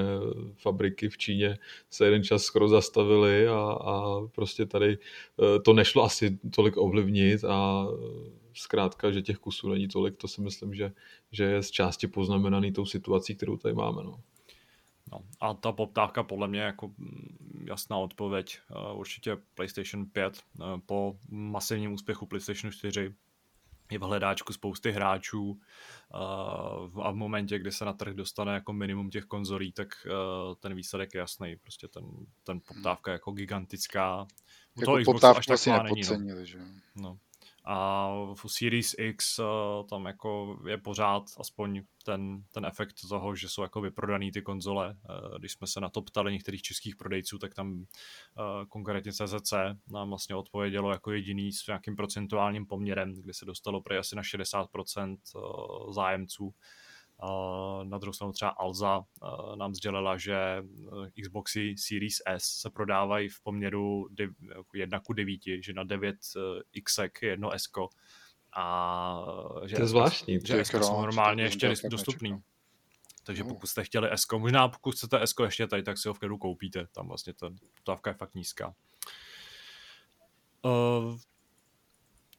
fabriky 0.57 1.09
v 1.09 1.17
Číně 1.17 1.57
se 1.89 2.05
jeden 2.05 2.23
čas 2.23 2.43
skoro 2.43 2.67
zastavily 2.67 3.47
a, 3.47 3.77
a 3.81 4.21
prostě 4.35 4.65
tady 4.65 4.97
eh, 4.97 5.59
to 5.59 5.73
nešlo 5.73 6.03
asi 6.03 6.39
tolik 6.55 6.77
ovlivnit 6.77 7.43
a 7.43 7.87
zkrátka, 8.53 9.11
že 9.11 9.21
těch 9.21 9.37
kusů 9.37 9.69
není 9.69 9.87
tolik, 9.87 10.17
to 10.17 10.27
si 10.27 10.41
myslím, 10.41 10.73
že, 10.73 10.91
že 11.31 11.43
je 11.43 11.63
z 11.63 11.71
části 11.71 12.07
poznamenaný 12.07 12.71
tou 12.71 12.85
situací, 12.85 13.35
kterou 13.35 13.57
tady 13.57 13.73
máme. 13.73 14.03
No. 14.03 14.19
No, 15.13 15.21
a 15.39 15.53
ta 15.53 15.71
poptávka 15.71 16.23
podle 16.23 16.47
mě 16.47 16.61
jako 16.61 16.87
mm, 16.87 17.65
jasná 17.67 17.97
odpověď. 17.97 18.59
Uh, 18.91 18.99
určitě 18.99 19.37
PlayStation 19.53 20.05
5 20.05 20.43
uh, 20.59 20.65
eh, 20.65 20.81
po 20.85 21.17
masivním 21.29 21.93
úspěchu 21.93 22.25
PlayStation 22.25 22.71
4 22.71 23.13
je 23.91 23.99
v 23.99 24.01
hledáčku 24.01 24.53
spousty 24.53 24.91
hráčů 24.91 25.51
uh, 25.51 27.05
a 27.05 27.11
v 27.11 27.15
momentě, 27.15 27.59
kdy 27.59 27.71
se 27.71 27.85
na 27.85 27.93
trh 27.93 28.13
dostane 28.13 28.53
jako 28.53 28.73
minimum 28.73 29.09
těch 29.09 29.25
konzolí, 29.25 29.71
tak 29.71 29.87
ten 30.59 30.75
výsledek 30.75 31.13
je 31.13 31.19
jasný. 31.19 31.55
Prostě 31.55 31.87
ten, 31.87 32.03
ten 32.43 32.61
poptávka 32.67 33.11
je 33.11 33.13
jako 33.13 33.31
gigantická. 33.31 34.27
Jako 34.79 34.97
poptávku 35.05 35.53
asi 35.53 35.71
nepodcenili, 35.71 36.39
no. 36.39 36.45
že? 36.45 36.59
No 36.95 37.17
a 37.65 38.09
v 38.33 38.45
Series 38.47 38.95
X 38.97 39.39
uh, 39.39 39.45
tam 39.89 40.05
jako 40.05 40.59
je 40.67 40.77
pořád 40.77 41.23
aspoň 41.39 41.81
ten, 42.05 42.43
ten 42.53 42.65
efekt 42.65 42.95
toho, 43.09 43.35
že 43.35 43.49
jsou 43.49 43.61
jako 43.61 43.81
vyprodaný 43.81 44.31
ty 44.31 44.41
konzole. 44.41 44.89
Uh, 45.09 45.37
když 45.39 45.51
jsme 45.51 45.67
se 45.67 45.79
na 45.79 45.89
to 45.89 46.01
ptali 46.01 46.31
některých 46.31 46.61
českých 46.61 46.95
prodejců, 46.95 47.37
tak 47.37 47.53
tam 47.53 47.73
uh, 47.73 47.85
konkrétně 48.69 49.11
CZC 49.11 49.53
nám 49.91 50.09
vlastně 50.09 50.35
odpovědělo 50.35 50.91
jako 50.91 51.11
jediný 51.11 51.51
s 51.51 51.67
nějakým 51.67 51.95
procentuálním 51.95 52.65
poměrem, 52.65 53.13
kde 53.13 53.33
se 53.33 53.45
dostalo 53.45 53.81
prej 53.81 53.99
asi 53.99 54.15
na 54.15 54.21
60% 54.21 55.17
uh, 55.35 55.93
zájemců 55.93 56.53
na 57.83 57.97
druhou 57.97 58.13
stranu 58.13 58.33
třeba 58.33 58.51
Alza 58.51 59.01
nám 59.55 59.75
sdělila, 59.75 60.17
že 60.17 60.35
e, 60.35 61.21
Xboxy 61.21 61.75
Series 61.77 62.21
S 62.25 62.43
se 62.43 62.69
prodávají 62.69 63.29
v 63.29 63.41
poměru 63.41 64.07
1 64.73 64.99
ku 64.99 65.13
9, 65.13 65.41
že 65.61 65.73
na 65.73 65.83
9 65.83 66.15
e, 66.15 66.39
X 66.73 66.97
je 66.97 67.29
jedno 67.29 67.51
S 67.51 67.63
a 68.55 69.25
že 69.65 69.75
to 69.75 69.81
je 69.81 69.87
zvláštní. 69.87 70.39
Že 70.45 70.65
S 70.65 70.69
jsou 70.69 71.01
normálně 71.01 71.43
ještě 71.43 71.73
dostupný. 71.89 72.37
Takže 73.23 73.43
pokud 73.43 73.67
jste 73.67 73.83
chtěli 73.83 74.09
S, 74.11 74.25
možná 74.37 74.67
pokud 74.67 74.95
chcete 74.95 75.21
S 75.21 75.33
ještě 75.43 75.67
tady, 75.67 75.83
tak 75.83 75.97
si 75.97 76.07
ho 76.07 76.13
v 76.13 76.19
klidu 76.19 76.37
koupíte. 76.37 76.87
Tam 76.95 77.07
vlastně 77.07 77.33
ta 77.33 77.49
dávka 77.87 78.09
je 78.09 78.13
fakt 78.13 78.35
nízká. 78.35 78.73
Uh, 80.65 81.17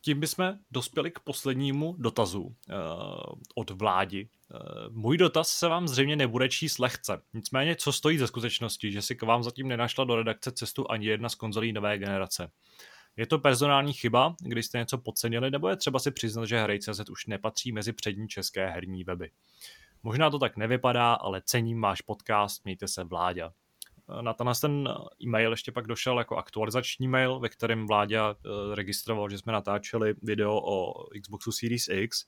tím 0.05 0.21
bychom 0.21 0.55
dospěli 0.71 1.11
k 1.11 1.19
poslednímu 1.21 1.97
dotazu 1.99 2.43
uh, 2.43 2.55
od 3.55 3.71
vládi. 3.71 4.29
Uh, 4.55 4.95
můj 4.97 5.19
dotaz 5.19 5.49
se 5.49 5.69
vám 5.69 5.89
zřejmě 5.89 6.17
nebude 6.17 6.49
číst 6.49 6.79
lehce. 6.79 7.23
Nicméně, 7.35 7.77
co 7.77 7.93
stojí 7.93 8.19
ze 8.19 8.27
skutečnosti, 8.27 8.93
že 8.93 9.03
si 9.03 9.17
k 9.17 9.23
vám 9.23 9.43
zatím 9.43 9.69
nenašla 9.69 10.05
do 10.05 10.17
redakce 10.17 10.53
cestu 10.53 10.91
ani 10.91 11.07
jedna 11.07 11.29
z 11.29 11.35
konzolí 11.35 11.73
nové 11.73 11.99
generace? 11.99 12.51
Je 13.17 13.27
to 13.27 13.39
personální 13.39 13.93
chyba, 13.93 14.35
když 14.41 14.67
jste 14.67 14.79
něco 14.79 14.99
podcenili, 14.99 15.51
nebo 15.51 15.69
je 15.69 15.77
třeba 15.77 15.99
si 15.99 16.11
přiznat, 16.11 16.47
že 16.47 16.63
Hrej.cz 16.63 17.11
už 17.11 17.27
nepatří 17.27 17.73
mezi 17.73 17.93
přední 17.93 18.29
české 18.29 18.67
herní 18.67 19.05
weby? 19.05 19.31
Možná 20.03 20.31
to 20.31 20.39
tak 20.39 20.57
nevypadá, 20.57 21.15
ale 21.15 21.43
cením 21.45 21.81
váš 21.81 22.01
podcast, 22.01 22.65
mějte 22.65 22.89
se 22.89 23.05
vláďa 23.05 23.53
na 24.21 24.35
tenhle 24.35 24.55
ten 24.61 24.89
e-mail 25.23 25.51
ještě 25.51 25.73
pak 25.73 25.87
došel 25.87 26.19
jako 26.19 26.37
aktualizační 26.37 27.09
mail, 27.09 27.41
ve 27.41 27.49
kterém 27.49 27.87
vládě 27.87 28.19
eh, 28.19 28.35
registroval, 28.75 29.31
že 29.31 29.39
jsme 29.39 29.53
natáčeli 29.53 30.15
video 30.23 30.57
o 30.57 31.07
Xboxu 31.23 31.53
Series 31.53 31.89
X. 31.89 32.27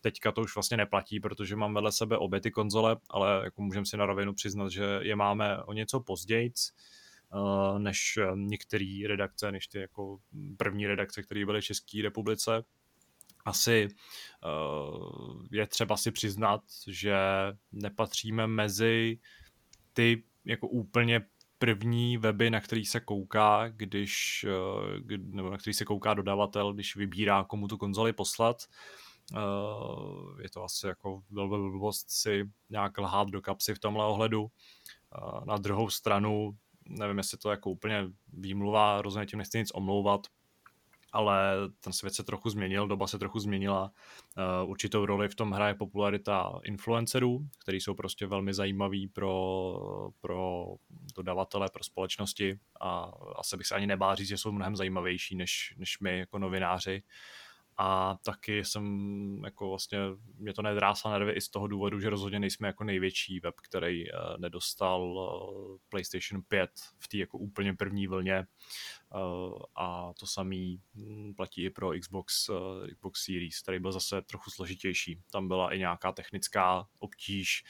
Teďka 0.00 0.32
to 0.32 0.40
už 0.40 0.54
vlastně 0.54 0.76
neplatí, 0.76 1.20
protože 1.20 1.56
mám 1.56 1.74
vedle 1.74 1.92
sebe 1.92 2.18
obě 2.18 2.40
ty 2.40 2.50
konzole, 2.50 2.96
ale 3.10 3.40
jako 3.44 3.62
můžeme 3.62 3.86
si 3.86 3.96
na 3.96 4.06
rovinu 4.06 4.34
přiznat, 4.34 4.68
že 4.68 4.84
je 5.02 5.16
máme 5.16 5.62
o 5.62 5.72
něco 5.72 6.00
později 6.00 6.52
eh, 6.52 7.78
než 7.78 8.18
některé 8.34 8.98
redakce, 9.08 9.52
než 9.52 9.66
ty 9.66 9.78
jako 9.78 10.18
první 10.56 10.86
redakce, 10.86 11.22
které 11.22 11.46
byly 11.46 11.60
v 11.60 11.64
České 11.64 12.02
republice. 12.02 12.64
Asi 13.44 13.88
je 15.50 15.66
třeba 15.66 15.96
si 15.96 16.10
přiznat, 16.10 16.60
že 16.86 17.16
nepatříme 17.72 18.46
mezi 18.46 19.18
ty 19.92 20.22
jako 20.44 20.68
úplně 20.68 21.26
první 21.58 22.18
weby, 22.18 22.50
na 22.50 22.60
který 22.60 22.84
se 22.84 23.00
kouká, 23.00 23.68
když, 23.68 24.44
eh, 24.48 25.18
nebo 25.18 25.50
na 25.50 25.58
který 25.58 25.74
se 25.74 25.84
kouká 25.84 26.14
dodavatel, 26.14 26.72
když 26.72 26.96
vybírá, 26.96 27.44
komu 27.44 27.68
tu 27.68 27.76
konzoli 27.76 28.12
poslat. 28.12 28.62
Eh, 29.36 30.42
je 30.42 30.50
to 30.50 30.64
asi 30.64 30.86
jako 30.86 31.22
blbost 31.30 32.10
si 32.10 32.50
nějak 32.70 32.98
lhát 32.98 33.28
do 33.28 33.40
kapsy 33.40 33.74
v 33.74 33.78
tomhle 33.78 34.06
ohledu. 34.06 34.46
Eh, 35.14 35.44
na 35.44 35.56
druhou 35.56 35.90
stranu, 35.90 36.56
nevím, 36.88 37.18
jestli 37.18 37.38
to 37.38 37.50
jako 37.50 37.70
úplně 37.70 38.06
výmluva, 38.32 39.02
rozhodně 39.02 39.26
tím 39.26 39.38
nechci 39.38 39.58
nic 39.58 39.70
omlouvat, 39.74 40.26
ale 41.12 41.54
ten 41.80 41.92
svět 41.92 42.14
se 42.14 42.24
trochu 42.24 42.50
změnil, 42.50 42.88
doba 42.88 43.06
se 43.06 43.18
trochu 43.18 43.38
změnila. 43.38 43.92
Uh, 44.62 44.70
určitou 44.70 45.06
roli 45.06 45.28
v 45.28 45.34
tom 45.34 45.50
hraje 45.50 45.74
popularita 45.74 46.52
influencerů, 46.64 47.48
kteří 47.58 47.80
jsou 47.80 47.94
prostě 47.94 48.26
velmi 48.26 48.54
zajímaví 48.54 49.08
pro, 49.08 50.12
pro 50.20 50.66
dodavatele, 51.16 51.68
pro 51.72 51.84
společnosti 51.84 52.58
a 52.80 53.12
asi 53.36 53.56
bych 53.56 53.66
se 53.66 53.74
ani 53.74 53.86
nebál 53.86 54.16
říct, 54.16 54.28
že 54.28 54.38
jsou 54.38 54.52
mnohem 54.52 54.76
zajímavější 54.76 55.36
než, 55.36 55.74
než 55.78 56.00
my 56.00 56.18
jako 56.18 56.38
novináři. 56.38 57.02
A 57.82 58.18
taky 58.24 58.64
jsem 58.64 58.84
jako 59.44 59.68
vlastně, 59.68 59.98
mě 60.38 60.54
to 60.54 60.62
nedrásla 60.62 61.10
nervy 61.10 61.32
i 61.32 61.40
z 61.40 61.48
toho 61.48 61.66
důvodu, 61.66 62.00
že 62.00 62.10
rozhodně 62.10 62.40
nejsme 62.40 62.66
jako 62.66 62.84
největší 62.84 63.40
web, 63.40 63.54
který 63.68 64.12
uh, 64.12 64.18
nedostal 64.38 65.02
uh, 65.02 65.76
PlayStation 65.88 66.42
5 66.48 66.70
v 66.98 67.08
té 67.08 67.16
jako 67.16 67.38
úplně 67.38 67.74
první 67.74 68.06
vlně 68.06 68.46
uh, 69.14 69.58
a 69.74 70.12
to 70.20 70.26
samý 70.26 70.80
hm, 70.94 71.34
platí 71.36 71.64
i 71.64 71.70
pro 71.70 71.90
Xbox, 72.00 72.50
Xbox 72.94 73.24
Series, 73.24 73.60
který 73.62 73.78
byl 73.78 73.92
zase 73.92 74.22
trochu 74.22 74.50
složitější. 74.50 75.22
Tam 75.32 75.48
byla 75.48 75.74
i 75.74 75.78
nějaká 75.78 76.12
technická 76.12 76.88
obtíž, 76.98 77.64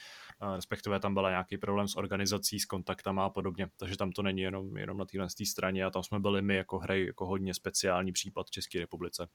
respektive 0.55 0.99
tam 0.99 1.13
byla 1.13 1.29
nějaký 1.29 1.57
problém 1.57 1.87
s 1.87 1.95
organizací, 1.95 2.59
s 2.59 2.65
kontaktama 2.65 3.25
a 3.25 3.29
podobně, 3.29 3.67
takže 3.77 3.97
tam 3.97 4.11
to 4.11 4.21
není 4.21 4.41
jenom, 4.41 4.77
jenom 4.77 4.97
na 4.97 5.05
téhle 5.05 5.27
straně 5.45 5.85
a 5.85 5.89
tam 5.89 6.03
jsme 6.03 6.19
byli 6.19 6.41
my 6.41 6.55
jako 6.55 6.79
hry 6.79 7.05
jako 7.05 7.25
hodně 7.25 7.53
speciální 7.53 8.11
případ 8.11 8.47
v 8.47 8.51
České 8.51 8.79
republice 8.79 9.27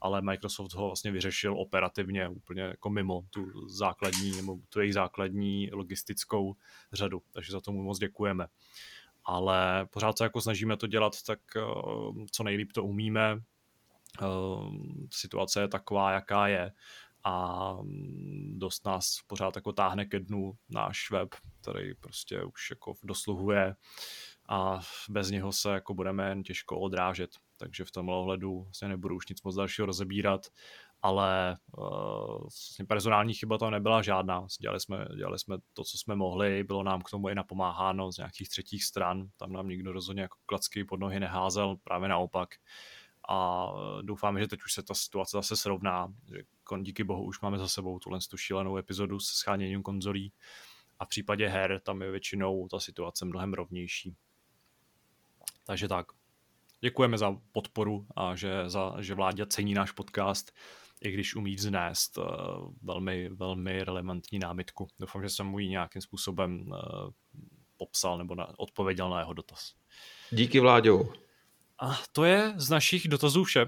ale 0.00 0.22
Microsoft 0.22 0.74
ho 0.74 0.86
vlastně 0.86 1.10
vyřešil 1.10 1.60
operativně 1.60 2.28
úplně 2.28 2.62
jako 2.62 2.90
mimo 2.90 3.22
tu 3.30 3.68
základní 3.68 4.36
nebo 4.36 4.58
tu 4.68 4.80
jejich 4.80 4.94
základní 4.94 5.70
logistickou 5.72 6.56
řadu, 6.92 7.22
takže 7.32 7.52
za 7.52 7.60
tomu 7.60 7.82
moc 7.82 7.98
děkujeme. 7.98 8.46
Ale 9.24 9.86
pořád 9.90 10.18
se 10.18 10.24
jako 10.24 10.40
snažíme 10.40 10.76
to 10.76 10.86
dělat 10.86 11.22
tak, 11.26 11.38
eh, 11.56 11.60
co 12.30 12.42
nejlíp 12.42 12.72
to 12.72 12.84
umíme. 12.84 13.38
Eh, 14.22 14.26
situace 15.10 15.60
je 15.60 15.68
taková, 15.68 16.12
jaká 16.12 16.48
je 16.48 16.72
a 17.24 17.76
dost 18.52 18.86
nás 18.86 19.18
pořád 19.26 19.56
jako 19.56 19.72
táhne 19.72 20.06
ke 20.06 20.20
dnu 20.20 20.52
náš 20.68 21.10
web, 21.10 21.28
který 21.60 21.94
prostě 21.94 22.42
už 22.42 22.70
jako 22.70 22.94
dosluhuje 23.02 23.74
a 24.48 24.80
bez 25.08 25.30
něho 25.30 25.52
se 25.52 25.70
jako 25.70 25.94
budeme 25.94 26.28
jen 26.28 26.42
těžko 26.42 26.80
odrážet 26.80 27.30
takže 27.60 27.84
v 27.84 27.90
tomhle 27.90 28.16
ohledu 28.16 28.62
vlastně 28.62 28.88
nebudu 28.88 29.16
už 29.16 29.28
nic 29.28 29.42
moc 29.42 29.54
dalšího 29.54 29.86
rozebírat, 29.86 30.40
ale 31.02 31.56
uh, 31.78 32.48
personální 32.88 33.34
chyba 33.34 33.58
to 33.58 33.70
nebyla 33.70 34.02
žádná. 34.02 34.46
Dělali 34.60 34.80
jsme, 34.80 35.06
dělali 35.16 35.38
jsme 35.38 35.56
to, 35.72 35.84
co 35.84 35.98
jsme 35.98 36.16
mohli, 36.16 36.64
bylo 36.64 36.82
nám 36.82 37.02
k 37.02 37.10
tomu 37.10 37.28
i 37.28 37.34
napomáháno 37.34 38.12
z 38.12 38.16
nějakých 38.16 38.48
třetích 38.48 38.84
stran, 38.84 39.28
tam 39.36 39.52
nám 39.52 39.68
nikdo 39.68 39.92
rozhodně 39.92 40.22
jako 40.22 40.38
klacky 40.46 40.84
pod 40.84 41.00
nohy 41.00 41.20
neházel, 41.20 41.76
právě 41.84 42.08
naopak. 42.08 42.48
A 43.30 43.72
doufáme, 44.02 44.40
že 44.40 44.48
teď 44.48 44.60
už 44.64 44.72
se 44.72 44.82
ta 44.82 44.94
situace 44.94 45.36
zase 45.36 45.56
srovná, 45.56 46.14
díky 46.82 47.04
bohu 47.04 47.24
už 47.24 47.40
máme 47.40 47.58
za 47.58 47.68
sebou 47.68 47.98
tuhle 47.98 48.18
tu 48.30 48.36
šílenou 48.36 48.76
epizodu 48.76 49.20
s 49.20 49.26
scháněním 49.26 49.82
konzolí 49.82 50.32
a 50.98 51.04
v 51.04 51.08
případě 51.08 51.48
her 51.48 51.80
tam 51.80 52.02
je 52.02 52.10
většinou 52.10 52.68
ta 52.68 52.80
situace 52.80 53.24
mnohem 53.24 53.54
rovnější. 53.54 54.16
Takže 55.66 55.88
tak. 55.88 56.06
Děkujeme 56.80 57.18
za 57.18 57.36
podporu 57.52 58.06
a 58.16 58.36
že, 58.36 58.50
za, 58.66 58.94
že 59.00 59.14
vládě 59.14 59.46
cení 59.46 59.74
náš 59.74 59.90
podcast, 59.90 60.52
i 61.00 61.10
když 61.10 61.36
umí 61.36 61.54
vznést 61.54 62.18
uh, 62.18 62.24
velmi, 62.82 63.28
velmi 63.28 63.84
relevantní 63.84 64.38
námitku. 64.38 64.88
Doufám, 65.00 65.22
že 65.22 65.28
jsem 65.28 65.46
mu 65.46 65.58
ji 65.58 65.68
nějakým 65.68 66.02
způsobem 66.02 66.64
uh, 66.68 66.76
popsal 67.76 68.18
nebo 68.18 68.34
na, 68.34 68.58
odpověděl 68.58 69.10
na 69.10 69.18
jeho 69.18 69.32
dotaz. 69.32 69.74
Díky 70.30 70.60
Vláďo. 70.60 71.29
A 71.82 71.98
to 72.12 72.24
je 72.24 72.54
z 72.56 72.70
našich 72.70 73.08
dotazů 73.08 73.44
vše, 73.44 73.66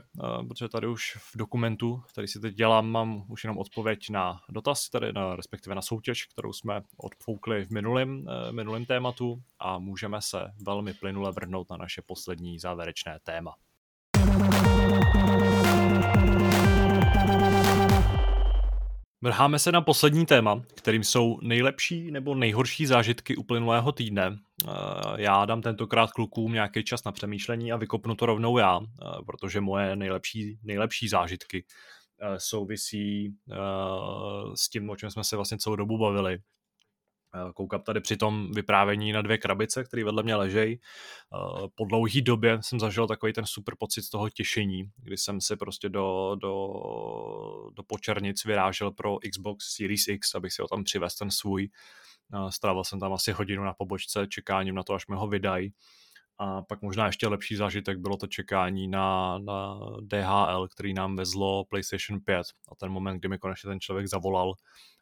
protože 0.49 0.69
tady 0.69 0.87
už 0.87 1.17
v 1.17 1.37
dokumentu, 1.37 2.03
který 2.13 2.29
si 2.29 2.41
teď 2.41 2.55
dělám, 2.55 2.91
mám 2.91 3.25
už 3.29 3.45
jenom 3.45 3.59
odpověď 3.59 4.11
na 4.11 4.41
dotaz, 4.49 4.89
tedy 4.89 5.13
na, 5.13 5.37
respektive 5.37 5.75
na 5.75 5.83
soutěž, 5.83 6.27
kterou 6.27 6.53
jsme 6.53 6.83
odfoukli 6.97 7.65
v 7.65 7.71
minulém, 7.71 8.27
eh, 8.29 8.53
minulém 8.53 8.85
tématu 8.85 9.43
a 9.59 9.79
můžeme 9.79 10.23
se 10.23 10.53
velmi 10.67 10.95
plynule 10.95 11.33
vrhnout 11.33 11.71
na 11.71 11.77
naše 11.77 12.03
poslední 12.03 12.59
závěrečné 12.59 13.19
téma. 13.23 13.55
Vrháme 19.23 19.59
se 19.59 19.73
na 19.73 19.81
poslední 19.81 20.27
téma, 20.27 20.63
kterým 20.75 21.05
jsou 21.05 21.39
nejlepší 21.43 22.11
nebo 22.11 22.35
nejhorší 22.35 22.87
zážitky 22.87 23.37
uplynulého 23.37 23.93
týdne. 23.93 24.39
Eh, 24.69 24.71
já 25.17 25.45
dám 25.45 25.63
tentokrát 25.63 26.13
klukům 26.13 26.53
nějaký 26.53 26.85
čas 26.85 27.05
na 27.05 27.13
přemýšlení 27.13 27.73
a 27.73 27.77
vykopnu 27.77 28.15
to 28.15 28.27
rovnou 28.27 28.59
já, 28.59 28.81
eh, 28.81 29.07
protože 29.27 29.61
moje 29.61 29.97
nejlepší, 29.97 30.59
nejlepší 30.63 31.09
zážitky 31.09 31.65
eh, 32.23 32.41
souvisí 32.41 33.35
s 34.55 34.69
tím, 34.69 34.91
o 34.91 34.97
čem 34.97 35.11
jsme 35.11 35.25
se 35.25 35.37
vlastně 35.37 35.59
celou 35.59 35.77
dobu 35.77 35.99
bavili. 35.99 36.39
Eh, 37.35 37.53
koukám 37.53 37.83
tady 37.83 38.01
při 38.01 38.17
tom 38.17 38.53
vyprávění 38.53 39.13
na 39.13 39.23
dvě 39.23 39.39
krabice, 39.39 39.85
které 39.85 40.05
vedle 40.05 40.23
mě 40.23 40.37
ležejí. 40.37 40.75
Eh, 40.75 41.69
po 41.75 41.85
dlouhý 41.85 42.23
době 42.23 42.59
jsem 42.61 42.81
zažil 42.81 43.07
takový 43.07 43.33
ten 43.33 43.47
super 43.47 43.75
pocit 43.79 44.11
toho 44.11 44.31
těšení, 44.31 44.85
kdy 44.97 45.17
jsem 45.17 45.41
si 45.41 45.57
prostě 45.57 45.89
do, 45.89 46.37
do, 46.41 46.69
do 47.73 47.83
počernic 47.83 48.45
vyrážel 48.45 48.91
pro 48.91 49.17
Xbox 49.31 49.75
Series 49.77 50.09
X, 50.09 50.35
abych 50.35 50.53
si 50.53 50.63
ho 50.63 50.69
tam 50.69 50.85
přivez 50.85 51.15
ten 51.15 51.31
svůj. 51.31 51.69
Eh, 52.35 52.53
strávil 52.53 52.85
jsem 52.85 53.01
tam 53.01 53.13
asi 53.13 53.33
hodinu 53.33 53.65
na 53.65 53.75
pobočce 53.75 54.27
čekáním 54.27 54.75
na 54.75 54.83
to, 54.83 54.95
až 54.95 55.07
mi 55.07 55.17
ho 55.17 55.29
vydají. 55.29 55.73
A 56.39 56.63
pak 56.63 56.83
možná 56.83 57.07
ještě 57.07 57.29
lepší 57.29 57.57
zážitek 57.57 57.99
bylo 57.99 58.17
to 58.17 58.27
čekání 58.27 58.89
na, 58.89 59.39
na 59.39 59.81
DHL, 60.01 60.69
který 60.69 60.95
nám 60.95 61.17
vezlo 61.17 61.65
PlayStation 61.65 62.21
5. 62.21 62.47
A 62.73 62.75
ten 62.75 62.93
moment, 62.93 63.19
kdy 63.19 63.29
mi 63.29 63.39
konečně 63.39 63.69
ten 63.69 63.81
člověk 63.81 64.07
zavolal 64.07 64.55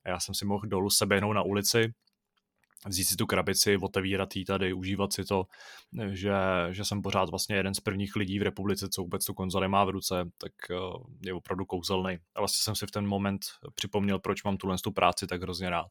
a 0.05 0.09
já 0.09 0.20
jsem 0.20 0.35
si 0.35 0.44
mohl 0.44 0.66
dolů 0.66 0.90
seběhnout 0.90 1.32
na 1.32 1.43
ulici, 1.43 1.94
vzít 2.86 3.05
si 3.05 3.16
tu 3.16 3.27
krabici, 3.27 3.77
otevírat 3.77 4.36
ji 4.36 4.44
tady, 4.44 4.73
užívat 4.73 5.12
si 5.12 5.24
to, 5.24 5.44
že, 6.11 6.32
že 6.70 6.85
jsem 6.85 7.02
pořád 7.02 7.31
vlastně 7.31 7.57
jeden 7.57 7.74
z 7.74 7.81
prvních 7.81 8.16
lidí 8.16 8.39
v 8.39 8.43
republice, 8.43 8.89
co 8.89 9.02
vůbec 9.02 9.24
tu 9.24 9.35
konzoli 9.35 9.69
má 9.69 9.85
v 9.85 9.90
ruce, 9.90 10.31
tak 10.39 10.52
eh, 10.70 10.74
je 11.27 11.35
opravdu 11.35 11.65
kouzelný. 11.65 12.19
A 12.35 12.40
vlastně 12.40 12.65
jsem 12.65 12.74
si 12.74 12.86
v 12.86 12.90
ten 12.90 13.07
moment 13.07 13.40
připomněl, 13.74 14.19
proč 14.19 14.43
mám 14.43 14.57
tuhle 14.57 14.77
tu 14.85 14.93
práci 14.93 15.27
tak 15.27 15.43
hrozně 15.43 15.70
rád. 15.70 15.90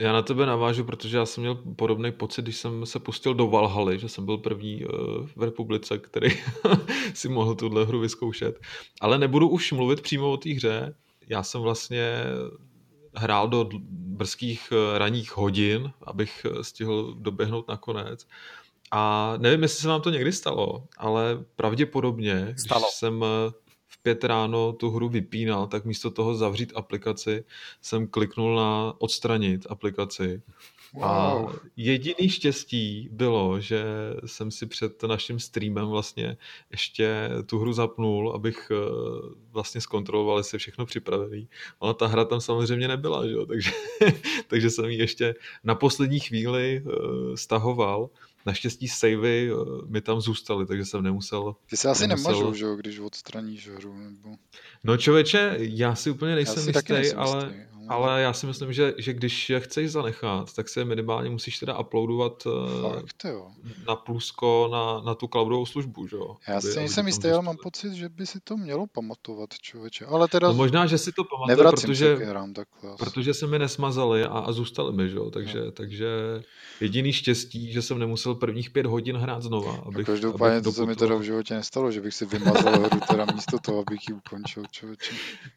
Já 0.00 0.12
na 0.12 0.22
tebe 0.22 0.46
navážu, 0.46 0.84
protože 0.84 1.16
já 1.16 1.26
jsem 1.26 1.40
měl 1.40 1.54
podobný 1.54 2.12
pocit, 2.12 2.42
když 2.42 2.56
jsem 2.56 2.86
se 2.86 2.98
pustil 2.98 3.34
do 3.34 3.46
Valhaly, 3.46 3.98
že 3.98 4.08
jsem 4.08 4.24
byl 4.24 4.38
první 4.38 4.84
uh, 4.84 5.26
v 5.36 5.42
republice, 5.42 5.98
který 5.98 6.28
si 7.14 7.28
mohl 7.28 7.54
tuhle 7.54 7.84
hru 7.84 8.00
vyzkoušet. 8.00 8.60
Ale 9.00 9.18
nebudu 9.18 9.48
už 9.48 9.72
mluvit 9.72 10.00
přímo 10.00 10.32
o 10.32 10.36
té 10.36 10.50
hře. 10.50 10.94
Já 11.28 11.42
jsem 11.42 11.60
vlastně 11.60 12.24
hrál 13.14 13.48
do 13.48 13.68
brzkých 13.90 14.72
eh, 14.72 14.98
ranních 14.98 15.36
hodin, 15.36 15.92
abych 16.02 16.46
eh, 16.50 16.64
stihl 16.64 17.14
doběhnout 17.18 17.68
nakonec. 17.68 18.26
A 18.90 19.34
nevím, 19.38 19.62
jestli 19.62 19.82
se 19.82 19.88
vám 19.88 20.02
to 20.02 20.10
někdy 20.10 20.32
stalo, 20.32 20.84
ale 20.98 21.44
pravděpodobně, 21.56 22.54
stalo. 22.58 22.80
když 22.80 22.94
jsem 22.94 23.24
eh, 23.24 23.52
v 24.00 24.02
pět 24.02 24.24
ráno 24.24 24.72
tu 24.72 24.90
hru 24.90 25.08
vypínal, 25.08 25.66
tak 25.66 25.84
místo 25.84 26.10
toho 26.10 26.34
zavřít 26.34 26.72
aplikaci 26.74 27.44
jsem 27.80 28.06
kliknul 28.06 28.56
na 28.56 28.94
odstranit 28.98 29.66
aplikaci 29.70 30.42
Wow. 30.94 31.04
A 31.04 31.44
jediný 31.76 32.28
štěstí 32.28 33.08
bylo, 33.12 33.60
že 33.60 33.84
jsem 34.26 34.50
si 34.50 34.66
před 34.66 35.02
naším 35.02 35.38
streamem 35.38 35.86
vlastně 35.86 36.36
ještě 36.70 37.30
tu 37.46 37.58
hru 37.58 37.72
zapnul, 37.72 38.32
abych 38.34 38.70
eh, 38.70 38.76
vlastně 39.50 39.80
zkontroloval, 39.80 40.38
jestli 40.38 40.54
je 40.54 40.58
všechno 40.58 40.86
připravený. 40.86 41.48
Ale 41.80 41.94
ta 41.94 42.06
hra 42.06 42.24
tam 42.24 42.40
samozřejmě 42.40 42.88
nebyla, 42.88 43.26
že 43.26 43.32
jo? 43.32 43.46
Takže, 43.50 43.70
takže 44.46 44.70
jsem 44.70 44.84
ji 44.84 44.98
ještě 44.98 45.34
na 45.64 45.74
poslední 45.74 46.20
chvíli 46.20 46.82
uh, 46.84 47.34
stahoval. 47.34 48.10
Naštěstí 48.46 48.88
savey 48.88 49.52
uh, 49.52 49.88
mi 49.88 50.00
tam 50.00 50.20
zůstaly, 50.20 50.66
takže 50.66 50.84
jsem 50.84 51.02
nemusel... 51.02 51.54
Ty 51.66 51.76
se 51.76 51.88
asi 51.88 52.06
nemusel... 52.06 52.32
nemažou, 52.32 52.54
že 52.54 52.64
jo, 52.64 52.76
když 52.76 52.98
odstraníš 52.98 53.68
hru, 53.68 53.96
nebo... 53.98 54.36
No 54.84 54.96
člověče, 54.96 55.56
já 55.58 55.94
si 55.94 56.10
úplně 56.10 56.34
nejsem 56.34 56.68
jistý, 56.68 57.12
ale... 57.12 57.44
Jistý 57.44 57.70
ale 57.90 58.22
já 58.22 58.32
si 58.32 58.46
myslím, 58.46 58.72
že, 58.72 58.94
že 58.98 59.12
když 59.12 59.50
je 59.50 59.60
chceš 59.60 59.90
zanechat, 59.90 60.52
tak 60.52 60.68
se 60.68 60.84
minimálně 60.84 61.30
musíš 61.30 61.58
teda 61.58 61.78
uploadovat 61.78 62.46
eh, 62.46 62.82
Fakt, 62.82 63.24
jo. 63.24 63.50
na 63.86 63.96
plusko 63.96 64.68
na, 64.72 65.00
na 65.00 65.14
tu 65.14 65.28
cloudovou 65.28 65.66
službu, 65.66 66.06
že 66.06 66.16
jo? 66.16 66.36
Já 66.48 66.60
si 66.60 66.76
nejsem 66.76 67.06
jistý, 67.06 67.28
ale 67.28 67.42
mám 67.42 67.56
pocit, 67.62 67.92
že 67.92 68.08
by 68.08 68.26
si 68.26 68.40
to 68.40 68.56
mělo 68.56 68.86
pamatovat, 68.86 69.54
člověče. 69.54 70.04
Ale 70.06 70.28
teda 70.28 70.48
no 70.48 70.54
možná, 70.54 70.86
že 70.86 70.98
si 70.98 71.12
to 71.12 71.24
pamatuje, 71.24 71.70
protože, 71.70 72.16
hrám 72.16 72.54
takhle. 72.54 72.96
protože 72.98 73.34
se 73.34 73.46
mi 73.46 73.58
nesmazali 73.58 74.24
a, 74.24 74.38
a 74.38 74.52
zůstali 74.52 74.92
mi, 74.92 75.08
že 75.08 75.16
jo? 75.16 75.30
Takže, 75.30 75.60
no. 75.64 75.70
takže 75.70 76.08
jediný 76.80 77.12
štěstí, 77.12 77.72
že 77.72 77.82
jsem 77.82 77.98
nemusel 77.98 78.34
prvních 78.34 78.70
pět 78.70 78.86
hodin 78.86 79.16
hrát 79.16 79.42
znova. 79.42 79.82
Abych, 79.86 80.08
no 80.08 80.14
každopádně 80.14 80.60
to 80.60 80.72
se 80.72 80.86
mi 80.86 80.96
teda 80.96 81.16
v 81.16 81.22
životě 81.22 81.54
nestalo, 81.54 81.90
že 81.90 82.00
bych 82.00 82.14
si 82.14 82.26
vymazal 82.26 82.80
hru 82.80 83.00
teda 83.08 83.26
místo 83.34 83.58
toho, 83.58 83.78
abych 83.78 84.08
ji 84.08 84.14
ukončil, 84.14 84.62
člověče. 84.70 85.14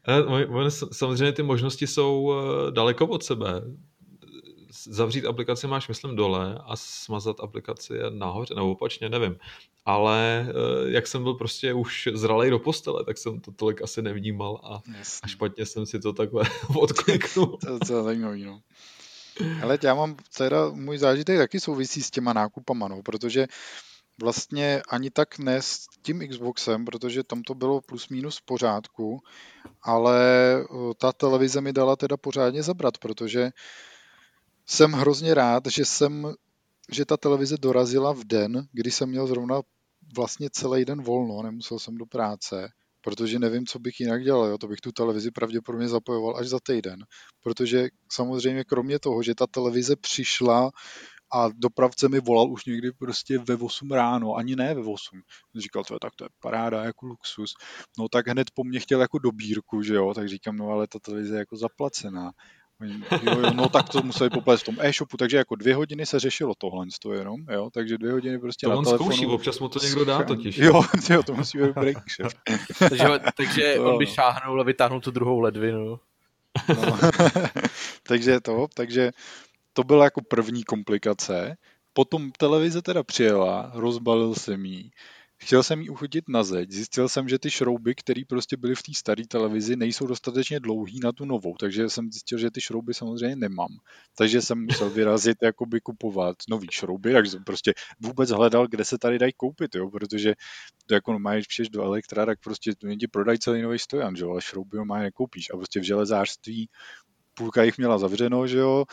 Eh, 0.08 0.70
samozřejmě 0.70 1.32
ty 1.32 1.42
možnosti 1.42 1.86
jsou 1.86 2.23
Eh, 2.32 2.70
daleko 2.70 3.06
od 3.06 3.24
sebe. 3.24 3.62
Zavřít 4.86 5.26
aplikaci 5.26 5.66
máš, 5.66 5.88
myslím, 5.88 6.16
dole 6.16 6.58
a 6.64 6.76
smazat 6.76 7.40
aplikaci 7.40 7.94
je 7.94 8.10
nahoře, 8.10 8.54
nebo 8.54 8.70
opačně, 8.70 9.08
nevím. 9.08 9.36
Ale 9.84 10.46
eh, 10.48 10.90
jak 10.90 11.06
jsem 11.06 11.22
byl 11.22 11.34
prostě 11.34 11.72
už 11.72 12.08
zralej 12.14 12.50
do 12.50 12.58
postele, 12.58 13.04
tak 13.04 13.18
jsem 13.18 13.40
to 13.40 13.52
tolik 13.52 13.82
asi 13.82 14.02
nevnímal 14.02 14.60
a, 14.64 14.80
a 15.22 15.26
špatně 15.26 15.66
jsem 15.66 15.86
si 15.86 16.00
to 16.00 16.12
takhle 16.12 16.44
odkliknul. 16.76 17.46
to, 17.46 17.78
to 17.78 17.96
je 17.96 18.02
zajímavý, 18.02 18.44
no. 18.44 18.60
Ale 19.62 19.78
já 19.82 19.94
mám 19.94 20.16
teda, 20.36 20.68
můj 20.68 20.98
zážitek 20.98 21.38
taky 21.38 21.60
souvisí 21.60 22.02
s 22.02 22.10
těma 22.10 22.32
nákupama, 22.32 22.88
no, 22.88 23.02
protože 23.02 23.46
vlastně 24.20 24.82
ani 24.88 25.10
tak 25.10 25.38
ne 25.38 25.62
s 25.62 25.86
tím 26.02 26.28
Xboxem, 26.28 26.84
protože 26.84 27.24
tam 27.24 27.42
to 27.42 27.54
bylo 27.54 27.80
plus 27.80 28.08
minus 28.08 28.38
v 28.38 28.42
pořádku, 28.42 29.20
ale 29.82 30.18
ta 30.98 31.12
televize 31.12 31.60
mi 31.60 31.72
dala 31.72 31.96
teda 31.96 32.16
pořádně 32.16 32.62
zabrat, 32.62 32.98
protože 32.98 33.50
jsem 34.66 34.92
hrozně 34.92 35.34
rád, 35.34 35.66
že 35.66 35.84
jsem, 35.84 36.34
že 36.92 37.04
ta 37.04 37.16
televize 37.16 37.56
dorazila 37.56 38.12
v 38.12 38.24
den, 38.24 38.68
kdy 38.72 38.90
jsem 38.90 39.08
měl 39.08 39.26
zrovna 39.26 39.60
vlastně 40.16 40.48
celý 40.52 40.84
den 40.84 41.02
volno, 41.02 41.42
nemusel 41.42 41.78
jsem 41.78 41.96
do 41.96 42.06
práce, 42.06 42.68
protože 43.00 43.38
nevím, 43.38 43.66
co 43.66 43.78
bych 43.78 44.00
jinak 44.00 44.22
dělal, 44.22 44.46
jo? 44.46 44.58
to 44.58 44.68
bych 44.68 44.80
tu 44.80 44.92
televizi 44.92 45.30
pravděpodobně 45.30 45.88
zapojoval 45.88 46.36
až 46.36 46.48
za 46.48 46.58
týden, 46.60 47.04
protože 47.42 47.88
samozřejmě 48.12 48.64
kromě 48.64 48.98
toho, 48.98 49.22
že 49.22 49.34
ta 49.34 49.46
televize 49.46 49.96
přišla 49.96 50.70
a 51.32 51.48
dopravce 51.54 52.08
mi 52.08 52.20
volal 52.20 52.50
už 52.50 52.64
někdy 52.64 52.92
prostě 52.92 53.38
ve 53.38 53.54
8 53.54 53.90
ráno, 53.90 54.34
ani 54.34 54.56
ne 54.56 54.74
ve 54.74 54.80
8. 54.80 55.20
Říkal, 55.56 55.84
to 55.84 55.94
je 55.94 55.98
tak, 56.00 56.14
to 56.14 56.24
je 56.24 56.28
paráda, 56.40 56.84
jako 56.84 57.06
luxus. 57.06 57.54
No 57.98 58.08
tak 58.08 58.28
hned 58.28 58.50
po 58.54 58.64
mně 58.64 58.80
chtěl 58.80 59.00
jako 59.00 59.18
dobírku, 59.18 59.82
že 59.82 59.94
jo, 59.94 60.14
tak 60.14 60.28
říkám, 60.28 60.56
no 60.56 60.68
ale 60.68 60.86
ta 60.86 60.98
televize 60.98 61.34
je 61.34 61.38
jako 61.38 61.56
zaplacená. 61.56 62.30
Jo, 62.82 63.40
jo, 63.40 63.52
no 63.54 63.68
tak 63.68 63.88
to 63.88 64.02
museli 64.02 64.30
poplést 64.30 64.62
v 64.62 64.66
tom 64.66 64.76
e-shopu, 64.80 65.16
takže 65.16 65.36
jako 65.36 65.54
dvě 65.56 65.74
hodiny 65.74 66.06
se 66.06 66.20
řešilo 66.20 66.54
tohle 66.58 66.86
to 67.02 67.12
jenom, 67.12 67.40
jo, 67.50 67.70
takže 67.72 67.98
dvě 67.98 68.12
hodiny 68.12 68.38
prostě 68.38 68.66
to 68.66 68.70
na 68.70 68.76
on 68.76 68.84
telefonu. 68.84 69.10
zkouší, 69.10 69.26
občas 69.26 69.58
mu 69.58 69.68
to 69.68 69.78
někdo 69.78 70.04
dá 70.04 70.22
totiž. 70.22 70.58
Jo, 70.58 70.82
jo 71.10 71.22
to 71.22 71.34
musí 71.34 71.58
být 71.58 71.74
break 71.74 71.96
takže, 72.78 73.04
takže 73.36 73.80
on 73.80 73.98
by 73.98 74.06
šáhnul 74.06 74.60
a 74.60 74.64
vytáhnul 74.64 75.00
tu 75.00 75.10
druhou 75.10 75.40
ledvinu. 75.40 76.00
No. 76.68 76.98
takže 78.02 78.40
to, 78.40 78.66
takže 78.74 79.10
to 79.74 79.84
byla 79.84 80.04
jako 80.04 80.20
první 80.22 80.64
komplikace. 80.64 81.56
Potom 81.92 82.32
televize 82.32 82.82
teda 82.82 83.02
přijela, 83.02 83.72
rozbalil 83.74 84.34
jsem 84.34 84.64
jí, 84.64 84.90
chtěl 85.36 85.62
jsem 85.62 85.80
ji 85.80 85.88
uchytit 85.88 86.24
na 86.28 86.44
zeď, 86.44 86.70
zjistil 86.70 87.08
jsem, 87.08 87.28
že 87.28 87.38
ty 87.38 87.50
šrouby, 87.50 87.94
které 87.94 88.22
prostě 88.28 88.56
byly 88.56 88.74
v 88.74 88.82
té 88.82 88.92
staré 88.94 89.22
televizi, 89.28 89.76
nejsou 89.76 90.06
dostatečně 90.06 90.60
dlouhý 90.60 91.00
na 91.00 91.12
tu 91.12 91.24
novou, 91.24 91.54
takže 91.60 91.90
jsem 91.90 92.12
zjistil, 92.12 92.38
že 92.38 92.50
ty 92.50 92.60
šrouby 92.60 92.94
samozřejmě 92.94 93.36
nemám. 93.36 93.68
Takže 94.18 94.42
jsem 94.42 94.64
musel 94.64 94.90
vyrazit 94.90 95.38
jakoby 95.42 95.80
kupovat 95.80 96.36
nový 96.48 96.68
šrouby, 96.70 97.12
takže 97.12 97.30
jsem 97.30 97.44
prostě 97.44 97.74
vůbec 98.00 98.30
hledal, 98.30 98.66
kde 98.68 98.84
se 98.84 98.98
tady 98.98 99.18
dají 99.18 99.32
koupit, 99.36 99.74
jo, 99.74 99.90
protože 99.90 100.34
to 100.86 100.94
jako 100.94 101.18
máš 101.18 101.46
přijdeš 101.46 101.68
do 101.70 101.82
elektra, 101.82 102.26
tak 102.26 102.38
prostě 102.40 102.72
ti 103.00 103.08
prodají 103.08 103.38
celý 103.38 103.62
nový 103.62 103.78
stojan, 103.78 104.16
že 104.16 104.24
ale 104.24 104.42
šrouby 104.42 104.78
má 104.84 104.98
nekoupíš. 104.98 105.50
A 105.50 105.56
prostě 105.56 105.80
v 105.80 105.82
železářství 105.82 106.68
půlka 107.34 107.62
jich 107.62 107.78
měla 107.78 107.98
zavřeno, 107.98 108.46
že 108.46 108.58
jo, 108.58 108.84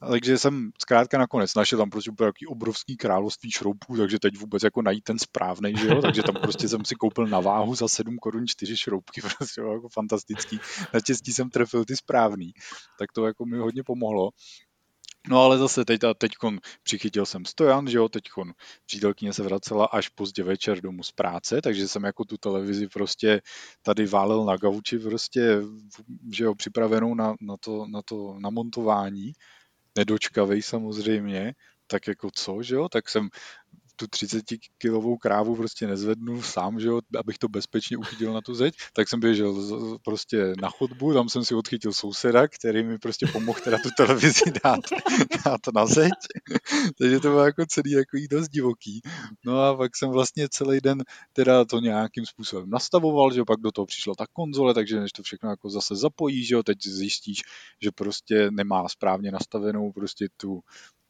takže 0.00 0.38
jsem 0.38 0.70
zkrátka 0.80 1.18
nakonec 1.18 1.54
našel 1.54 1.78
tam 1.78 1.90
prostě 1.90 2.10
úplně 2.10 2.32
obrovský 2.48 2.96
království 2.96 3.50
šroubů, 3.50 3.96
takže 3.96 4.18
teď 4.18 4.38
vůbec 4.38 4.62
jako 4.62 4.82
najít 4.82 5.04
ten 5.04 5.18
správný, 5.18 5.74
že 5.76 5.86
jo? 5.86 6.02
takže 6.02 6.22
tam 6.22 6.34
prostě 6.34 6.68
jsem 6.68 6.84
si 6.84 6.94
koupil 6.94 7.26
na 7.26 7.40
váhu 7.40 7.74
za 7.74 7.88
7 7.88 8.16
korun 8.18 8.46
4 8.46 8.76
šroubky, 8.76 9.20
prostě 9.38 9.60
jo, 9.60 9.72
jako 9.72 9.88
fantastický. 9.88 10.60
Naštěstí 10.94 11.32
jsem 11.32 11.50
trefil 11.50 11.84
ty 11.84 11.96
správný, 11.96 12.52
tak 12.98 13.12
to 13.12 13.26
jako 13.26 13.44
mi 13.44 13.58
hodně 13.58 13.82
pomohlo. 13.82 14.30
No 15.28 15.42
ale 15.42 15.58
zase 15.58 15.84
teď, 15.84 16.00
teďkon 16.18 16.58
přichytil 16.82 17.26
jsem 17.26 17.44
stojan, 17.44 17.86
že 17.86 17.98
jo, 17.98 18.08
teďkon 18.08 18.52
přítelkyně 18.86 19.32
se 19.32 19.42
vracela 19.42 19.86
až 19.86 20.08
pozdě 20.08 20.42
večer 20.42 20.80
domů 20.80 21.02
z 21.02 21.12
práce, 21.12 21.62
takže 21.62 21.88
jsem 21.88 22.04
jako 22.04 22.24
tu 22.24 22.36
televizi 22.36 22.88
prostě 22.88 23.40
tady 23.82 24.06
válel 24.06 24.44
na 24.44 24.56
gauči 24.56 24.98
prostě, 24.98 25.60
že 26.32 26.44
jo, 26.44 26.54
připravenou 26.54 27.14
na, 27.14 27.34
na, 27.40 27.56
to, 27.56 27.86
na 27.86 28.02
to 28.02 28.36
namontování 28.38 29.32
nedočkavej 29.96 30.62
samozřejmě, 30.62 31.52
tak 31.86 32.08
jako 32.08 32.30
co, 32.34 32.62
že 32.62 32.74
jo, 32.74 32.88
tak 32.88 33.08
jsem 33.08 33.28
tu 33.96 34.06
30 34.06 34.44
kilovou 34.78 35.16
krávu 35.16 35.56
prostě 35.56 35.86
nezvednu 35.86 36.42
sám, 36.42 36.80
že 36.80 36.88
jo, 36.88 37.00
abych 37.18 37.38
to 37.38 37.48
bezpečně 37.48 37.96
uchytil 37.96 38.32
na 38.32 38.40
tu 38.40 38.54
zeď, 38.54 38.74
tak 38.92 39.08
jsem 39.08 39.20
běžel 39.20 39.54
prostě 40.04 40.52
na 40.60 40.70
chodbu, 40.70 41.14
tam 41.14 41.28
jsem 41.28 41.44
si 41.44 41.54
odchytil 41.54 41.92
souseda, 41.92 42.48
který 42.48 42.84
mi 42.84 42.98
prostě 42.98 43.26
pomohl 43.26 43.60
teda 43.64 43.78
tu 43.82 43.88
televizi 43.96 44.44
dát, 44.64 44.80
dát 45.44 45.60
na 45.74 45.86
zeď, 45.86 46.12
takže 46.98 47.20
to 47.20 47.28
bylo 47.28 47.44
jako 47.44 47.66
celý 47.66 47.90
jako 47.90 48.16
dost 48.30 48.48
divoký. 48.48 49.00
No 49.44 49.60
a 49.62 49.76
pak 49.76 49.96
jsem 49.96 50.10
vlastně 50.10 50.48
celý 50.50 50.80
den 50.80 51.02
teda 51.32 51.64
to 51.64 51.80
nějakým 51.80 52.26
způsobem 52.26 52.70
nastavoval, 52.70 53.32
že 53.32 53.38
jo, 53.38 53.44
pak 53.44 53.60
do 53.60 53.72
toho 53.72 53.86
přišla 53.86 54.14
ta 54.14 54.26
konzole, 54.32 54.74
takže 54.74 55.00
než 55.00 55.12
to 55.12 55.22
všechno 55.22 55.50
jako 55.50 55.70
zase 55.70 55.96
zapojí, 55.96 56.44
že 56.44 56.54
jo, 56.54 56.62
teď 56.62 56.82
zjistíš, 56.82 57.42
že 57.82 57.90
prostě 57.90 58.50
nemá 58.50 58.88
správně 58.88 59.32
nastavenou 59.32 59.92
prostě 59.92 60.28
tu 60.36 60.60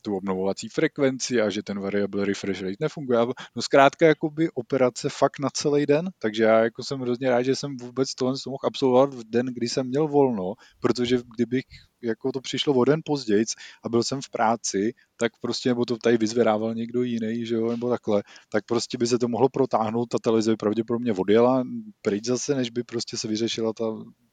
tu 0.02 0.16
obnovovací 0.16 0.68
frekvenci 0.68 1.40
a 1.40 1.50
že 1.50 1.62
ten 1.62 1.80
variable 1.80 2.24
refresh 2.24 2.62
rate 2.62 2.76
nefunguje. 2.80 3.18
No 3.56 3.62
zkrátka 3.62 4.06
jakoby 4.06 4.50
operace 4.54 5.08
fakt 5.08 5.38
na 5.38 5.50
celý 5.50 5.86
den, 5.86 6.10
takže 6.18 6.44
já 6.44 6.58
jako 6.64 6.84
jsem 6.84 7.00
hrozně 7.00 7.30
rád, 7.30 7.42
že 7.42 7.56
jsem 7.56 7.76
vůbec 7.76 8.14
tohle 8.14 8.34
mohl 8.46 8.58
absolvovat 8.64 9.14
v 9.14 9.24
den, 9.24 9.46
kdy 9.46 9.68
jsem 9.68 9.86
měl 9.86 10.08
volno, 10.08 10.54
protože 10.80 11.18
kdybych 11.36 11.64
jako 12.02 12.32
to 12.32 12.40
přišlo 12.40 12.74
o 12.74 12.84
den 12.84 13.00
později 13.04 13.44
a 13.84 13.88
byl 13.88 14.02
jsem 14.02 14.20
v 14.22 14.30
práci, 14.30 14.94
tak 15.16 15.32
prostě, 15.40 15.68
nebo 15.68 15.84
to 15.84 15.96
tady 15.96 16.16
vyzvedával 16.16 16.74
někdo 16.74 17.02
jiný, 17.02 17.46
že 17.46 17.54
jo, 17.54 17.70
nebo 17.70 17.90
takhle, 17.90 18.22
tak 18.48 18.64
prostě 18.64 18.98
by 18.98 19.06
se 19.06 19.18
to 19.18 19.28
mohlo 19.28 19.48
protáhnout, 19.48 20.06
ta 20.06 20.18
televize 20.18 20.50
by 20.50 20.56
pravděpodobně 20.56 21.12
odjela 21.12 21.64
pryč 22.02 22.24
zase, 22.24 22.54
než 22.54 22.70
by 22.70 22.82
prostě 22.82 23.16
se 23.16 23.28
vyřešila 23.28 23.72
ta, 23.72 23.84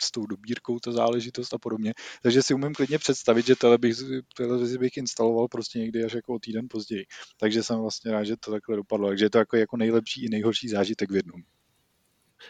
s 0.01 0.11
tou 0.11 0.25
dobírkou 0.25 0.79
ta 0.79 0.91
záležitost 0.91 1.53
a 1.53 1.57
podobně. 1.57 1.93
Takže 2.23 2.43
si 2.43 2.53
umím 2.53 2.73
klidně 2.73 2.99
představit, 2.99 3.45
že 3.45 3.55
televizi, 3.55 4.21
televizi 4.37 4.77
bych 4.77 4.97
instaloval 4.97 5.47
prostě 5.47 5.79
někdy 5.79 6.03
až 6.03 6.13
jako 6.13 6.33
o 6.33 6.39
týden 6.39 6.67
později. 6.69 7.05
Takže 7.39 7.63
jsem 7.63 7.79
vlastně 7.79 8.11
rád, 8.11 8.23
že 8.23 8.37
to 8.37 8.51
takhle 8.51 8.75
dopadlo. 8.75 9.07
Takže 9.07 9.25
je 9.25 9.29
to 9.29 9.37
jako, 9.37 9.57
jako 9.57 9.77
nejlepší 9.77 10.25
i 10.25 10.29
nejhorší 10.29 10.69
zážitek 10.69 11.11
v 11.11 11.15
jednom. 11.15 11.41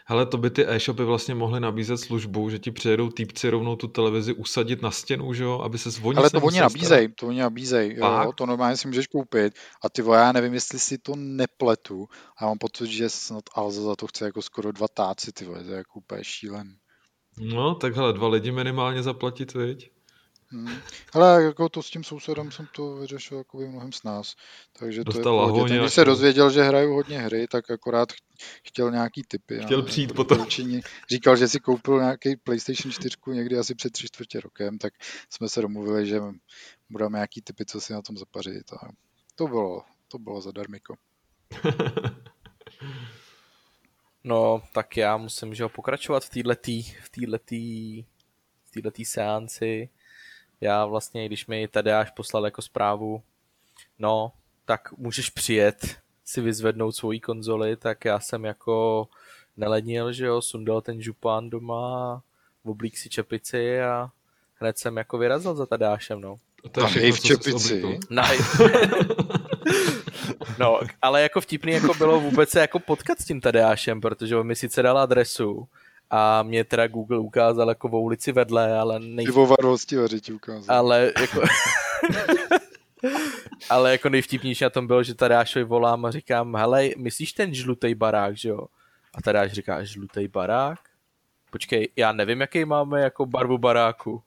Hele, 0.06 0.26
to 0.26 0.38
by 0.38 0.50
ty 0.50 0.68
e-shopy 0.68 1.04
vlastně 1.04 1.36
mohly 1.36 1.60
nabízet 1.60 1.98
službu, 1.98 2.50
že 2.50 2.60
ti 2.60 2.72
přijedou 2.72 3.10
týpci 3.10 3.50
rovnou 3.50 3.76
tu 3.76 3.88
televizi 3.88 4.34
usadit 4.34 4.82
na 4.82 4.92
stěnu, 4.92 5.34
že 5.34 5.44
jo, 5.44 5.60
aby 5.60 5.78
se 5.78 5.92
zvoní. 5.92 6.18
Ale 6.18 6.30
to 6.30 6.42
oni 6.42 6.60
nabízej, 6.60 7.08
to 7.08 7.28
oni 7.28 7.40
nabízej, 7.40 7.96
jo, 7.98 8.32
to 8.36 8.46
normálně 8.46 8.78
si 8.78 8.88
můžeš 8.88 9.08
koupit. 9.08 9.54
A 9.84 9.90
ty 9.90 10.04
já 10.14 10.32
nevím, 10.32 10.54
jestli 10.54 10.80
si 10.80 10.98
to 10.98 11.16
nepletu. 11.16 12.08
A 12.38 12.44
já 12.44 12.48
mám 12.48 12.58
pocit, 12.58 12.88
že 12.88 13.10
snad 13.10 13.44
Alza 13.56 13.82
za 13.82 13.96
to 13.96 14.08
chce 14.08 14.26
jako 14.26 14.42
skoro 14.42 14.72
dva 14.72 14.88
táci, 14.88 15.32
ty 15.32 15.46
vole, 15.46 15.64
to 15.64 15.72
je 15.72 15.78
jako 15.78 16.00
úplně 16.00 16.24
šílen. 16.24 16.68
No, 17.38 17.76
tak 17.76 17.96
hele, 17.96 18.14
dva 18.14 18.28
lidi 18.28 18.52
minimálně 18.52 19.04
zaplatit, 19.04 19.54
viď? 19.54 19.93
Hmm. 20.54 20.76
Ale 21.14 21.44
jako 21.44 21.70
to 21.70 21.84
s 21.84 21.90
tím 21.90 22.04
sousedem 22.04 22.52
jsem 22.52 22.68
to 22.76 22.96
vyřešil 22.96 23.38
jako 23.38 23.58
mnohem 23.58 23.92
s 23.92 24.04
nás. 24.04 24.36
Takže 24.80 25.04
to 25.04 25.18
je 25.18 25.24
Ten, 25.68 25.80
když 25.80 25.94
se 25.94 26.06
dozvěděl, 26.06 26.50
že 26.50 26.64
hraju 26.64 26.94
hodně 26.94 27.20
hry, 27.20 27.48
tak 27.48 27.72
akorát 27.72 28.10
chtěl 28.68 28.92
nějaký 28.92 29.24
typy. 29.28 29.60
Chtěl 29.66 29.80
a, 29.80 29.86
přijít 29.86 30.14
potom. 30.14 30.48
Říkal, 31.10 31.36
že 31.36 31.48
si 31.48 31.60
koupil 31.60 32.00
nějaký 32.00 32.36
PlayStation 32.36 32.92
4 32.92 33.16
někdy 33.28 33.58
asi 33.58 33.76
před 33.76 33.94
tři 33.94 34.08
čtvrtě 34.08 34.40
rokem, 34.40 34.78
tak 34.78 34.94
jsme 35.30 35.50
se 35.50 35.62
domluvili, 35.62 36.08
že 36.08 36.22
budeme 36.90 37.18
nějaký 37.18 37.42
typy, 37.42 37.66
co 37.66 37.82
si 37.82 37.94
na 37.94 38.02
tom 38.02 38.18
zapařit. 38.18 38.74
A 38.74 38.88
to 39.36 39.48
bylo, 39.48 39.84
to 40.08 40.18
bylo 40.18 40.42
zadarmiko. 40.42 40.96
no, 44.24 44.62
tak 44.74 44.98
já 44.98 45.18
musím 45.18 45.56
že 45.56 45.68
pokračovat 45.68 46.26
v 46.26 46.30
této 46.30 46.54
v 47.04 47.10
této 47.10 47.38
v 48.66 48.72
této 48.72 49.04
seanci 49.06 49.90
já 50.64 50.86
vlastně, 50.86 51.26
když 51.26 51.48
mi 51.48 51.68
až 52.00 52.12
poslal 52.12 52.46
jako 52.46 52.62
zprávu, 52.62 53.22
no, 54.00 54.32
tak 54.66 54.98
můžeš 54.98 55.30
přijet 55.30 55.96
si 56.26 56.42
vyzvednout 56.42 56.96
svoji 56.96 57.20
konzoli, 57.20 57.76
tak 57.76 58.06
já 58.06 58.20
jsem 58.20 58.46
jako 58.46 59.08
nelednil, 59.58 60.14
že 60.14 60.26
jo, 60.26 60.42
sundal 60.42 60.82
ten 60.82 61.02
župán 61.02 61.50
doma, 61.50 62.22
oblík 62.66 62.98
si 62.98 63.10
čepici 63.10 63.82
a 63.82 64.10
hned 64.56 64.78
jsem 64.78 64.98
jako 64.98 65.18
vyrazil 65.18 65.56
za 65.56 65.66
Tadášem, 65.66 66.22
no. 66.22 66.36
To 66.72 66.88
je 67.00 67.12
v 67.12 67.20
čepici. 67.20 68.00
no, 70.60 70.80
ale 71.02 71.22
jako 71.22 71.42
vtipný 71.42 71.72
jako 71.72 71.94
bylo 71.94 72.20
vůbec 72.20 72.50
se 72.50 72.60
jako 72.60 72.80
potkat 72.80 73.20
s 73.20 73.26
tím 73.26 73.42
Tadeášem, 73.42 74.02
protože 74.02 74.36
on 74.36 74.48
mi 74.48 74.56
sice 74.56 74.82
dal 74.82 74.98
adresu, 74.98 75.68
a 76.10 76.44
mě 76.44 76.64
teda 76.64 76.88
Google 76.88 77.20
ukázal 77.20 77.70
jako 77.70 77.88
v 77.88 77.96
ulici 77.96 78.32
vedle, 78.32 78.80
ale 78.80 79.00
nej... 79.00 79.26
Pivovarosti 79.26 79.96
ti 80.22 80.34
ukázal. 80.34 80.76
Ale 80.78 81.12
jako... 81.22 81.42
ale 83.70 83.92
jako 83.92 84.10
nejvtipnější 84.10 84.64
na 84.64 84.70
tom 84.70 84.88
bylo, 84.88 85.04
že 85.04 85.16
Tadášovi 85.16 85.66
volám 85.66 86.06
a 86.06 86.12
říkám, 86.12 86.56
hele, 86.56 86.90
myslíš 86.98 87.34
ten 87.34 87.54
žlutý 87.54 87.96
barák, 87.96 88.38
že 88.38 88.50
jo? 88.50 88.66
A 89.14 89.22
Tadáš 89.22 89.52
říká, 89.52 89.84
žlutý 89.84 90.28
barák? 90.28 90.80
Počkej, 91.50 91.90
já 91.96 92.12
nevím, 92.12 92.42
jaký 92.42 92.66
máme 92.66 93.02
jako 93.02 93.26
barvu 93.26 93.58
baráku. 93.58 94.24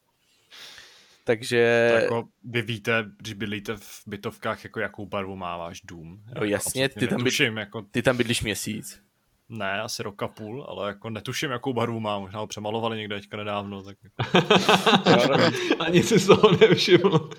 Takže... 1.25 1.91
To 1.93 2.03
jako 2.03 2.29
vy 2.45 2.63
víte, 2.63 3.05
když 3.19 3.33
bydlíte 3.33 3.77
v 3.77 4.03
bytovkách, 4.07 4.65
jako 4.65 4.81
jakou 4.81 5.07
barvu 5.07 5.37
má 5.37 5.57
váš 5.57 5.81
dům. 5.81 6.23
No 6.41 6.45
jasně, 6.45 6.89
ty 6.89 7.09
tam, 7.09 7.19
netuším, 7.19 7.57
jako... 7.57 7.83
ty 7.83 8.03
tam 8.03 8.17
bydlíš 8.17 8.43
měsíc. 8.43 9.06
Ne, 9.49 9.81
asi 9.81 10.03
rok 10.03 10.23
a 10.23 10.29
půl, 10.29 10.67
ale 10.69 10.89
jako 10.89 11.11
netuším, 11.11 11.51
jakou 11.51 11.73
barvu 11.73 12.01
má. 12.01 12.19
Možná 12.19 12.41
ho 12.41 12.47
přemalovali 12.47 12.97
někde 12.97 13.21
teďka 13.21 13.37
nedávno. 13.37 13.83
Tak... 13.83 13.97
Ani 15.79 16.03
si 16.03 16.19
z 16.19 16.27
toho 16.27 16.51
nevšiml. 16.61 17.31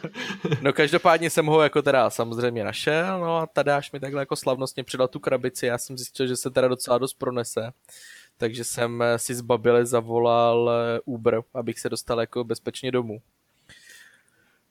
no 0.62 0.74
každopádně 0.74 1.30
jsem 1.30 1.46
ho 1.46 1.62
jako 1.62 1.82
teda 1.82 2.10
samozřejmě 2.10 2.64
našel, 2.64 3.20
no 3.20 3.38
a 3.38 3.76
až 3.76 3.92
mi 3.92 4.00
takhle 4.00 4.22
jako 4.22 4.36
slavnostně 4.36 4.84
přidal 4.84 5.08
tu 5.08 5.20
krabici. 5.20 5.66
Já 5.66 5.78
jsem 5.78 5.98
zjistil, 5.98 6.28
že 6.28 6.36
se 6.36 6.50
teda 6.50 6.68
docela 6.68 6.98
dost 6.98 7.14
pronese. 7.14 7.72
Takže 8.38 8.64
jsem 8.64 9.04
si 9.18 9.36
z 9.36 9.42
Babile 9.42 9.86
zavolal 9.86 10.72
eh, 10.72 11.00
Uber, 11.06 11.42
abych 11.54 11.80
se 11.80 11.90
dostal 11.90 12.20
jako 12.20 12.44
bezpečně 12.44 12.92
domů. 12.92 13.22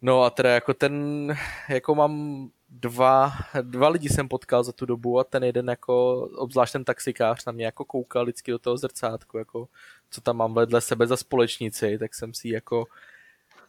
No 0.02 0.22
a 0.22 0.30
teda 0.30 0.50
jako 0.50 0.74
ten, 0.74 1.36
jako 1.68 1.94
mám 1.94 2.48
dva, 2.80 3.32
dva 3.62 3.88
lidi 3.88 4.08
jsem 4.08 4.28
potkal 4.28 4.64
za 4.64 4.72
tu 4.72 4.86
dobu 4.86 5.18
a 5.18 5.24
ten 5.24 5.44
jeden 5.44 5.68
jako, 5.68 6.20
obzvlášť 6.36 6.72
ten 6.72 6.84
taxikář 6.84 7.44
na 7.44 7.52
mě 7.52 7.64
jako 7.64 7.84
koukal 7.84 8.24
vždycky 8.24 8.50
do 8.50 8.58
toho 8.58 8.76
zrcátku, 8.76 9.38
jako 9.38 9.68
co 10.10 10.20
tam 10.20 10.36
mám 10.36 10.54
vedle 10.54 10.80
sebe 10.80 11.06
za 11.06 11.16
společnici, 11.16 11.98
tak 11.98 12.14
jsem 12.14 12.34
si 12.34 12.48
jako 12.48 12.86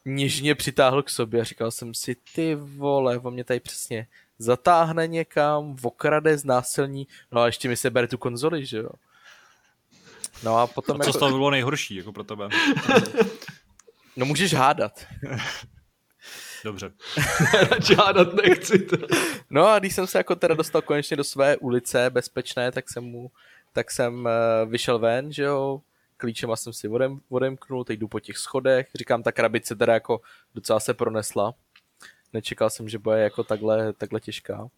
něžně 0.05 0.55
přitáhl 0.55 1.03
k 1.03 1.09
sobě 1.09 1.41
a 1.41 1.43
říkal 1.43 1.71
jsem 1.71 1.93
si, 1.93 2.15
ty 2.35 2.55
vole, 2.55 3.19
on 3.19 3.33
mě 3.33 3.43
tady 3.43 3.59
přesně 3.59 4.07
zatáhne 4.39 5.07
někam, 5.07 5.75
okrade, 5.81 6.37
znásilní, 6.37 7.07
no 7.31 7.41
a 7.41 7.45
ještě 7.45 7.69
mi 7.69 7.77
se 7.77 7.89
bere 7.89 8.07
tu 8.07 8.17
konzoli, 8.17 8.65
že 8.65 8.77
jo. 8.77 8.89
No 10.43 10.57
a 10.57 10.67
potom... 10.67 11.01
A 11.01 11.03
co 11.03 11.09
jako... 11.09 11.29
z 11.29 11.31
bylo 11.31 11.49
nejhorší, 11.49 11.95
jako 11.95 12.13
pro 12.13 12.23
tebe? 12.23 12.49
no 14.15 14.25
můžeš 14.25 14.53
hádat. 14.53 15.05
Dobře. 16.67 16.91
Žádat 17.83 18.33
nechci. 18.33 18.79
To. 18.79 18.97
No 19.49 19.67
a 19.67 19.79
když 19.79 19.95
jsem 19.95 20.07
se 20.07 20.17
jako 20.17 20.35
teda 20.35 20.55
dostal 20.55 20.81
konečně 20.81 21.17
do 21.17 21.23
své 21.23 21.57
ulice 21.57 22.09
bezpečné, 22.09 22.71
tak 22.71 22.89
jsem 22.89 23.03
mu, 23.03 23.31
tak 23.73 23.91
jsem 23.91 24.27
eh, 24.27 24.65
vyšel 24.65 24.99
ven, 24.99 25.33
že 25.33 25.43
jo, 25.43 25.81
klíčem 26.17 26.49
jsem 26.55 26.73
si 26.73 26.87
odem, 26.87 27.19
odemknul, 27.29 27.83
teď 27.83 27.99
jdu 27.99 28.07
po 28.07 28.19
těch 28.19 28.37
schodech, 28.37 28.87
říkám, 28.95 29.23
ta 29.23 29.31
krabice 29.31 29.75
teda 29.75 29.93
jako 29.93 30.21
docela 30.55 30.79
se 30.79 30.93
pronesla. 30.93 31.53
Nečekal 32.33 32.69
jsem, 32.69 32.89
že 32.89 32.99
bude 32.99 33.19
jako 33.19 33.43
takhle, 33.43 33.93
takhle 33.93 34.19
těžká. 34.19 34.69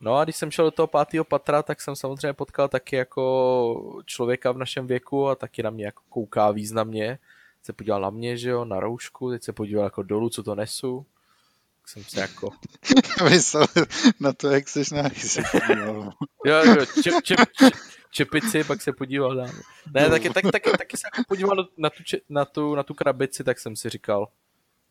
No 0.00 0.16
a 0.16 0.24
když 0.24 0.36
jsem 0.36 0.50
šel 0.50 0.64
do 0.64 0.70
toho 0.70 0.86
pátého 0.86 1.24
patra, 1.24 1.62
tak 1.62 1.80
jsem 1.80 1.96
samozřejmě 1.96 2.32
potkal 2.32 2.68
taky 2.68 2.96
jako 2.96 4.02
člověka 4.04 4.52
v 4.52 4.58
našem 4.58 4.86
věku 4.86 5.28
a 5.28 5.34
taky 5.34 5.62
na 5.62 5.70
mě 5.70 5.84
jako 5.84 6.02
kouká 6.08 6.50
významně. 6.50 7.18
Se 7.62 7.72
podíval 7.72 8.00
na 8.00 8.10
mě, 8.10 8.36
že 8.36 8.50
jo, 8.50 8.64
na 8.64 8.80
roušku, 8.80 9.30
teď 9.30 9.42
se 9.42 9.52
podíval 9.52 9.84
jako 9.84 10.02
dolů, 10.02 10.28
co 10.28 10.42
to 10.42 10.54
nesu. 10.54 11.06
Tak 11.80 11.88
jsem 11.88 12.04
se 12.04 12.20
jako... 12.20 12.50
Myslel 13.30 13.66
na 14.20 14.32
to, 14.32 14.50
jak 14.50 14.68
jsi 14.68 14.94
na 14.94 15.10
se 15.10 15.42
podíval. 15.52 16.12
jo, 16.44 16.64
jo, 16.64 16.86
čep, 17.02 17.14
čep, 17.22 17.38
čep, 17.58 17.74
čepici, 18.10 18.64
pak 18.64 18.82
se 18.82 18.92
podíval 18.92 19.34
dál. 19.36 19.50
Ne, 19.94 20.10
taky, 20.10 20.30
tak, 20.30 20.44
taky, 20.52 20.70
taky 20.70 20.96
se 20.96 21.06
jako 21.06 21.22
podíval 21.28 21.68
na 21.76 21.90
tu, 21.90 22.02
na, 22.28 22.44
tu, 22.44 22.74
na 22.74 22.82
tu 22.82 22.94
krabici, 22.94 23.44
tak 23.44 23.58
jsem 23.58 23.76
si 23.76 23.88
říkal, 23.90 24.28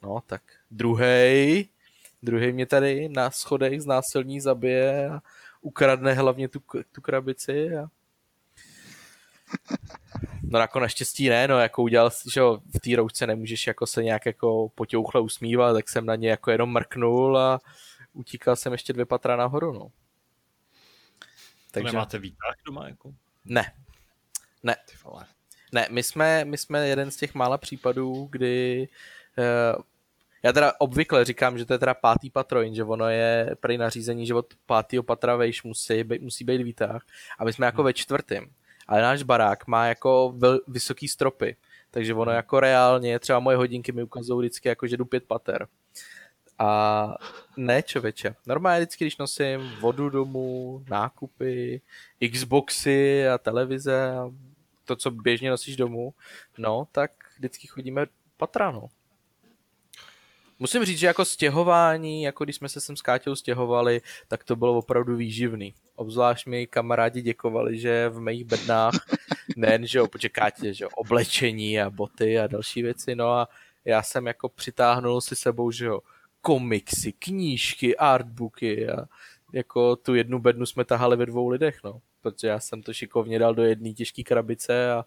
no 0.01 0.23
tak 0.27 0.41
druhý 0.71 1.69
Druhý 2.23 2.51
mě 2.51 2.65
tady 2.65 3.09
na 3.09 3.31
schodech 3.31 3.81
znásilní 3.81 4.39
zabije 4.39 5.09
a 5.09 5.21
ukradne 5.61 6.13
hlavně 6.13 6.47
tu, 6.47 6.59
tu 6.91 7.01
krabici. 7.01 7.77
A... 7.77 7.87
No 10.43 10.59
jako 10.59 10.79
naštěstí 10.79 11.29
ne, 11.29 11.47
no 11.47 11.59
jako 11.59 11.83
udělal, 11.83 12.09
že 12.33 12.41
v 12.75 12.79
té 12.79 12.95
roučce 12.95 13.27
nemůžeš 13.27 13.67
jako 13.67 13.87
se 13.87 14.03
nějak 14.03 14.25
jako 14.25 14.69
potěuchle 14.75 15.21
usmívat, 15.21 15.73
tak 15.73 15.89
jsem 15.89 16.05
na 16.05 16.15
ně 16.15 16.29
jako 16.29 16.51
jenom 16.51 16.73
mrknul 16.73 17.37
a 17.37 17.59
utíkal 18.13 18.55
jsem 18.55 18.71
ještě 18.71 18.93
dvě 18.93 19.05
patra 19.05 19.35
nahoru, 19.35 19.73
no. 19.73 19.91
Takže... 21.71 21.91
Nemáte 21.91 22.19
výtah 22.19 22.55
doma 22.65 22.87
jako? 22.87 23.13
Ne. 23.45 23.73
Ne. 24.63 24.75
Ne, 25.71 25.87
my 25.91 26.03
jsme, 26.03 26.45
my 26.45 26.57
jsme 26.57 26.87
jeden 26.87 27.11
z 27.11 27.17
těch 27.17 27.35
mála 27.35 27.57
případů, 27.57 28.27
kdy 28.31 28.87
uh, 29.75 29.83
já 30.43 30.53
teda 30.53 30.73
obvykle 30.79 31.25
říkám, 31.25 31.57
že 31.57 31.65
to 31.65 31.73
je 31.73 31.79
teda 31.79 31.93
pátý 31.93 32.29
patro, 32.29 32.73
že 32.73 32.83
ono 32.83 33.09
je 33.09 33.55
prej 33.59 33.77
nařízení, 33.77 34.27
že 34.27 34.33
od 34.33 34.53
pátého 34.65 35.03
patra 35.03 35.35
vejš 35.35 35.63
musí, 35.63 36.03
být, 36.03 36.21
musí 36.21 36.43
být 36.43 36.63
výtah. 36.63 37.05
A 37.39 37.45
my 37.45 37.53
jsme 37.53 37.65
jako 37.65 37.83
ve 37.83 37.93
čtvrtém. 37.93 38.49
Ale 38.89 39.01
náš 39.01 39.23
barák 39.23 39.67
má 39.67 39.85
jako 39.85 40.33
vel, 40.37 40.59
vysoký 40.67 41.07
stropy. 41.07 41.55
Takže 41.91 42.13
ono 42.13 42.31
jako 42.31 42.59
reálně, 42.59 43.19
třeba 43.19 43.39
moje 43.39 43.57
hodinky 43.57 43.91
mi 43.91 44.03
ukazují 44.03 44.39
vždycky 44.39 44.67
jako, 44.67 44.87
že 44.87 44.97
jdu 44.97 45.05
pět 45.05 45.23
pater. 45.23 45.67
A 46.59 47.15
ne, 47.57 47.83
čověče. 47.83 48.35
Normálně 48.47 48.79
vždycky, 48.79 49.03
když 49.03 49.17
nosím 49.17 49.61
vodu 49.81 50.09
domů, 50.09 50.83
nákupy, 50.89 51.81
Xboxy 52.31 53.27
a 53.27 53.37
televize 53.37 54.11
a 54.11 54.31
to, 54.85 54.95
co 54.95 55.11
běžně 55.11 55.49
nosíš 55.49 55.75
domů, 55.75 56.13
no, 56.57 56.87
tak 56.91 57.11
vždycky 57.37 57.67
chodíme 57.67 58.05
patra, 58.37 58.71
no. 58.71 58.87
Musím 60.61 60.85
říct, 60.85 60.99
že 60.99 61.07
jako 61.07 61.25
stěhování, 61.25 62.23
jako 62.23 62.43
když 62.43 62.55
jsme 62.55 62.69
se 62.69 62.81
sem 62.81 62.95
s 62.95 63.01
Káťou 63.01 63.35
stěhovali, 63.35 64.01
tak 64.27 64.43
to 64.43 64.55
bylo 64.55 64.77
opravdu 64.77 65.15
výživný. 65.15 65.73
Obzvlášť 65.95 66.47
mi 66.47 66.67
kamarádi 66.67 67.21
děkovali, 67.21 67.79
že 67.79 68.09
v 68.09 68.19
mých 68.19 68.45
bednách 68.45 68.93
nejen, 69.55 69.87
že 69.87 69.99
jo, 69.99 70.07
počekáte, 70.07 70.73
že 70.73 70.83
jo, 70.83 70.89
oblečení 70.95 71.81
a 71.81 71.89
boty 71.89 72.39
a 72.39 72.47
další 72.47 72.81
věci, 72.81 73.15
no 73.15 73.29
a 73.31 73.47
já 73.85 74.03
jsem 74.03 74.27
jako 74.27 74.49
přitáhnul 74.49 75.21
si 75.21 75.35
sebou, 75.35 75.71
že 75.71 75.85
jo, 75.85 75.99
komiksy, 76.41 77.11
knížky, 77.11 77.97
artbooky 77.97 78.89
a 78.89 79.05
jako 79.53 79.95
tu 79.95 80.15
jednu 80.15 80.39
bednu 80.39 80.65
jsme 80.65 80.85
tahali 80.85 81.17
ve 81.17 81.25
dvou 81.25 81.49
lidech, 81.49 81.79
no. 81.83 82.01
Protože 82.21 82.47
já 82.47 82.59
jsem 82.59 82.83
to 82.83 82.93
šikovně 82.93 83.39
dal 83.39 83.55
do 83.55 83.63
jedné 83.63 83.93
těžké 83.93 84.23
krabice 84.23 84.91
a 84.91 85.05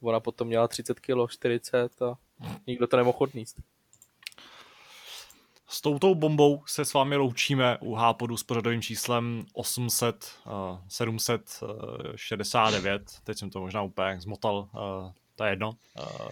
ona 0.00 0.20
potom 0.20 0.48
měla 0.48 0.68
30 0.68 1.00
kg, 1.00 1.30
40 1.30 2.02
a 2.02 2.18
nikdo 2.66 2.86
to 2.86 2.96
nemohl 2.96 3.18
odníst. 3.20 3.56
S 5.70 5.80
touto 5.80 6.14
bombou 6.14 6.62
se 6.66 6.84
s 6.84 6.94
vámi 6.94 7.16
loučíme 7.16 7.78
u 7.78 7.94
Hápodu 7.94 8.36
s 8.36 8.42
pořadovým 8.42 8.82
číslem 8.82 9.44
800, 9.52 10.32
uh, 10.46 10.52
769. 10.88 13.02
Teď 13.24 13.38
jsem 13.38 13.50
to 13.50 13.60
možná 13.60 13.82
úplně 13.82 14.20
zmotal, 14.20 14.56
uh, 14.56 14.68
to 15.36 15.44
je 15.44 15.50
jedno. 15.50 15.70
Uh, 15.70 15.74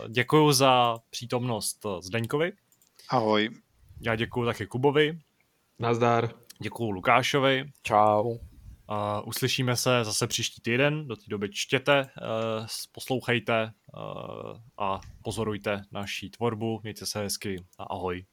děkuji 0.08 0.52
za 0.52 0.98
přítomnost 1.10 1.86
Zdeňkovi. 2.00 2.52
Ahoj. 3.08 3.50
Já 4.00 4.16
děkuji 4.16 4.44
taky 4.44 4.66
Kubovi. 4.66 5.18
Nazdar. 5.78 6.30
Děkuji 6.58 6.90
Lukášovi. 6.90 7.70
Čau. 7.82 8.30
Uh, 8.30 8.38
uslyšíme 9.24 9.76
se 9.76 10.04
zase 10.04 10.26
příští 10.26 10.62
týden. 10.62 11.08
Do 11.08 11.16
té 11.16 11.22
doby 11.28 11.48
čtěte, 11.52 12.00
uh, 12.00 12.06
poslouchejte 12.92 13.72
uh, 13.96 14.02
a 14.78 15.00
pozorujte 15.22 15.82
naší 15.92 16.30
tvorbu. 16.30 16.80
Mějte 16.82 17.06
se 17.06 17.18
hezky 17.18 17.64
a 17.78 17.84
ahoj. 17.84 18.24